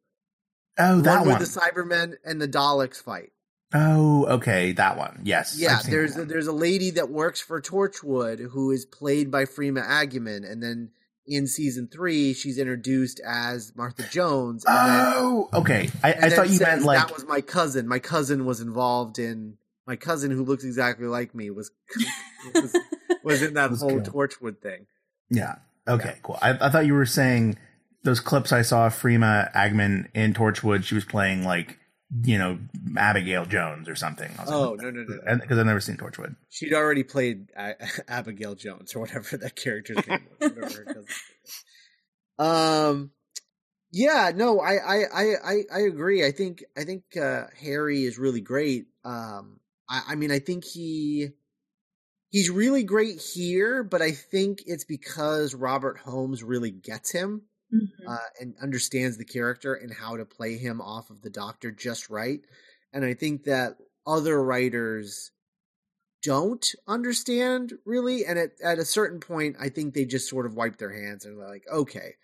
Oh, 0.78 1.00
that 1.02 1.20
one 1.20 1.20
one. 1.20 1.28
where 1.28 1.38
the 1.38 1.44
Cybermen 1.44 2.14
and 2.24 2.40
the 2.40 2.48
Daleks 2.48 3.02
fight. 3.02 3.30
oh, 3.74 4.24
okay, 4.26 4.72
that 4.72 4.96
one. 4.96 5.20
Yes. 5.24 5.56
Yeah, 5.58 5.80
there's 5.88 6.16
a, 6.16 6.24
there's 6.24 6.46
a 6.46 6.52
lady 6.52 6.90
that 6.92 7.10
works 7.10 7.40
for 7.40 7.60
Torchwood 7.60 8.50
who 8.50 8.70
is 8.70 8.84
played 8.86 9.30
by 9.30 9.44
Freema 9.44 9.84
Agyeman, 9.86 10.48
and 10.50 10.62
then 10.62 10.90
in 11.26 11.46
season 11.48 11.88
three 11.92 12.32
she's 12.34 12.58
introduced 12.58 13.20
as 13.26 13.72
Martha 13.74 14.04
Jones. 14.10 14.64
And 14.66 14.76
then, 14.76 15.02
Oh, 15.16 15.48
okay. 15.54 15.88
I, 16.02 16.12
I 16.12 16.30
thought 16.30 16.48
you 16.48 16.54
says, 16.58 16.66
meant 16.68 16.82
like 16.84 16.98
that 17.08 17.14
was 17.14 17.26
my 17.26 17.40
cousin. 17.40 17.88
My 17.88 17.98
cousin 17.98 18.44
was 18.46 18.60
involved 18.60 19.18
in 19.18 19.56
my 19.86 19.96
cousin 19.96 20.30
who 20.30 20.44
looks 20.44 20.64
exactly 20.64 21.06
like 21.06 21.34
me 21.34 21.50
was 21.50 21.70
was, 22.54 22.76
was 23.22 23.42
in 23.42 23.54
that 23.54 23.70
Was 23.70 23.80
whole 23.80 24.00
killed. 24.00 24.12
Torchwood 24.12 24.60
thing. 24.60 24.86
Yeah. 25.30 25.56
Okay, 25.86 26.16
cool. 26.22 26.38
I, 26.40 26.50
I 26.60 26.70
thought 26.70 26.86
you 26.86 26.94
were 26.94 27.06
saying 27.06 27.58
those 28.04 28.20
clips 28.20 28.52
I 28.52 28.62
saw 28.62 28.86
of 28.86 28.94
Freema 28.94 29.52
Agyeman 29.52 30.08
in 30.14 30.34
Torchwood, 30.34 30.84
she 30.84 30.94
was 30.94 31.04
playing 31.04 31.44
like, 31.44 31.78
you 32.22 32.38
know, 32.38 32.58
Abigail 32.96 33.44
Jones 33.44 33.88
or 33.88 33.96
something. 33.96 34.30
Oh 34.46 34.70
like, 34.70 34.82
no 34.82 34.90
no 34.90 35.04
no! 35.04 35.20
no. 35.24 35.36
Because 35.38 35.58
I've 35.58 35.66
never 35.66 35.80
seen 35.80 35.96
Torchwood. 35.96 36.36
She'd 36.48 36.72
already 36.72 37.02
played 37.02 37.50
A- 37.56 37.74
Abigail 38.08 38.54
Jones 38.54 38.94
or 38.94 39.00
whatever 39.00 39.36
that 39.36 39.56
character's 39.56 40.06
name 40.06 40.26
was. 40.38 40.50
Whatever 40.52 40.74
her 40.74 40.84
cousin's 40.84 41.08
name 41.08 41.38
was. 42.38 42.90
Um, 42.90 43.10
yeah, 43.92 44.32
no, 44.34 44.60
I, 44.60 44.74
I, 44.74 44.96
I, 45.14 45.34
I, 45.44 45.62
I 45.72 45.80
agree. 45.80 46.24
I 46.26 46.32
think, 46.32 46.64
I 46.76 46.84
think 46.84 47.04
uh, 47.20 47.44
Harry 47.60 48.04
is 48.04 48.18
really 48.18 48.40
great. 48.40 48.86
Um, 49.04 49.60
I, 49.88 50.02
I 50.08 50.14
mean, 50.16 50.30
I 50.30 50.38
think 50.38 50.64
he, 50.64 51.30
he's 52.30 52.50
really 52.50 52.82
great 52.84 53.20
here, 53.20 53.82
but 53.82 54.02
I 54.02 54.12
think 54.12 54.62
it's 54.66 54.84
because 54.84 55.54
Robert 55.54 55.98
Holmes 55.98 56.42
really 56.42 56.70
gets 56.70 57.12
him 57.12 57.42
Mhm. 57.72 57.88
uh, 58.06 58.18
and 58.40 58.56
understands 58.62 59.18
the 59.18 59.24
character 59.24 59.74
and 59.74 59.92
how 59.92 60.16
to 60.16 60.26
play 60.26 60.56
him 60.58 60.80
off 60.80 61.10
of 61.10 61.22
the 61.22 61.30
doctor 61.30 61.72
just 61.72 62.10
right. 62.10 62.40
And 62.92 63.04
I 63.04 63.14
think 63.14 63.44
that 63.44 63.78
other 64.06 64.42
writers 64.42 65.32
don't 66.22 66.66
understand 66.86 67.74
really. 67.84 68.24
And 68.24 68.38
at, 68.38 68.52
at 68.62 68.78
a 68.78 68.84
certain 68.84 69.20
point, 69.20 69.56
I 69.60 69.68
think 69.68 69.94
they 69.94 70.04
just 70.04 70.28
sort 70.28 70.46
of 70.46 70.54
wipe 70.54 70.78
their 70.78 70.92
hands 70.92 71.24
and 71.24 71.38
they're 71.38 71.48
like, 71.48 71.64
okay, 71.72 72.14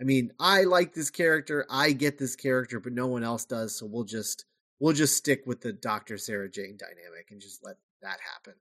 I 0.00 0.04
mean, 0.04 0.32
I 0.38 0.64
like 0.64 0.94
this 0.94 1.10
character, 1.10 1.66
I 1.70 1.92
get 1.92 2.18
this 2.18 2.36
character, 2.36 2.78
but 2.80 2.92
no 2.92 3.08
one 3.08 3.24
else 3.24 3.44
does. 3.44 3.76
So 3.76 3.86
we'll 3.86 4.04
just, 4.04 4.44
we'll 4.80 4.92
just 4.94 5.16
stick 5.16 5.42
with 5.46 5.60
the 5.60 5.72
Dr. 5.72 6.18
Sarah 6.18 6.48
Jane 6.50 6.76
dynamic 6.78 7.28
and 7.30 7.40
just 7.40 7.64
let 7.64 7.76
that 8.02 8.18
happen. 8.32 8.54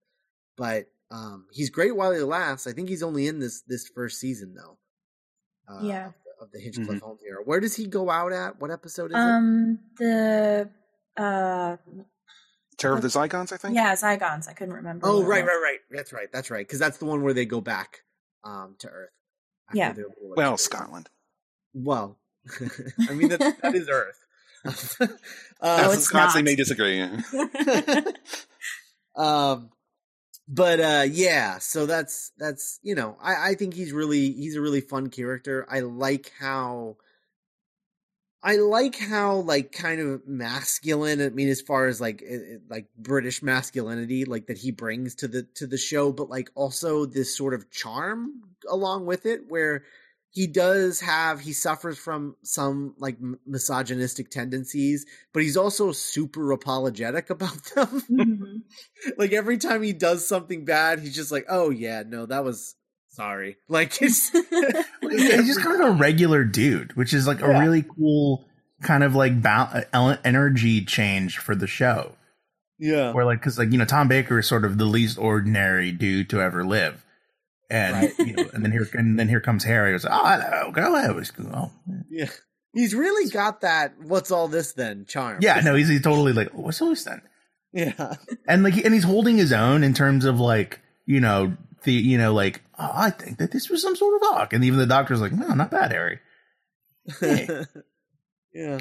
But, 0.57 0.89
um, 1.11 1.45
he's 1.51 1.69
great 1.69 1.95
while 1.95 2.11
he 2.11 2.19
lasts. 2.19 2.67
I 2.67 2.73
think 2.73 2.89
he's 2.89 3.03
only 3.03 3.27
in 3.27 3.39
this, 3.39 3.61
this 3.61 3.87
first 3.87 4.19
season 4.19 4.53
though. 4.55 4.77
Uh, 5.67 5.81
Yeah. 5.83 6.07
of 6.07 6.13
the- 6.13 6.43
Of 6.45 6.51
the 6.51 6.59
Hinchcliffe 6.59 7.01
Holmes 7.01 7.21
era. 7.27 7.41
Where 7.43 7.59
does 7.59 7.75
he 7.75 7.87
go 7.87 8.09
out 8.09 8.31
at? 8.31 8.59
What 8.59 8.69
episode 8.71 9.11
is 9.11 9.15
it? 9.17 9.19
Um, 9.19 9.79
the 9.97 10.69
uh, 11.17 11.77
Terror 12.77 12.95
of 12.95 13.01
the 13.01 13.07
Zygons, 13.07 13.51
I 13.51 13.57
think. 13.57 13.73
yeah, 13.75 13.93
Zygons. 13.95 14.47
I 14.47 14.53
couldn't 14.53 14.75
remember. 14.75 15.07
Oh, 15.07 15.23
right, 15.23 15.43
right, 15.43 15.59
right. 15.63 15.79
That's 15.89 16.13
right. 16.13 16.31
That's 16.31 16.51
right. 16.51 16.65
Because 16.65 16.77
that's 16.77 16.99
the 16.99 17.05
one 17.05 17.23
where 17.23 17.33
they 17.33 17.45
go 17.45 17.59
back 17.59 18.03
um, 18.43 18.75
to 18.79 18.87
Earth. 18.87 19.09
after 19.69 19.77
Yeah. 19.77 19.93
Well, 20.21 20.57
Scotland. 20.57 21.09
Well, 21.73 22.19
I 23.09 23.13
mean 23.13 23.29
that, 23.29 23.57
that 23.63 23.73
is 23.75 23.89
Earth. 23.89 24.23
No, 24.99 25.07
uh, 25.61 25.89
it's 25.93 26.03
Scots, 26.03 26.35
not. 26.35 26.43
may 26.43 26.55
disagree. 26.55 27.01
um, 29.15 29.69
but 30.47 30.79
uh, 30.79 31.05
yeah. 31.09 31.57
So 31.59 31.85
that's 31.85 32.31
that's 32.37 32.79
you 32.83 32.95
know 32.95 33.17
I 33.21 33.49
I 33.49 33.53
think 33.55 33.73
he's 33.73 33.91
really 33.91 34.31
he's 34.31 34.55
a 34.55 34.61
really 34.61 34.81
fun 34.81 35.09
character. 35.09 35.65
I 35.69 35.81
like 35.81 36.31
how. 36.39 36.97
I 38.43 38.57
like 38.57 38.97
how 38.97 39.37
like 39.37 39.71
kind 39.71 39.99
of 39.99 40.27
masculine. 40.27 41.19
I 41.21 41.29
mean, 41.29 41.49
as 41.49 41.59
far 41.59 41.87
as 41.87 41.99
like 41.99 42.21
it- 42.21 42.41
it- 42.41 42.61
like 42.69 42.85
British 42.97 43.41
masculinity, 43.41 44.25
like 44.25 44.45
that 44.47 44.59
he 44.59 44.71
brings 44.71 45.15
to 45.15 45.27
the 45.27 45.43
to 45.55 45.65
the 45.65 45.77
show, 45.77 46.11
but 46.13 46.29
like 46.29 46.51
also 46.53 47.05
this 47.07 47.35
sort 47.35 47.55
of 47.55 47.69
charm 47.71 48.41
along 48.69 49.07
with 49.07 49.25
it, 49.25 49.49
where 49.49 49.83
he 50.37 50.45
does 50.45 50.99
have 50.99 51.39
he 51.39 51.51
suffers 51.51 51.97
from 51.97 52.35
some 52.43 52.93
like 52.99 53.17
misogynistic 53.47 54.29
tendencies, 54.29 55.03
but 55.33 55.41
he's 55.41 55.57
also 55.57 55.91
super 55.91 56.51
apologetic 56.51 57.29
about 57.37 57.63
them. 57.75 58.03
Mhm. 58.11 58.61
like 59.17 59.33
every 59.33 59.57
time 59.57 59.81
he 59.81 59.93
does 59.93 60.27
something 60.27 60.63
bad, 60.63 60.99
he's 60.99 61.15
just 61.15 61.31
like, 61.31 61.45
"Oh 61.49 61.71
yeah, 61.71 62.03
no, 62.05 62.27
that 62.27 62.43
was 62.43 62.75
sorry." 63.09 63.57
Like 63.67 63.99
it's 64.01 64.31
Yeah, 64.33 64.83
he's 65.01 65.47
just 65.47 65.63
kind 65.63 65.81
of 65.81 65.87
a 65.89 65.91
regular 65.93 66.43
dude, 66.43 66.95
which 66.95 67.15
is 67.15 67.25
like 67.25 67.41
a 67.41 67.59
really 67.59 67.83
cool 67.83 68.45
kind 68.83 69.03
of 69.03 69.15
like 69.15 69.41
ba- 69.41 69.87
energy 70.23 70.85
change 70.85 71.39
for 71.39 71.55
the 71.55 71.65
show. 71.65 72.11
yeah, 72.77 73.11
Where 73.11 73.25
like, 73.25 73.39
because 73.39 73.57
like 73.57 73.71
you 73.71 73.79
know, 73.79 73.85
Tom 73.85 74.07
Baker 74.07 74.37
is 74.37 74.47
sort 74.47 74.65
of 74.65 74.77
the 74.77 74.85
least 74.85 75.17
ordinary 75.17 75.91
dude 75.91 76.29
to 76.29 76.41
ever 76.41 76.63
live, 76.63 77.03
and 77.69 77.95
Right. 77.95 78.19
you 78.19 78.33
know, 78.33 78.49
and 78.53 78.63
then 78.63 78.71
here 78.71 78.87
and 78.93 79.17
then 79.19 79.27
here 79.27 79.41
comes 79.41 79.63
Harry. 79.63 79.93
Like, 79.93 80.05
oh, 80.09 80.25
hello, 80.25 80.71
go 80.71 80.95
ahead, 80.95 81.15
what's 81.15 81.31
going 81.31 81.71
yeah. 82.09 82.29
He's 82.73 82.93
really 82.93 83.29
got 83.31 83.61
that. 83.61 83.95
What's 84.01 84.29
all 84.31 84.47
this 84.47 84.73
then? 84.73 85.05
Charm. 85.05 85.39
Yeah, 85.41 85.59
no, 85.61 85.73
he's, 85.73 85.87
he's 85.89 86.01
totally 86.01 86.33
like, 86.33 86.49
what's 86.53 86.81
all 86.81 86.89
this 86.89 87.03
then? 87.05 87.21
yeah, 87.73 88.15
And 88.47 88.63
like, 88.63 88.77
and 88.77 88.93
he's 88.93 89.03
holding 89.03 89.37
his 89.37 89.51
own 89.51 89.83
in 89.83 89.93
terms 89.93 90.25
of 90.25 90.39
like, 90.39 90.79
you 91.05 91.19
know, 91.19 91.55
the 91.83 91.93
you 91.93 92.17
know, 92.17 92.33
like, 92.33 92.61
oh, 92.77 92.91
I 92.93 93.09
think 93.09 93.39
that 93.39 93.51
this 93.51 93.69
was 93.69 93.81
some 93.81 93.95
sort 93.95 94.15
of 94.15 94.21
hawk, 94.27 94.53
and 94.53 94.63
even 94.63 94.79
the 94.79 94.85
doctor's 94.85 95.21
like, 95.21 95.31
no, 95.31 95.47
not 95.53 95.71
bad, 95.71 95.91
Harry. 95.91 96.19
Hey. 97.19 97.47
yeah. 98.53 98.79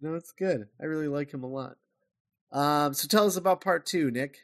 No, 0.00 0.14
it's 0.14 0.32
good. 0.32 0.66
I 0.80 0.84
really 0.84 1.08
like 1.08 1.32
him 1.32 1.42
a 1.42 1.48
lot. 1.48 1.76
Um, 2.52 2.92
so 2.94 3.08
tell 3.08 3.26
us 3.26 3.36
about 3.36 3.60
part 3.62 3.86
two, 3.86 4.10
Nick. 4.10 4.36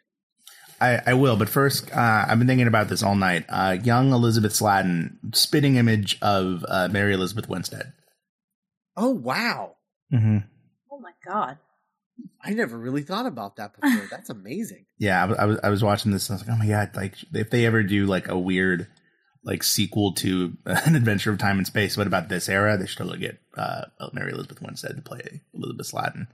I, 0.81 1.01
I 1.07 1.15
will, 1.15 1.37
but 1.37 1.49
first, 1.49 1.91
uh, 1.93 2.25
I've 2.29 2.39
been 2.39 2.47
thinking 2.47 2.67
about 2.69 2.89
this 2.89 3.03
all 3.03 3.15
night. 3.17 3.45
Uh, 3.49 3.77
young 3.83 4.13
Elizabeth 4.13 4.55
Sladen, 4.55 5.19
spitting 5.33 5.77
image 5.77 6.19
of 6.23 6.65
uh, 6.69 6.89
Mary 6.89 7.15
Elizabeth 7.15 7.49
Winstead. 7.49 7.93
Oh 8.97 9.11
wow, 9.11 9.77
Mm-hmm. 10.13 10.39
oh 10.93 11.01
my 11.01 11.13
god. 11.27 11.59
I 12.43 12.51
never 12.51 12.77
really 12.77 13.03
thought 13.03 13.27
about 13.27 13.57
that 13.57 13.75
before. 13.81 14.07
That's 14.11 14.31
amazing. 14.31 14.87
Yeah, 14.99 15.23
I, 15.23 15.27
was- 15.27 15.39
I 15.39 15.45
was 15.45 15.59
I 15.65 15.69
was 15.71 15.85
watching 15.85 16.11
this 16.13 16.29
and 16.29 16.35
I 16.35 16.41
was 16.41 16.49
like, 16.49 16.57
oh 16.57 16.59
my 16.59 16.67
god! 16.69 16.91
Like 16.97 17.15
if 17.35 17.51
they 17.51 17.65
ever 17.67 17.83
do 17.83 18.07
like 18.07 18.29
a 18.29 18.39
weird 18.39 18.89
like 19.45 19.63
sequel 19.63 20.15
to 20.15 20.57
an 20.65 20.97
Adventure 20.97 21.31
of 21.31 21.39
Time 21.39 21.59
and 21.59 21.67
Space, 21.67 21.97
what 21.97 22.07
about 22.09 22.29
this 22.29 22.49
era? 22.49 22.77
They 22.77 22.87
should 22.87 22.99
totally 22.99 23.19
get 23.21 23.39
uh, 23.57 23.83
Mary 24.13 24.33
Elizabeth 24.33 24.61
Winstead 24.63 24.97
to 24.97 25.03
play 25.03 25.43
Elizabeth 25.55 25.87
Sladen. 25.87 26.27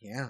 Yeah. 0.00 0.28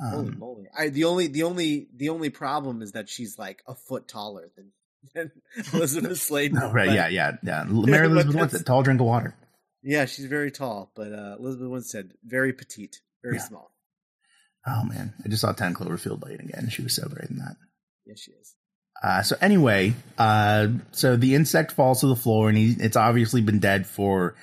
Holy 0.00 0.28
Um, 0.28 0.38
moly! 0.38 0.64
I 0.76 0.88
the 0.88 1.04
only 1.04 1.26
the 1.26 1.42
only 1.42 1.88
the 1.94 2.08
only 2.08 2.30
problem 2.30 2.80
is 2.82 2.92
that 2.92 3.08
she's 3.08 3.38
like 3.38 3.62
a 3.66 3.74
foot 3.74 4.08
taller 4.08 4.50
than, 4.56 4.72
than 5.14 5.30
Elizabeth 5.74 6.18
Sladen. 6.20 6.58
no, 6.58 6.70
right? 6.72 6.86
but- 6.88 6.94
Yeah, 6.94 7.08
yeah, 7.08 7.32
yeah. 7.42 7.64
Mary 7.68 8.06
Elizabeth 8.06 8.34
Winstead, 8.36 8.66
tall 8.66 8.82
drink 8.82 9.00
of 9.00 9.06
water. 9.06 9.34
yeah, 9.82 10.06
she's 10.06 10.26
very 10.26 10.50
tall, 10.50 10.90
but 10.96 11.12
uh, 11.12 11.36
Elizabeth 11.38 11.68
Winstead 11.68 12.12
very 12.24 12.52
petite, 12.52 13.00
very 13.22 13.36
Yeah. 13.36 13.42
small. 13.42 13.72
Oh 14.66 14.84
man, 14.84 15.14
I 15.24 15.28
just 15.28 15.40
saw 15.42 15.52
Ten 15.52 15.74
Cloverfield 15.74 16.24
Lane 16.24 16.40
again. 16.40 16.68
She 16.70 16.82
was 16.82 16.94
so 16.94 17.08
great 17.08 17.30
in 17.30 17.38
that. 17.38 17.56
Yes, 18.06 18.20
she 18.20 18.32
is. 18.32 18.54
Uh, 19.02 19.22
so 19.22 19.34
anyway, 19.40 19.94
uh, 20.18 20.68
so 20.92 21.16
the 21.16 21.34
insect 21.34 21.72
falls 21.72 22.00
to 22.00 22.06
the 22.06 22.16
floor, 22.16 22.50
and 22.50 22.58
he, 22.58 22.76
it's 22.78 22.96
obviously 22.96 23.40
been 23.40 23.58
dead 23.58 23.86
for 23.86 24.34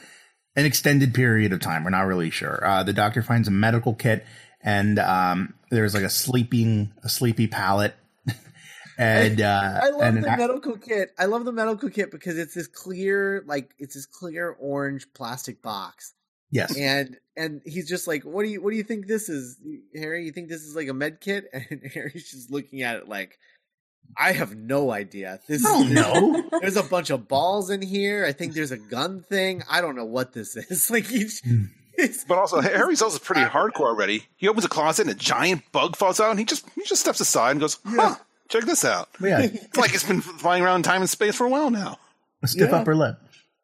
an 0.55 0.65
extended 0.65 1.13
period 1.13 1.53
of 1.53 1.59
time. 1.59 1.83
We're 1.83 1.91
not 1.91 2.07
really 2.07 2.31
sure. 2.31 2.65
Uh, 2.65 2.81
the 2.81 2.93
doctor 2.93 3.21
finds 3.21 3.47
a 3.47 3.51
medical 3.51 3.93
kit, 3.93 4.25
and 4.67 4.99
um, 4.99 5.53
there's 5.71 5.93
like 5.93 6.03
a 6.03 6.09
sleeping 6.09 6.91
a 7.03 7.09
sleepy 7.09 7.47
pallet, 7.47 7.95
and 8.97 9.41
uh, 9.41 9.79
I 9.83 9.89
love 9.89 10.01
and 10.01 10.17
an 10.17 10.23
the 10.23 10.29
ac- 10.33 10.37
medical 10.37 10.77
kit. 10.77 11.11
I 11.17 11.25
love 11.25 11.45
the 11.45 11.51
medical 11.51 11.89
kit 11.89 12.11
because 12.11 12.37
it's 12.37 12.53
this 12.55 12.67
clear, 12.67 13.43
like 13.47 13.71
it's 13.79 13.95
this 13.95 14.05
clear 14.05 14.55
orange 14.59 15.07
plastic 15.13 15.61
box, 15.61 16.13
Yes. 16.51 16.75
and 16.77 17.17
and 17.35 17.61
he's 17.65 17.87
just 17.87 18.07
like, 18.07 18.23
"What 18.23 18.43
do 18.43 18.49
you 18.49 18.61
what 18.61 18.71
do 18.71 18.77
you 18.77 18.83
think 18.83 19.07
this 19.07 19.29
is, 19.29 19.57
Harry? 19.95 20.25
You 20.25 20.31
think 20.31 20.49
this 20.49 20.61
is 20.63 20.75
like 20.75 20.87
a 20.87 20.93
med 20.93 21.21
kit?" 21.21 21.45
And 21.53 21.81
Harry's 21.93 22.29
just 22.31 22.51
looking 22.51 22.81
at 22.81 22.95
it 22.97 23.07
like, 23.07 23.37
"I 24.17 24.31
have 24.31 24.55
no 24.55 24.91
idea. 24.91 25.39
This 25.47 25.65
I 25.65 25.69
don't 25.69 25.87
is 25.87 25.93
know. 25.93 26.43
There's 26.61 26.77
a 26.77 26.83
bunch 26.83 27.09
of 27.09 27.27
balls 27.27 27.69
in 27.69 27.81
here. 27.81 28.25
I 28.25 28.31
think 28.31 28.53
there's 28.53 28.71
a 28.71 28.77
gun 28.77 29.21
thing. 29.21 29.63
I 29.69 29.81
don't 29.81 29.95
know 29.95 30.05
what 30.05 30.33
this 30.33 30.55
is. 30.55 30.89
Like 30.89 31.05
he's, 31.05 31.41
But 32.27 32.37
also, 32.37 32.61
Harry's 32.61 33.01
also 33.01 33.19
pretty 33.19 33.41
hardcore 33.41 33.87
already. 33.87 34.23
He 34.35 34.47
opens 34.47 34.65
a 34.65 34.69
closet 34.69 35.07
and 35.07 35.15
a 35.15 35.19
giant 35.19 35.63
bug 35.71 35.95
falls 35.95 36.19
out, 36.19 36.29
and 36.31 36.39
he 36.39 36.45
just 36.45 36.65
he 36.75 36.83
just 36.83 37.01
steps 37.01 37.19
aside 37.19 37.51
and 37.51 37.59
goes, 37.59 37.79
"Huh, 37.85 38.15
check 38.49 38.65
this 38.65 38.85
out." 38.85 39.09
yeah. 39.21 39.41
It's 39.41 39.75
like 39.77 39.93
it's 39.93 40.03
been 40.03 40.21
flying 40.21 40.63
around 40.63 40.83
time 40.83 41.01
and 41.01 41.09
space 41.09 41.35
for 41.35 41.45
a 41.45 41.49
while 41.49 41.71
now. 41.71 41.97
A 42.43 42.47
stiff 42.47 42.69
Yeah. 42.69 42.77
upper 42.77 42.95
lip. 42.95 43.17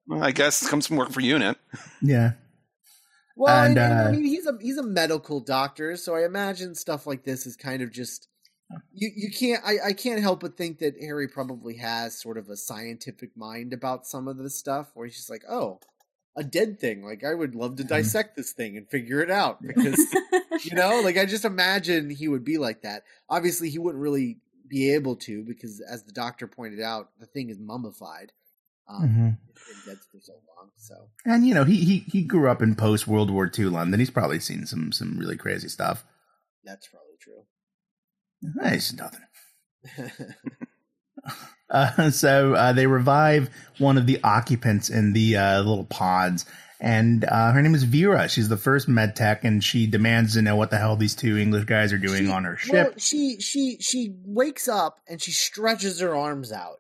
Well, 0.07 0.23
I 0.23 0.31
guess 0.31 0.63
it 0.63 0.69
comes 0.69 0.88
from 0.88 0.97
working 0.97 1.13
for 1.13 1.21
UNIT. 1.21 1.57
Yeah. 2.01 2.31
well, 3.36 3.55
And, 3.63 3.77
and, 3.77 3.93
and, 3.93 4.01
uh, 4.01 4.09
I 4.09 4.11
mean, 4.11 4.23
he's 4.25 4.45
a 4.47 4.57
he's 4.59 4.77
a 4.77 4.84
medical 4.84 5.39
doctor, 5.39 5.95
so 5.95 6.15
I 6.15 6.25
imagine 6.25 6.75
stuff 6.75 7.05
like 7.07 7.23
this 7.23 7.45
is 7.45 7.55
kind 7.55 7.81
of 7.81 7.91
just 7.91 8.27
you 8.91 9.11
you 9.15 9.29
can't 9.31 9.63
I, 9.63 9.89
I 9.89 9.93
can't 9.93 10.19
help 10.21 10.39
but 10.41 10.57
think 10.57 10.79
that 10.79 10.95
Harry 10.99 11.27
probably 11.27 11.77
has 11.77 12.19
sort 12.19 12.38
of 12.39 12.49
a 12.49 12.57
scientific 12.57 13.38
mind 13.38 13.73
about 13.73 14.07
some 14.07 14.27
of 14.27 14.38
this 14.38 14.57
stuff, 14.57 14.89
where 14.95 15.05
he's 15.05 15.17
just 15.17 15.29
like, 15.29 15.43
oh. 15.47 15.79
A 16.36 16.43
dead 16.43 16.79
thing, 16.79 17.03
like 17.03 17.23
I 17.23 17.34
would 17.34 17.53
love 17.55 17.75
to 17.77 17.84
dissect 17.84 18.36
this 18.36 18.53
thing 18.53 18.75
and 18.77 18.89
figure 18.89 19.21
it 19.21 19.29
out 19.29 19.61
because 19.67 20.03
you 20.63 20.75
know 20.75 20.99
like 21.01 21.17
i 21.17 21.25
just 21.25 21.45
imagine 21.45 22.09
he 22.09 22.27
would 22.27 22.43
be 22.45 22.57
like 22.57 22.81
that 22.84 23.03
obviously 23.29 23.69
he 23.69 23.77
wouldn't 23.79 24.01
really 24.01 24.38
be 24.67 24.93
able 24.93 25.15
to 25.17 25.43
because 25.43 25.81
as 25.81 26.03
the 26.03 26.11
doctor 26.11 26.47
pointed 26.47 26.79
out 26.81 27.09
the 27.19 27.25
thing 27.25 27.49
is 27.49 27.59
mummified 27.59 28.31
um 28.88 29.03
Mhm. 29.03 29.38
it's 29.49 29.63
been 29.67 29.93
dead 29.93 29.99
for 30.11 30.19
so 30.21 30.34
long 30.34 30.69
so 30.77 31.09
And 31.25 31.45
you 31.47 31.53
know, 31.53 31.63
he 31.65 31.84
he 31.84 31.97
he 31.99 32.23
grew 32.23 32.49
up 32.49 32.61
in 32.61 32.75
post 32.75 33.07
World 33.07 33.29
War 33.31 33.47
II 33.57 33.65
London. 33.65 33.99
He's 33.99 34.09
probably 34.09 34.39
seen 34.39 34.65
some 34.65 34.91
some 34.91 35.17
really 35.17 35.38
crazy 35.38 35.67
stuff. 35.67 36.03
that's 36.63 36.88
probably 36.88 37.17
true 37.19 37.45
It's 38.63 38.93
nothing. 38.93 39.21
Uh, 41.74 42.09
so 42.11 42.53
uh, 42.53 42.71
they 42.71 42.88
revive 42.88 43.49
one 43.80 43.97
of 43.97 44.05
the 44.05 44.19
occupants 44.24 44.89
in 44.89 45.11
the 45.13 45.36
uh, 45.36 45.57
little 45.61 45.84
pods, 45.86 46.45
and 46.80 47.26
uh, 47.26 47.51
her 47.51 47.61
name 47.61 47.74
is 47.76 47.84
Vera. 47.84 48.30
She's 48.30 48.47
the 48.49 48.57
first 48.57 48.88
med 48.88 49.15
tech, 49.15 49.43
and 49.43 49.63
she 49.63 49.88
demands 49.88 50.34
to 50.36 50.41
know 50.41 50.55
what 50.55 50.69
the 50.69 50.78
hell 50.78 50.95
these 50.95 51.15
two 51.15 51.38
English 51.38 51.65
guys 51.65 51.91
are 51.91 51.97
doing 51.97 52.26
She- 52.28 52.32
on 52.32 52.43
her 52.43 52.57
well, 52.69 52.86
ship. 52.86 52.93
she 52.99 53.39
she 53.41 53.78
she 53.82 54.15
wakes 54.26 54.67
up 54.67 54.99
and 55.07 55.21
she 55.21 55.32
stretches 55.32 55.99
her 55.99 56.15
arms 56.15 56.51
out 56.51 56.78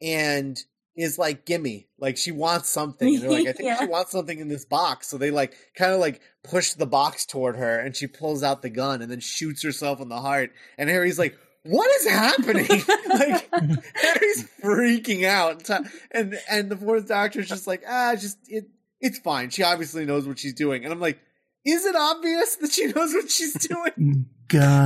and 0.00 0.58
is 0.94 1.18
like 1.18 1.46
gimme 1.46 1.88
like 1.98 2.18
she 2.18 2.30
wants 2.32 2.68
something 2.68 3.14
and 3.14 3.22
they're 3.22 3.30
like 3.30 3.46
i 3.48 3.52
think 3.52 3.66
Yeah. 3.66 3.78
she 3.78 3.86
wants 3.86 4.10
something 4.10 4.38
in 4.38 4.48
this 4.48 4.66
box 4.66 5.08
so 5.08 5.16
they 5.16 5.30
like 5.30 5.54
kind 5.74 5.92
of 5.92 6.00
like 6.00 6.20
push 6.44 6.74
the 6.74 6.84
box 6.86 7.24
toward 7.24 7.56
her 7.56 7.78
and 7.78 7.96
she 7.96 8.06
pulls 8.06 8.42
out 8.42 8.60
the 8.60 8.68
gun 8.68 9.00
and 9.00 9.10
then 9.10 9.20
shoots 9.20 9.62
herself 9.62 10.00
in 10.02 10.10
the 10.10 10.20
heart 10.20 10.50
and 10.76 10.90
harry's 10.90 11.18
like 11.18 11.34
what 11.64 11.90
is 11.96 12.08
happening 12.08 12.66
like 13.08 13.48
harry's 13.94 14.48
freaking 14.62 15.24
out 15.24 15.68
and 16.10 16.38
and 16.50 16.70
the 16.70 16.76
fourth 16.76 17.06
doctor's 17.06 17.48
just 17.48 17.66
like 17.66 17.82
ah 17.88 18.14
just 18.16 18.36
it 18.48 18.68
it's 19.00 19.18
fine 19.20 19.50
she 19.50 19.62
obviously 19.62 20.04
knows 20.04 20.26
what 20.26 20.38
she's 20.38 20.54
doing 20.54 20.84
and 20.84 20.92
i'm 20.92 21.00
like 21.00 21.20
is 21.64 21.84
it 21.84 21.94
obvious 21.94 22.56
that 22.56 22.72
she 22.72 22.86
knows 22.86 23.12
what 23.14 23.30
she's 23.30 23.54
doing 23.54 24.26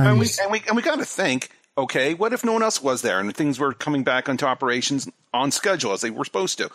And 0.07 0.19
we 0.19 0.27
and 0.41 0.51
we 0.51 0.63
and 0.67 0.75
we 0.75 0.81
got 0.81 0.99
to 0.99 1.05
think. 1.05 1.49
Okay, 1.77 2.13
what 2.15 2.33
if 2.33 2.43
no 2.43 2.53
one 2.53 2.63
else 2.63 2.81
was 2.81 3.03
there 3.03 3.19
and 3.19 3.35
things 3.35 3.59
were 3.59 3.71
coming 3.71 4.03
back 4.03 4.27
into 4.27 4.47
operations 4.47 5.07
on 5.31 5.51
schedule 5.51 5.91
as 5.91 6.01
they 6.01 6.09
were 6.09 6.25
supposed 6.25 6.57
to? 6.57 6.71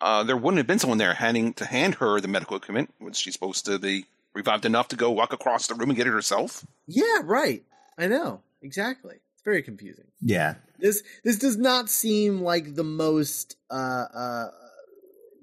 Uh, 0.00 0.22
there 0.22 0.36
wouldn't 0.36 0.58
have 0.58 0.66
been 0.66 0.78
someone 0.78 0.98
there 0.98 1.14
handing 1.14 1.54
to 1.54 1.64
hand 1.64 1.96
her 1.96 2.20
the 2.20 2.28
medical 2.28 2.56
equipment. 2.56 2.92
Was 3.00 3.18
she 3.18 3.32
supposed 3.32 3.64
to 3.66 3.78
be 3.80 4.04
revived 4.32 4.64
enough 4.64 4.88
to 4.88 4.96
go 4.96 5.10
walk 5.10 5.32
across 5.32 5.66
the 5.66 5.74
room 5.74 5.90
and 5.90 5.96
get 5.96 6.06
it 6.06 6.12
herself? 6.12 6.64
Yeah, 6.86 7.20
right. 7.24 7.64
I 7.98 8.06
know. 8.06 8.42
Exactly. 8.62 9.16
Very 9.44 9.62
confusing. 9.62 10.06
Yeah. 10.20 10.54
This 10.78 11.02
this 11.22 11.38
does 11.38 11.56
not 11.56 11.88
seem 11.88 12.40
like 12.40 12.74
the 12.74 12.84
most 12.84 13.56
uh 13.70 14.06
uh 14.14 14.50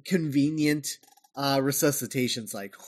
convenient 0.06 0.98
uh 1.36 1.60
resuscitation 1.62 2.48
cycle. 2.48 2.84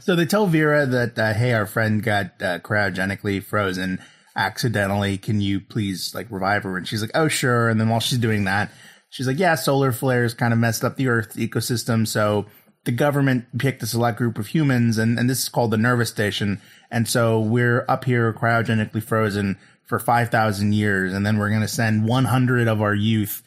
So 0.00 0.16
they 0.16 0.26
tell 0.26 0.46
Vera 0.46 0.86
that, 0.86 1.18
uh, 1.18 1.34
hey, 1.34 1.52
our 1.52 1.66
friend 1.66 2.02
got 2.02 2.42
uh, 2.42 2.58
cryogenically 2.60 3.42
frozen 3.42 3.98
accidentally. 4.34 5.18
Can 5.18 5.40
you 5.40 5.60
please 5.60 6.14
like 6.14 6.30
revive 6.30 6.62
her? 6.64 6.76
And 6.76 6.88
she's 6.88 7.02
like, 7.02 7.10
oh, 7.14 7.28
sure. 7.28 7.68
And 7.68 7.78
then 7.78 7.88
while 7.88 8.00
she's 8.00 8.18
doing 8.18 8.44
that, 8.44 8.72
she's 9.10 9.26
like, 9.26 9.38
yeah, 9.38 9.54
solar 9.54 9.92
flares 9.92 10.34
kind 10.34 10.52
of 10.52 10.58
messed 10.58 10.82
up 10.82 10.96
the 10.96 11.08
Earth 11.08 11.36
ecosystem. 11.36 12.08
So 12.08 12.46
the 12.86 12.92
government 12.92 13.58
picked 13.58 13.82
a 13.82 13.86
select 13.86 14.16
group 14.16 14.38
of 14.38 14.46
humans, 14.46 14.96
and, 14.96 15.18
and 15.18 15.28
this 15.28 15.42
is 15.42 15.48
called 15.48 15.72
the 15.72 15.76
Nerva 15.76 16.06
station. 16.06 16.60
And 16.90 17.08
so 17.08 17.40
we're 17.40 17.84
up 17.88 18.04
here 18.04 18.32
cryogenically 18.32 19.02
frozen 19.02 19.58
for 19.84 19.98
5,000 19.98 20.72
years. 20.72 21.12
And 21.12 21.26
then 21.26 21.36
we're 21.36 21.50
going 21.50 21.62
to 21.62 21.68
send 21.68 22.06
100 22.06 22.68
of 22.68 22.80
our 22.80 22.94
youth 22.94 23.42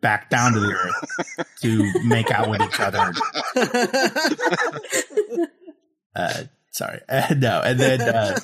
back 0.00 0.28
down 0.28 0.54
to 0.54 0.60
the 0.60 0.72
Earth 0.72 1.46
to 1.62 2.04
make 2.04 2.30
out 2.30 2.48
with 2.48 2.62
each 2.62 2.80
other 2.80 3.12
uh, 6.16 6.44
sorry. 6.70 7.00
Uh, 7.08 7.34
no. 7.36 7.60
And 7.60 7.78
then 7.78 8.00
uh, 8.00 8.34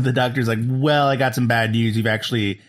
the 0.00 0.12
doctor's 0.14 0.46
like, 0.46 0.60
well, 0.62 1.08
I 1.08 1.16
got 1.16 1.34
some 1.34 1.48
bad 1.48 1.72
news. 1.72 1.96
You've 1.96 2.06
actually, 2.06 2.60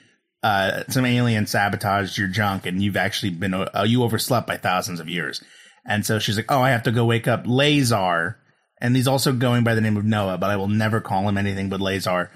uh, 0.41 0.85
some 0.89 1.05
alien 1.05 1.45
sabotaged 1.45 2.17
your 2.17 2.29
junk 2.29 2.65
and 2.65 2.81
you've 2.81 2.97
actually 2.97 3.31
been, 3.31 3.53
uh, 3.53 3.85
you 3.85 4.03
overslept 4.03 4.47
by 4.47 4.57
thousands 4.57 4.99
of 4.99 5.07
years. 5.07 5.43
And 5.85 6.05
so 6.05 6.19
she's 6.19 6.37
like, 6.37 6.51
oh, 6.51 6.61
I 6.61 6.71
have 6.71 6.83
to 6.83 6.91
go 6.91 7.05
wake 7.05 7.27
up 7.27 7.43
Lazar. 7.45 8.37
And 8.79 8.95
he's 8.95 9.07
also 9.07 9.33
going 9.33 9.63
by 9.63 9.75
the 9.75 9.81
name 9.81 9.97
of 9.97 10.05
Noah, 10.05 10.37
but 10.37 10.49
I 10.49 10.55
will 10.55 10.67
never 10.67 11.01
call 11.01 11.27
him 11.27 11.37
anything 11.37 11.69
but 11.69 11.81
Lazar. 11.81 12.31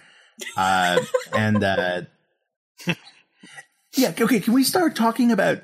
Uh, 0.56 1.00
and, 1.34 1.64
uh, 1.64 2.02
yeah, 3.96 4.14
okay. 4.20 4.40
Can 4.40 4.54
we 4.54 4.64
start 4.64 4.96
talking 4.96 5.32
about 5.32 5.60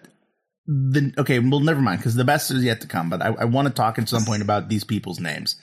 the, 0.66 1.14
okay, 1.18 1.40
well, 1.40 1.60
never 1.60 1.82
mind, 1.82 2.00
because 2.00 2.16
the 2.16 2.24
best 2.24 2.52
is 2.52 2.64
yet 2.64 2.82
to 2.82 2.88
come, 2.88 3.10
but 3.10 3.22
I, 3.22 3.28
I 3.28 3.46
want 3.46 3.68
to 3.68 3.74
talk 3.74 4.00
at 4.00 4.10
some 4.10 4.24
point 4.24 4.42
about 4.42 4.70
these 4.70 4.84
people's 4.84 5.20
names. 5.20 5.58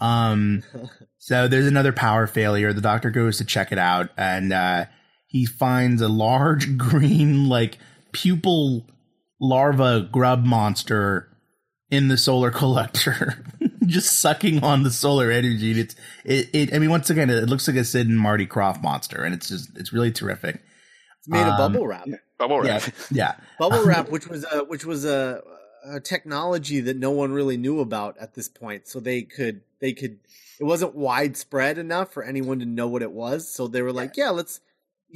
Um, 0.00 0.62
so 1.18 1.48
there's 1.48 1.66
another 1.66 1.92
power 1.92 2.26
failure. 2.26 2.72
The 2.72 2.80
doctor 2.80 3.10
goes 3.10 3.38
to 3.38 3.44
check 3.44 3.72
it 3.72 3.78
out 3.78 4.10
and, 4.16 4.52
uh, 4.52 4.86
he 5.26 5.44
finds 5.44 6.00
a 6.00 6.08
large 6.08 6.78
green, 6.78 7.48
like 7.48 7.78
pupil 8.12 8.86
larva 9.40 10.08
grub 10.10 10.44
monster 10.44 11.28
in 11.90 12.08
the 12.08 12.16
solar 12.16 12.50
collector, 12.50 13.44
just 13.86 14.20
sucking 14.20 14.62
on 14.64 14.82
the 14.82 14.90
solar 14.90 15.30
energy. 15.30 15.70
And 15.70 15.80
it's, 15.80 15.96
it, 16.24 16.48
it, 16.52 16.74
I 16.74 16.78
mean, 16.78 16.90
once 16.90 17.10
again, 17.10 17.30
it 17.30 17.48
looks 17.48 17.68
like 17.68 17.76
a 17.76 17.84
Sid 17.84 18.08
and 18.08 18.18
Marty 18.18 18.46
Krofft 18.46 18.82
monster 18.82 19.22
and 19.22 19.34
it's 19.34 19.48
just, 19.48 19.76
it's 19.76 19.92
really 19.92 20.10
terrific. 20.12 20.62
It's 21.20 21.28
made 21.28 21.42
of 21.42 21.58
Um, 21.60 21.72
bubble 21.72 21.86
wrap. 21.86 22.08
Bubble 22.38 22.64
Yeah. 22.66 22.72
wrap. 22.74 22.94
Yeah. 23.10 23.34
Bubble 23.58 23.84
wrap, 23.86 24.10
which 24.10 24.26
was 24.28 24.44
a 24.52 24.64
which 24.64 24.84
was 24.84 25.04
a, 25.04 25.42
a 25.86 26.00
technology 26.00 26.80
that 26.80 26.96
no 26.96 27.10
one 27.12 27.32
really 27.32 27.56
knew 27.56 27.80
about 27.80 28.16
at 28.18 28.34
this 28.34 28.48
point. 28.48 28.88
So 28.88 29.00
they 29.00 29.22
could 29.22 29.62
they 29.80 29.92
could 29.92 30.18
it 30.60 30.64
wasn't 30.64 30.94
widespread 30.94 31.78
enough 31.78 32.12
for 32.12 32.22
anyone 32.22 32.58
to 32.58 32.66
know 32.66 32.88
what 32.88 33.02
it 33.02 33.12
was. 33.12 33.48
So 33.48 33.68
they 33.68 33.80
were 33.82 33.92
like, 33.92 34.16
yeah, 34.16 34.30
let's 34.30 34.60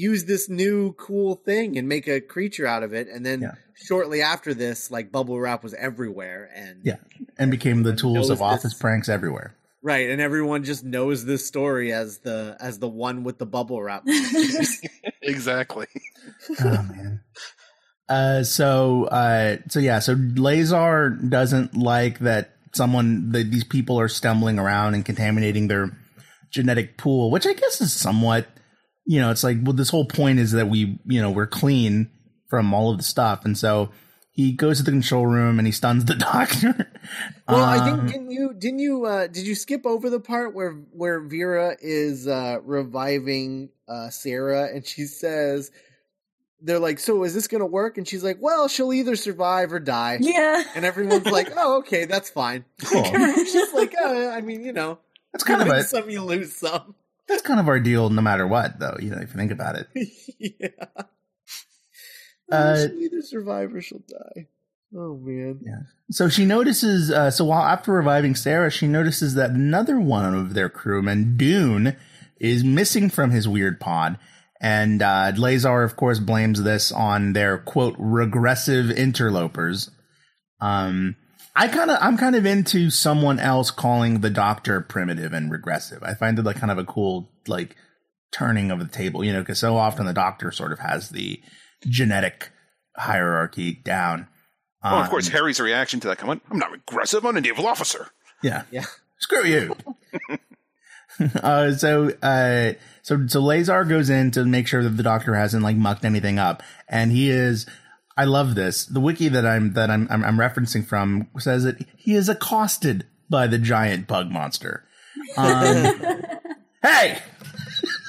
use 0.00 0.24
this 0.24 0.48
new 0.48 0.92
cool 0.94 1.34
thing 1.36 1.76
and 1.78 1.88
make 1.88 2.06
a 2.08 2.20
creature 2.20 2.66
out 2.66 2.82
of 2.82 2.92
it. 2.94 3.08
And 3.08 3.24
then 3.26 3.40
Yeah. 3.42 3.52
shortly 3.74 4.22
after 4.22 4.54
this, 4.54 4.90
like 4.90 5.12
bubble 5.12 5.38
wrap 5.38 5.62
was 5.62 5.74
everywhere 5.74 6.48
and 6.54 6.80
Yeah. 6.84 6.96
And 7.38 7.50
became 7.50 7.82
the 7.82 7.94
tools 7.94 8.30
of 8.30 8.40
office 8.42 8.72
this. 8.72 8.74
pranks 8.74 9.08
everywhere. 9.08 9.54
right, 9.82 10.10
and 10.10 10.20
everyone 10.20 10.62
just 10.64 10.84
knows 10.84 11.24
this 11.24 11.46
story 11.46 11.90
as 11.92 12.18
the 12.18 12.54
as 12.60 12.78
the 12.78 12.88
one 12.88 13.24
with 13.24 13.38
the 13.38 13.46
bubble 13.46 13.82
wrap. 13.82 14.02
exactly. 15.22 15.86
oh 16.60 16.64
man. 16.64 17.20
Uh, 18.08 18.42
so, 18.42 19.04
uh, 19.04 19.56
so 19.68 19.78
yeah, 19.78 20.00
so 20.00 20.16
Lazar 20.34 21.10
doesn't 21.10 21.76
like 21.76 22.18
that 22.20 22.56
someone, 22.72 23.30
that 23.32 23.50
these 23.52 23.62
people 23.64 24.00
are 24.00 24.08
stumbling 24.08 24.58
around 24.58 24.94
and 24.94 25.04
contaminating 25.04 25.68
their 25.68 25.96
genetic 26.50 26.96
pool, 26.96 27.30
which 27.30 27.46
I 27.46 27.52
guess 27.52 27.80
is 27.80 27.92
somewhat, 27.92 28.48
you 29.06 29.20
know, 29.20 29.30
it's 29.30 29.42
like, 29.44 29.58
well, 29.62 29.72
this 29.72 29.90
whole 29.90 30.04
point 30.04 30.38
is 30.38 30.52
that 30.52 30.68
we, 30.68 30.98
you 31.06 31.20
know, 31.20 31.30
we're 31.30 31.46
clean 31.46 32.10
from 32.48 32.72
all 32.74 32.90
of 32.90 32.98
the 32.98 33.04
stuff. 33.04 33.44
And 33.44 33.56
so 33.56 33.90
he 34.32 34.52
goes 34.52 34.78
to 34.78 34.82
the 34.84 34.90
control 34.90 35.26
room 35.26 35.58
and 35.58 35.66
he 35.66 35.72
stuns 35.72 36.04
the 36.04 36.14
doctor. 36.32 36.90
Well, 37.48 37.64
I 37.64 37.78
Um, 37.78 37.98
think 38.00 38.12
didn't 38.12 38.30
you 38.30 38.54
didn't 38.56 38.78
you 38.80 39.04
uh 39.06 39.26
did 39.26 39.46
you 39.46 39.54
skip 39.54 39.84
over 39.86 40.10
the 40.10 40.20
part 40.20 40.54
where 40.54 40.72
where 40.92 41.20
Vera 41.20 41.76
is 41.80 42.26
uh 42.28 42.58
reviving 42.62 43.70
uh 43.88 44.10
Sarah 44.10 44.68
and 44.74 44.86
she 44.86 45.04
says 45.04 45.70
they're 46.62 46.78
like, 46.78 46.98
"So 46.98 47.24
is 47.24 47.32
this 47.34 47.48
going 47.48 47.60
to 47.62 47.66
work?" 47.66 47.96
And 47.98 48.06
she's 48.06 48.22
like, 48.22 48.36
"Well, 48.40 48.68
she'll 48.68 48.92
either 48.92 49.16
survive 49.16 49.72
or 49.72 49.80
die." 49.80 50.18
yeah. 50.20 50.62
And 50.74 50.84
everyone's 50.84 51.24
like, 51.26 51.50
"Oh, 51.56 51.78
okay, 51.78 52.04
that's 52.04 52.28
fine." 52.28 52.66
Cool. 52.84 53.02
she's 53.44 53.72
like, 53.72 53.94
uh, 53.98 54.28
"I 54.28 54.42
mean, 54.42 54.62
you 54.62 54.72
know, 54.74 54.98
That's 55.32 55.42
kind 55.42 55.62
of 55.62 55.68
you 55.68 55.72
a, 55.74 55.82
some, 55.84 56.10
you 56.10 56.22
lose 56.22 56.54
some." 56.54 56.94
That's 57.30 57.42
kind 57.42 57.60
of 57.60 57.68
our 57.68 57.78
deal 57.78 58.10
no 58.10 58.20
matter 58.20 58.46
what, 58.46 58.78
though, 58.80 58.96
you 59.00 59.10
know, 59.10 59.18
if 59.18 59.30
you 59.30 59.36
think 59.36 59.52
about 59.52 59.76
it. 59.76 59.88
yeah. 60.38 61.02
Uh, 62.50 62.76
she'll 62.76 62.98
either 63.00 63.22
survive 63.22 63.72
or 63.72 63.80
she'll 63.80 64.02
die. 64.08 64.48
Oh 64.94 65.16
man. 65.16 65.60
Yeah. 65.62 65.82
So 66.10 66.28
she 66.28 66.44
notices. 66.44 67.12
Uh, 67.12 67.30
so 67.30 67.44
while 67.44 67.62
after 67.62 67.92
reviving 67.92 68.34
Sarah, 68.34 68.70
she 68.70 68.88
notices 68.88 69.34
that 69.36 69.50
another 69.50 70.00
one 70.00 70.34
of 70.34 70.54
their 70.54 70.68
crewmen, 70.68 71.36
Dune, 71.36 71.96
is 72.40 72.64
missing 72.64 73.08
from 73.08 73.30
his 73.30 73.46
weird 73.46 73.78
pod. 73.78 74.18
And 74.60 75.00
uh, 75.00 75.32
Lazar, 75.36 75.84
of 75.84 75.96
course, 75.96 76.18
blames 76.18 76.64
this 76.64 76.90
on 76.90 77.32
their 77.34 77.58
quote 77.58 77.94
regressive 77.98 78.90
interlopers. 78.90 79.90
Um, 80.60 81.14
I 81.60 81.68
kind 81.68 81.90
of, 81.90 81.98
I'm 82.00 82.16
kind 82.16 82.34
of 82.36 82.46
into 82.46 82.88
someone 82.88 83.38
else 83.38 83.70
calling 83.70 84.20
the 84.20 84.30
Doctor 84.30 84.80
primitive 84.80 85.34
and 85.34 85.50
regressive. 85.50 86.02
I 86.02 86.14
find 86.14 86.38
it 86.38 86.44
like 86.44 86.56
kind 86.56 86.70
of 86.70 86.78
a 86.78 86.84
cool 86.84 87.30
like 87.46 87.76
turning 88.32 88.70
of 88.70 88.78
the 88.78 88.86
table, 88.86 89.22
you 89.22 89.30
know, 89.32 89.40
because 89.40 89.58
so 89.58 89.76
often 89.76 90.06
the 90.06 90.14
Doctor 90.14 90.52
sort 90.52 90.72
of 90.72 90.78
has 90.78 91.10
the 91.10 91.38
genetic 91.86 92.50
hierarchy 92.96 93.74
down. 93.74 94.26
Well, 94.82 95.02
of 95.02 95.10
course, 95.10 95.26
Um, 95.26 95.32
Harry's 95.32 95.60
reaction 95.60 96.00
to 96.00 96.08
that 96.08 96.16
comment: 96.16 96.42
"I'm 96.50 96.58
not 96.58 96.70
regressive. 96.70 97.26
I'm 97.26 97.36
a 97.36 97.40
naval 97.42 97.66
officer." 97.66 98.08
Yeah. 98.42 98.62
Yeah. 98.70 98.86
Screw 99.18 99.44
you. 99.44 99.76
uh, 101.42 101.72
so, 101.72 102.10
uh, 102.22 102.72
so, 103.02 103.26
so 103.26 103.40
Lazar 103.42 103.84
goes 103.84 104.08
in 104.08 104.30
to 104.30 104.46
make 104.46 104.66
sure 104.66 104.82
that 104.82 104.96
the 104.96 105.02
doctor 105.02 105.34
hasn't 105.34 105.62
like 105.62 105.76
mucked 105.76 106.06
anything 106.06 106.38
up. 106.38 106.62
And 106.88 107.12
he 107.12 107.28
is, 107.28 107.66
I 108.16 108.24
love 108.24 108.54
this. 108.54 108.86
The 108.86 109.00
wiki 109.00 109.28
that 109.28 109.46
I'm, 109.46 109.72
that 109.74 109.90
I'm, 109.90 110.06
I'm, 110.10 110.24
I'm 110.24 110.36
referencing 110.36 110.84
from 110.84 111.28
says 111.38 111.64
that 111.64 111.84
he 111.96 112.14
is 112.14 112.28
accosted 112.28 113.06
by 113.28 113.46
the 113.46 113.58
giant 113.58 114.06
bug 114.06 114.30
monster. 114.30 114.84
Um, 115.36 116.02
hey, 116.82 117.18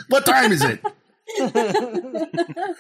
what 0.10 0.26
time 0.26 0.52
is 0.52 0.64
it? 0.64 0.82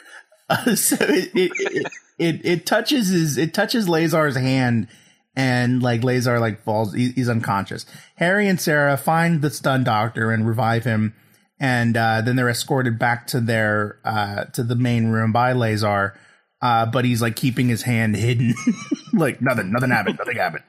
Uh, 0.51 0.75
so 0.75 0.97
it 0.99 1.31
it, 1.33 1.51
it 1.55 1.87
it 2.19 2.45
it 2.45 2.65
touches 2.65 3.07
his 3.07 3.37
it 3.37 3.53
touches 3.53 3.87
Lazar's 3.87 4.35
hand 4.35 4.89
and 5.33 5.81
like 5.81 6.03
Lazar 6.03 6.41
like 6.41 6.61
falls 6.61 6.93
he, 6.93 7.11
he's 7.11 7.29
unconscious. 7.29 7.85
Harry 8.15 8.49
and 8.49 8.59
Sarah 8.59 8.97
find 8.97 9.41
the 9.41 9.49
stunned 9.49 9.85
doctor 9.85 10.29
and 10.29 10.45
revive 10.45 10.83
him 10.83 11.15
and 11.57 11.95
uh, 11.95 12.21
then 12.21 12.35
they're 12.35 12.49
escorted 12.49 12.99
back 12.99 13.27
to 13.27 13.39
their 13.39 13.99
uh, 14.03 14.45
to 14.45 14.63
the 14.63 14.75
main 14.75 15.07
room 15.07 15.31
by 15.31 15.53
Lazar. 15.53 16.19
Uh, 16.61 16.85
but 16.85 17.05
he's 17.05 17.21
like 17.21 17.35
keeping 17.35 17.67
his 17.67 17.81
hand 17.81 18.15
hidden, 18.15 18.53
like 19.13 19.41
nothing, 19.41 19.71
nothing 19.71 19.89
happened, 19.89 20.17
nothing 20.19 20.37
happened. 20.37 20.63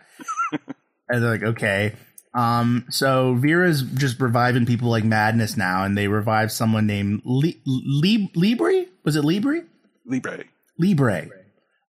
and 1.08 1.22
they're 1.22 1.30
like, 1.30 1.42
okay. 1.42 1.92
Um, 2.34 2.86
so 2.88 3.34
Vera's 3.34 3.82
just 3.82 4.18
reviving 4.18 4.64
people 4.64 4.88
like 4.88 5.04
madness 5.04 5.56
now, 5.56 5.84
and 5.84 5.96
they 5.96 6.08
revive 6.08 6.50
someone 6.50 6.86
named 6.86 7.20
Li- 7.24 7.60
Li- 7.66 8.32
Libri. 8.34 8.88
Was 9.04 9.16
it 9.16 9.24
Libri? 9.24 9.64
Libre. 10.06 10.44
Libre, 10.78 11.28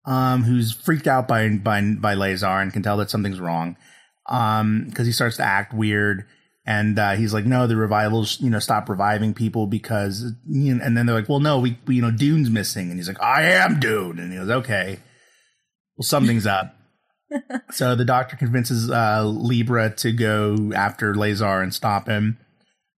um, 0.05 0.43
who's 0.43 0.71
freaked 0.71 1.07
out 1.07 1.27
by 1.27 1.47
by 1.49 1.81
by 1.81 2.15
Lazar 2.15 2.47
and 2.47 2.73
can 2.73 2.81
tell 2.81 2.97
that 2.97 3.11
something's 3.11 3.39
wrong, 3.39 3.77
um, 4.27 4.85
because 4.89 5.05
he 5.05 5.13
starts 5.13 5.37
to 5.37 5.43
act 5.43 5.73
weird, 5.73 6.25
and 6.66 6.99
uh, 6.99 7.16
he's 7.16 7.34
like, 7.34 7.45
"No, 7.45 7.68
the 7.68 7.76
revivals, 7.76 8.39
you 8.39 8.49
know, 8.49 8.59
stop 8.59 8.89
reviving 8.89 9.34
people 9.34 9.68
because," 9.68 10.34
you 10.47 10.76
know, 10.76 10.84
and 10.84 10.95
then 10.95 11.05
they're 11.05 11.16
like, 11.16 11.30
"Well, 11.30 11.39
no, 11.39 11.59
we, 11.59 11.80
we, 11.86 11.95
you 11.95 12.01
know, 12.01 12.12
Dune's 12.12 12.49
missing," 12.49 12.89
and 12.89 12.99
he's 12.99 13.07
like, 13.07 13.22
"I 13.22 13.43
am 13.43 13.80
Dune," 13.80 14.20
and 14.20 14.32
he 14.32 14.38
goes, 14.38 14.49
"Okay, 14.49 14.99
well, 15.97 16.03
something's 16.03 16.45
up." 16.45 16.76
so 17.72 17.95
the 17.95 18.05
doctor 18.05 18.36
convinces 18.36 18.89
uh, 18.89 19.24
Libra 19.26 19.89
to 19.97 20.12
go 20.12 20.72
after 20.76 21.16
Lazar 21.16 21.62
and 21.62 21.74
stop 21.74 22.07
him. 22.07 22.38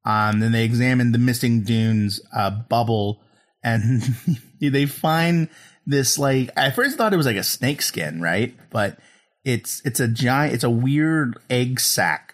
Um, 0.04 0.40
then 0.40 0.52
they 0.52 0.64
examine 0.64 1.12
the 1.12 1.18
missing 1.18 1.62
Dune's 1.62 2.20
uh, 2.34 2.50
bubble, 2.50 3.22
and 3.62 4.02
they 4.60 4.86
find 4.86 5.48
this 5.86 6.18
like 6.18 6.50
I 6.56 6.70
first 6.70 6.96
thought 6.96 7.12
it 7.12 7.18
was 7.18 7.26
like 7.26 7.36
a 7.36 7.44
snake 7.44 7.82
skin, 7.82 8.20
right? 8.20 8.54
But 8.70 8.98
it's 9.44 9.82
it's 9.84 10.00
a 10.00 10.08
giant, 10.08 10.54
it's 10.54 10.64
a 10.64 10.70
weird 10.70 11.38
egg 11.50 11.80
sac, 11.80 12.31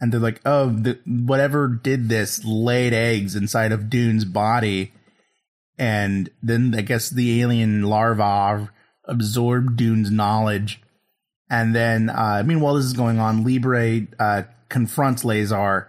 and 0.00 0.12
they're 0.12 0.20
like, 0.20 0.40
oh, 0.44 0.70
the, 0.70 0.98
whatever 1.06 1.68
did 1.68 2.08
this 2.08 2.44
laid 2.44 2.92
eggs 2.92 3.34
inside 3.34 3.72
of 3.72 3.90
Dune's 3.90 4.24
body, 4.24 4.92
and 5.78 6.30
then 6.42 6.74
I 6.76 6.82
guess 6.82 7.10
the 7.10 7.40
alien 7.42 7.82
larvae 7.82 8.68
absorbed 9.06 9.76
Dune's 9.76 10.10
knowledge, 10.10 10.80
and 11.50 11.74
then 11.74 12.10
uh, 12.10 12.42
meanwhile 12.44 12.74
this 12.74 12.86
is 12.86 12.92
going 12.92 13.18
on, 13.18 13.44
Libre 13.44 14.06
uh, 14.18 14.42
confronts 14.68 15.24
Lazar. 15.24 15.88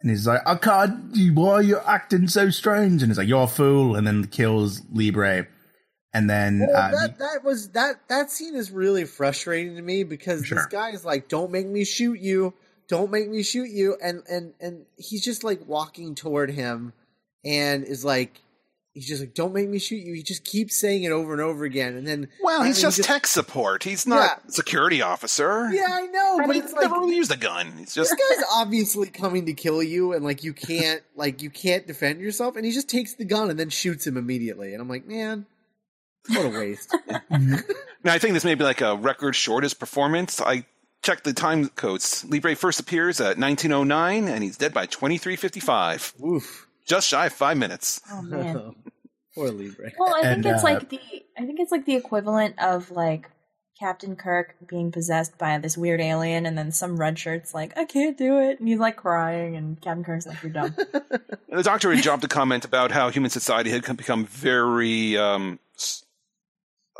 And 0.00 0.10
he's 0.10 0.28
like, 0.28 0.42
I 0.46 0.54
can't, 0.54 1.12
why 1.34 1.54
are 1.54 1.62
you 1.62 1.78
acting 1.84 2.28
so 2.28 2.50
strange? 2.50 3.02
And 3.02 3.10
he's 3.10 3.18
like, 3.18 3.26
you're 3.26 3.42
a 3.42 3.48
fool. 3.48 3.96
And 3.96 4.06
then 4.06 4.28
kills 4.28 4.80
Libre. 4.92 5.48
And 6.14 6.30
then, 6.30 6.60
Well, 6.60 6.70
uh, 6.76 6.90
that 6.92 7.18
that 7.18 7.44
was 7.44 7.70
that 7.70 7.96
that 8.08 8.30
scene 8.30 8.54
is 8.54 8.70
really 8.70 9.04
frustrating 9.04 9.74
to 9.76 9.82
me 9.82 10.04
because 10.04 10.40
this 10.40 10.48
Sure. 10.48 10.68
guy 10.70 10.90
is 10.90 11.04
like, 11.04 11.28
"Don't 11.28 11.50
make 11.50 11.66
me 11.66 11.84
shoot 11.84 12.18
you! 12.18 12.54
Don't 12.88 13.10
make 13.10 13.28
me 13.28 13.42
shoot 13.42 13.68
you!" 13.70 13.96
And 14.02 14.22
and 14.30 14.54
and 14.60 14.86
he's 14.96 15.24
just 15.24 15.44
like 15.44 15.60
walking 15.66 16.14
toward 16.14 16.50
him, 16.50 16.92
and 17.44 17.84
is 17.84 18.04
like, 18.04 18.40
he's 18.94 19.06
just 19.06 19.20
like, 19.20 19.34
"Don't 19.34 19.52
make 19.52 19.68
me 19.68 19.78
shoot 19.78 19.96
you!" 20.02 20.14
He 20.14 20.22
just 20.22 20.44
keeps 20.44 20.74
saying 20.80 21.02
it 21.04 21.10
over 21.12 21.32
and 21.32 21.42
over 21.42 21.64
again, 21.64 21.94
and 21.96 22.06
then 22.06 22.28
Well, 22.42 22.62
he's 22.62 22.76
mean, 22.76 22.82
just 22.82 22.96
just- 22.96 23.08
tech 23.08 23.26
support. 23.26 23.82
He's 23.84 24.06
not 24.06 24.42
a 24.48 24.52
security 24.52 25.02
officer. 25.02 25.68
yeah, 25.72 25.86
I 25.90 26.06
know, 26.06 26.38
I 26.38 26.46
but 26.46 26.48
mean, 26.48 26.58
it's 26.62 26.68
he's 26.70 26.72
like 26.72 26.90
never 26.90 27.00
really 27.00 27.16
used 27.16 27.30
a 27.30 27.36
gun. 27.36 27.72
He's 27.78 27.94
just 27.94 28.10
this 28.16 28.36
guy's 28.38 28.44
obviously 28.54 29.08
coming 29.08 29.44
to 29.46 29.52
kill 29.52 29.82
you, 29.82 30.14
and 30.14 30.24
like 30.24 30.42
you 30.42 30.52
can't 30.54 31.02
like 31.14 31.42
you 31.42 31.50
can't 31.50 31.86
defend 31.86 32.20
yourself, 32.20 32.56
and 32.56 32.64
he 32.64 32.72
just 32.72 32.88
takes 32.88 33.14
the 33.14 33.24
gun 33.26 33.50
and 33.50 33.58
then 33.58 33.68
shoots 33.68 34.06
him 34.06 34.16
immediately, 34.16 34.72
and 34.72 34.80
I'm 34.80 34.88
like, 34.88 35.06
man, 35.06 35.44
what 36.28 36.46
a 36.46 36.48
waste. 36.48 36.94
Now, 38.04 38.14
I 38.14 38.20
think 38.20 38.34
this 38.34 38.44
may 38.44 38.54
be 38.54 38.62
like 38.62 38.80
a 38.80 38.94
record 38.94 39.34
shortest 39.34 39.80
performance. 39.80 40.40
I 40.40 40.64
checked 41.02 41.24
the 41.24 41.32
time 41.32 41.68
codes. 41.70 42.24
Libre 42.28 42.54
first 42.54 42.80
appears 42.80 43.20
at 43.20 43.38
1909, 43.38 44.28
and 44.28 44.42
he's 44.42 44.56
dead 44.56 44.74
by 44.74 44.86
2355. 44.86 46.14
Oof. 46.24 46.66
Just 46.86 47.08
shy 47.08 47.26
of 47.26 47.32
five 47.32 47.56
minutes. 47.56 48.00
Oh 48.10 48.22
man. 48.22 48.74
Poor 49.34 49.50
Libre. 49.50 49.92
Well, 49.98 50.14
I 50.14 50.20
And, 50.28 50.42
think 50.42 50.54
it's 50.54 50.64
uh, 50.64 50.66
like 50.66 50.88
the 50.88 51.00
I 51.36 51.46
think 51.46 51.60
it's 51.60 51.70
like 51.70 51.84
the 51.86 51.94
equivalent 51.94 52.58
of 52.58 52.90
like 52.90 53.30
Captain 53.78 54.16
Kirk 54.16 54.56
being 54.66 54.90
possessed 54.90 55.38
by 55.38 55.58
this 55.58 55.78
weird 55.78 56.00
alien, 56.00 56.46
and 56.46 56.58
then 56.58 56.72
some 56.72 56.96
red 56.96 57.16
shirt's 57.18 57.54
like, 57.54 57.76
"I 57.78 57.84
can't 57.84 58.18
do 58.18 58.40
it," 58.40 58.58
and 58.58 58.66
he's 58.68 58.80
like 58.80 58.96
crying, 58.96 59.54
and 59.54 59.80
Captain 59.80 60.02
Kirk's 60.02 60.26
like, 60.26 60.42
"You're 60.42 60.52
dumb." 60.52 60.74
The 61.50 61.62
doctor 61.64 61.92
had 61.92 62.02
dropped 62.04 62.22
a 62.22 62.28
comment 62.28 62.64
about 62.64 62.92
how 62.92 63.10
human 63.10 63.30
society 63.30 63.70
had 63.70 63.82
become 63.96 64.26
very, 64.26 65.16
um, 65.16 65.58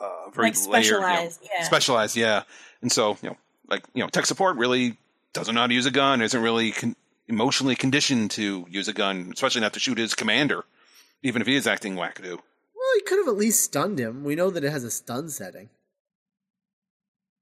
uh, 0.01 0.31
very 0.31 0.49
like 0.51 0.67
layered, 0.67 0.85
you 0.87 0.91
know, 0.93 0.99
specialized, 0.99 1.41
yeah. 1.45 1.63
specialized, 1.65 2.17
yeah. 2.17 2.43
And 2.83 2.91
so, 2.91 3.17
you 3.23 3.31
know, 3.31 3.37
like 3.69 3.85
you 3.95 4.03
know, 4.03 4.09
tech 4.09 4.27
support 4.27 4.57
really 4.57 4.97
doesn't 5.33 5.55
know 5.55 5.61
how 5.63 5.67
to 5.67 5.75
use 5.75 5.87
a 5.87 5.91
gun. 5.91 6.23
Isn't 6.23 6.43
really 6.43 6.73
con- 6.73 6.97
emotionally 7.29 7.77
conditioned 7.77 8.31
to 8.33 8.67
use 8.71 8.89
a 8.89 8.93
gun, 8.93 9.31
especially 9.35 9.61
not 9.61 9.75
to 9.75 9.81
shoot 9.81 9.99
his 9.99 10.15
commander, 10.15 10.65
even 11.23 11.43
if 11.43 11.49
he 11.49 11.55
is 11.55 11.67
acting 11.67 11.95
wackadoo. 11.95 12.37
Well, 12.37 12.95
he 12.97 13.03
could 13.03 13.19
have 13.19 13.29
at 13.29 13.37
least 13.37 13.63
stunned 13.63 13.99
him. 13.99 14.25
We 14.25 14.35
know 14.35 14.51
that 14.51 14.65
it 14.65 14.71
has 14.71 14.85
a 14.85 14.91
stun 14.91 15.29
setting. 15.29 15.69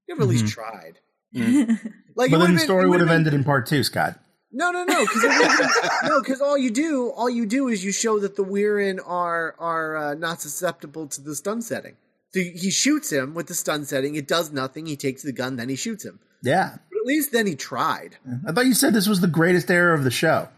You 0.07 0.15
have 0.15 0.21
at 0.21 0.27
least 0.29 0.47
tried. 0.47 0.99
Like, 2.15 2.31
but 2.31 2.39
then 2.39 2.55
the 2.55 2.59
story 2.61 2.85
it 2.85 2.89
would 2.89 2.99
have 2.99 3.09
been- 3.09 3.17
ended 3.17 3.35
in 3.35 3.43
part 3.43 3.67
two, 3.67 3.83
Scott. 3.83 4.19
No, 4.51 4.71
no, 4.71 4.83
no, 4.85 5.01
because 5.05 5.23
no, 6.03 6.19
because 6.19 6.41
all 6.41 6.57
you 6.57 6.71
do, 6.71 7.11
all 7.11 7.29
you 7.29 7.45
do 7.45 7.67
is 7.67 7.85
you 7.85 7.91
show 7.91 8.17
that 8.19 8.35
the 8.35 8.43
Wirrn 8.43 8.99
are 9.05 9.53
are 9.59 9.97
uh, 9.97 10.13
not 10.15 10.41
susceptible 10.41 11.05
to 11.09 11.21
the 11.21 11.35
stun 11.35 11.61
setting. 11.61 11.95
So 12.33 12.41
he 12.41 12.71
shoots 12.71 13.11
him 13.11 13.33
with 13.33 13.47
the 13.47 13.53
stun 13.55 13.85
setting. 13.85 14.15
It 14.15 14.27
does 14.27 14.51
nothing. 14.51 14.85
He 14.85 14.95
takes 14.95 15.23
the 15.23 15.31
gun, 15.31 15.55
then 15.55 15.69
he 15.69 15.75
shoots 15.75 16.03
him. 16.03 16.19
Yeah. 16.43 16.77
But 16.89 16.99
at 16.99 17.05
least 17.05 17.31
then 17.31 17.47
he 17.47 17.55
tried. 17.55 18.17
I 18.47 18.51
thought 18.51 18.65
you 18.65 18.73
said 18.73 18.93
this 18.93 19.07
was 19.07 19.21
the 19.21 19.27
greatest 19.27 19.71
era 19.71 19.95
of 19.97 20.03
the 20.03 20.11
show. 20.11 20.49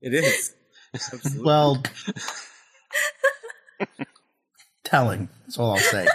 It 0.00 0.14
is. 0.14 0.54
Absolutely. 0.94 1.44
Well, 1.44 1.82
telling. 4.84 5.28
That's 5.44 5.58
all 5.58 5.72
I'll 5.72 5.78
say. 5.78 6.06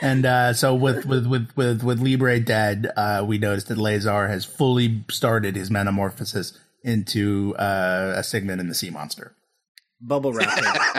and 0.00 0.24
uh, 0.24 0.52
so 0.54 0.74
with 0.74 1.04
with 1.04 1.26
with 1.26 1.50
with 1.56 1.82
with 1.82 2.00
Libre 2.00 2.40
dead, 2.40 2.90
uh, 2.96 3.24
we 3.26 3.38
noticed 3.38 3.68
that 3.68 3.78
Lazar 3.78 4.28
has 4.28 4.44
fully 4.44 5.04
started 5.10 5.56
his 5.56 5.70
metamorphosis 5.70 6.58
into 6.82 7.54
uh, 7.56 8.14
a 8.16 8.24
Sigmund 8.24 8.60
in 8.60 8.68
the 8.68 8.74
Sea 8.74 8.90
Monster. 8.90 9.34
Bubble 10.00 10.32
wrap. 10.32 10.48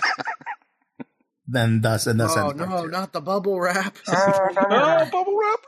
Then 1.52 1.82
thus 1.82 2.06
and 2.06 2.20
thus 2.20 2.38
oh 2.38 2.50
ends 2.50 2.62
part 2.64 2.70
no, 2.70 2.86
not 2.86 3.12
the 3.12 3.22
bubble 3.22 3.60
wrap. 3.60 3.97
oh, 4.08 5.08
bubble 5.12 5.36
wrap, 5.36 5.60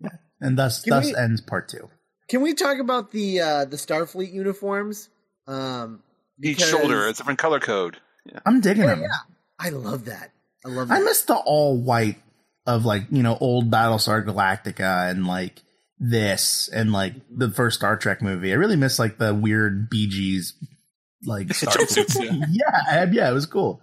no! 0.00 0.10
and 0.40 0.56
thus 0.56 0.80
Can 0.82 0.90
thus 0.90 1.04
we- 1.06 1.14
ends 1.16 1.42
part 1.42 1.68
two. 1.68 1.90
Can 2.28 2.40
we 2.40 2.54
talk 2.54 2.78
about 2.78 3.10
the 3.10 3.40
uh, 3.40 3.64
the 3.66 3.76
Starfleet 3.76 4.32
uniforms? 4.32 5.10
Um, 5.46 6.02
Each 6.42 6.58
shoulder, 6.62 7.06
it's 7.06 7.18
a 7.20 7.22
different 7.22 7.38
color 7.38 7.60
code. 7.60 7.98
Yeah. 8.24 8.38
I'm 8.46 8.62
digging 8.62 8.84
Yeah, 8.84 8.94
them. 8.94 9.02
yeah. 9.02 9.08
I 9.58 9.68
love 9.68 10.06
that. 10.06 10.30
I 10.64 10.68
love 10.70 10.88
that. 10.88 10.94
I 10.94 11.00
miss 11.00 11.20
the 11.24 11.34
all 11.36 11.76
white 11.76 12.16
of 12.66 12.86
like 12.86 13.02
you 13.10 13.22
know 13.22 13.36
old 13.38 13.70
Battlestar 13.70 14.24
Galactica 14.24 15.10
and 15.10 15.26
like 15.26 15.60
this 15.98 16.70
and 16.72 16.92
like 16.92 17.12
the 17.30 17.50
first 17.50 17.76
Star 17.76 17.98
Trek 17.98 18.22
movie. 18.22 18.52
I 18.52 18.54
really 18.56 18.76
miss 18.76 18.98
like 18.98 19.18
the 19.18 19.34
weird 19.34 19.90
Bee 19.90 20.08
Gees 20.08 20.54
like 21.26 21.48
Jumpsuits, 21.48 22.22
yeah. 22.22 22.46
yeah, 22.50 23.02
I- 23.02 23.10
yeah, 23.12 23.30
it 23.30 23.34
was 23.34 23.46
cool. 23.46 23.80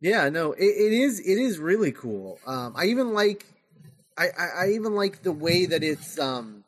Yeah, 0.00 0.28
no, 0.28 0.52
it, 0.52 0.64
it 0.64 0.92
is. 0.92 1.20
It 1.20 1.38
is 1.38 1.58
really 1.58 1.92
cool. 1.92 2.38
Um, 2.46 2.74
I 2.76 2.86
even 2.86 3.14
like, 3.14 3.46
I, 4.18 4.26
I, 4.38 4.46
I 4.64 4.68
even 4.72 4.94
like 4.94 5.22
the 5.22 5.32
way 5.32 5.66
that 5.66 5.82
it's. 5.82 6.18
Um, 6.18 6.62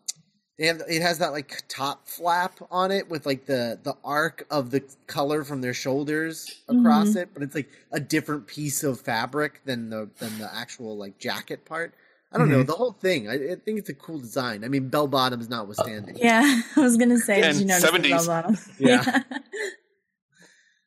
they 0.59 0.69
have 0.69 0.81
it 0.89 1.03
has 1.03 1.19
that 1.19 1.33
like 1.33 1.65
top 1.69 2.09
flap 2.09 2.59
on 2.71 2.91
it 2.91 3.11
with 3.11 3.27
like 3.27 3.45
the 3.45 3.79
the 3.83 3.95
arc 4.03 4.47
of 4.51 4.71
the 4.71 4.83
color 5.07 5.45
from 5.45 5.61
their 5.61 5.75
shoulders 5.75 6.51
across 6.67 7.09
Mhm. 7.11 7.17
it, 7.17 7.29
but 7.35 7.43
it's 7.43 7.55
like 7.55 7.69
a 7.93 8.01
different 8.01 8.47
piece 8.47 8.83
of 8.83 8.99
fabric 8.99 9.61
than 9.67 9.91
the 9.91 10.09
than 10.19 10.39
the 10.39 10.49
actual 10.55 10.97
like 10.97 11.19
jacket 11.19 11.67
part. 11.67 11.93
I 12.33 12.39
don't 12.39 12.49
know 12.51 12.63
the 12.63 12.73
whole 12.73 12.93
thing. 12.93 13.29
I, 13.29 13.35
I 13.35 13.55
think 13.57 13.79
it's 13.81 13.91
a 13.91 13.95
cool 13.95 14.19
design. 14.19 14.65
I 14.65 14.69
mean, 14.69 14.89
bell 14.89 15.07
bottoms 15.09 15.51
notwithstanding. 15.51 16.17
Yeah, 16.19 16.63
I 16.77 16.81
was 16.81 16.97
gonna 16.97 17.19
say, 17.19 17.43
And 17.43 17.53
did 17.53 17.61
you 17.61 17.67
notice 17.67 17.91
70s. 17.91 18.11
bell 18.11 18.27
bottom? 18.27 18.59
Yeah. 18.79 19.23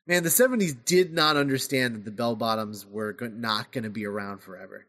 Man, 0.09 0.23
the 0.23 0.29
'70s 0.29 0.75
did 0.85 1.13
not 1.13 1.37
understand 1.37 1.93
that 1.93 2.03
the 2.03 2.11
bell 2.11 2.35
bottoms 2.35 2.83
were 2.85 3.13
go- 3.13 3.27
not 3.27 3.71
going 3.71 3.83
to 3.83 3.91
be 3.91 4.07
around 4.07 4.39
forever. 4.41 4.87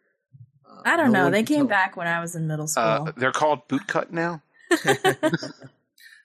Uh, 0.67 0.81
I 0.87 0.97
don't 0.97 1.13
no 1.13 1.25
know. 1.25 1.31
They 1.31 1.43
came 1.43 1.59
tell. 1.59 1.67
back 1.67 1.95
when 1.95 2.07
I 2.07 2.21
was 2.21 2.35
in 2.35 2.47
middle 2.47 2.67
school. 2.67 2.83
Uh, 2.85 3.13
they're 3.19 3.31
called 3.31 3.69
bootcut 3.69 4.11
now. 4.11 4.41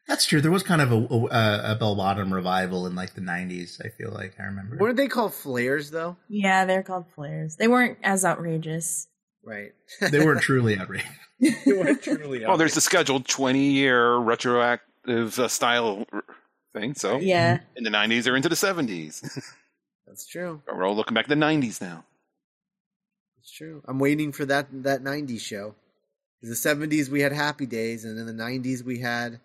That's 0.08 0.26
true. 0.26 0.40
There 0.40 0.52
was 0.52 0.64
kind 0.64 0.82
of 0.82 0.92
a, 0.94 0.96
a, 0.96 1.72
a 1.74 1.76
bell 1.76 1.96
bottom 1.96 2.34
revival 2.34 2.88
in 2.88 2.96
like 2.96 3.16
the 3.16 3.22
'90s. 3.22 3.86
I 3.86 3.90
feel 3.90 4.12
like 4.12 4.36
I 4.40 4.44
remember. 4.44 4.78
Weren't 4.78 4.96
they 4.96 5.10
called 5.10 5.34
flares 5.34 5.92
though? 5.92 6.16
yeah, 6.30 6.64
they're 6.64 6.84
called 6.84 7.06
flares. 7.16 7.58
They 7.58 7.68
weren't 7.68 7.98
as 8.02 8.24
outrageous. 8.24 9.10
Right. 9.44 9.74
they 10.00 10.24
weren't 10.24 10.42
truly 10.42 10.80
outrageous. 10.80 11.10
they 11.40 11.74
weren't 11.74 12.02
truly. 12.02 12.46
Well, 12.46 12.56
there's 12.58 12.76
the 12.76 12.82
scheduled 12.82 13.28
20 13.28 13.60
year 13.60 14.16
retroactive 14.16 15.38
uh, 15.38 15.48
style 15.50 16.06
r- 16.14 16.24
thing. 16.80 16.94
So 16.96 17.18
Yeah. 17.20 17.60
in 17.76 17.84
the 17.84 17.90
90s, 17.90 18.24
they're 18.26 18.36
into 18.36 18.50
the 18.50 18.56
70s. 18.56 19.22
That's 20.08 20.28
true. 20.28 20.62
We're 20.68 20.86
all 20.86 20.96
looking 20.96 21.16
back 21.16 21.26
at 21.26 21.30
the 21.30 21.36
90s 21.36 21.82
now. 21.82 22.04
That's 23.38 23.52
true. 23.52 23.82
I'm 23.88 24.00
waiting 24.00 24.32
for 24.32 24.44
that 24.46 24.68
that 24.84 25.04
'90s 25.04 25.40
show. 25.42 25.76
In 26.42 26.50
the 26.50 26.56
'70s 26.56 27.10
we 27.10 27.22
had 27.22 27.32
Happy 27.32 27.68
Days, 27.68 28.04
and 28.04 28.18
in 28.18 28.26
the 28.26 28.34
'90s 28.44 28.82
we 28.84 28.98
had 29.00 29.40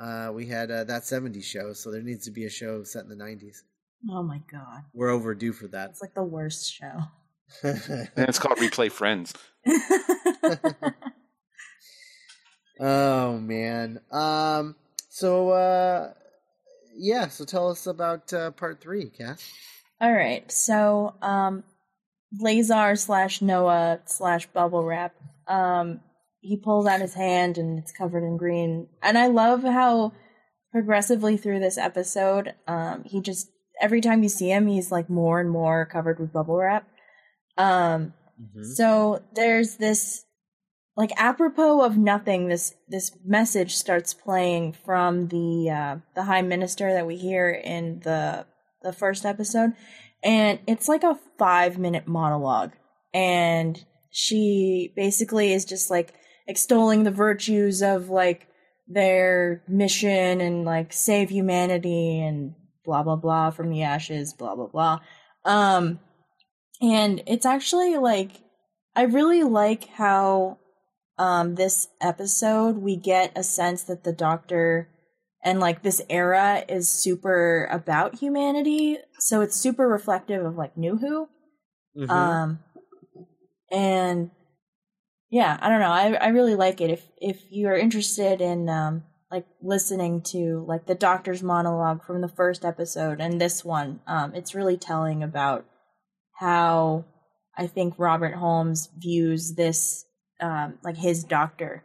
uh, 0.00 0.32
we 0.34 0.46
had 0.46 0.68
uh, 0.72 0.82
that 0.84 1.02
'70s 1.02 1.44
show. 1.44 1.72
So 1.72 1.92
there 1.92 2.02
needs 2.02 2.24
to 2.24 2.32
be 2.32 2.44
a 2.44 2.50
show 2.50 2.82
set 2.82 3.04
in 3.04 3.08
the 3.08 3.14
'90s. 3.24 3.58
Oh 4.10 4.24
my 4.24 4.40
god. 4.50 4.82
We're 4.92 5.10
overdue 5.10 5.52
for 5.52 5.68
that. 5.68 5.90
It's 5.90 6.00
like 6.02 6.14
the 6.14 6.24
worst 6.24 6.72
show. 6.74 7.02
And 7.62 8.28
it's 8.28 8.38
called 8.40 8.58
Replay 8.58 8.90
Friends. 8.90 9.32
oh 12.80 13.38
man. 13.38 14.00
Um. 14.10 14.74
So 15.08 15.50
uh, 15.50 16.12
yeah. 17.00 17.28
So 17.28 17.44
tell 17.44 17.68
us 17.68 17.86
about 17.86 18.32
uh, 18.32 18.50
part 18.52 18.80
three, 18.80 19.10
Cass. 19.10 19.50
All 20.00 20.12
right. 20.12 20.50
So, 20.50 21.14
um, 21.20 21.64
Lazar 22.38 22.94
slash 22.96 23.42
Noah 23.42 24.00
slash 24.06 24.46
Bubble 24.46 24.84
Wrap. 24.84 25.14
Um, 25.48 26.00
he 26.40 26.56
pulls 26.56 26.86
out 26.86 27.00
his 27.00 27.14
hand 27.14 27.58
and 27.58 27.78
it's 27.78 27.92
covered 27.92 28.24
in 28.24 28.36
green. 28.36 28.88
And 29.02 29.18
I 29.18 29.26
love 29.26 29.62
how 29.62 30.12
progressively 30.72 31.36
through 31.36 31.58
this 31.58 31.76
episode, 31.76 32.54
um, 32.66 33.04
he 33.04 33.20
just 33.20 33.48
every 33.80 34.00
time 34.00 34.22
you 34.22 34.28
see 34.28 34.50
him, 34.50 34.66
he's 34.66 34.92
like 34.92 35.10
more 35.10 35.40
and 35.40 35.50
more 35.50 35.86
covered 35.86 36.20
with 36.20 36.32
bubble 36.32 36.56
wrap. 36.56 36.86
Um, 37.56 38.14
so 38.74 39.22
there's 39.34 39.76
this 39.76 40.24
like 41.00 41.12
apropos 41.16 41.80
of 41.80 41.96
nothing 41.96 42.48
this 42.48 42.74
this 42.86 43.16
message 43.24 43.74
starts 43.74 44.12
playing 44.12 44.70
from 44.84 45.28
the 45.28 45.70
uh 45.70 45.96
the 46.14 46.24
high 46.24 46.42
minister 46.42 46.92
that 46.92 47.06
we 47.06 47.16
hear 47.16 47.48
in 47.48 48.00
the 48.00 48.44
the 48.82 48.92
first 48.92 49.24
episode 49.24 49.72
and 50.22 50.58
it's 50.66 50.88
like 50.88 51.02
a 51.02 51.18
5 51.38 51.78
minute 51.78 52.06
monologue 52.06 52.72
and 53.14 53.82
she 54.10 54.92
basically 54.94 55.54
is 55.54 55.64
just 55.64 55.90
like 55.90 56.12
extolling 56.46 57.04
the 57.04 57.10
virtues 57.10 57.80
of 57.80 58.10
like 58.10 58.46
their 58.86 59.62
mission 59.66 60.42
and 60.42 60.66
like 60.66 60.92
save 60.92 61.30
humanity 61.30 62.20
and 62.20 62.54
blah 62.84 63.02
blah 63.02 63.16
blah 63.16 63.48
from 63.48 63.70
the 63.70 63.82
ashes 63.82 64.34
blah 64.34 64.54
blah 64.54 64.66
blah. 64.66 64.98
Um 65.46 65.98
and 66.82 67.22
it's 67.26 67.46
actually 67.46 67.96
like 67.96 68.32
I 68.94 69.04
really 69.04 69.44
like 69.44 69.88
how 69.88 70.58
um 71.20 71.54
this 71.54 71.88
episode 72.00 72.78
we 72.78 72.96
get 72.96 73.30
a 73.36 73.42
sense 73.42 73.82
that 73.84 74.04
the 74.04 74.12
doctor 74.12 74.88
and 75.44 75.60
like 75.60 75.82
this 75.82 76.00
era 76.10 76.64
is 76.68 76.90
super 76.90 77.66
about 77.70 78.16
humanity. 78.16 78.98
So 79.18 79.40
it's 79.42 79.56
super 79.56 79.86
reflective 79.88 80.44
of 80.44 80.56
like 80.56 80.76
new 80.76 80.96
who. 80.96 81.28
Mhm. 81.96 82.10
um 82.10 82.58
and 83.70 84.30
yeah 85.30 85.58
i 85.60 85.68
don't 85.68 85.80
know. 85.80 85.90
I 85.90 86.12
i 86.14 86.28
really 86.28 86.56
like 86.56 86.80
it. 86.80 86.90
If 86.90 87.06
if 87.20 87.42
you're 87.50 87.76
interested 87.76 88.40
in 88.40 88.68
um 88.68 89.04
like 89.30 89.46
listening 89.62 90.22
to 90.22 90.64
like 90.66 90.86
the 90.86 90.94
doctor's 90.94 91.42
monologue 91.42 92.02
from 92.04 92.20
the 92.20 92.28
first 92.28 92.64
episode 92.64 93.20
and 93.20 93.40
this 93.40 93.64
one 93.64 94.00
um 94.06 94.34
it's 94.34 94.54
really 94.54 94.76
telling 94.76 95.22
about 95.22 95.64
how 96.34 97.04
i 97.56 97.66
think 97.66 97.94
robert 97.96 98.34
holmes 98.34 98.88
views 98.98 99.54
this 99.54 100.04
um 100.40 100.78
like 100.82 100.96
his 100.96 101.24
doctor 101.24 101.84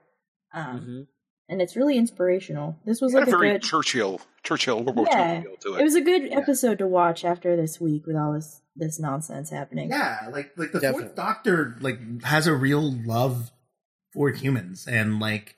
um 0.54 0.80
Mhm. 0.80 1.08
and 1.50 1.62
it's 1.62 1.76
really 1.76 1.98
inspirational 1.98 2.78
this 2.86 3.02
was 3.02 3.14
like 3.14 3.28
a 3.28 3.28
a 3.28 3.32
very 3.32 3.52
good 3.54 3.62
Churchill, 3.64 4.22
Churchill, 4.44 4.84
World 4.84 4.96
War 4.98 5.08
Yeah. 5.12 5.38
II 5.38 5.42
feel 5.44 5.56
to 5.58 5.74
it 5.76 5.82
it. 5.82 5.84
was 5.84 5.96
a 5.96 6.02
good 6.02 6.32
episode 6.32 6.78
to 6.80 6.88
watch 6.88 7.24
after 7.26 7.56
this 7.56 7.80
week 7.82 8.06
with 8.08 8.16
all 8.16 8.34
this 8.34 8.62
this 8.76 9.00
nonsense 9.00 9.50
happening 9.52 9.90
Yeah, 9.90 10.30
like 10.32 10.52
like 10.58 10.72
the 10.72 10.80
Definitely. 10.80 11.04
fourth 11.08 11.16
Doctor 11.16 11.78
like 11.82 12.24
has 12.24 12.46
a 12.48 12.54
real 12.54 12.92
love 13.06 13.52
for 14.14 14.30
humans, 14.32 14.86
and 14.88 15.20
like 15.20 15.56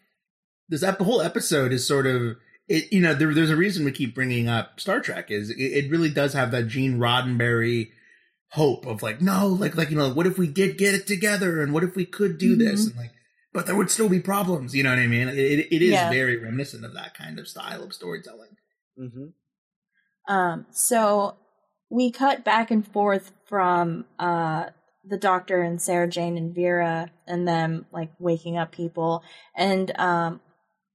this 0.69 0.83
ep- 0.83 0.97
the 0.97 1.03
whole 1.03 1.21
episode 1.21 1.71
is 1.71 1.85
sort 1.87 2.05
of 2.07 2.37
it. 2.67 2.91
You 2.91 3.01
know, 3.01 3.13
there, 3.13 3.33
there's 3.33 3.49
a 3.51 3.55
reason 3.55 3.85
we 3.85 3.91
keep 3.91 4.13
bringing 4.15 4.47
up 4.47 4.79
Star 4.79 4.99
Trek 4.99 5.29
is 5.31 5.49
it, 5.51 5.55
it 5.59 5.91
really 5.91 6.09
does 6.09 6.33
have 6.33 6.51
that 6.51 6.67
Gene 6.67 6.97
Roddenberry 6.99 7.89
hope 8.51 8.85
of 8.85 9.01
like 9.01 9.21
no, 9.21 9.47
like 9.47 9.75
like 9.75 9.89
you 9.89 9.97
know, 9.97 10.13
what 10.13 10.27
if 10.27 10.37
we 10.37 10.47
did 10.47 10.77
get 10.77 10.93
it 10.93 11.07
together, 11.07 11.61
and 11.61 11.73
what 11.73 11.83
if 11.83 11.95
we 11.95 12.05
could 12.05 12.37
do 12.37 12.55
this, 12.55 12.87
and 12.87 12.95
like. 12.95 13.11
But 13.53 13.65
there 13.65 13.75
would 13.75 13.89
still 13.89 14.09
be 14.09 14.19
problems, 14.19 14.75
you 14.75 14.83
know 14.83 14.91
what 14.91 14.99
I 14.99 15.07
mean? 15.07 15.29
It, 15.29 15.37
it, 15.39 15.67
it 15.73 15.81
is 15.81 15.93
Yeah. 15.93 16.09
very 16.09 16.37
reminiscent 16.37 16.85
of 16.85 16.93
that 16.93 17.15
kind 17.17 17.39
of 17.39 17.47
style 17.47 17.81
of 17.81 17.91
storytelling. 17.93 18.49
Mhm. 18.99 19.31
Um, 20.27 20.65
so 20.71 21.37
we 21.89 22.11
cut 22.11 22.43
back 22.43 22.69
and 22.69 22.85
forth 22.85 23.31
from 23.45 24.05
uh 24.19 24.65
the 25.05 25.17
doctor 25.17 25.61
and 25.61 25.81
Sarah 25.81 26.07
Jane 26.07 26.37
and 26.37 26.53
Vera 26.53 27.09
and 27.25 27.47
them 27.47 27.85
like 27.91 28.11
waking 28.19 28.57
up 28.57 28.73
people 28.73 29.23
and 29.55 29.97
um 29.97 30.41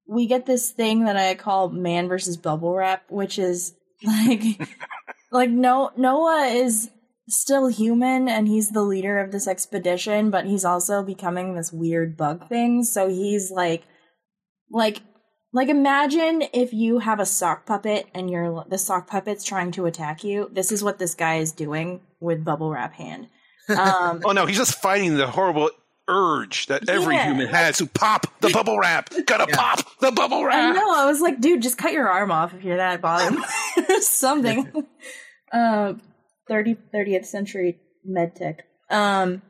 we 0.06 0.26
get 0.26 0.44
this 0.44 0.70
thing 0.70 1.04
that 1.06 1.16
I 1.16 1.34
call 1.34 1.70
man 1.70 2.08
versus 2.08 2.36
bubble 2.36 2.74
wrap, 2.74 3.04
which 3.08 3.38
is 3.38 3.74
like 4.04 4.42
like 5.32 5.50
no 5.50 5.90
Noah 5.96 6.44
is 6.48 6.90
still 7.28 7.68
human 7.68 8.28
and 8.28 8.48
he's 8.48 8.70
the 8.70 8.82
leader 8.82 9.18
of 9.18 9.30
this 9.32 9.46
expedition, 9.46 10.30
but 10.30 10.46
he's 10.46 10.64
also 10.64 11.02
becoming 11.02 11.54
this 11.54 11.72
weird 11.72 12.16
bug 12.16 12.48
thing. 12.48 12.82
So 12.84 13.08
he's 13.08 13.50
like 13.50 13.84
like 14.70 15.00
like 15.52 15.68
imagine 15.68 16.42
if 16.52 16.72
you 16.72 16.98
have 17.00 17.20
a 17.20 17.26
sock 17.26 17.66
puppet 17.66 18.06
and 18.14 18.30
you're 18.30 18.64
the 18.68 18.78
sock 18.78 19.06
puppet's 19.06 19.44
trying 19.44 19.70
to 19.72 19.86
attack 19.86 20.24
you. 20.24 20.48
This 20.52 20.72
is 20.72 20.82
what 20.82 20.98
this 20.98 21.14
guy 21.14 21.36
is 21.36 21.52
doing 21.52 22.00
with 22.20 22.44
bubble 22.44 22.70
wrap 22.70 22.94
hand. 22.94 23.28
Um, 23.68 24.22
Oh 24.24 24.32
no, 24.32 24.46
he's 24.46 24.56
just 24.58 24.80
fighting 24.80 25.16
the 25.16 25.26
horrible 25.26 25.70
urge 26.08 26.66
that 26.66 26.88
every 26.88 27.14
Yeah. 27.14 27.26
human 27.26 27.46
has 27.48 27.78
to 27.78 27.86
pop 27.86 28.26
the 28.40 28.50
bubble 28.50 28.78
wrap. 28.78 29.10
Gotta 29.26 29.46
Yeah. 29.48 29.54
pop 29.56 30.00
the 30.00 30.10
bubble 30.10 30.38
I 30.38 30.46
wrap. 30.46 30.74
know. 30.74 30.92
I 30.94 31.06
was 31.06 31.20
like, 31.20 31.40
dude, 31.40 31.62
just 31.62 31.78
cut 31.78 31.92
your 31.92 32.08
arm 32.08 32.32
off 32.32 32.52
if 32.54 32.64
you're 32.64 32.78
that 32.78 33.00
bothered. 33.00 33.38
Something. 34.00 34.86
Uh, 35.52 35.94
30, 36.52 36.76
30th 36.92 37.24
century 37.24 37.78
medtech. 38.06 38.58
Um, 38.90 39.40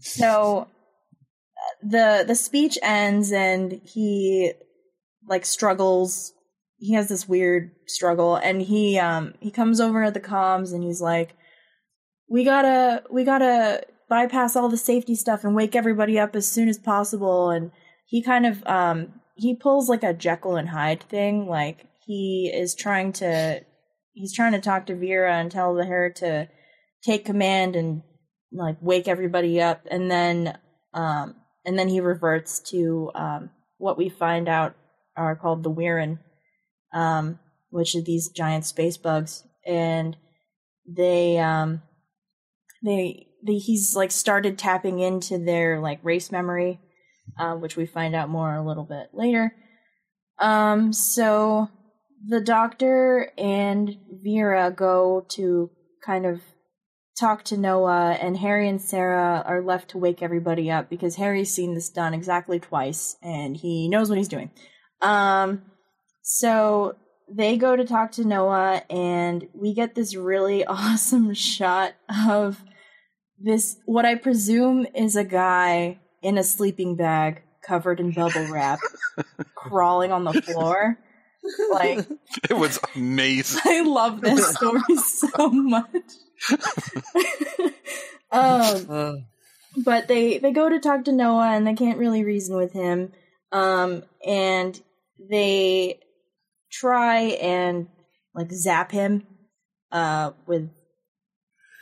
so 0.00 0.66
the 1.82 2.24
the 2.26 2.34
speech 2.34 2.76
ends 2.82 3.30
and 3.30 3.80
he 3.84 4.52
like 5.28 5.46
struggles. 5.46 6.32
He 6.78 6.94
has 6.94 7.08
this 7.08 7.28
weird 7.28 7.70
struggle, 7.86 8.34
and 8.34 8.60
he 8.60 8.98
um 8.98 9.34
he 9.38 9.52
comes 9.52 9.80
over 9.80 10.02
at 10.02 10.14
the 10.14 10.20
comms 10.20 10.74
and 10.74 10.82
he's 10.82 11.00
like, 11.00 11.36
"We 12.28 12.42
gotta 12.42 13.04
we 13.08 13.22
gotta 13.22 13.84
bypass 14.08 14.56
all 14.56 14.68
the 14.68 14.76
safety 14.76 15.14
stuff 15.14 15.44
and 15.44 15.54
wake 15.54 15.76
everybody 15.76 16.18
up 16.18 16.34
as 16.34 16.50
soon 16.50 16.68
as 16.68 16.78
possible." 16.78 17.50
And 17.50 17.70
he 18.06 18.20
kind 18.20 18.46
of 18.46 18.66
um 18.66 19.12
he 19.36 19.54
pulls 19.54 19.88
like 19.88 20.02
a 20.02 20.12
Jekyll 20.12 20.56
and 20.56 20.70
Hyde 20.70 21.04
thing. 21.04 21.46
Like 21.46 21.86
he 22.04 22.50
is 22.52 22.74
trying 22.74 23.12
to 23.12 23.60
he's 24.18 24.34
trying 24.34 24.52
to 24.52 24.60
talk 24.60 24.86
to 24.86 24.96
Vera 24.96 25.34
and 25.36 25.50
tell 25.50 25.76
her 25.76 26.10
to 26.10 26.48
take 27.02 27.24
command 27.24 27.76
and 27.76 28.02
like 28.52 28.76
wake 28.80 29.06
everybody 29.06 29.60
up 29.60 29.86
and 29.90 30.10
then 30.10 30.58
um 30.94 31.36
and 31.64 31.78
then 31.78 31.88
he 31.88 32.00
reverts 32.00 32.60
to 32.60 33.10
um 33.14 33.50
what 33.78 33.96
we 33.96 34.08
find 34.08 34.48
out 34.48 34.74
are 35.16 35.36
called 35.36 35.62
the 35.62 35.70
Wirrn, 35.70 36.18
um, 36.92 37.38
which 37.70 37.94
are 37.94 38.02
these 38.02 38.28
giant 38.28 38.64
space 38.64 38.96
bugs 38.96 39.44
and 39.66 40.16
they 40.86 41.38
um 41.38 41.82
they, 42.82 43.26
they 43.44 43.54
he's 43.54 43.94
like 43.96 44.10
started 44.10 44.58
tapping 44.58 45.00
into 45.00 45.38
their 45.38 45.80
like 45.80 45.98
race 46.02 46.30
memory, 46.30 46.80
uh, 47.38 47.54
which 47.54 47.76
we 47.76 47.86
find 47.86 48.14
out 48.14 48.28
more 48.28 48.54
a 48.54 48.66
little 48.66 48.84
bit 48.84 49.08
later. 49.12 49.52
Um, 50.38 50.92
so 50.92 51.68
the 52.26 52.40
doctor 52.40 53.30
and 53.38 53.96
Vera 54.22 54.70
go 54.70 55.24
to 55.30 55.70
kind 56.04 56.26
of 56.26 56.40
talk 57.18 57.44
to 57.44 57.56
Noah, 57.56 58.16
and 58.20 58.36
Harry 58.36 58.68
and 58.68 58.80
Sarah 58.80 59.42
are 59.44 59.60
left 59.60 59.90
to 59.90 59.98
wake 59.98 60.22
everybody 60.22 60.70
up 60.70 60.88
because 60.88 61.16
Harry's 61.16 61.52
seen 61.52 61.74
this 61.74 61.90
done 61.90 62.14
exactly 62.14 62.60
twice 62.60 63.16
and 63.22 63.56
he 63.56 63.88
knows 63.88 64.08
what 64.08 64.18
he's 64.18 64.28
doing. 64.28 64.50
Um, 65.00 65.62
so 66.22 66.94
they 67.28 67.56
go 67.56 67.74
to 67.76 67.84
talk 67.84 68.12
to 68.12 68.24
Noah, 68.24 68.82
and 68.88 69.48
we 69.52 69.74
get 69.74 69.94
this 69.94 70.14
really 70.14 70.64
awesome 70.66 71.34
shot 71.34 71.94
of 72.26 72.62
this, 73.38 73.76
what 73.86 74.04
I 74.04 74.14
presume 74.14 74.86
is 74.94 75.16
a 75.16 75.24
guy 75.24 75.98
in 76.22 76.38
a 76.38 76.44
sleeping 76.44 76.96
bag 76.96 77.42
covered 77.62 78.00
in 78.00 78.12
bubble 78.12 78.46
wrap, 78.50 78.80
crawling 79.54 80.12
on 80.12 80.24
the 80.24 80.40
floor. 80.42 80.98
Like, 81.70 82.06
It 82.50 82.56
was 82.56 82.78
amazing. 82.94 83.60
I 83.64 83.82
love 83.82 84.20
this 84.20 84.54
story 84.54 84.80
so 84.96 85.48
much. 85.48 85.86
um, 88.30 88.86
Uh, 88.88 89.12
but 89.84 90.08
they 90.08 90.38
they 90.38 90.52
go 90.52 90.68
to 90.68 90.80
talk 90.80 91.04
to 91.04 91.12
Noah 91.12 91.50
and 91.50 91.66
they 91.66 91.74
can't 91.74 91.98
really 91.98 92.24
reason 92.24 92.56
with 92.56 92.72
him. 92.72 93.12
Um, 93.52 94.02
and 94.26 94.80
they 95.18 96.00
try 96.70 97.20
and 97.40 97.88
like 98.34 98.52
zap 98.52 98.92
him 98.92 99.26
uh 99.90 100.32
with 100.46 100.68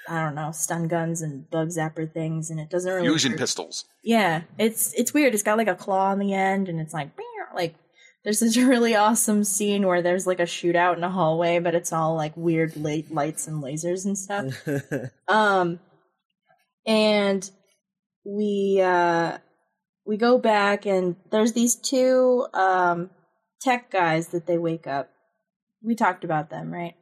I 0.09 0.23
don't 0.23 0.37
know 0.37 0.53
stun 0.53 0.87
guns 0.89 1.21
and 1.23 1.51
bug 1.51 1.69
zapper 1.69 2.11
things, 2.11 2.51
and 2.51 2.61
it 2.61 2.71
doesn't 2.71 2.93
really 2.93 3.09
Fusion 3.09 3.33
work. 3.33 3.41
pistols. 3.41 3.85
Yeah, 4.05 4.43
it's 4.59 4.93
it's 4.95 5.13
weird. 5.13 5.35
It's 5.35 5.43
got 5.43 5.59
like 5.59 5.67
a 5.69 5.75
claw 5.75 6.11
on 6.11 6.19
the 6.21 6.33
end, 6.33 6.69
and 6.69 6.81
it's 6.81 6.95
like 6.95 7.11
like 7.55 7.75
there's 8.27 8.41
this 8.41 8.57
really 8.57 8.97
awesome 8.97 9.45
scene 9.45 9.87
where 9.87 10.03
there's 10.03 10.27
like 10.27 10.41
a 10.41 10.45
shootout 10.47 10.97
in 10.97 11.05
a 11.05 11.09
hallway, 11.09 11.61
but 11.61 11.77
it's 11.77 11.93
all 11.93 12.17
like 12.17 12.37
weird 12.37 12.77
light 12.77 13.09
lights 13.11 13.47
and 13.47 13.63
lasers 13.63 14.05
and 14.05 14.19
stuff. 14.19 14.67
Um, 15.29 15.79
and 16.87 17.49
we 18.25 18.81
uh 18.83 19.39
we 20.05 20.17
go 20.17 20.39
back 20.39 20.87
and 20.87 21.15
there's 21.31 21.53
these 21.53 21.77
two 21.77 22.47
um 22.53 23.11
tech 23.61 23.91
guys 23.91 24.29
that 24.29 24.47
they 24.47 24.59
wake 24.59 24.87
up. 24.89 25.09
We 25.83 25.95
talked 25.95 26.25
about 26.25 26.51
them, 26.51 26.73
right? 26.73 26.95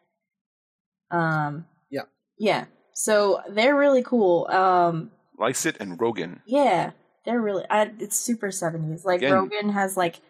Um, 1.11 1.65
Yeah. 1.91 2.03
yeah. 2.39 2.67
So 2.95 3.41
they're 3.49 3.77
really 3.77 4.03
cool. 4.03 4.47
Um, 4.51 5.11
Lycett 5.39 5.79
and 5.81 5.99
Rogin. 5.99 6.41
yeah, 6.47 6.91
they're 7.25 7.41
really. 7.41 7.65
I, 7.71 7.91
it's 7.99 8.17
super 8.19 8.51
seventies. 8.51 9.05
Like 9.07 9.23
Again- 9.23 9.33
Rogin 9.51 9.73
has 9.73 9.97
like 9.97 10.21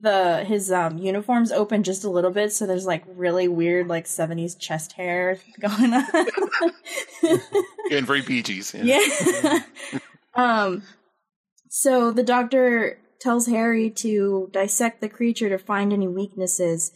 the 0.00 0.44
his 0.44 0.70
um 0.70 0.98
uniforms 0.98 1.52
open 1.52 1.82
just 1.82 2.04
a 2.04 2.10
little 2.10 2.30
bit, 2.30 2.52
so 2.52 2.66
there's 2.66 2.86
like 2.86 3.04
really 3.06 3.48
weird 3.48 3.88
like 3.88 4.06
seventies 4.06 4.54
chest 4.54 4.92
hair 4.92 5.38
going 5.60 5.94
on. 5.94 6.04
And 7.90 8.06
very 8.06 8.20
Bee 8.20 8.42
Gees. 8.42 8.74
Yeah. 8.74 9.00
yeah. 9.42 9.60
um. 10.34 10.82
So 11.70 12.12
the 12.12 12.22
doctor 12.22 12.98
tells 13.20 13.46
Harry 13.46 13.90
to 13.90 14.50
dissect 14.52 15.00
the 15.00 15.08
creature 15.08 15.48
to 15.48 15.58
find 15.58 15.92
any 15.92 16.06
weaknesses, 16.06 16.92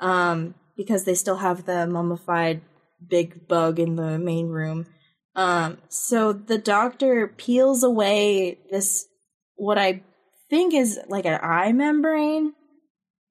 um, 0.00 0.54
because 0.76 1.04
they 1.04 1.14
still 1.14 1.38
have 1.38 1.66
the 1.66 1.86
mummified 1.86 2.60
big 3.08 3.48
bug 3.48 3.78
in 3.78 3.96
the 3.96 4.18
main 4.18 4.48
room. 4.48 4.86
Um, 5.34 5.78
so 5.88 6.32
the 6.32 6.58
doctor 6.58 7.28
peels 7.28 7.82
away 7.82 8.58
this, 8.70 9.06
what 9.56 9.78
I 9.78 10.02
think 10.48 10.74
is 10.74 10.98
like 11.08 11.26
an 11.26 11.40
eye 11.42 11.72
membrane, 11.72 12.54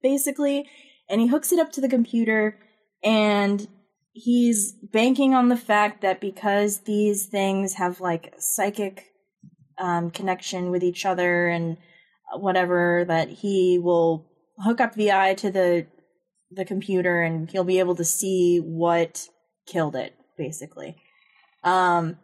basically, 0.02 0.68
and 1.08 1.20
he 1.20 1.26
hooks 1.26 1.52
it 1.52 1.58
up 1.58 1.72
to 1.72 1.80
the 1.80 1.88
computer 1.88 2.58
and 3.02 3.66
he's 4.12 4.72
banking 4.72 5.34
on 5.34 5.48
the 5.48 5.56
fact 5.56 6.00
that 6.02 6.20
because 6.20 6.80
these 6.80 7.26
things 7.26 7.74
have 7.74 8.00
like 8.00 8.34
psychic 8.38 9.04
um, 9.78 10.10
connection 10.10 10.70
with 10.70 10.82
each 10.82 11.04
other 11.04 11.48
and 11.48 11.76
whatever, 12.34 13.04
that 13.06 13.28
he 13.28 13.78
will 13.78 14.26
hook 14.58 14.80
up 14.80 14.94
the 14.94 15.12
eye 15.12 15.34
to 15.34 15.50
the 15.50 15.86
the 16.50 16.64
computer 16.64 17.22
and 17.22 17.50
he'll 17.50 17.64
be 17.64 17.80
able 17.80 17.96
to 17.96 18.04
see 18.04 18.58
what 18.58 19.28
killed 19.66 19.96
it, 19.96 20.14
basically. 20.38 20.96
Um, 21.64 22.18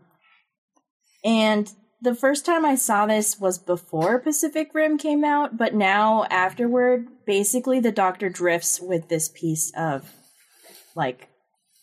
and 1.24 1.70
the 2.02 2.14
first 2.16 2.44
time 2.44 2.64
I 2.64 2.74
saw 2.74 3.06
this 3.06 3.38
was 3.38 3.58
before 3.58 4.18
Pacific 4.18 4.70
Rim 4.74 4.98
came 4.98 5.24
out, 5.24 5.56
but 5.56 5.72
now 5.72 6.24
afterward, 6.30 7.06
basically 7.24 7.78
the 7.78 7.92
Doctor 7.92 8.28
drifts 8.28 8.80
with 8.80 9.08
this 9.08 9.28
piece 9.28 9.72
of 9.76 10.12
like 10.96 11.28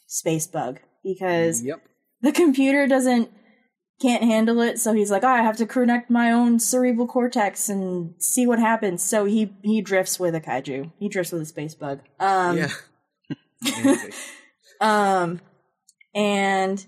space 0.07 0.45
bug 0.45 0.79
because 1.03 1.63
yep. 1.63 1.81
the 2.21 2.31
computer 2.31 2.85
doesn't 2.85 3.31
can't 4.01 4.23
handle 4.23 4.61
it 4.61 4.79
so 4.79 4.93
he's 4.93 5.11
like 5.11 5.23
oh, 5.23 5.27
i 5.27 5.41
have 5.41 5.57
to 5.57 5.65
connect 5.65 6.09
my 6.09 6.31
own 6.31 6.57
cerebral 6.57 7.05
cortex 7.05 7.67
and 7.67 8.13
see 8.17 8.47
what 8.47 8.57
happens 8.57 9.03
so 9.03 9.25
he 9.25 9.53
he 9.61 9.81
drifts 9.81 10.19
with 10.19 10.33
a 10.33 10.39
kaiju 10.39 10.89
he 10.99 11.09
drifts 11.09 11.33
with 11.33 11.41
a 11.41 11.45
space 11.45 11.75
bug 11.75 11.99
um 12.19 12.57
yeah. 12.57 13.95
um 14.81 15.41
and 16.15 16.85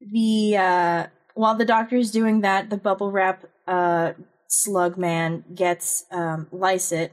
the 0.00 0.56
uh 0.56 1.06
while 1.34 1.54
the 1.56 1.64
doctor's 1.64 2.10
doing 2.10 2.40
that 2.40 2.70
the 2.70 2.76
bubble 2.76 3.10
wrap 3.10 3.44
uh 3.66 4.12
slug 4.48 4.96
man 4.96 5.44
gets 5.54 6.04
um 6.10 6.48
Lycett 6.52 7.12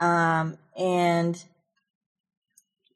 um 0.00 0.58
and 0.76 1.42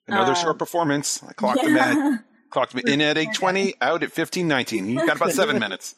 Another 0.07 0.33
Uh, 0.33 0.35
short 0.35 0.59
performance. 0.59 1.23
I 1.27 1.33
clocked 1.33 1.63
him 1.63 1.77
at 1.79 2.25
clocked 2.51 2.75
him 2.75 2.83
in 2.87 3.01
at 3.01 3.17
eight 3.17 3.33
twenty, 3.33 3.75
out 3.81 4.03
at 4.03 4.13
fifteen 4.13 4.47
nineteen. 4.49 4.85
He 4.87 4.97
got 4.97 5.17
about 5.17 5.33
seven 5.43 5.59
minutes. 5.59 5.95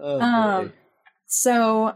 Oh, 0.00 0.20
Um, 0.20 0.72
so 1.28 1.94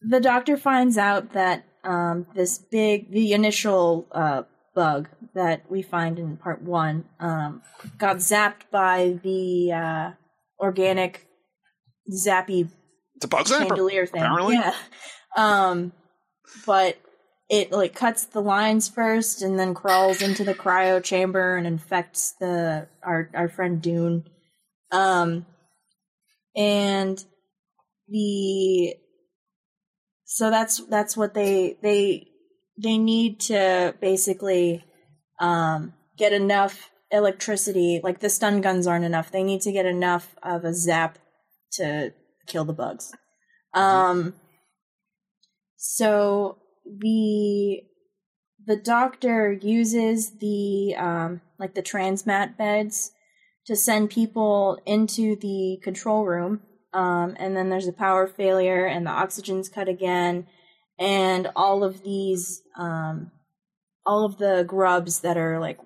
the 0.00 0.20
doctor 0.20 0.56
finds 0.56 0.96
out 0.96 1.32
that 1.34 1.64
um, 1.84 2.26
this 2.34 2.56
big, 2.58 3.10
the 3.12 3.32
initial 3.34 4.06
uh, 4.12 4.44
bug 4.74 5.08
that 5.34 5.70
we 5.70 5.82
find 5.82 6.18
in 6.18 6.38
part 6.38 6.62
one 6.62 7.04
um, 7.20 7.60
got 7.98 8.16
zapped 8.16 8.62
by 8.70 9.18
the 9.22 9.70
uh, 9.72 10.10
organic 10.58 11.26
zappy 12.10 12.68
It's 13.16 13.24
a 13.24 13.28
bug 13.28 13.46
zapper. 13.46 13.68
chandelier 13.68 14.06
thing. 14.06 14.22
apparently. 14.22 14.56
Yeah. 14.56 14.74
Um, 15.36 15.92
but 16.66 16.98
it 17.48 17.70
like 17.72 17.94
cuts 17.94 18.24
the 18.26 18.40
lines 18.40 18.88
first 18.88 19.42
and 19.42 19.58
then 19.58 19.74
crawls 19.74 20.22
into 20.22 20.44
the 20.44 20.54
cryo 20.54 21.02
chamber 21.02 21.56
and 21.56 21.66
infects 21.66 22.32
the 22.40 22.88
our 23.02 23.30
our 23.34 23.48
friend 23.48 23.80
Dune. 23.82 24.24
Um, 24.90 25.46
and 26.56 27.22
the 28.08 28.94
so 30.24 30.50
that's 30.50 30.78
that's 30.86 31.16
what 31.16 31.34
they 31.34 31.76
they 31.82 32.28
they 32.82 32.98
need 32.98 33.40
to 33.40 33.94
basically 34.00 34.84
um 35.40 35.92
get 36.16 36.32
enough 36.32 36.90
electricity 37.12 38.00
like 38.02 38.20
the 38.20 38.30
stun 38.30 38.60
guns 38.60 38.86
aren't 38.86 39.04
enough. 39.04 39.30
They 39.30 39.42
need 39.42 39.60
to 39.62 39.72
get 39.72 39.86
enough 39.86 40.34
of 40.42 40.64
a 40.64 40.74
zap 40.74 41.18
to 41.72 42.12
kill 42.46 42.64
the 42.64 42.72
bugs. 42.72 43.12
Um 43.74 44.34
so 45.76 46.58
the 46.84 47.82
the 48.64 48.76
doctor 48.76 49.52
uses 49.52 50.38
the 50.38 50.94
um 50.96 51.42
like 51.58 51.74
the 51.74 51.82
transmat 51.82 52.56
beds 52.56 53.12
to 53.66 53.76
send 53.76 54.10
people 54.10 54.80
into 54.86 55.36
the 55.36 55.78
control 55.82 56.24
room. 56.24 56.62
Um 56.94 57.36
and 57.38 57.56
then 57.56 57.68
there's 57.68 57.88
a 57.88 57.92
power 57.92 58.26
failure 58.26 58.86
and 58.86 59.06
the 59.06 59.10
oxygen's 59.10 59.68
cut 59.68 59.88
again. 59.88 60.46
And 60.98 61.50
all 61.54 61.84
of 61.84 62.02
these 62.02 62.62
um 62.78 63.30
all 64.06 64.24
of 64.24 64.38
the 64.38 64.64
grubs 64.66 65.20
that 65.20 65.36
are 65.36 65.60
like 65.60 65.78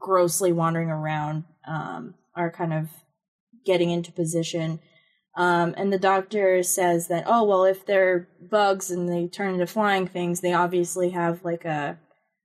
grossly 0.00 0.50
wandering 0.52 0.90
around 0.90 1.44
um 1.68 2.14
are 2.34 2.50
kind 2.50 2.72
of 2.72 2.88
getting 3.64 3.90
into 3.90 4.10
position 4.10 4.80
um, 5.36 5.74
and 5.76 5.92
the 5.92 5.98
doctor 5.98 6.62
says 6.62 7.08
that, 7.08 7.24
oh, 7.26 7.44
well, 7.44 7.64
if 7.64 7.86
they're 7.86 8.28
bugs 8.40 8.90
and 8.90 9.08
they 9.08 9.28
turn 9.28 9.54
into 9.54 9.66
flying 9.66 10.06
things, 10.06 10.40
they 10.40 10.52
obviously 10.52 11.10
have 11.10 11.44
like 11.44 11.64
a, 11.64 11.98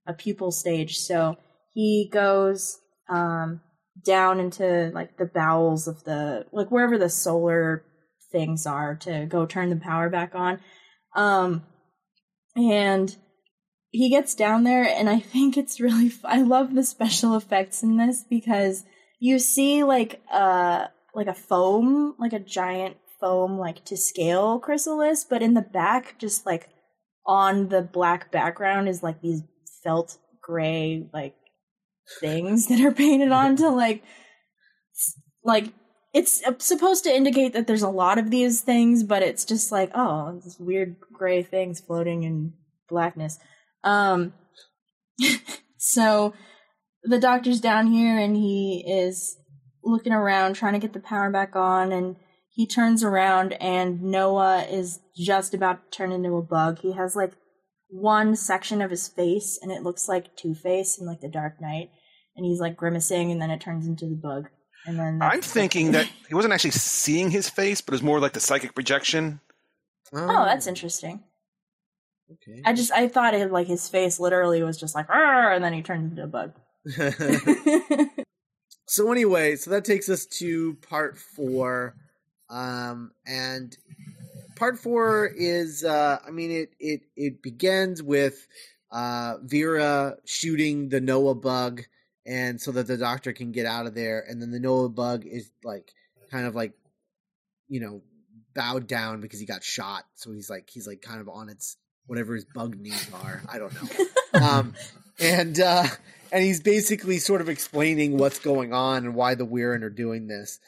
a 0.06 0.14
pupal 0.14 0.52
stage. 0.52 0.98
So 0.98 1.36
he 1.74 2.08
goes 2.12 2.78
um, 3.08 3.60
down 4.04 4.38
into 4.38 4.90
like 4.94 5.16
the 5.16 5.26
bowels 5.26 5.88
of 5.88 6.04
the, 6.04 6.46
like 6.52 6.70
wherever 6.70 6.96
the 6.96 7.10
solar 7.10 7.84
things 8.30 8.66
are 8.66 8.94
to 8.96 9.26
go 9.26 9.46
turn 9.46 9.70
the 9.70 9.76
power 9.76 10.08
back 10.08 10.34
on. 10.34 10.60
Um, 11.14 11.64
and 12.56 13.14
he 13.96 14.10
gets 14.10 14.34
down 14.34 14.64
there, 14.64 14.84
and 14.84 15.08
I 15.08 15.20
think 15.20 15.56
it's 15.56 15.80
really, 15.80 16.08
f- 16.08 16.24
I 16.24 16.42
love 16.42 16.74
the 16.74 16.84
special 16.84 17.34
effects 17.34 17.82
in 17.82 17.96
this 17.96 18.24
because 18.28 18.84
you 19.18 19.38
see 19.38 19.84
like, 19.84 20.20
uh, 20.30 20.88
like 21.14 21.28
a 21.28 21.34
foam, 21.34 22.14
like 22.18 22.34
a 22.34 22.38
giant 22.38 22.98
foam, 23.18 23.58
like 23.58 23.86
to 23.86 23.96
scale 23.96 24.58
chrysalis, 24.58 25.24
but 25.24 25.42
in 25.42 25.54
the 25.54 25.62
back, 25.62 26.18
just 26.18 26.44
like 26.44 26.68
on 27.24 27.70
the 27.70 27.80
black 27.80 28.30
background, 28.30 28.86
is 28.86 29.02
like 29.02 29.22
these 29.22 29.40
felt 29.82 30.18
gray 30.42 31.08
like 31.14 31.34
things 32.20 32.66
that 32.68 32.80
are 32.80 32.92
painted 32.92 33.32
onto 33.32 33.66
like 33.68 34.02
like 35.42 35.72
it's 36.12 36.42
supposed 36.58 37.04
to 37.04 37.14
indicate 37.14 37.52
that 37.52 37.66
there's 37.66 37.82
a 37.82 37.88
lot 37.88 38.18
of 38.18 38.30
these 38.30 38.60
things, 38.60 39.02
but 39.02 39.22
it's 39.22 39.46
just 39.46 39.72
like 39.72 39.90
oh, 39.94 40.38
this 40.44 40.58
weird 40.60 40.96
gray 41.14 41.42
things 41.42 41.80
floating 41.80 42.24
in 42.24 42.52
blackness. 42.90 43.38
Um, 43.86 44.34
so 45.78 46.34
the 47.04 47.20
doctor's 47.20 47.60
down 47.60 47.86
here 47.86 48.18
and 48.18 48.36
he 48.36 48.84
is 48.86 49.38
looking 49.84 50.12
around 50.12 50.54
trying 50.54 50.72
to 50.72 50.78
get 50.80 50.92
the 50.92 51.00
power 51.00 51.30
back 51.30 51.54
on 51.54 51.92
and 51.92 52.16
he 52.50 52.66
turns 52.66 53.04
around 53.04 53.52
and 53.54 54.02
Noah 54.02 54.64
is 54.64 54.98
just 55.16 55.54
about 55.54 55.92
to 55.92 55.96
turn 55.96 56.10
into 56.10 56.36
a 56.36 56.42
bug. 56.42 56.80
He 56.80 56.92
has 56.92 57.14
like 57.14 57.32
one 57.88 58.34
section 58.34 58.82
of 58.82 58.90
his 58.90 59.08
face 59.08 59.58
and 59.62 59.70
it 59.70 59.82
looks 59.82 60.08
like 60.08 60.34
Two 60.36 60.54
Face 60.54 60.98
in 60.98 61.06
like 61.06 61.20
the 61.20 61.28
Dark 61.28 61.60
Knight. 61.60 61.90
And 62.34 62.44
he's 62.44 62.60
like 62.60 62.76
grimacing 62.76 63.30
and 63.30 63.40
then 63.40 63.50
it 63.50 63.60
turns 63.60 63.86
into 63.86 64.06
the 64.06 64.16
bug. 64.16 64.48
And 64.86 64.98
then 64.98 65.20
I'm 65.22 65.40
thinking 65.40 65.92
that 65.92 66.08
he 66.28 66.34
wasn't 66.34 66.54
actually 66.54 66.72
seeing 66.72 67.30
his 67.30 67.48
face, 67.48 67.80
but 67.80 67.92
it 67.92 67.96
was 67.96 68.02
more 68.02 68.20
like 68.20 68.32
the 68.32 68.40
psychic 68.40 68.74
projection. 68.74 69.40
Oh, 70.12 70.44
that's 70.44 70.66
interesting. 70.66 71.24
Okay. 72.32 72.62
I 72.64 72.72
just 72.72 72.92
I 72.92 73.08
thought 73.08 73.34
it 73.34 73.52
like 73.52 73.66
his 73.66 73.88
face 73.88 74.18
literally 74.18 74.62
was 74.62 74.78
just 74.78 74.94
like 74.94 75.06
and 75.10 75.62
then 75.62 75.72
he 75.72 75.82
turned 75.82 76.10
into 76.10 76.24
a 76.24 76.26
bug. 76.26 76.54
so 78.86 79.12
anyway, 79.12 79.56
so 79.56 79.70
that 79.70 79.84
takes 79.84 80.08
us 80.08 80.26
to 80.26 80.74
part 80.88 81.18
four. 81.18 81.94
Um 82.48 83.12
and 83.26 83.76
part 84.56 84.78
four 84.78 85.26
is 85.26 85.84
uh 85.84 86.18
I 86.26 86.30
mean 86.30 86.50
it 86.50 86.70
it 86.80 87.02
it 87.16 87.42
begins 87.42 88.02
with 88.02 88.46
uh 88.90 89.34
Vera 89.42 90.16
shooting 90.24 90.88
the 90.88 91.00
Noah 91.00 91.34
bug 91.34 91.82
and 92.24 92.60
so 92.60 92.72
that 92.72 92.88
the 92.88 92.96
doctor 92.96 93.32
can 93.32 93.52
get 93.52 93.66
out 93.66 93.86
of 93.86 93.94
there 93.94 94.24
and 94.28 94.42
then 94.42 94.50
the 94.50 94.60
Noah 94.60 94.88
bug 94.88 95.24
is 95.26 95.50
like 95.62 95.92
kind 96.30 96.46
of 96.46 96.54
like 96.54 96.72
you 97.68 97.80
know 97.80 98.02
bowed 98.54 98.86
down 98.86 99.20
because 99.20 99.38
he 99.38 99.46
got 99.46 99.62
shot 99.62 100.04
so 100.14 100.32
he's 100.32 100.48
like 100.48 100.68
he's 100.70 100.86
like 100.86 101.02
kind 101.02 101.20
of 101.20 101.28
on 101.28 101.48
its 101.48 101.76
whatever 102.06 102.34
his 102.34 102.44
bug 102.44 102.76
needs 102.80 103.10
are. 103.12 103.42
I 103.48 103.58
don't 103.58 103.74
know. 103.74 104.06
Um 104.34 104.74
and 105.18 105.58
uh 105.58 105.86
and 106.30 106.44
he's 106.44 106.60
basically 106.60 107.18
sort 107.18 107.40
of 107.40 107.48
explaining 107.48 108.18
what's 108.18 108.38
going 108.38 108.74
on 108.74 109.06
and 109.06 109.14
why 109.14 109.34
the 109.34 109.46
Wirrn 109.46 109.82
are 109.82 109.88
doing 109.88 110.26
this. 110.26 110.58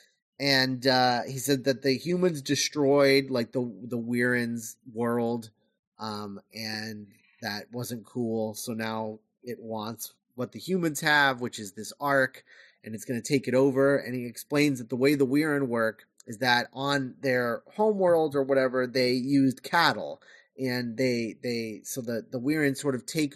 And 0.41 0.86
uh 0.86 1.22
he 1.24 1.36
said 1.36 1.64
that 1.64 1.82
the 1.82 1.93
humans 1.99 2.41
destroyed 2.41 3.28
like 3.28 3.53
the 3.53 3.70
the 3.82 3.99
Wirrn's 3.99 4.76
world 4.95 5.51
um 5.99 6.41
and 6.55 7.09
that 7.43 7.66
wasn't 7.72 8.07
cool. 8.07 8.55
So 8.55 8.72
now 8.72 9.18
it 9.43 9.61
wants 9.61 10.14
what 10.34 10.53
the 10.53 10.59
humans 10.59 11.01
have, 11.01 11.41
which 11.41 11.59
is 11.59 11.72
this 11.72 11.93
ark, 12.01 12.45
and 12.84 12.95
it's 12.95 13.05
going 13.05 13.20
to 13.20 13.28
take 13.28 13.49
it 13.49 13.55
over. 13.55 13.97
And 13.99 14.14
he 14.14 14.26
explains 14.26 14.78
that 14.78 14.89
the 14.89 14.97
way 14.97 15.14
the 15.14 15.26
Wirrn 15.26 15.68
work 15.68 16.07
is 16.26 16.39
that 16.39 16.68
on 16.72 17.14
their 17.20 17.62
homeworld 17.74 18.34
or 18.34 18.43
whatever, 18.43 18.86
they 18.86 19.12
used 19.12 19.62
cattle, 19.62 20.20
and 20.59 20.97
they 20.97 21.37
they 21.43 21.81
so 21.85 22.01
the 22.01 22.25
the 22.31 22.41
Wirrn 22.41 22.77
sort 22.77 22.95
of 22.95 23.07
take 23.07 23.35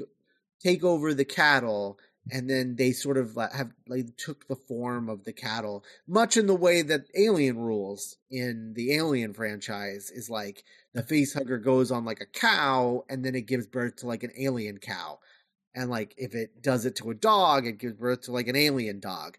take 0.63 0.85
over 0.85 1.15
the 1.15 1.25
cattle 1.25 1.99
and 2.31 2.49
then 2.49 2.77
they 2.77 2.93
sort 2.93 3.17
of 3.17 3.37
have 3.53 3.73
like 3.89 4.17
took 4.17 4.47
the 4.47 4.57
form 4.57 5.09
of 5.09 5.25
the 5.25 5.33
cattle 5.33 5.85
much 6.07 6.37
in 6.37 6.47
the 6.47 6.55
way 6.55 6.83
that 6.83 7.07
alien 7.17 7.59
rules 7.59 8.17
in 8.31 8.73
the 8.75 8.95
alien 8.95 9.35
franchise 9.35 10.11
is 10.11 10.31
like 10.31 10.63
the 10.95 11.03
face 11.03 11.35
hugger 11.35 11.59
goes 11.59 11.91
on 11.91 12.05
like 12.05 12.21
a 12.21 12.27
cow 12.27 13.05
and 13.09 13.25
then 13.25 13.35
it 13.35 13.47
gives 13.47 13.67
birth 13.67 13.97
to 13.97 14.07
like 14.07 14.23
an 14.23 14.33
alien 14.39 14.79
cow 14.79 15.19
and 15.75 15.91
like 15.91 16.15
if 16.17 16.35
it 16.35 16.63
does 16.63 16.85
it 16.85 16.97
to 16.97 17.11
a 17.11 17.15
dog, 17.15 17.67
it 17.67 17.79
gives 17.79 17.95
birth 17.95 18.23
to 18.23 18.33
like 18.33 18.49
an 18.49 18.57
alien 18.57 19.01
dog. 19.01 19.37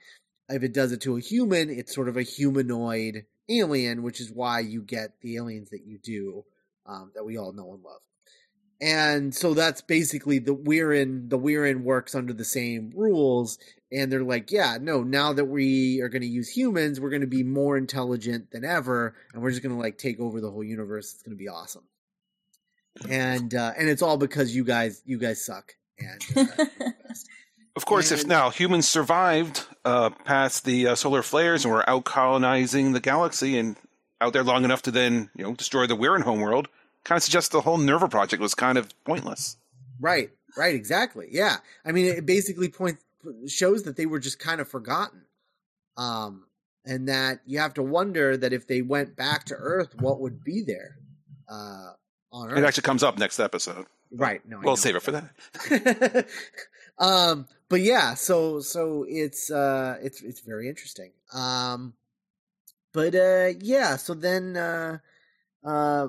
If 0.50 0.64
it 0.64 0.74
does 0.74 0.92
it 0.92 1.02
to 1.02 1.18
a 1.18 1.22
human, 1.22 1.70
it's 1.70 1.94
sort 1.94 2.10
of 2.10 2.18
a 2.18 2.24
humanoid 2.24 3.26
alien, 3.50 4.04
which 4.04 4.20
is 4.20 4.32
why 4.32 4.60
you 4.60 4.82
get 4.82 5.22
the 5.22 5.38
aliens 5.38 5.70
that 5.70 5.86
you 5.86 5.98
do, 5.98 6.44
um, 6.86 7.12
that 7.16 7.26
we 7.26 7.38
all 7.38 7.54
know 7.54 7.74
and 7.74 7.84
love. 7.84 8.02
And 8.82 9.34
so 9.34 9.54
that's 9.54 9.82
basically 9.82 10.40
the 10.40 10.56
Wirrn 10.56 11.30
the 11.30 11.40
Wirrn 11.40 11.84
works 11.84 12.16
under 12.16 12.34
the 12.34 12.44
same 12.44 12.92
rules, 12.94 13.58
and 13.92 14.12
they're 14.12 14.24
like, 14.24 14.52
yeah, 14.52 14.78
no, 14.82 15.04
now 15.04 15.32
that 15.34 15.46
we 15.46 16.02
are 16.02 16.10
going 16.10 16.24
to 16.24 16.28
use 16.28 16.50
humans, 16.50 17.00
we're 17.00 17.10
going 17.10 17.22
to 17.22 17.28
be 17.28 17.44
more 17.44 17.78
intelligent 17.78 18.52
than 18.52 18.66
ever, 18.66 19.16
and 19.34 19.42
we're 19.42 19.52
just 19.52 19.64
going 19.64 19.74
to 19.74 19.82
like 19.82 19.98
take 19.98 20.20
over 20.20 20.42
the 20.42 20.52
whole 20.52 20.64
universe. 20.64 21.14
It's 21.14 21.24
going 21.24 21.38
to 21.38 21.42
be 21.42 21.48
awesome. 21.48 21.84
And 23.10 23.56
uh, 23.56 23.72
and 23.78 23.88
it's 23.88 24.02
all 24.02 24.18
because 24.18 24.56
you 24.56 24.66
guys 24.66 25.02
you 25.06 25.18
guys 25.18 25.44
suck 25.44 25.74
and 26.00 26.22
uh, 26.36 26.66
of 27.76 27.86
course, 27.86 28.12
and, 28.12 28.22
if 28.22 28.28
now 28.28 28.50
humans 28.50 28.88
survived 28.88 29.66
uh, 29.86 30.10
past 30.10 30.66
the 30.66 30.88
uh, 30.88 30.96
solar 30.96 31.22
flares 31.22 31.66
and 31.66 31.74
were 31.74 31.88
out 31.90 32.06
colonizing 32.06 32.94
the 32.94 33.00
galaxy 33.00 33.58
and 33.58 33.76
out 34.24 34.34
there 34.34 34.44
long 34.44 34.64
enough 34.64 34.82
to 34.84 34.92
then 34.92 35.30
you 35.36 35.44
know 35.44 35.54
destroy 35.54 35.88
the 35.88 35.96
Wirrn 35.96 36.22
homeworld, 36.22 36.68
kind 37.04 37.18
of 37.18 37.24
suggests 37.24 37.50
the 37.50 37.62
whole 37.62 37.78
Nerva 37.78 38.08
project 38.08 38.42
was 38.42 38.56
kind 38.56 38.78
of 38.78 38.92
pointless. 39.04 39.58
Right. 40.00 40.32
Right. 40.58 40.76
Exactly. 40.76 41.28
Yeah. 41.32 41.58
I 41.86 41.92
mean, 41.92 42.06
it 42.08 42.26
basically 42.26 42.70
point 42.70 43.00
shows 43.48 43.84
that 43.84 43.96
they 43.96 44.06
were 44.06 44.20
just 44.20 44.40
kind 44.40 44.62
of 44.62 44.68
forgotten. 44.68 45.22
Um, 45.98 46.46
and 46.86 47.08
that 47.08 47.40
you 47.46 47.60
have 47.60 47.76
to 47.76 47.84
wonder 47.84 48.36
that 48.36 48.52
if 48.52 48.68
they 48.68 48.82
went 48.82 49.16
back 49.16 49.46
to 49.46 49.56
Earth, 49.56 49.96
what 50.00 50.20
would 50.20 50.44
be 50.44 50.64
there 50.64 50.98
uh, 51.48 51.92
on 52.32 52.52
Earth? 52.52 52.58
It 52.58 52.66
actually 52.66 52.84
comes 52.84 53.04
up 53.04 53.18
next 53.18 53.40
episode. 53.40 53.86
Right. 54.12 54.48
No. 54.48 54.60
We'll 54.62 54.76
save 54.76 54.96
it 54.96 55.02
for 55.02 55.12
that. 55.12 56.28
um, 56.98 57.48
but 57.70 57.82
yeah, 57.82 58.14
so 58.14 58.60
so 58.60 59.06
it's 59.08 59.50
uh 59.50 59.98
it's 60.02 60.22
it's 60.22 60.42
very 60.42 60.70
interesting. 60.70 61.12
Um, 61.34 61.94
but 62.94 63.16
uh 63.16 63.50
yeah, 63.60 63.98
so 63.98 64.14
then 64.14 64.58
uh 64.58 64.98
uh 65.64 66.08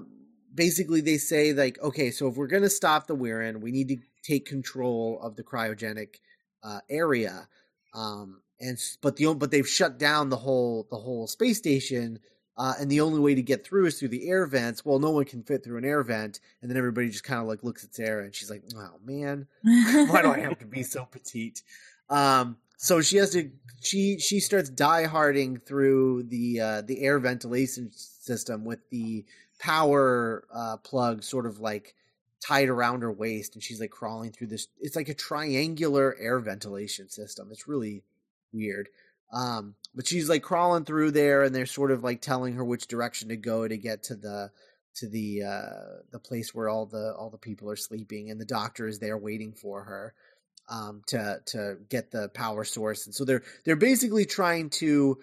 basically 0.54 1.00
they 1.00 1.18
say 1.18 1.52
like 1.52 1.80
okay, 1.82 2.10
so 2.10 2.28
if 2.28 2.36
we're 2.36 2.46
gonna 2.46 2.70
stop 2.70 3.06
the 3.06 3.16
Wirrn, 3.16 3.60
we 3.60 3.72
need 3.72 3.88
to 3.88 3.96
take 4.22 4.46
control 4.46 5.18
of 5.22 5.36
the 5.36 5.42
cryogenic 5.42 6.16
uh, 6.62 6.80
area. 6.88 7.48
Um, 7.94 8.40
and 8.60 8.78
but 9.02 9.16
the 9.16 9.34
but 9.34 9.50
they've 9.50 9.68
shut 9.68 9.98
down 9.98 10.30
the 10.30 10.36
whole 10.36 10.86
the 10.90 10.96
whole 10.96 11.26
space 11.26 11.58
station 11.58 12.20
uh, 12.56 12.74
and 12.78 12.90
the 12.90 13.00
only 13.00 13.18
way 13.18 13.34
to 13.34 13.42
get 13.42 13.66
through 13.66 13.86
is 13.86 13.98
through 13.98 14.08
the 14.08 14.28
air 14.28 14.46
vents. 14.46 14.84
Well, 14.84 15.00
no 15.00 15.10
one 15.10 15.24
can 15.24 15.42
fit 15.42 15.64
through 15.64 15.78
an 15.78 15.84
air 15.84 16.02
vent, 16.02 16.38
and 16.62 16.70
then 16.70 16.78
everybody 16.78 17.08
just 17.08 17.24
kind 17.24 17.40
of 17.40 17.48
like 17.48 17.64
looks 17.64 17.82
at 17.82 17.94
Sarah, 17.94 18.24
and 18.24 18.34
she's 18.34 18.50
like, 18.50 18.62
"Oh 18.76 18.98
man, 19.04 19.46
why 19.62 20.22
do 20.22 20.30
I 20.30 20.38
have 20.40 20.58
to 20.60 20.66
be 20.66 20.82
so 20.84 21.04
petite?" 21.04 21.62
Um, 22.08 22.56
so 22.84 23.00
she 23.00 23.16
has 23.16 23.30
to 23.30 23.50
she 23.82 24.18
she 24.18 24.40
starts 24.40 24.70
dieharding 24.70 25.64
through 25.64 26.24
the 26.24 26.60
uh, 26.60 26.82
the 26.82 27.00
air 27.00 27.18
ventilation 27.18 27.90
system 27.94 28.62
with 28.66 28.80
the 28.90 29.24
power 29.58 30.44
uh, 30.54 30.76
plug 30.76 31.22
sort 31.22 31.46
of 31.46 31.60
like 31.60 31.94
tied 32.46 32.68
around 32.68 33.00
her 33.00 33.10
waist, 33.10 33.54
and 33.54 33.62
she's 33.62 33.80
like 33.80 33.90
crawling 33.90 34.32
through 34.32 34.48
this. 34.48 34.68
It's 34.80 34.96
like 34.96 35.08
a 35.08 35.14
triangular 35.14 36.14
air 36.20 36.38
ventilation 36.40 37.08
system. 37.08 37.48
It's 37.50 37.66
really 37.66 38.02
weird. 38.52 38.90
Um, 39.32 39.76
but 39.94 40.06
she's 40.06 40.28
like 40.28 40.42
crawling 40.42 40.84
through 40.84 41.12
there, 41.12 41.42
and 41.42 41.54
they're 41.54 41.64
sort 41.64 41.90
of 41.90 42.04
like 42.04 42.20
telling 42.20 42.52
her 42.52 42.64
which 42.66 42.86
direction 42.86 43.30
to 43.30 43.36
go 43.36 43.66
to 43.66 43.78
get 43.78 44.02
to 44.04 44.14
the 44.14 44.50
to 44.96 45.08
the 45.08 45.42
uh, 45.42 46.02
the 46.12 46.18
place 46.18 46.54
where 46.54 46.68
all 46.68 46.84
the 46.84 47.14
all 47.14 47.30
the 47.30 47.38
people 47.38 47.70
are 47.70 47.76
sleeping, 47.76 48.30
and 48.30 48.38
the 48.38 48.44
doctor 48.44 48.86
is 48.86 48.98
there 48.98 49.16
waiting 49.16 49.54
for 49.54 49.84
her 49.84 50.14
um, 50.68 51.02
to 51.08 51.40
to 51.46 51.78
get 51.88 52.10
the 52.10 52.28
power 52.30 52.64
source. 52.64 53.06
And 53.06 53.14
so 53.14 53.24
they're 53.24 53.42
they're 53.64 53.76
basically 53.76 54.24
trying 54.24 54.70
to 54.70 55.18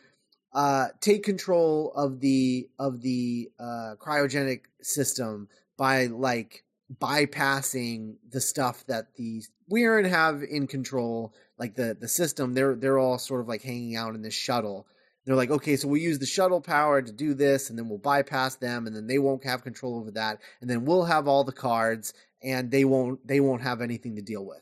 uh, 0.53 0.87
take 0.99 1.23
control 1.23 1.91
of 1.95 2.19
the 2.19 2.69
of 2.77 3.01
the 3.01 3.49
uh, 3.59 3.95
cryogenic 3.99 4.61
system 4.81 5.47
by 5.77 6.07
like 6.07 6.63
bypassing 6.99 8.15
the 8.29 8.41
stuff 8.41 8.85
that 8.87 9.15
the 9.15 9.43
Wirrn 9.71 10.05
have 10.05 10.43
in 10.43 10.67
control, 10.67 11.33
like 11.57 11.75
the 11.75 11.95
the 11.99 12.07
system. 12.07 12.53
They're 12.53 12.75
they're 12.75 12.99
all 12.99 13.17
sort 13.17 13.41
of 13.41 13.47
like 13.47 13.61
hanging 13.61 13.95
out 13.95 14.15
in 14.15 14.21
this 14.21 14.33
shuttle. 14.33 14.87
They're 15.25 15.35
like, 15.35 15.51
okay, 15.51 15.75
so 15.75 15.87
we'll 15.87 16.01
use 16.01 16.17
the 16.17 16.25
shuttle 16.25 16.61
power 16.61 17.01
to 17.01 17.11
do 17.11 17.33
this, 17.35 17.69
and 17.69 17.77
then 17.77 17.87
we'll 17.87 17.99
bypass 17.99 18.55
them, 18.55 18.87
and 18.87 18.95
then 18.95 19.05
they 19.05 19.19
won't 19.19 19.43
have 19.45 19.63
control 19.63 19.97
over 19.97 20.11
that, 20.11 20.39
and 20.61 20.69
then 20.69 20.83
we'll 20.83 21.05
have 21.05 21.27
all 21.27 21.43
the 21.43 21.51
cards, 21.51 22.13
and 22.43 22.71
they 22.71 22.83
won't 22.85 23.25
they 23.25 23.39
won't 23.39 23.61
have 23.61 23.81
anything 23.81 24.15
to 24.15 24.21
deal 24.21 24.45
with. 24.45 24.61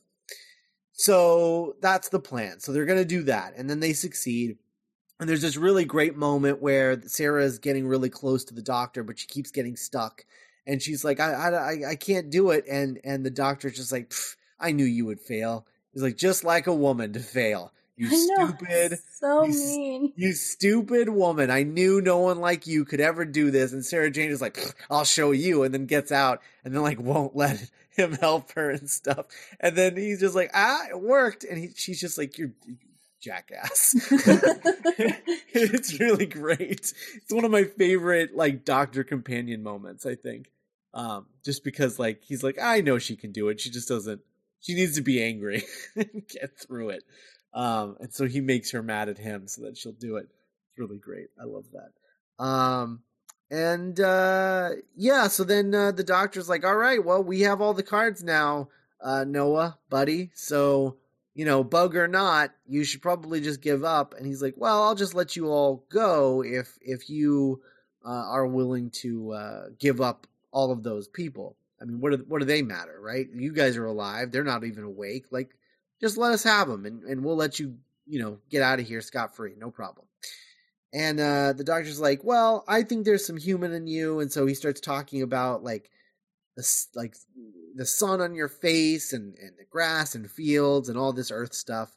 So 1.00 1.78
that's 1.80 2.10
the 2.10 2.20
plan. 2.20 2.60
So 2.60 2.74
they're 2.74 2.84
going 2.84 3.00
to 3.00 3.06
do 3.06 3.24
that, 3.24 3.54
and 3.56 3.70
then 3.70 3.80
they 3.80 3.94
succeed. 3.94 4.58
And 5.18 5.30
there's 5.30 5.42
this 5.42 5.56
really 5.56 5.86
great 5.86 6.18
moment 6.18 6.62
where 6.62 7.02
Sarah 7.08 7.46
is 7.46 7.58
getting 7.58 7.88
really 7.88 8.10
close 8.10 8.44
to 8.46 8.54
the 8.54 8.62
doctor, 8.62 9.02
but 9.02 9.18
she 9.18 9.26
keeps 9.26 9.50
getting 9.50 9.78
stuck 9.78 10.26
and 10.68 10.82
she's 10.82 11.06
like, 11.06 11.20
I, 11.20 11.34
I, 11.34 11.90
I 11.92 11.96
can't 11.96 12.30
do 12.30 12.52
it. 12.52 12.66
And, 12.70 13.00
and 13.04 13.26
the 13.26 13.30
doctor's 13.30 13.76
just 13.76 13.92
like, 13.92 14.14
I 14.60 14.72
knew 14.72 14.86
you 14.86 15.06
would 15.06 15.22
fail. 15.22 15.66
He's 15.94 16.04
like, 16.04 16.18
just 16.18 16.44
like 16.44 16.68
a 16.68 16.74
woman 16.74 17.14
to 17.14 17.20
fail. 17.20 17.74
You 18.00 18.10
stupid, 18.10 19.00
so 19.12 19.44
you 19.44 19.52
mean. 19.52 20.14
you 20.16 20.32
stupid 20.32 21.10
woman. 21.10 21.52
I 21.52 21.64
knew 21.64 22.00
no 22.00 22.20
one 22.20 22.40
like 22.40 22.66
you 22.66 22.86
could 22.86 23.02
ever 23.02 23.26
do 23.26 23.52
this. 23.52 23.74
And 23.74 23.86
Sarah 23.86 24.10
Jane 24.10 24.32
is 24.32 24.40
like, 24.40 24.58
I'll 24.90 25.04
show 25.04 25.32
you. 25.32 25.64
And 25.64 25.74
then 25.74 25.86
gets 25.86 26.10
out 26.10 26.42
and 26.64 26.74
then 26.74 26.82
like 26.82 26.98
won't 26.98 27.36
let 27.36 27.70
him 27.90 28.14
help 28.14 28.54
her 28.54 28.70
and 28.72 28.90
stuff. 28.90 29.26
And 29.60 29.76
then 29.76 29.98
he's 29.98 30.22
just 30.22 30.34
like, 30.34 30.50
ah, 30.54 30.88
it 30.90 31.02
worked. 31.02 31.44
And 31.44 31.60
he, 31.60 31.72
she's 31.76 32.00
just 32.00 32.18
like, 32.18 32.38
you're 32.38 32.54
you 32.66 32.78
jackass. 33.20 33.94
it's 35.52 36.00
really 36.00 36.26
great. 36.26 36.94
It's 37.16 37.34
one 37.34 37.44
of 37.44 37.52
my 37.52 37.66
favorite 37.66 38.34
like 38.34 38.64
doctor 38.64 39.04
companion 39.04 39.62
moments, 39.62 40.06
I 40.06 40.16
think. 40.16 40.52
Um, 40.94 41.26
just 41.44 41.66
because 41.66 42.00
like 42.00 42.24
he's 42.24 42.44
like, 42.44 42.58
I 42.62 42.80
know 42.80 42.98
she 42.98 43.18
can 43.18 43.34
do 43.34 43.50
it. 43.50 43.60
She 43.60 43.70
just 43.70 43.90
doesn't 43.90 44.22
she 44.62 44.74
needs 44.74 44.96
to 44.96 45.02
be 45.02 45.24
angry 45.24 45.64
and 45.96 46.24
get 46.28 46.58
through 46.58 46.90
it. 46.90 47.04
Um, 47.54 47.98
and 48.00 48.14
so 48.14 48.28
he 48.28 48.42
makes 48.42 48.72
her 48.72 48.84
mad 48.84 49.10
at 49.10 49.18
him 49.18 49.48
so 49.48 49.64
that 49.64 49.78
she'll 49.78 49.92
do 49.92 50.18
it. 50.18 50.28
It's 50.70 50.80
really 50.80 50.98
great. 50.98 51.28
I 51.40 51.46
love 51.46 51.66
that. 51.74 52.44
Um, 52.44 53.02
and 53.52 54.00
uh, 54.00 54.70
yeah, 54.96 55.28
so 55.28 55.44
then 55.44 55.74
uh, 55.74 55.92
the 55.92 56.04
doctor's 56.04 56.48
like, 56.48 56.64
"All 56.64 56.76
right, 56.76 57.04
well, 57.04 57.24
we 57.24 57.42
have 57.42 57.62
all 57.62 57.74
the 57.74 57.84
cards 57.84 58.24
now, 58.24 58.70
uh, 59.02 59.26
Noah, 59.28 59.78
buddy. 59.90 60.32
So 60.36 60.98
you 61.34 61.46
know, 61.46 61.64
bug 61.64 61.96
or 61.96 62.08
not, 62.08 62.52
you 62.68 62.84
should 62.84 63.02
probably 63.02 63.42
just 63.42 63.62
give 63.62 63.84
up." 63.84 64.14
And 64.16 64.28
he's 64.28 64.42
like, 64.42 64.54
"Well, 64.56 64.84
I'll 64.84 64.96
just 64.96 65.16
let 65.16 65.36
you 65.36 65.48
all 65.48 65.86
go 65.90 66.44
if 66.44 66.78
if 66.82 67.10
you 67.10 67.62
uh, 68.06 68.10
are 68.10 68.48
willing 68.48 68.92
to 68.92 69.32
uh, 69.32 69.64
give 69.80 70.00
up 70.00 70.28
all 70.52 70.72
of 70.72 70.84
those 70.84 71.08
people. 71.08 71.56
I 71.82 71.86
mean, 71.86 72.00
what 72.00 72.12
do 72.12 72.24
what 72.28 72.40
do 72.40 72.46
they 72.46 72.62
matter, 72.62 73.00
right? 73.02 73.28
You 73.34 73.54
guys 73.54 73.78
are 73.78 73.86
alive; 73.86 74.32
they're 74.32 74.44
not 74.44 74.64
even 74.64 74.84
awake. 74.84 75.26
Like, 75.32 75.56
just 76.02 76.18
let 76.18 76.32
us 76.32 76.44
have 76.44 76.68
them, 76.68 76.86
and 76.86 77.04
and 77.04 77.24
we'll 77.24 77.36
let 77.36 77.60
you, 77.60 77.76
you 78.08 78.20
know, 78.20 78.38
get 78.50 78.62
out 78.62 78.80
of 78.80 78.88
here 78.88 79.02
scot 79.02 79.36
free, 79.36 79.54
no 79.58 79.72
problem." 79.72 80.06
And 80.92 81.20
uh, 81.20 81.54
the 81.54 81.64
doctor's 81.64 82.00
like, 82.00 82.24
"Well, 82.24 82.64
I 82.68 82.84
think 82.84 83.06
there's 83.06 83.26
some 83.26 83.38
human 83.38 83.74
in 83.74 83.86
you," 83.88 84.20
and 84.20 84.32
so 84.32 84.46
he 84.46 84.54
starts 84.56 84.82
talking 84.82 85.22
about 85.22 85.64
like 85.64 85.90
the 86.58 86.86
like 86.96 87.16
the 87.76 87.86
sun 87.86 88.22
on 88.22 88.34
your 88.36 88.48
face 88.50 89.14
and 89.14 89.36
and 89.36 89.52
the 89.58 89.66
grass 89.70 90.16
and 90.16 90.30
fields 90.30 90.90
and 90.90 90.98
all 90.98 91.14
this 91.14 91.32
earth 91.32 91.54
stuff. 91.54 91.96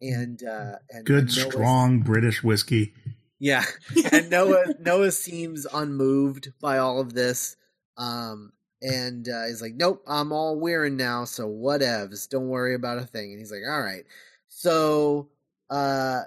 And 0.00 0.42
uh, 0.42 0.76
and 0.90 1.06
Good, 1.06 1.24
and 1.28 1.36
Noah's- 1.36 1.52
strong 1.52 2.00
British 2.00 2.42
whiskey. 2.42 2.92
yeah, 3.38 3.64
and 4.12 4.28
Noah 4.28 4.74
Noah 4.80 5.12
seems 5.12 5.64
unmoved 5.72 6.52
by 6.60 6.78
all 6.78 6.98
of 7.00 7.12
this, 7.14 7.56
um, 7.96 8.52
and 8.82 9.28
uh, 9.28 9.46
he's 9.46 9.62
like, 9.62 9.74
"Nope, 9.74 10.02
I'm 10.06 10.32
all 10.32 10.60
Wirrn 10.60 10.96
now, 10.96 11.24
so 11.24 11.48
whatevs. 11.48 12.28
Don't 12.28 12.48
worry 12.48 12.74
about 12.74 12.98
a 12.98 13.06
thing." 13.06 13.30
And 13.30 13.38
he's 13.38 13.52
like, 13.52 13.62
"All 13.68 13.80
right." 13.80 14.04
So 14.48 15.28
uh, 15.70 16.22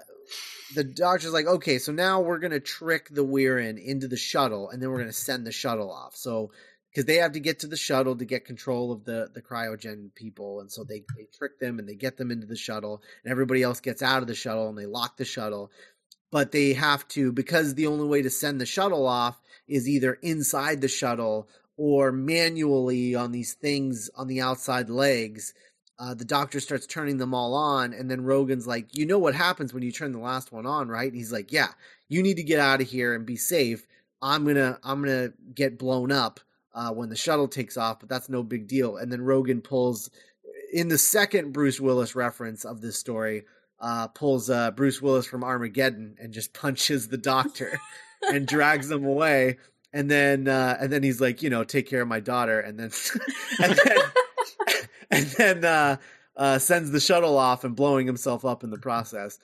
the 0.73 0.83
doctor's 0.83 1.33
like, 1.33 1.45
"Okay, 1.45 1.77
so 1.77 1.91
now 1.91 2.21
we're 2.21 2.39
gonna 2.39 2.59
trick 2.59 3.09
the 3.11 3.25
Wirrn 3.25 3.77
into 3.77 4.07
the 4.07 4.17
shuttle, 4.17 4.69
and 4.69 4.81
then 4.81 4.89
we're 4.89 4.99
gonna 4.99 5.13
send 5.13 5.45
the 5.45 5.51
shuttle 5.51 5.91
off." 5.91 6.15
So 6.15 6.51
because 6.89 7.05
they 7.05 7.17
have 7.17 7.33
to 7.33 7.41
get 7.41 7.59
to 7.59 7.67
the 7.67 7.75
shuttle 7.75 8.15
to 8.15 8.25
get 8.25 8.45
control 8.45 8.91
of 8.91 9.03
the 9.03 9.29
the 9.33 9.41
cryogen 9.41 10.15
people, 10.15 10.61
and 10.61 10.71
so 10.71 10.83
they 10.83 11.03
they 11.17 11.27
trick 11.37 11.59
them 11.59 11.77
and 11.79 11.87
they 11.89 11.95
get 11.95 12.17
them 12.17 12.31
into 12.31 12.47
the 12.47 12.55
shuttle, 12.55 13.01
and 13.23 13.31
everybody 13.31 13.63
else 13.63 13.81
gets 13.81 14.01
out 14.01 14.21
of 14.21 14.27
the 14.27 14.35
shuttle, 14.35 14.69
and 14.69 14.77
they 14.77 14.85
lock 14.85 15.17
the 15.17 15.25
shuttle 15.25 15.71
but 16.31 16.51
they 16.51 16.73
have 16.73 17.07
to 17.07 17.31
because 17.31 17.75
the 17.75 17.87
only 17.87 18.05
way 18.05 18.21
to 18.21 18.29
send 18.29 18.59
the 18.59 18.65
shuttle 18.65 19.07
off 19.07 19.39
is 19.69 19.87
either 19.87 20.15
inside 20.21 20.81
the 20.81 20.87
shuttle 20.89 21.47
or 21.77 22.11
manually 22.11 23.15
on 23.15 23.31
these 23.31 23.53
things 23.53 24.09
on 24.15 24.27
the 24.27 24.41
outside 24.41 24.89
legs. 24.89 25.53
Uh, 25.97 26.13
the 26.13 26.25
doctor 26.25 26.59
starts 26.59 26.85
turning 26.85 27.17
them 27.17 27.33
all 27.33 27.53
on, 27.53 27.93
and 27.93 28.11
then 28.11 28.23
Rogin's 28.25 28.67
like, 28.67 28.97
"You 28.97 29.05
know 29.05 29.19
what 29.19 29.33
happens 29.35 29.73
when 29.73 29.83
you 29.83 29.91
turn 29.91 30.11
the 30.11 30.19
last 30.19 30.51
one 30.51 30.65
on, 30.65 30.89
right?" 30.89 31.07
And 31.07 31.15
he's 31.15 31.31
like, 31.31 31.51
"Yeah, 31.51 31.69
you 32.09 32.21
need 32.21 32.35
to 32.35 32.43
get 32.43 32.59
out 32.59 32.81
of 32.81 32.89
here 32.89 33.13
and 33.13 33.25
be 33.25 33.37
safe. 33.37 33.87
I'm 34.21 34.45
gonna, 34.45 34.77
I'm 34.83 35.01
gonna 35.01 35.31
get 35.53 35.79
blown 35.79 36.11
up 36.11 36.41
uh, 36.73 36.91
when 36.91 37.09
the 37.09 37.15
shuttle 37.15 37.47
takes 37.47 37.77
off, 37.77 37.99
but 37.99 38.09
that's 38.09 38.29
no 38.29 38.43
big 38.43 38.67
deal." 38.67 38.97
And 38.97 39.09
then 39.11 39.21
Rogan 39.21 39.61
pulls, 39.61 40.09
in 40.73 40.89
the 40.89 40.97
second 40.97 41.53
Bruce 41.53 41.79
Willis 41.79 42.13
reference 42.13 42.65
of 42.65 42.81
this 42.81 42.97
story, 42.97 43.45
uh, 43.79 44.09
pulls 44.09 44.49
uh, 44.49 44.71
Bruce 44.71 45.01
Willis 45.01 45.25
from 45.25 45.45
Armageddon 45.45 46.17
and 46.19 46.33
just 46.33 46.53
punches 46.61 47.07
the 47.07 47.17
doctor 47.17 47.79
and 48.21 48.47
drags 48.47 48.91
him 48.91 49.05
away. 49.05 49.57
And 49.95 50.11
then 50.11 50.49
uh, 50.49 50.75
and 50.77 50.91
then 50.91 51.03
he's 51.03 51.21
like, 51.21 51.41
you 51.41 51.49
know, 51.49 51.63
take 51.63 51.87
care 51.87 52.01
of 52.01 52.07
my 52.09 52.19
daughter, 52.19 52.59
and 52.59 52.77
then 52.77 52.91
and 53.63 53.79
then 53.81 53.97
and 55.09 55.25
then 55.27 55.65
uh, 55.65 55.97
uh, 56.35 56.59
sends 56.59 56.91
the 56.91 56.99
shuttle 56.99 57.37
off 57.37 57.63
and 57.63 57.77
blowing 57.77 58.05
himself 58.05 58.43
up 58.43 58.65
in 58.65 58.71
the 58.71 58.77
process. 58.77 59.39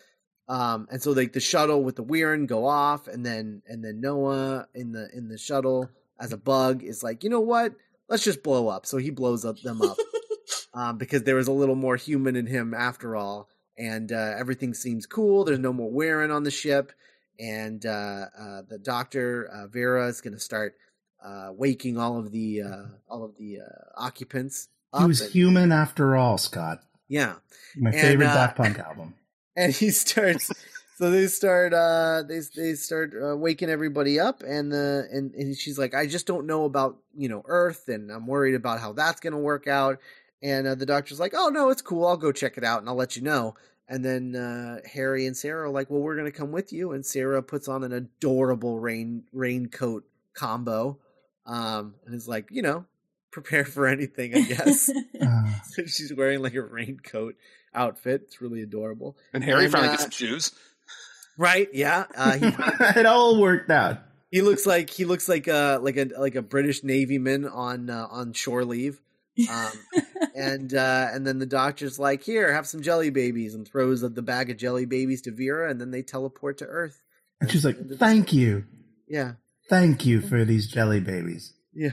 Um, 0.49 0.89
and 0.91 1.01
so 1.01 1.11
like 1.11 1.31
the 1.31 1.39
shuttle 1.39 1.85
with 1.85 1.95
the 1.95 2.03
Wirrn 2.03 2.47
go 2.47 2.65
off, 2.65 3.07
and 3.07 3.25
then 3.25 3.61
and 3.65 3.81
then 3.81 4.01
Noah 4.01 4.67
in 4.75 4.91
the 4.91 5.07
in 5.15 5.29
the 5.29 5.37
shuttle 5.37 5.89
as 6.19 6.33
a 6.33 6.37
bug 6.37 6.83
is 6.83 7.01
like, 7.01 7.23
you 7.23 7.29
know 7.29 7.39
what? 7.39 7.73
Let's 8.09 8.25
just 8.25 8.43
blow 8.43 8.67
up. 8.67 8.85
So 8.85 8.97
he 8.97 9.09
blows 9.09 9.45
up 9.45 9.57
them 9.61 9.81
up 9.81 9.95
um, 10.73 10.97
because 10.97 11.23
there 11.23 11.35
was 11.35 11.47
a 11.47 11.53
little 11.53 11.75
more 11.75 11.95
human 11.95 12.35
in 12.35 12.45
him 12.45 12.73
after 12.73 13.15
all, 13.15 13.47
and 13.77 14.11
uh, 14.11 14.33
everything 14.37 14.73
seems 14.73 15.05
cool. 15.05 15.45
There's 15.45 15.59
no 15.59 15.71
more 15.71 15.89
Wirrn 15.89 16.35
on 16.35 16.43
the 16.43 16.51
ship, 16.51 16.91
and 17.39 17.85
uh, 17.85 18.25
uh, 18.39 18.61
the 18.67 18.79
doctor 18.81 19.45
uh, 19.53 19.67
Vera 19.67 20.07
is 20.07 20.21
going 20.21 20.33
to 20.33 20.39
start 20.39 20.75
uh, 21.23 21.49
waking 21.53 21.97
all 21.97 22.17
of 22.17 22.31
the 22.31 22.61
uh, 22.61 22.83
all 23.09 23.23
of 23.23 23.35
the 23.37 23.59
uh, 23.61 23.63
occupants. 23.97 24.67
He 24.97 25.05
was 25.05 25.21
and- 25.21 25.31
human 25.31 25.71
after 25.71 26.15
all, 26.15 26.37
Scott. 26.37 26.83
yeah, 27.07 27.35
My 27.77 27.91
And, 27.91 27.99
favorite 27.99 28.27
uh, 28.27 28.33
Daft 28.33 28.57
Punk 28.57 28.79
album. 28.79 29.13
and 29.55 29.73
he 29.73 29.89
starts. 29.91 30.49
so 30.97 31.09
they 31.11 31.27
start. 31.27 31.73
uh 31.73 32.23
They 32.27 32.41
they 32.55 32.73
start 32.75 33.13
uh, 33.15 33.35
waking 33.37 33.69
everybody 33.69 34.19
up, 34.19 34.43
and 34.43 34.71
the 34.71 35.07
and, 35.11 35.33
and 35.35 35.55
she's 35.57 35.77
like, 35.79 35.93
I 35.93 36.07
just 36.07 36.27
don't 36.27 36.45
know 36.47 36.65
about 36.65 36.97
you 37.15 37.29
know 37.29 37.43
Earth, 37.47 37.87
and 37.87 38.11
I'm 38.11 38.27
worried 38.27 38.55
about 38.55 38.79
how 38.79 38.93
that's 38.93 39.19
going 39.21 39.33
to 39.33 39.39
work 39.39 39.67
out. 39.67 39.99
And 40.43 40.65
uh, 40.65 40.73
the 40.75 40.87
doctor's 40.87 41.19
like, 41.19 41.33
Oh 41.35 41.49
no, 41.49 41.69
it's 41.69 41.81
cool. 41.83 42.05
I'll 42.07 42.17
go 42.17 42.31
check 42.31 42.57
it 42.57 42.63
out, 42.63 42.79
and 42.81 42.89
I'll 42.89 42.95
let 42.95 43.15
you 43.15 43.21
know. 43.21 43.55
And 43.91 44.05
then 44.05 44.35
uh, 44.37 44.79
Harry 44.91 45.25
and 45.27 45.35
Sarah 45.35 45.67
are 45.67 45.69
like, 45.69 45.89
"Well, 45.89 45.99
we're 45.99 46.15
going 46.15 46.31
to 46.31 46.37
come 46.37 46.51
with 46.53 46.71
you." 46.71 46.93
And 46.93 47.05
Sarah 47.05 47.43
puts 47.43 47.67
on 47.67 47.83
an 47.83 47.91
adorable 47.91 48.79
rain 48.79 49.23
raincoat 49.33 50.05
combo, 50.33 50.97
um, 51.45 51.95
and 52.05 52.15
is 52.15 52.25
like, 52.25 52.47
you 52.51 52.61
know, 52.61 52.85
prepare 53.31 53.65
for 53.65 53.85
anything, 53.87 54.33
I 54.35 54.41
guess. 54.41 54.89
Uh, 55.21 55.43
so 55.65 55.85
she's 55.85 56.11
wearing 56.11 56.41
like 56.41 56.55
a 56.55 56.61
raincoat 56.61 57.35
outfit. 57.75 58.21
It's 58.25 58.41
really 58.41 58.61
adorable, 58.63 59.17
And 59.33 59.43
Harry 59.43 59.65
And, 59.65 59.71
finally 59.71 59.89
uh, 59.89 59.91
gets 59.91 60.03
some 60.03 60.09
shoes. 60.11 60.51
right? 61.37 61.67
Yeah, 61.73 62.05
uh, 62.15 62.37
he 62.37 62.45
it 62.99 63.05
all 63.05 63.39
worked 63.39 63.69
out. 63.69 63.99
he 64.31 64.41
looks 64.41 64.65
like 64.65 64.89
he 64.89 65.05
looks 65.05 65.29
like 65.29 65.47
a 65.47 65.79
like 65.81 65.97
a 65.97 66.05
like 66.17 66.35
a 66.35 66.41
British 66.41 66.83
Navy 66.83 67.19
man 67.19 67.45
on 67.45 67.89
uh, 67.89 68.07
on 68.09 68.33
shore 68.33 68.65
leave. 68.65 68.99
Um, 69.49 69.71
and 70.35 70.73
uh, 70.73 71.07
and 71.11 71.25
then 71.25 71.39
the 71.39 71.45
doctor's 71.45 71.97
like, 71.97 72.23
"Here, 72.23 72.53
have 72.53 72.67
some 72.67 72.81
jelly 72.81 73.09
babies," 73.09 73.55
and 73.55 73.67
throws 73.67 74.01
the 74.01 74.21
bag 74.21 74.49
of 74.49 74.57
jelly 74.57 74.85
babies 74.85 75.21
to 75.23 75.31
Vera, 75.31 75.69
and 75.69 75.79
then 75.79 75.91
they 75.91 76.01
teleport 76.01 76.57
to 76.59 76.65
Earth. 76.65 77.01
And 77.39 77.49
she's 77.49 77.65
like, 77.65 77.77
"Thank 77.97 78.33
you, 78.33 78.65
Yeah, 79.07 79.33
thank 79.69 80.05
you 80.05 80.21
for 80.21 80.43
these 80.45 80.67
jelly 80.67 80.99
babies." 80.99 81.53
yeah. 81.73 81.91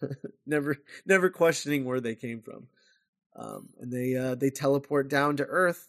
never 0.46 0.76
never 1.06 1.30
questioning 1.30 1.84
where 1.84 2.00
they 2.00 2.14
came 2.14 2.42
from. 2.42 2.66
Um, 3.34 3.68
and 3.80 3.92
they 3.92 4.16
uh, 4.16 4.34
they 4.34 4.50
teleport 4.50 5.08
down 5.08 5.36
to 5.38 5.44
Earth 5.44 5.88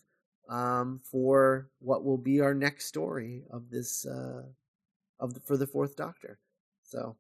um, 0.50 1.02
for 1.04 1.70
what 1.80 2.04
will 2.04 2.18
be 2.18 2.42
our 2.42 2.54
next 2.54 2.86
story 2.86 3.44
of 3.50 3.70
this 3.70 4.06
uh, 4.06 4.44
of 5.20 5.34
the, 5.34 5.40
for 5.42 5.58
the 5.58 5.68
Fourth 5.68 5.96
Doctor. 5.96 6.40
So, 6.84 7.16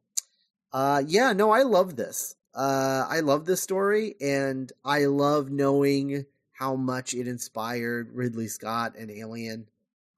uh, 0.71 1.03
yeah, 1.05 1.33
no, 1.33 1.51
I 1.51 1.63
love 1.63 1.95
this. 1.95 2.35
Uh, 2.55 3.05
I 3.09 3.21
love 3.21 3.45
this 3.45 3.61
story, 3.61 4.15
and 4.21 4.71
I 4.85 5.05
love 5.05 5.49
knowing 5.49 6.25
how 6.51 6.75
much 6.75 7.13
it 7.13 7.27
inspired 7.27 8.11
Ridley 8.13 8.47
Scott 8.47 8.93
and 8.97 9.09
Alien, 9.09 9.67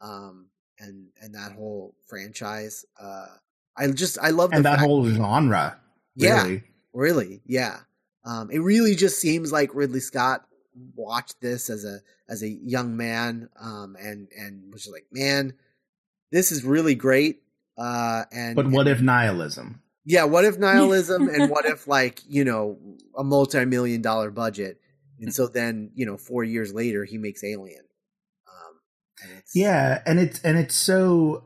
um, 0.01 0.47
and 0.79 1.07
and 1.21 1.33
that 1.35 1.53
whole 1.53 1.95
franchise. 2.07 2.85
Uh, 2.99 3.27
I 3.77 3.87
just 3.87 4.19
I 4.19 4.29
love 4.29 4.51
the 4.51 4.57
And 4.57 4.65
that 4.65 4.79
whole 4.79 5.07
genre. 5.07 5.79
Yeah. 6.15 6.43
Really. 6.43 6.63
Really, 6.93 7.41
yeah. 7.45 7.79
Um, 8.23 8.49
it 8.49 8.59
really 8.59 8.95
just 8.95 9.19
seems 9.19 9.51
like 9.51 9.75
Ridley 9.75 9.99
Scott 9.99 10.45
watched 10.95 11.39
this 11.41 11.69
as 11.69 11.85
a 11.85 11.99
as 12.29 12.41
a 12.41 12.49
young 12.49 12.97
man, 12.97 13.49
um, 13.59 13.95
and 13.99 14.27
and 14.37 14.71
was 14.73 14.83
just 14.83 14.93
like, 14.93 15.05
man, 15.11 15.53
this 16.31 16.51
is 16.51 16.63
really 16.63 16.95
great. 16.95 17.41
Uh, 17.77 18.23
and 18.31 18.55
But 18.55 18.69
what 18.69 18.87
if 18.87 19.01
nihilism? 19.01 19.81
Yeah, 20.05 20.23
what 20.23 20.45
if 20.45 20.57
nihilism, 20.59 21.27
and 21.27 21.49
what 21.49 21.65
if 21.65 21.87
like 21.87 22.21
you 22.27 22.43
know 22.43 22.77
a 23.17 23.23
multi 23.23 23.65
million 23.65 24.01
dollar 24.01 24.31
budget, 24.31 24.79
and 25.19 25.33
so 25.33 25.47
then 25.47 25.91
you 25.95 26.05
know 26.05 26.17
four 26.17 26.43
years 26.43 26.73
later 26.73 27.03
he 27.03 27.17
makes 27.17 27.43
Alien. 27.43 27.83
Um, 28.47 28.79
and 29.23 29.41
Yeah, 29.53 30.01
and 30.05 30.19
it's 30.19 30.41
and 30.41 30.57
it's 30.57 30.75
so 30.75 31.45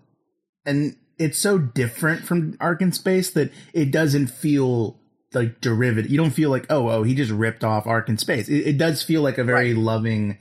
and 0.66 0.96
it's 1.18 1.38
so 1.38 1.58
different 1.58 2.24
from 2.24 2.58
Ark 2.60 2.82
in 2.82 2.92
Space 2.92 3.32
that 3.32 3.52
it 3.74 3.92
doesn't 3.92 4.28
feel 4.28 5.00
like 5.34 5.62
derivative. 5.62 6.10
You 6.10 6.18
don't 6.18 6.32
feel 6.32 6.50
like 6.50 6.66
oh 6.70 6.90
oh 6.90 7.04
he 7.04 7.16
just 7.16 7.32
ripped 7.32 7.64
off 7.64 7.88
Ark 7.88 8.10
in 8.10 8.18
Space. 8.18 8.50
It, 8.50 8.68
it 8.68 8.78
does 8.78 9.04
feel 9.04 9.22
like 9.22 9.38
a 9.38 9.44
very 9.44 9.74
loving 9.74 10.38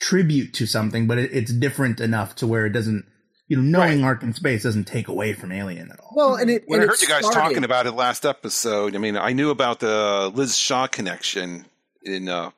tribute 0.00 0.54
to 0.54 0.66
something, 0.66 1.06
but 1.06 1.18
it, 1.18 1.30
it's 1.32 1.52
different 1.52 2.00
enough 2.00 2.34
to 2.36 2.46
where 2.46 2.66
it 2.66 2.70
doesn't, 2.70 3.04
you 3.48 3.56
know, 3.56 3.62
knowing 3.62 4.02
Right. 4.02 4.08
Ark 4.08 4.22
in 4.22 4.32
space 4.34 4.62
doesn't 4.62 4.84
take 4.84 5.08
away 5.08 5.32
from 5.32 5.50
Alien 5.52 5.90
at 5.90 5.98
all. 6.00 6.12
Well, 6.14 6.34
and 6.36 6.50
it 6.50 6.64
When 6.66 6.80
and 6.80 6.82
I 6.82 6.84
it 6.84 6.88
heard 6.90 7.02
you 7.02 7.08
guys 7.08 7.24
started- 7.24 7.40
talking 7.40 7.64
about 7.64 7.86
it 7.86 7.92
last 7.92 8.24
episode, 8.26 8.94
I 8.94 8.98
mean, 8.98 9.16
I 9.16 9.32
knew 9.32 9.50
about 9.50 9.80
the 9.80 10.30
Liz 10.34 10.56
Shaw 10.56 10.86
connection 10.86 11.64
in 12.02 12.28
uh, 12.28 12.50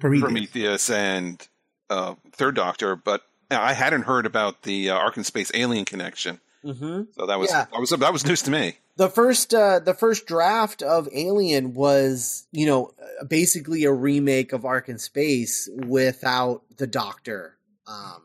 Prometheus. 0.00 0.22
Prometheus 0.24 0.90
and 0.90 1.48
uh, 1.90 2.14
Third 2.32 2.56
Doctor, 2.56 2.96
but 2.96 3.22
I 3.50 3.72
hadn't 3.72 4.02
heard 4.02 4.26
about 4.26 4.62
the 4.62 4.90
uh, 4.90 4.94
Ark 4.96 5.16
in 5.16 5.24
Space 5.24 5.50
Alien 5.54 5.84
connection. 5.84 6.40
Mhm. 6.64 7.06
So 7.16 7.26
that 7.26 7.38
was 7.38 7.50
Yeah. 7.50 7.66
that 7.70 7.80
was 7.80 7.90
that 7.90 8.12
was 8.12 8.26
news 8.26 8.42
to 8.42 8.50
me. 8.50 8.78
the 8.96 9.08
first 9.08 9.54
uh 9.54 9.78
the 9.78 9.94
first 9.94 10.26
draft 10.26 10.82
of 10.82 11.08
Alien 11.12 11.74
was 11.74 12.46
you 12.50 12.66
know 12.66 12.90
basically 13.28 13.84
a 13.84 13.92
remake 13.92 14.52
of 14.52 14.64
Ark 14.64 14.88
in 14.88 14.98
Space 14.98 15.68
without 15.76 16.62
the 16.78 16.88
Doctor 16.88 17.56
um 17.86 18.20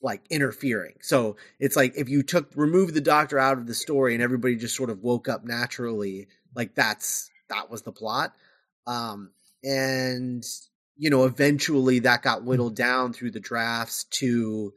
like 0.00 0.22
interfering. 0.30 0.94
So 1.00 1.36
it's 1.58 1.76
like 1.76 1.94
if 1.96 2.08
you 2.08 2.22
took 2.22 2.50
remove 2.54 2.94
the 2.94 3.00
Doctor 3.00 3.38
out 3.38 3.58
of 3.58 3.66
the 3.66 3.74
story 3.74 4.14
and 4.14 4.22
everybody 4.22 4.56
just 4.56 4.76
sort 4.76 4.90
of 4.90 5.02
woke 5.02 5.28
up 5.28 5.44
naturally, 5.44 6.28
like 6.54 6.74
that's 6.74 7.30
that 7.48 7.70
was 7.70 7.82
the 7.82 7.92
plot. 7.92 8.34
Um 8.86 9.30
and 9.64 10.44
you 10.96 11.10
know 11.10 11.24
eventually 11.24 11.98
that 12.00 12.22
got 12.22 12.44
whittled 12.44 12.76
down 12.76 13.12
through 13.12 13.32
the 13.32 13.40
drafts 13.40 14.04
to 14.04 14.72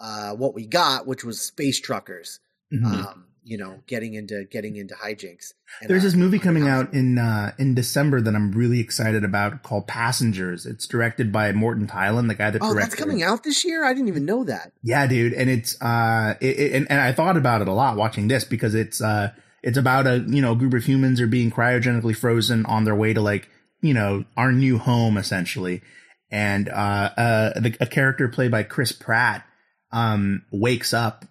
uh 0.00 0.32
what 0.32 0.54
we 0.54 0.66
got 0.66 1.06
which 1.06 1.22
was 1.22 1.40
space 1.40 1.78
truckers 1.80 2.40
Mhm. 2.72 2.84
um, 2.84 3.26
you 3.44 3.58
know, 3.58 3.80
getting 3.86 4.14
into 4.14 4.44
getting 4.50 4.76
into 4.76 4.94
hijinks. 4.94 5.52
And, 5.80 5.90
There's 5.90 6.02
uh, 6.02 6.06
this 6.08 6.14
movie 6.14 6.38
coming 6.38 6.68
out 6.68 6.92
in 6.94 7.18
uh, 7.18 7.52
in 7.58 7.74
December 7.74 8.20
that 8.20 8.34
I'm 8.34 8.52
really 8.52 8.78
excited 8.80 9.24
about 9.24 9.62
called 9.62 9.86
Passengers. 9.88 10.64
It's 10.66 10.86
directed 10.86 11.32
by 11.32 11.50
Morten 11.52 11.86
Tyldum, 11.86 12.28
the 12.28 12.34
guy 12.34 12.50
that 12.50 12.62
Oh, 12.62 12.72
directed. 12.72 12.82
that's 12.92 12.94
coming 13.00 13.22
out 13.22 13.42
this 13.42 13.64
year. 13.64 13.84
I 13.84 13.92
didn't 13.92 14.08
even 14.08 14.24
know 14.24 14.44
that. 14.44 14.72
Yeah, 14.82 15.06
dude, 15.06 15.32
and 15.32 15.50
it's 15.50 15.80
uh, 15.82 16.34
it, 16.40 16.58
it- 16.58 16.72
and, 16.74 16.90
and 16.90 17.00
I 17.00 17.12
thought 17.12 17.36
about 17.36 17.62
it 17.62 17.68
a 17.68 17.72
lot 17.72 17.96
watching 17.96 18.28
this 18.28 18.44
because 18.44 18.74
it's 18.74 19.00
uh, 19.00 19.32
it's 19.62 19.76
about 19.78 20.06
a 20.06 20.18
you 20.28 20.40
know 20.42 20.54
group 20.54 20.74
of 20.74 20.84
humans 20.84 21.20
are 21.20 21.26
being 21.26 21.50
cryogenically 21.50 22.16
frozen 22.16 22.64
on 22.66 22.84
their 22.84 22.94
way 22.94 23.12
to 23.12 23.20
like 23.20 23.48
you 23.80 23.94
know 23.94 24.24
our 24.36 24.52
new 24.52 24.78
home 24.78 25.16
essentially, 25.16 25.82
and 26.30 26.68
uh, 26.68 27.10
uh, 27.16 27.60
the, 27.60 27.76
a 27.80 27.86
character 27.86 28.28
played 28.28 28.50
by 28.52 28.62
Chris 28.62 28.92
Pratt 28.92 29.44
um 29.90 30.42
wakes 30.50 30.94
up 30.94 31.24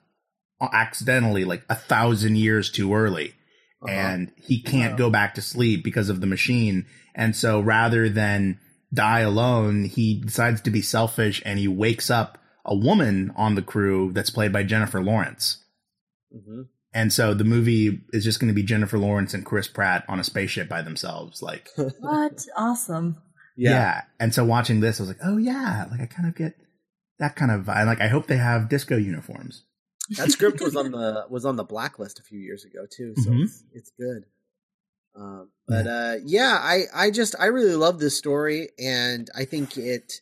accidentally 0.74 1.46
like 1.46 1.64
a 1.70 1.76
thousand 1.76 2.36
years 2.38 2.70
too 2.72 2.94
early 2.94 3.34
Uh-huh. 3.82 3.92
and 3.94 4.32
he 4.38 4.62
can't 4.62 4.98
go 4.98 5.10
back 5.10 5.36
to 5.36 5.42
sleep 5.42 5.84
because 5.84 6.10
of 6.10 6.22
the 6.22 6.28
machine. 6.28 6.86
And 7.16 7.36
so 7.36 7.60
rather 7.60 8.10
than 8.10 8.60
die 8.94 9.22
alone, 9.22 9.86
he 9.86 10.22
decides 10.22 10.62
to 10.62 10.70
be 10.70 10.82
selfish 10.82 11.42
and 11.46 11.58
he 11.60 11.68
wakes 11.68 12.10
up 12.10 12.38
a 12.66 12.76
woman 12.76 13.32
on 13.36 13.56
the 13.56 13.62
crew 13.62 14.12
that's 14.14 14.30
played 14.30 14.54
by 14.54 14.64
Jennifer 14.64 15.02
Lawrence. 15.02 15.64
Mhm. 16.36 16.68
And 16.94 17.12
so 17.14 17.34
the 17.34 17.44
movie 17.46 18.02
is 18.12 18.24
just 18.24 18.40
going 18.40 18.50
to 18.50 18.54
be 18.54 18.64
Jennifer 18.64 18.98
Lawrence 18.98 19.34
and 19.34 19.46
Chris 19.46 19.68
Pratt 19.68 20.04
on 20.10 20.20
a 20.20 20.24
spaceship 20.26 20.68
by 20.68 20.82
themselves. 20.82 21.42
Like, 21.42 21.70
What? 22.00 22.46
Awesome. 22.58 23.18
yeah. 23.56 24.02
And 24.20 24.34
so 24.34 24.44
watching 24.46 24.82
this, 24.82 25.00
I 25.00 25.04
was 25.04 25.08
like, 25.10 25.20
oh 25.24 25.38
yeah, 25.38 25.86
like 25.90 26.02
I 26.02 26.06
kind 26.06 26.28
of 26.28 26.36
get 26.36 26.54
that 27.20 27.36
kind 27.36 27.50
of 27.52 27.62
vibe. 27.66 27.86
Like, 27.86 28.02
I 28.02 28.08
hope 28.08 28.28
they 28.28 28.38
have 28.38 28.68
disco 28.70 28.98
uniforms. 28.98 29.64
That 30.18 30.32
script 30.32 30.62
was 30.62 30.76
on 30.76 30.92
the 30.98 31.26
was 31.30 31.46
on 31.46 31.56
the 31.56 31.64
blacklist 31.64 32.20
a 32.20 32.24
few 32.24 32.40
years 32.40 32.64
ago 32.66 32.86
too, 32.90 33.14
so 33.18 33.30
Mhm. 33.30 33.44
it's, 33.44 33.64
it's 33.74 33.92
good. 34.00 34.26
Um, 35.16 35.50
but 35.68 35.88
uh, 35.88 36.16
yeah, 36.24 36.58
I 36.62 36.84
I 36.94 37.12
just 37.12 37.36
I 37.40 37.48
really 37.48 37.76
love 37.76 38.00
this 38.00 38.18
story, 38.18 38.70
and 38.80 39.30
I 39.36 39.46
think 39.46 39.78
it 39.78 40.22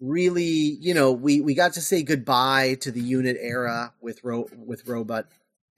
really 0.00 0.42
you 0.44 0.94
know 0.94 1.12
we 1.12 1.40
we 1.40 1.54
got 1.54 1.74
to 1.74 1.80
say 1.80 2.02
goodbye 2.02 2.74
to 2.80 2.90
the 2.90 3.00
unit 3.00 3.36
era 3.40 3.92
with 4.00 4.22
ro- 4.24 4.48
with 4.56 4.86
robot, 4.88 5.26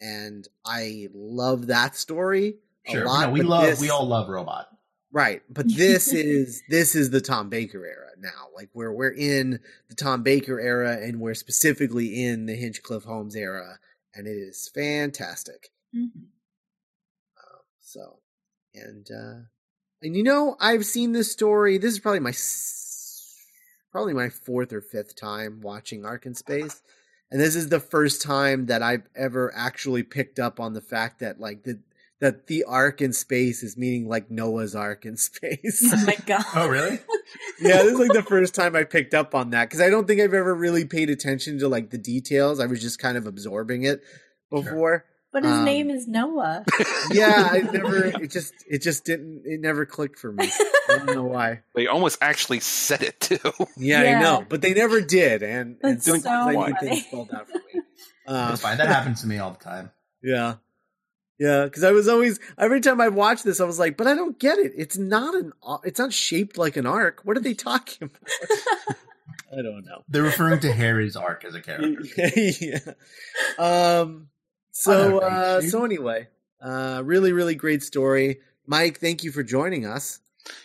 and 0.00 0.46
I 0.64 1.08
love 1.14 1.66
that 1.68 1.96
story 1.96 2.56
a 2.88 2.98
lot. 2.98 3.26
No, 3.26 3.32
we 3.32 3.42
love, 3.42 3.62
this- 3.64 3.80
we 3.80 3.90
all 3.90 4.06
love 4.06 4.28
Robot. 4.28 4.68
Right, 5.16 5.40
but 5.48 5.64
this 5.74 6.12
is 6.12 6.62
this 6.68 6.94
is 6.94 7.08
the 7.08 7.22
Tom 7.22 7.48
Baker 7.48 7.86
era 7.86 8.10
now. 8.18 8.48
Like 8.54 8.68
we're 8.74 8.92
we're 8.92 9.14
in 9.14 9.60
the 9.88 9.94
Tom 9.94 10.22
Baker 10.22 10.60
era, 10.60 10.98
and 11.00 11.20
we're 11.20 11.32
specifically 11.32 12.22
in 12.22 12.44
the 12.44 12.54
Hinchcliffe 12.54 13.04
Holmes 13.04 13.34
era, 13.34 13.78
and 14.14 14.26
it 14.26 14.36
is 14.36 14.70
fantastic. 14.74 15.70
Mhm. 15.96 16.26
So, 17.80 18.18
and 18.74 19.08
uh 19.10 19.40
and 20.02 20.14
you 20.14 20.22
know, 20.22 20.54
I've 20.60 20.84
seen 20.84 21.12
this 21.12 21.32
story. 21.32 21.78
This 21.78 21.94
is 21.94 21.98
probably 21.98 22.20
my 22.20 22.34
probably 23.90 24.12
my 24.12 24.28
fourth 24.28 24.70
or 24.70 24.82
fifth 24.82 25.16
time 25.16 25.62
watching 25.62 26.04
Ark 26.04 26.26
in 26.26 26.34
Space, 26.34 26.82
and 27.30 27.40
this 27.40 27.56
is 27.56 27.70
the 27.70 27.80
first 27.80 28.20
time 28.20 28.66
that 28.66 28.82
I've 28.82 29.08
ever 29.14 29.50
actually 29.56 30.02
picked 30.02 30.38
up 30.38 30.60
on 30.60 30.74
the 30.74 30.82
fact 30.82 31.20
that 31.20 31.40
like 31.40 31.62
the 31.62 31.80
that 32.20 32.46
the 32.46 32.64
Ark 32.64 33.00
in 33.02 33.12
space 33.12 33.62
is 33.62 33.76
meaning 33.76 34.08
like 34.08 34.30
Noah's 34.30 34.74
Ark 34.74 35.04
in 35.04 35.16
space. 35.16 35.90
Oh 35.92 36.04
my 36.06 36.16
god. 36.26 36.44
Oh, 36.54 36.66
really? 36.68 36.98
yeah, 37.60 37.82
this 37.82 37.92
is 37.92 37.98
like 37.98 38.12
the 38.12 38.22
first 38.22 38.54
time 38.54 38.74
I 38.76 38.84
picked 38.84 39.14
up 39.14 39.34
on 39.34 39.50
that 39.50 39.64
because 39.68 39.80
I 39.80 39.90
don't 39.90 40.06
think 40.06 40.20
I've 40.20 40.34
ever 40.34 40.54
really 40.54 40.84
paid 40.84 41.10
attention 41.10 41.58
to 41.60 41.68
like 41.68 41.90
the 41.90 41.98
details. 41.98 42.60
I 42.60 42.66
was 42.66 42.80
just 42.80 42.98
kind 42.98 43.16
of 43.16 43.26
absorbing 43.26 43.82
it 43.84 44.02
before. 44.50 45.04
But 45.32 45.42
his 45.44 45.52
Um, 45.52 45.64
name 45.66 45.90
is 45.90 46.06
Noah. 46.08 46.64
Yeah, 47.12 47.48
I 47.52 47.58
never. 47.60 48.06
It 48.06 48.30
just 48.30 48.54
it 48.68 48.80
just 48.80 49.04
didn't. 49.04 49.42
It 49.44 49.60
never 49.60 49.84
clicked 49.84 50.18
for 50.18 50.32
me. 50.32 50.48
I 50.88 50.96
don't 50.96 51.06
know 51.14 51.24
why. 51.24 51.60
They 51.74 51.86
almost 51.88 52.18
actually 52.22 52.60
said 52.60 53.02
it 53.02 53.20
too. 53.20 53.38
Yeah, 53.76 54.02
Yeah. 54.02 54.18
I 54.18 54.22
know, 54.22 54.46
but 54.48 54.62
they 54.62 54.72
never 54.72 55.00
did, 55.02 55.42
and, 55.42 55.76
and 55.82 55.96
That's 55.96 56.06
something 56.06 56.22
so 56.22 56.46
like 56.46 56.78
funny. 56.78 56.90
it 56.98 57.04
spelled 57.04 57.30
out 57.34 57.48
for 57.48 57.58
me. 57.58 57.82
Uh, 58.26 58.48
That's 58.48 58.62
fine. 58.62 58.78
That 58.78 58.88
happens 58.88 59.20
to 59.20 59.26
me 59.26 59.38
all 59.38 59.50
the 59.50 59.62
time. 59.62 59.90
Yeah. 60.22 60.54
Yeah, 61.38 61.64
because 61.64 61.84
I 61.84 61.92
was 61.92 62.08
always 62.08 62.40
every 62.56 62.80
time 62.80 63.00
I 63.00 63.08
watched 63.08 63.44
this, 63.44 63.60
I 63.60 63.64
was 63.64 63.78
like, 63.78 63.96
"But 63.96 64.06
I 64.06 64.14
don't 64.14 64.38
get 64.38 64.58
it. 64.58 64.72
It's 64.76 64.96
not 64.96 65.34
an. 65.34 65.52
It's 65.84 65.98
not 65.98 66.12
shaped 66.12 66.56
like 66.56 66.76
an 66.76 66.86
arc. 66.86 67.20
What 67.24 67.36
are 67.36 67.40
they 67.40 67.54
talking 67.54 68.10
about?" 68.10 68.96
I 69.52 69.62
don't 69.62 69.84
know. 69.84 70.02
They're 70.08 70.22
referring 70.22 70.60
to 70.60 70.72
Harry's 70.72 71.14
arc 71.14 71.44
as 71.44 71.54
a 71.54 71.60
character. 71.60 72.04
yeah. 72.60 72.78
Um. 73.58 74.28
So. 74.72 75.18
Uh, 75.18 75.60
so 75.60 75.84
anyway, 75.84 76.28
uh, 76.60 77.02
really, 77.04 77.32
really 77.32 77.54
great 77.54 77.82
story, 77.82 78.40
Mike. 78.66 78.98
Thank 78.98 79.22
you 79.22 79.30
for 79.30 79.42
joining 79.42 79.84
us. 79.84 80.20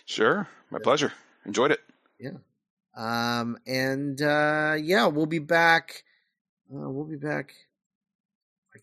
Sure, 0.06 0.48
my 0.70 0.80
pleasure. 0.80 1.12
Enjoyed 1.46 1.72
it. 1.72 1.82
Yeah. 2.18 2.38
Um. 2.96 3.58
And 3.68 4.22
uh, 4.22 4.78
yeah, 4.82 5.08
we'll 5.08 5.26
be 5.26 5.40
back. 5.40 6.04
Uh, 6.74 6.90
we'll 6.90 7.04
be 7.04 7.18
back 7.18 7.48
like, 7.48 7.56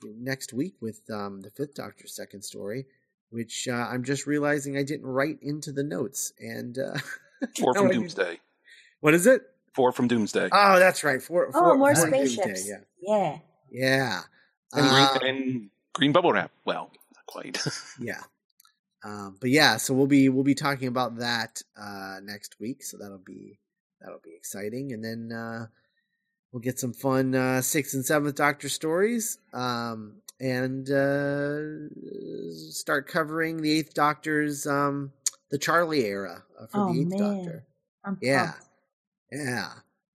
next 0.04 0.52
week 0.52 0.74
with 0.80 1.00
um 1.10 1.40
the 1.40 1.50
Fifth 1.50 1.74
Doctor's 1.74 2.14
second 2.14 2.42
story, 2.42 2.86
which 3.30 3.68
uh, 3.68 3.74
I'm 3.74 4.04
just 4.04 4.26
realizing 4.26 4.76
I 4.76 4.82
didn't 4.82 5.06
write 5.06 5.38
into 5.42 5.72
the 5.72 5.82
notes. 5.84 6.32
And 6.38 6.78
uh, 6.78 6.98
Four 7.58 7.74
from 7.74 7.86
I 7.86 7.88
need- 7.90 7.94
Doomsday. 7.96 8.40
What 9.00 9.14
is 9.14 9.26
it? 9.26 9.42
Four 9.74 9.92
from 9.92 10.08
Doomsday. 10.08 10.48
Oh, 10.50 10.78
that's 10.78 11.04
right. 11.04 11.22
Four. 11.22 11.48
oh, 11.48 11.52
four, 11.52 11.76
more 11.78 11.94
four 11.94 12.10
Doomsday, 12.10 12.26
spaceships. 12.26 12.68
Yeah. 12.68 12.78
Yeah. 13.00 13.38
Yeah. 13.70 14.20
and, 14.72 14.86
Uh, 14.86 15.18
green, 15.18 15.34
and 15.36 15.70
green 15.92 16.12
bubble 16.12 16.32
wrap. 16.32 16.50
Well, 16.64 16.90
not 17.14 17.26
quite. 17.26 17.62
yeah. 18.00 18.22
Um, 19.04 19.36
but 19.40 19.50
yeah, 19.50 19.76
so 19.76 19.94
we'll 19.94 20.08
be 20.08 20.28
we'll 20.28 20.42
be 20.42 20.56
talking 20.56 20.88
about 20.88 21.18
that 21.18 21.62
uh, 21.80 22.16
next 22.22 22.58
week. 22.58 22.82
So 22.82 22.96
that'll 22.98 23.18
be 23.24 23.60
that'll 24.00 24.18
be 24.18 24.34
exciting, 24.36 24.92
and 24.92 25.04
then 25.04 25.30
uh, 25.32 25.66
we'll 26.52 26.60
get 26.60 26.78
some 26.78 26.92
fun 26.92 27.34
uh, 27.34 27.60
sixth 27.62 27.94
and 27.94 28.04
seventh 28.04 28.34
Doctor 28.36 28.68
stories, 28.68 29.38
um, 29.52 30.16
and 30.40 30.90
uh, 30.90 31.88
start 32.70 33.06
covering 33.08 33.60
the 33.62 33.78
eighth 33.78 33.94
Doctor's 33.94 34.66
um, 34.66 35.12
the 35.50 35.58
Charley 35.58 36.04
era 36.04 36.42
uh, 36.60 36.66
for 36.66 36.80
Oh, 36.80 36.92
the 36.92 37.00
eighth 37.00 37.10
man. 37.10 37.18
Doctor. 37.18 37.64
I'm 38.04 38.18
Yeah, 38.22 38.52
pumped. 38.52 38.64
yeah. 39.32 39.68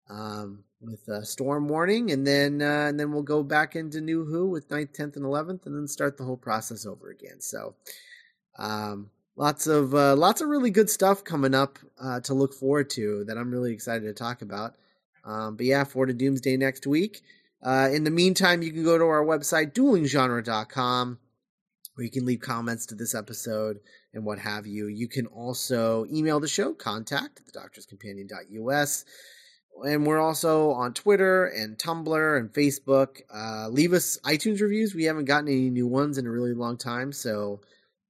Um, 0.09 0.63
with 0.81 1.07
uh, 1.07 1.23
Storm 1.23 1.67
Warning, 1.69 2.11
and 2.11 2.27
then 2.27 2.61
uh, 2.61 2.87
and 2.89 2.99
then 2.99 3.11
we'll 3.11 3.23
go 3.23 3.41
back 3.43 3.75
into 3.75 4.01
New 4.01 4.25
Who 4.25 4.49
with 4.49 4.67
9th, 4.69 4.93
tenth, 4.93 5.15
and 5.15 5.25
eleventh, 5.25 5.65
and 5.65 5.75
then 5.75 5.87
start 5.87 6.17
the 6.17 6.25
whole 6.25 6.37
process 6.37 6.85
over 6.85 7.09
again. 7.09 7.39
So, 7.39 7.75
um, 8.59 9.09
lots 9.35 9.67
of 9.67 9.95
uh, 9.95 10.15
lots 10.15 10.41
of 10.41 10.49
really 10.49 10.71
good 10.71 10.89
stuff 10.89 11.23
coming 11.23 11.55
up 11.55 11.79
uh, 12.01 12.19
to 12.21 12.33
look 12.33 12.53
forward 12.53 12.89
to 12.91 13.23
that 13.25 13.37
I'm 13.37 13.51
really 13.51 13.73
excited 13.73 14.03
to 14.05 14.13
talk 14.13 14.41
about. 14.41 14.75
Um, 15.25 15.55
but 15.55 15.65
yeah, 15.65 15.83
to 15.83 16.13
Doomsday 16.13 16.57
next 16.57 16.85
week. 16.85 17.21
Uh, 17.61 17.89
in 17.93 18.03
the 18.03 18.11
meantime, 18.11 18.61
you 18.61 18.71
can 18.71 18.83
go 18.83 18.97
to 18.97 19.05
our 19.05 19.23
website 19.23 19.73
duelinggenre.com 19.73 21.19
where 21.95 22.05
you 22.05 22.11
can 22.11 22.25
leave 22.25 22.41
comments 22.41 22.87
to 22.87 22.95
this 22.95 23.13
episode 23.13 23.79
and 24.13 24.25
what 24.25 24.39
have 24.39 24.65
you. 24.65 24.87
You 24.87 25.07
can 25.07 25.27
also 25.27 26.05
email 26.11 26.39
the 26.39 26.47
show, 26.47 26.73
contact 26.73 27.39
at 27.39 27.53
thedoctorscompanion.us. 27.53 29.05
And 29.85 30.05
we're 30.05 30.19
also 30.19 30.71
on 30.71 30.93
Twitter 30.93 31.45
and 31.45 31.77
Tumblr 31.77 32.37
and 32.37 32.53
Facebook. 32.53 33.21
Uh, 33.33 33.69
leave 33.69 33.93
us 33.93 34.19
iTunes 34.23 34.61
reviews. 34.61 34.93
We 34.93 35.05
haven't 35.05 35.25
gotten 35.25 35.47
any 35.47 35.69
new 35.69 35.87
ones 35.87 36.17
in 36.17 36.27
a 36.27 36.31
really 36.31 36.53
long 36.53 36.77
time. 36.77 37.11
So 37.11 37.61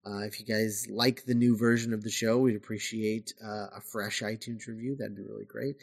uh, 0.06 0.20
if 0.20 0.40
you 0.40 0.46
guys 0.46 0.88
like 0.90 1.26
the 1.26 1.36
new 1.36 1.56
version 1.58 1.94
of 1.94 2.04
the 2.04 2.10
show, 2.10 2.38
we'd 2.38 2.58
appreciate 2.58 3.34
uh, 3.44 3.68
a 3.78 3.82
fresh 3.82 4.22
iTunes 4.22 4.68
review. 4.68 4.96
That'd 4.98 5.16
be 5.16 5.24
really 5.24 5.46
great. 5.46 5.78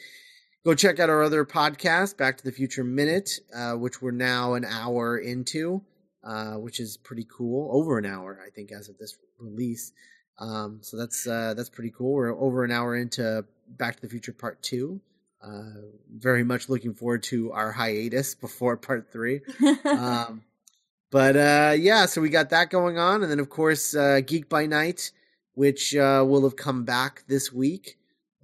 Go 0.63 0.75
check 0.75 1.01
out 1.01 1.09
our 1.09 1.23
other 1.23 1.47
podcast, 1.47 2.19
Back 2.19 2.37
to 2.37 2.45
the 2.45 2.53
Future 2.53 2.85
Minute, 2.85 3.31
uh, 3.57 3.73
which 3.73 4.03
we're 4.03 4.11
now 4.11 4.53
an 4.53 4.67
hour 4.67 5.17
into, 5.17 5.81
uh, 6.23 6.57
which 6.57 6.81
is 6.81 6.99
pretty 6.99 7.27
cool. 7.35 7.71
Over 7.73 7.97
an 7.97 8.05
hour, 8.05 8.39
I 8.47 8.51
think, 8.51 8.71
as 8.71 8.91
of 8.91 8.99
this 8.99 9.17
release. 9.39 9.93
Um, 10.39 10.81
so 10.83 10.99
that's 10.99 11.27
uh, 11.27 11.55
that's 11.55 11.71
pretty 11.71 11.91
cool. 11.97 12.13
We're 12.13 12.39
over 12.39 12.63
an 12.63 12.73
hour 12.73 12.95
into 12.95 13.47
Back 13.69 13.97
to 13.97 14.03
the 14.03 14.11
Future 14.11 14.35
Part 14.35 14.63
Two. 14.63 15.01
Uh, 15.43 15.81
very 16.15 16.45
much 16.45 16.69
looking 16.69 16.93
forward 16.93 17.23
to 17.23 17.53
our 17.53 17.73
hiatus 17.73 18.35
before 18.41 18.77
Part 18.77 19.11
Three. 19.11 19.41
um, 19.87 20.43
but 21.11 21.37
uh, 21.37 21.75
yeah, 21.79 22.05
so 22.05 22.21
we 22.21 22.29
got 22.29 22.51
that 22.51 22.69
going 22.69 22.99
on, 22.99 23.23
and 23.23 23.33
then 23.33 23.41
of 23.41 23.49
course 23.49 23.95
uh, 23.97 24.21
Geek 24.27 24.51
by 24.51 24.67
Night, 24.67 25.11
which 25.55 25.97
uh, 25.97 26.23
will 26.29 26.43
have 26.43 26.57
come 26.57 26.85
back 26.85 27.23
this 27.29 27.51
week. 27.51 27.97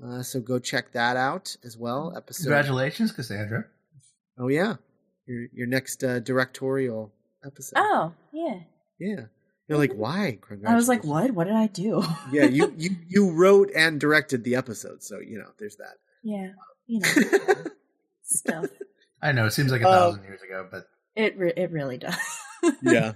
Uh, 0.05 0.23
so 0.23 0.40
go 0.40 0.59
check 0.59 0.93
that 0.93 1.16
out 1.16 1.56
as 1.64 1.77
well. 1.77 2.12
Episode. 2.16 2.44
Congratulations, 2.44 3.12
Cassandra. 3.12 3.64
Oh 4.39 4.48
yeah, 4.48 4.74
your 5.27 5.47
your 5.52 5.66
next 5.66 6.05
uh, 6.05 6.18
directorial 6.20 7.12
episode. 7.44 7.78
oh, 7.78 8.12
yeah. 8.32 8.60
yeah. 8.98 9.20
You're 9.68 9.78
like, 9.78 9.94
why? 9.94 10.39
I 10.64 10.74
was 10.77 10.86
like, 10.89 11.02
what? 11.02 11.32
What 11.32 11.44
did 11.48 11.56
I 11.56 11.66
do? 11.66 12.05
yeah, 12.31 12.44
you, 12.44 12.73
you 12.78 12.90
you 13.09 13.31
wrote 13.32 13.70
and 13.74 13.98
directed 13.98 14.44
the 14.44 14.55
episode, 14.56 15.02
so 15.02 15.18
you 15.18 15.39
know, 15.39 15.48
there's 15.59 15.77
that. 15.77 15.94
yeah. 16.23 16.51
You 16.86 17.01
know, 17.01 17.09
stuff. 18.23 18.66
I 19.20 19.32
know 19.32 19.47
it 19.47 19.52
seems 19.52 19.73
like 19.73 19.81
a 19.82 19.89
Uh, 19.89 19.93
thousand 20.10 20.23
years 20.24 20.40
ago, 20.43 20.68
but 20.70 20.86
It 21.16 21.36
re- 21.36 21.52
it 21.56 21.73
really 21.73 21.97
does. 21.98 22.14
yeah. 22.82 23.12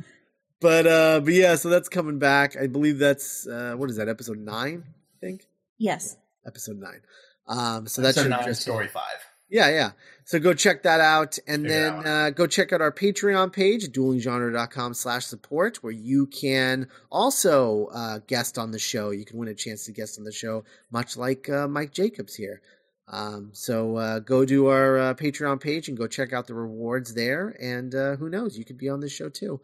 But 0.61 0.87
uh 0.89 1.21
but 1.21 1.33
yeah, 1.35 1.55
so 1.55 1.69
that's 1.69 1.89
coming 1.89 2.19
back. 2.19 2.57
I 2.57 2.67
believe 2.67 2.99
that's 2.99 3.47
uh 3.47 3.75
what 3.77 3.89
is 3.91 3.97
that, 3.97 4.09
episode 4.09 4.39
nine, 4.39 4.83
I 4.89 5.27
think? 5.27 5.47
Yes. 5.79 6.17
Episode 6.47 6.79
nine. 6.79 7.01
Um 7.47 7.87
so 7.87 8.03
that 8.03 8.15
so 8.15 8.23
should 8.23 8.31
nine, 8.31 8.55
story 8.55 8.89
five. 8.89 9.27
Yeah, 9.51 9.69
yeah. 9.71 9.91
So 10.25 10.39
go 10.39 10.55
check 10.55 10.85
that 10.85 11.01
out. 11.01 11.39
And 11.47 11.67
it 11.67 11.69
then 11.69 11.95
out. 11.95 12.07
uh, 12.07 12.31
go 12.31 12.47
check 12.47 12.73
out 12.73 12.81
our 12.81 12.93
Patreon 12.93 13.53
page, 13.53 13.89
duelinggenre.com 13.89 14.95
slash 14.95 15.27
support, 15.27 15.83
where 15.83 15.93
you 15.93 16.27
can 16.27 16.87
also 17.11 17.87
uh, 17.87 18.21
guest 18.29 18.59
on 18.59 18.71
the 18.71 18.79
show. 18.79 19.11
You 19.11 19.25
can 19.25 19.39
win 19.39 19.49
a 19.49 19.55
chance 19.55 19.87
to 19.87 19.93
guest 19.93 20.19
on 20.19 20.25
the 20.25 20.33
show, 20.33 20.65
much 20.93 21.17
like 21.17 21.51
uh, 21.51 21.67
Mike 21.67 21.93
Jacobs 21.93 22.37
here. 22.37 22.63
Um, 23.09 23.51
so 23.53 23.97
uh, 23.97 24.21
go 24.21 24.47
to 24.47 24.69
our 24.69 24.99
uh, 24.99 25.15
Patreon 25.15 25.61
page 25.61 25.89
and 25.89 25.99
go 25.99 26.07
check 26.07 26.33
out 26.33 26.47
the 26.47 26.55
rewards 26.55 27.13
there. 27.15 27.49
And 27.61 27.93
uh, 27.93 28.15
who 28.17 28.31
knows, 28.31 28.57
you 28.57 28.65
could 28.65 28.79
be 28.79 28.89
on 28.89 29.01
this 29.01 29.13
show 29.13 29.29
too. 29.29 29.61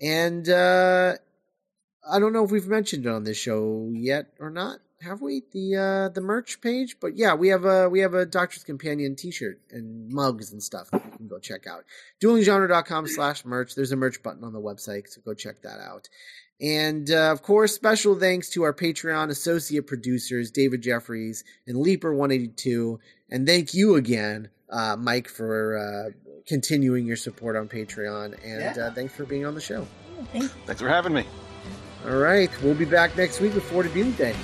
And 0.00 0.48
uh, 0.48 1.16
I 2.10 2.18
don't 2.18 2.32
know 2.32 2.44
if 2.44 2.50
we've 2.50 2.66
mentioned 2.66 3.04
it 3.04 3.10
on 3.10 3.24
this 3.24 3.36
show 3.36 3.90
yet 3.92 4.28
or 4.40 4.48
not. 4.48 4.78
Have 5.00 5.20
we 5.20 5.42
the 5.52 5.76
uh, 5.76 6.08
the 6.08 6.20
merch 6.20 6.60
page? 6.60 6.96
But 7.00 7.16
yeah, 7.16 7.34
we 7.34 7.48
have 7.48 7.64
a 7.64 7.88
we 7.88 8.00
have 8.00 8.14
a 8.14 8.26
Doctor's 8.26 8.64
Companion 8.64 9.14
T-shirt 9.14 9.60
and 9.70 10.08
mugs 10.12 10.52
and 10.52 10.60
stuff 10.62 10.90
that 10.90 11.04
you 11.04 11.10
can 11.16 11.28
go 11.28 11.38
check 11.38 11.66
out. 11.68 11.84
Duelinggenre.com 12.20 13.06
slash 13.06 13.44
merch. 13.44 13.74
There's 13.76 13.92
a 13.92 13.96
merch 13.96 14.22
button 14.22 14.42
on 14.42 14.52
the 14.52 14.60
website, 14.60 15.08
so 15.08 15.20
go 15.24 15.34
check 15.34 15.62
that 15.62 15.78
out. 15.80 16.08
And 16.60 17.08
uh, 17.12 17.30
of 17.30 17.42
course, 17.42 17.72
special 17.72 18.18
thanks 18.18 18.50
to 18.50 18.64
our 18.64 18.74
Patreon 18.74 19.30
associate 19.30 19.86
producers 19.86 20.50
David 20.50 20.82
Jeffreys 20.82 21.44
and 21.68 21.76
Leaper182, 21.76 22.98
and 23.30 23.46
thank 23.46 23.74
you 23.74 23.94
again, 23.94 24.48
uh, 24.68 24.96
Mike, 24.98 25.28
for 25.28 25.78
uh, 25.78 26.10
continuing 26.48 27.06
your 27.06 27.16
support 27.16 27.54
on 27.54 27.68
Patreon, 27.68 28.36
and 28.44 28.76
Yeah. 28.76 28.86
uh, 28.86 28.90
thanks 28.92 29.14
for 29.14 29.24
being 29.24 29.46
on 29.46 29.54
the 29.54 29.60
show. 29.60 29.86
Thank 30.32 30.50
Thanks 30.66 30.80
for 30.82 30.88
having 30.88 31.12
me. 31.12 31.24
All 32.06 32.16
right, 32.16 32.50
we'll 32.62 32.74
be 32.74 32.84
back 32.84 33.16
next 33.16 33.40
week 33.40 33.54
with 33.54 33.64
Fort 33.64 33.92
Doomsday. 33.92 34.34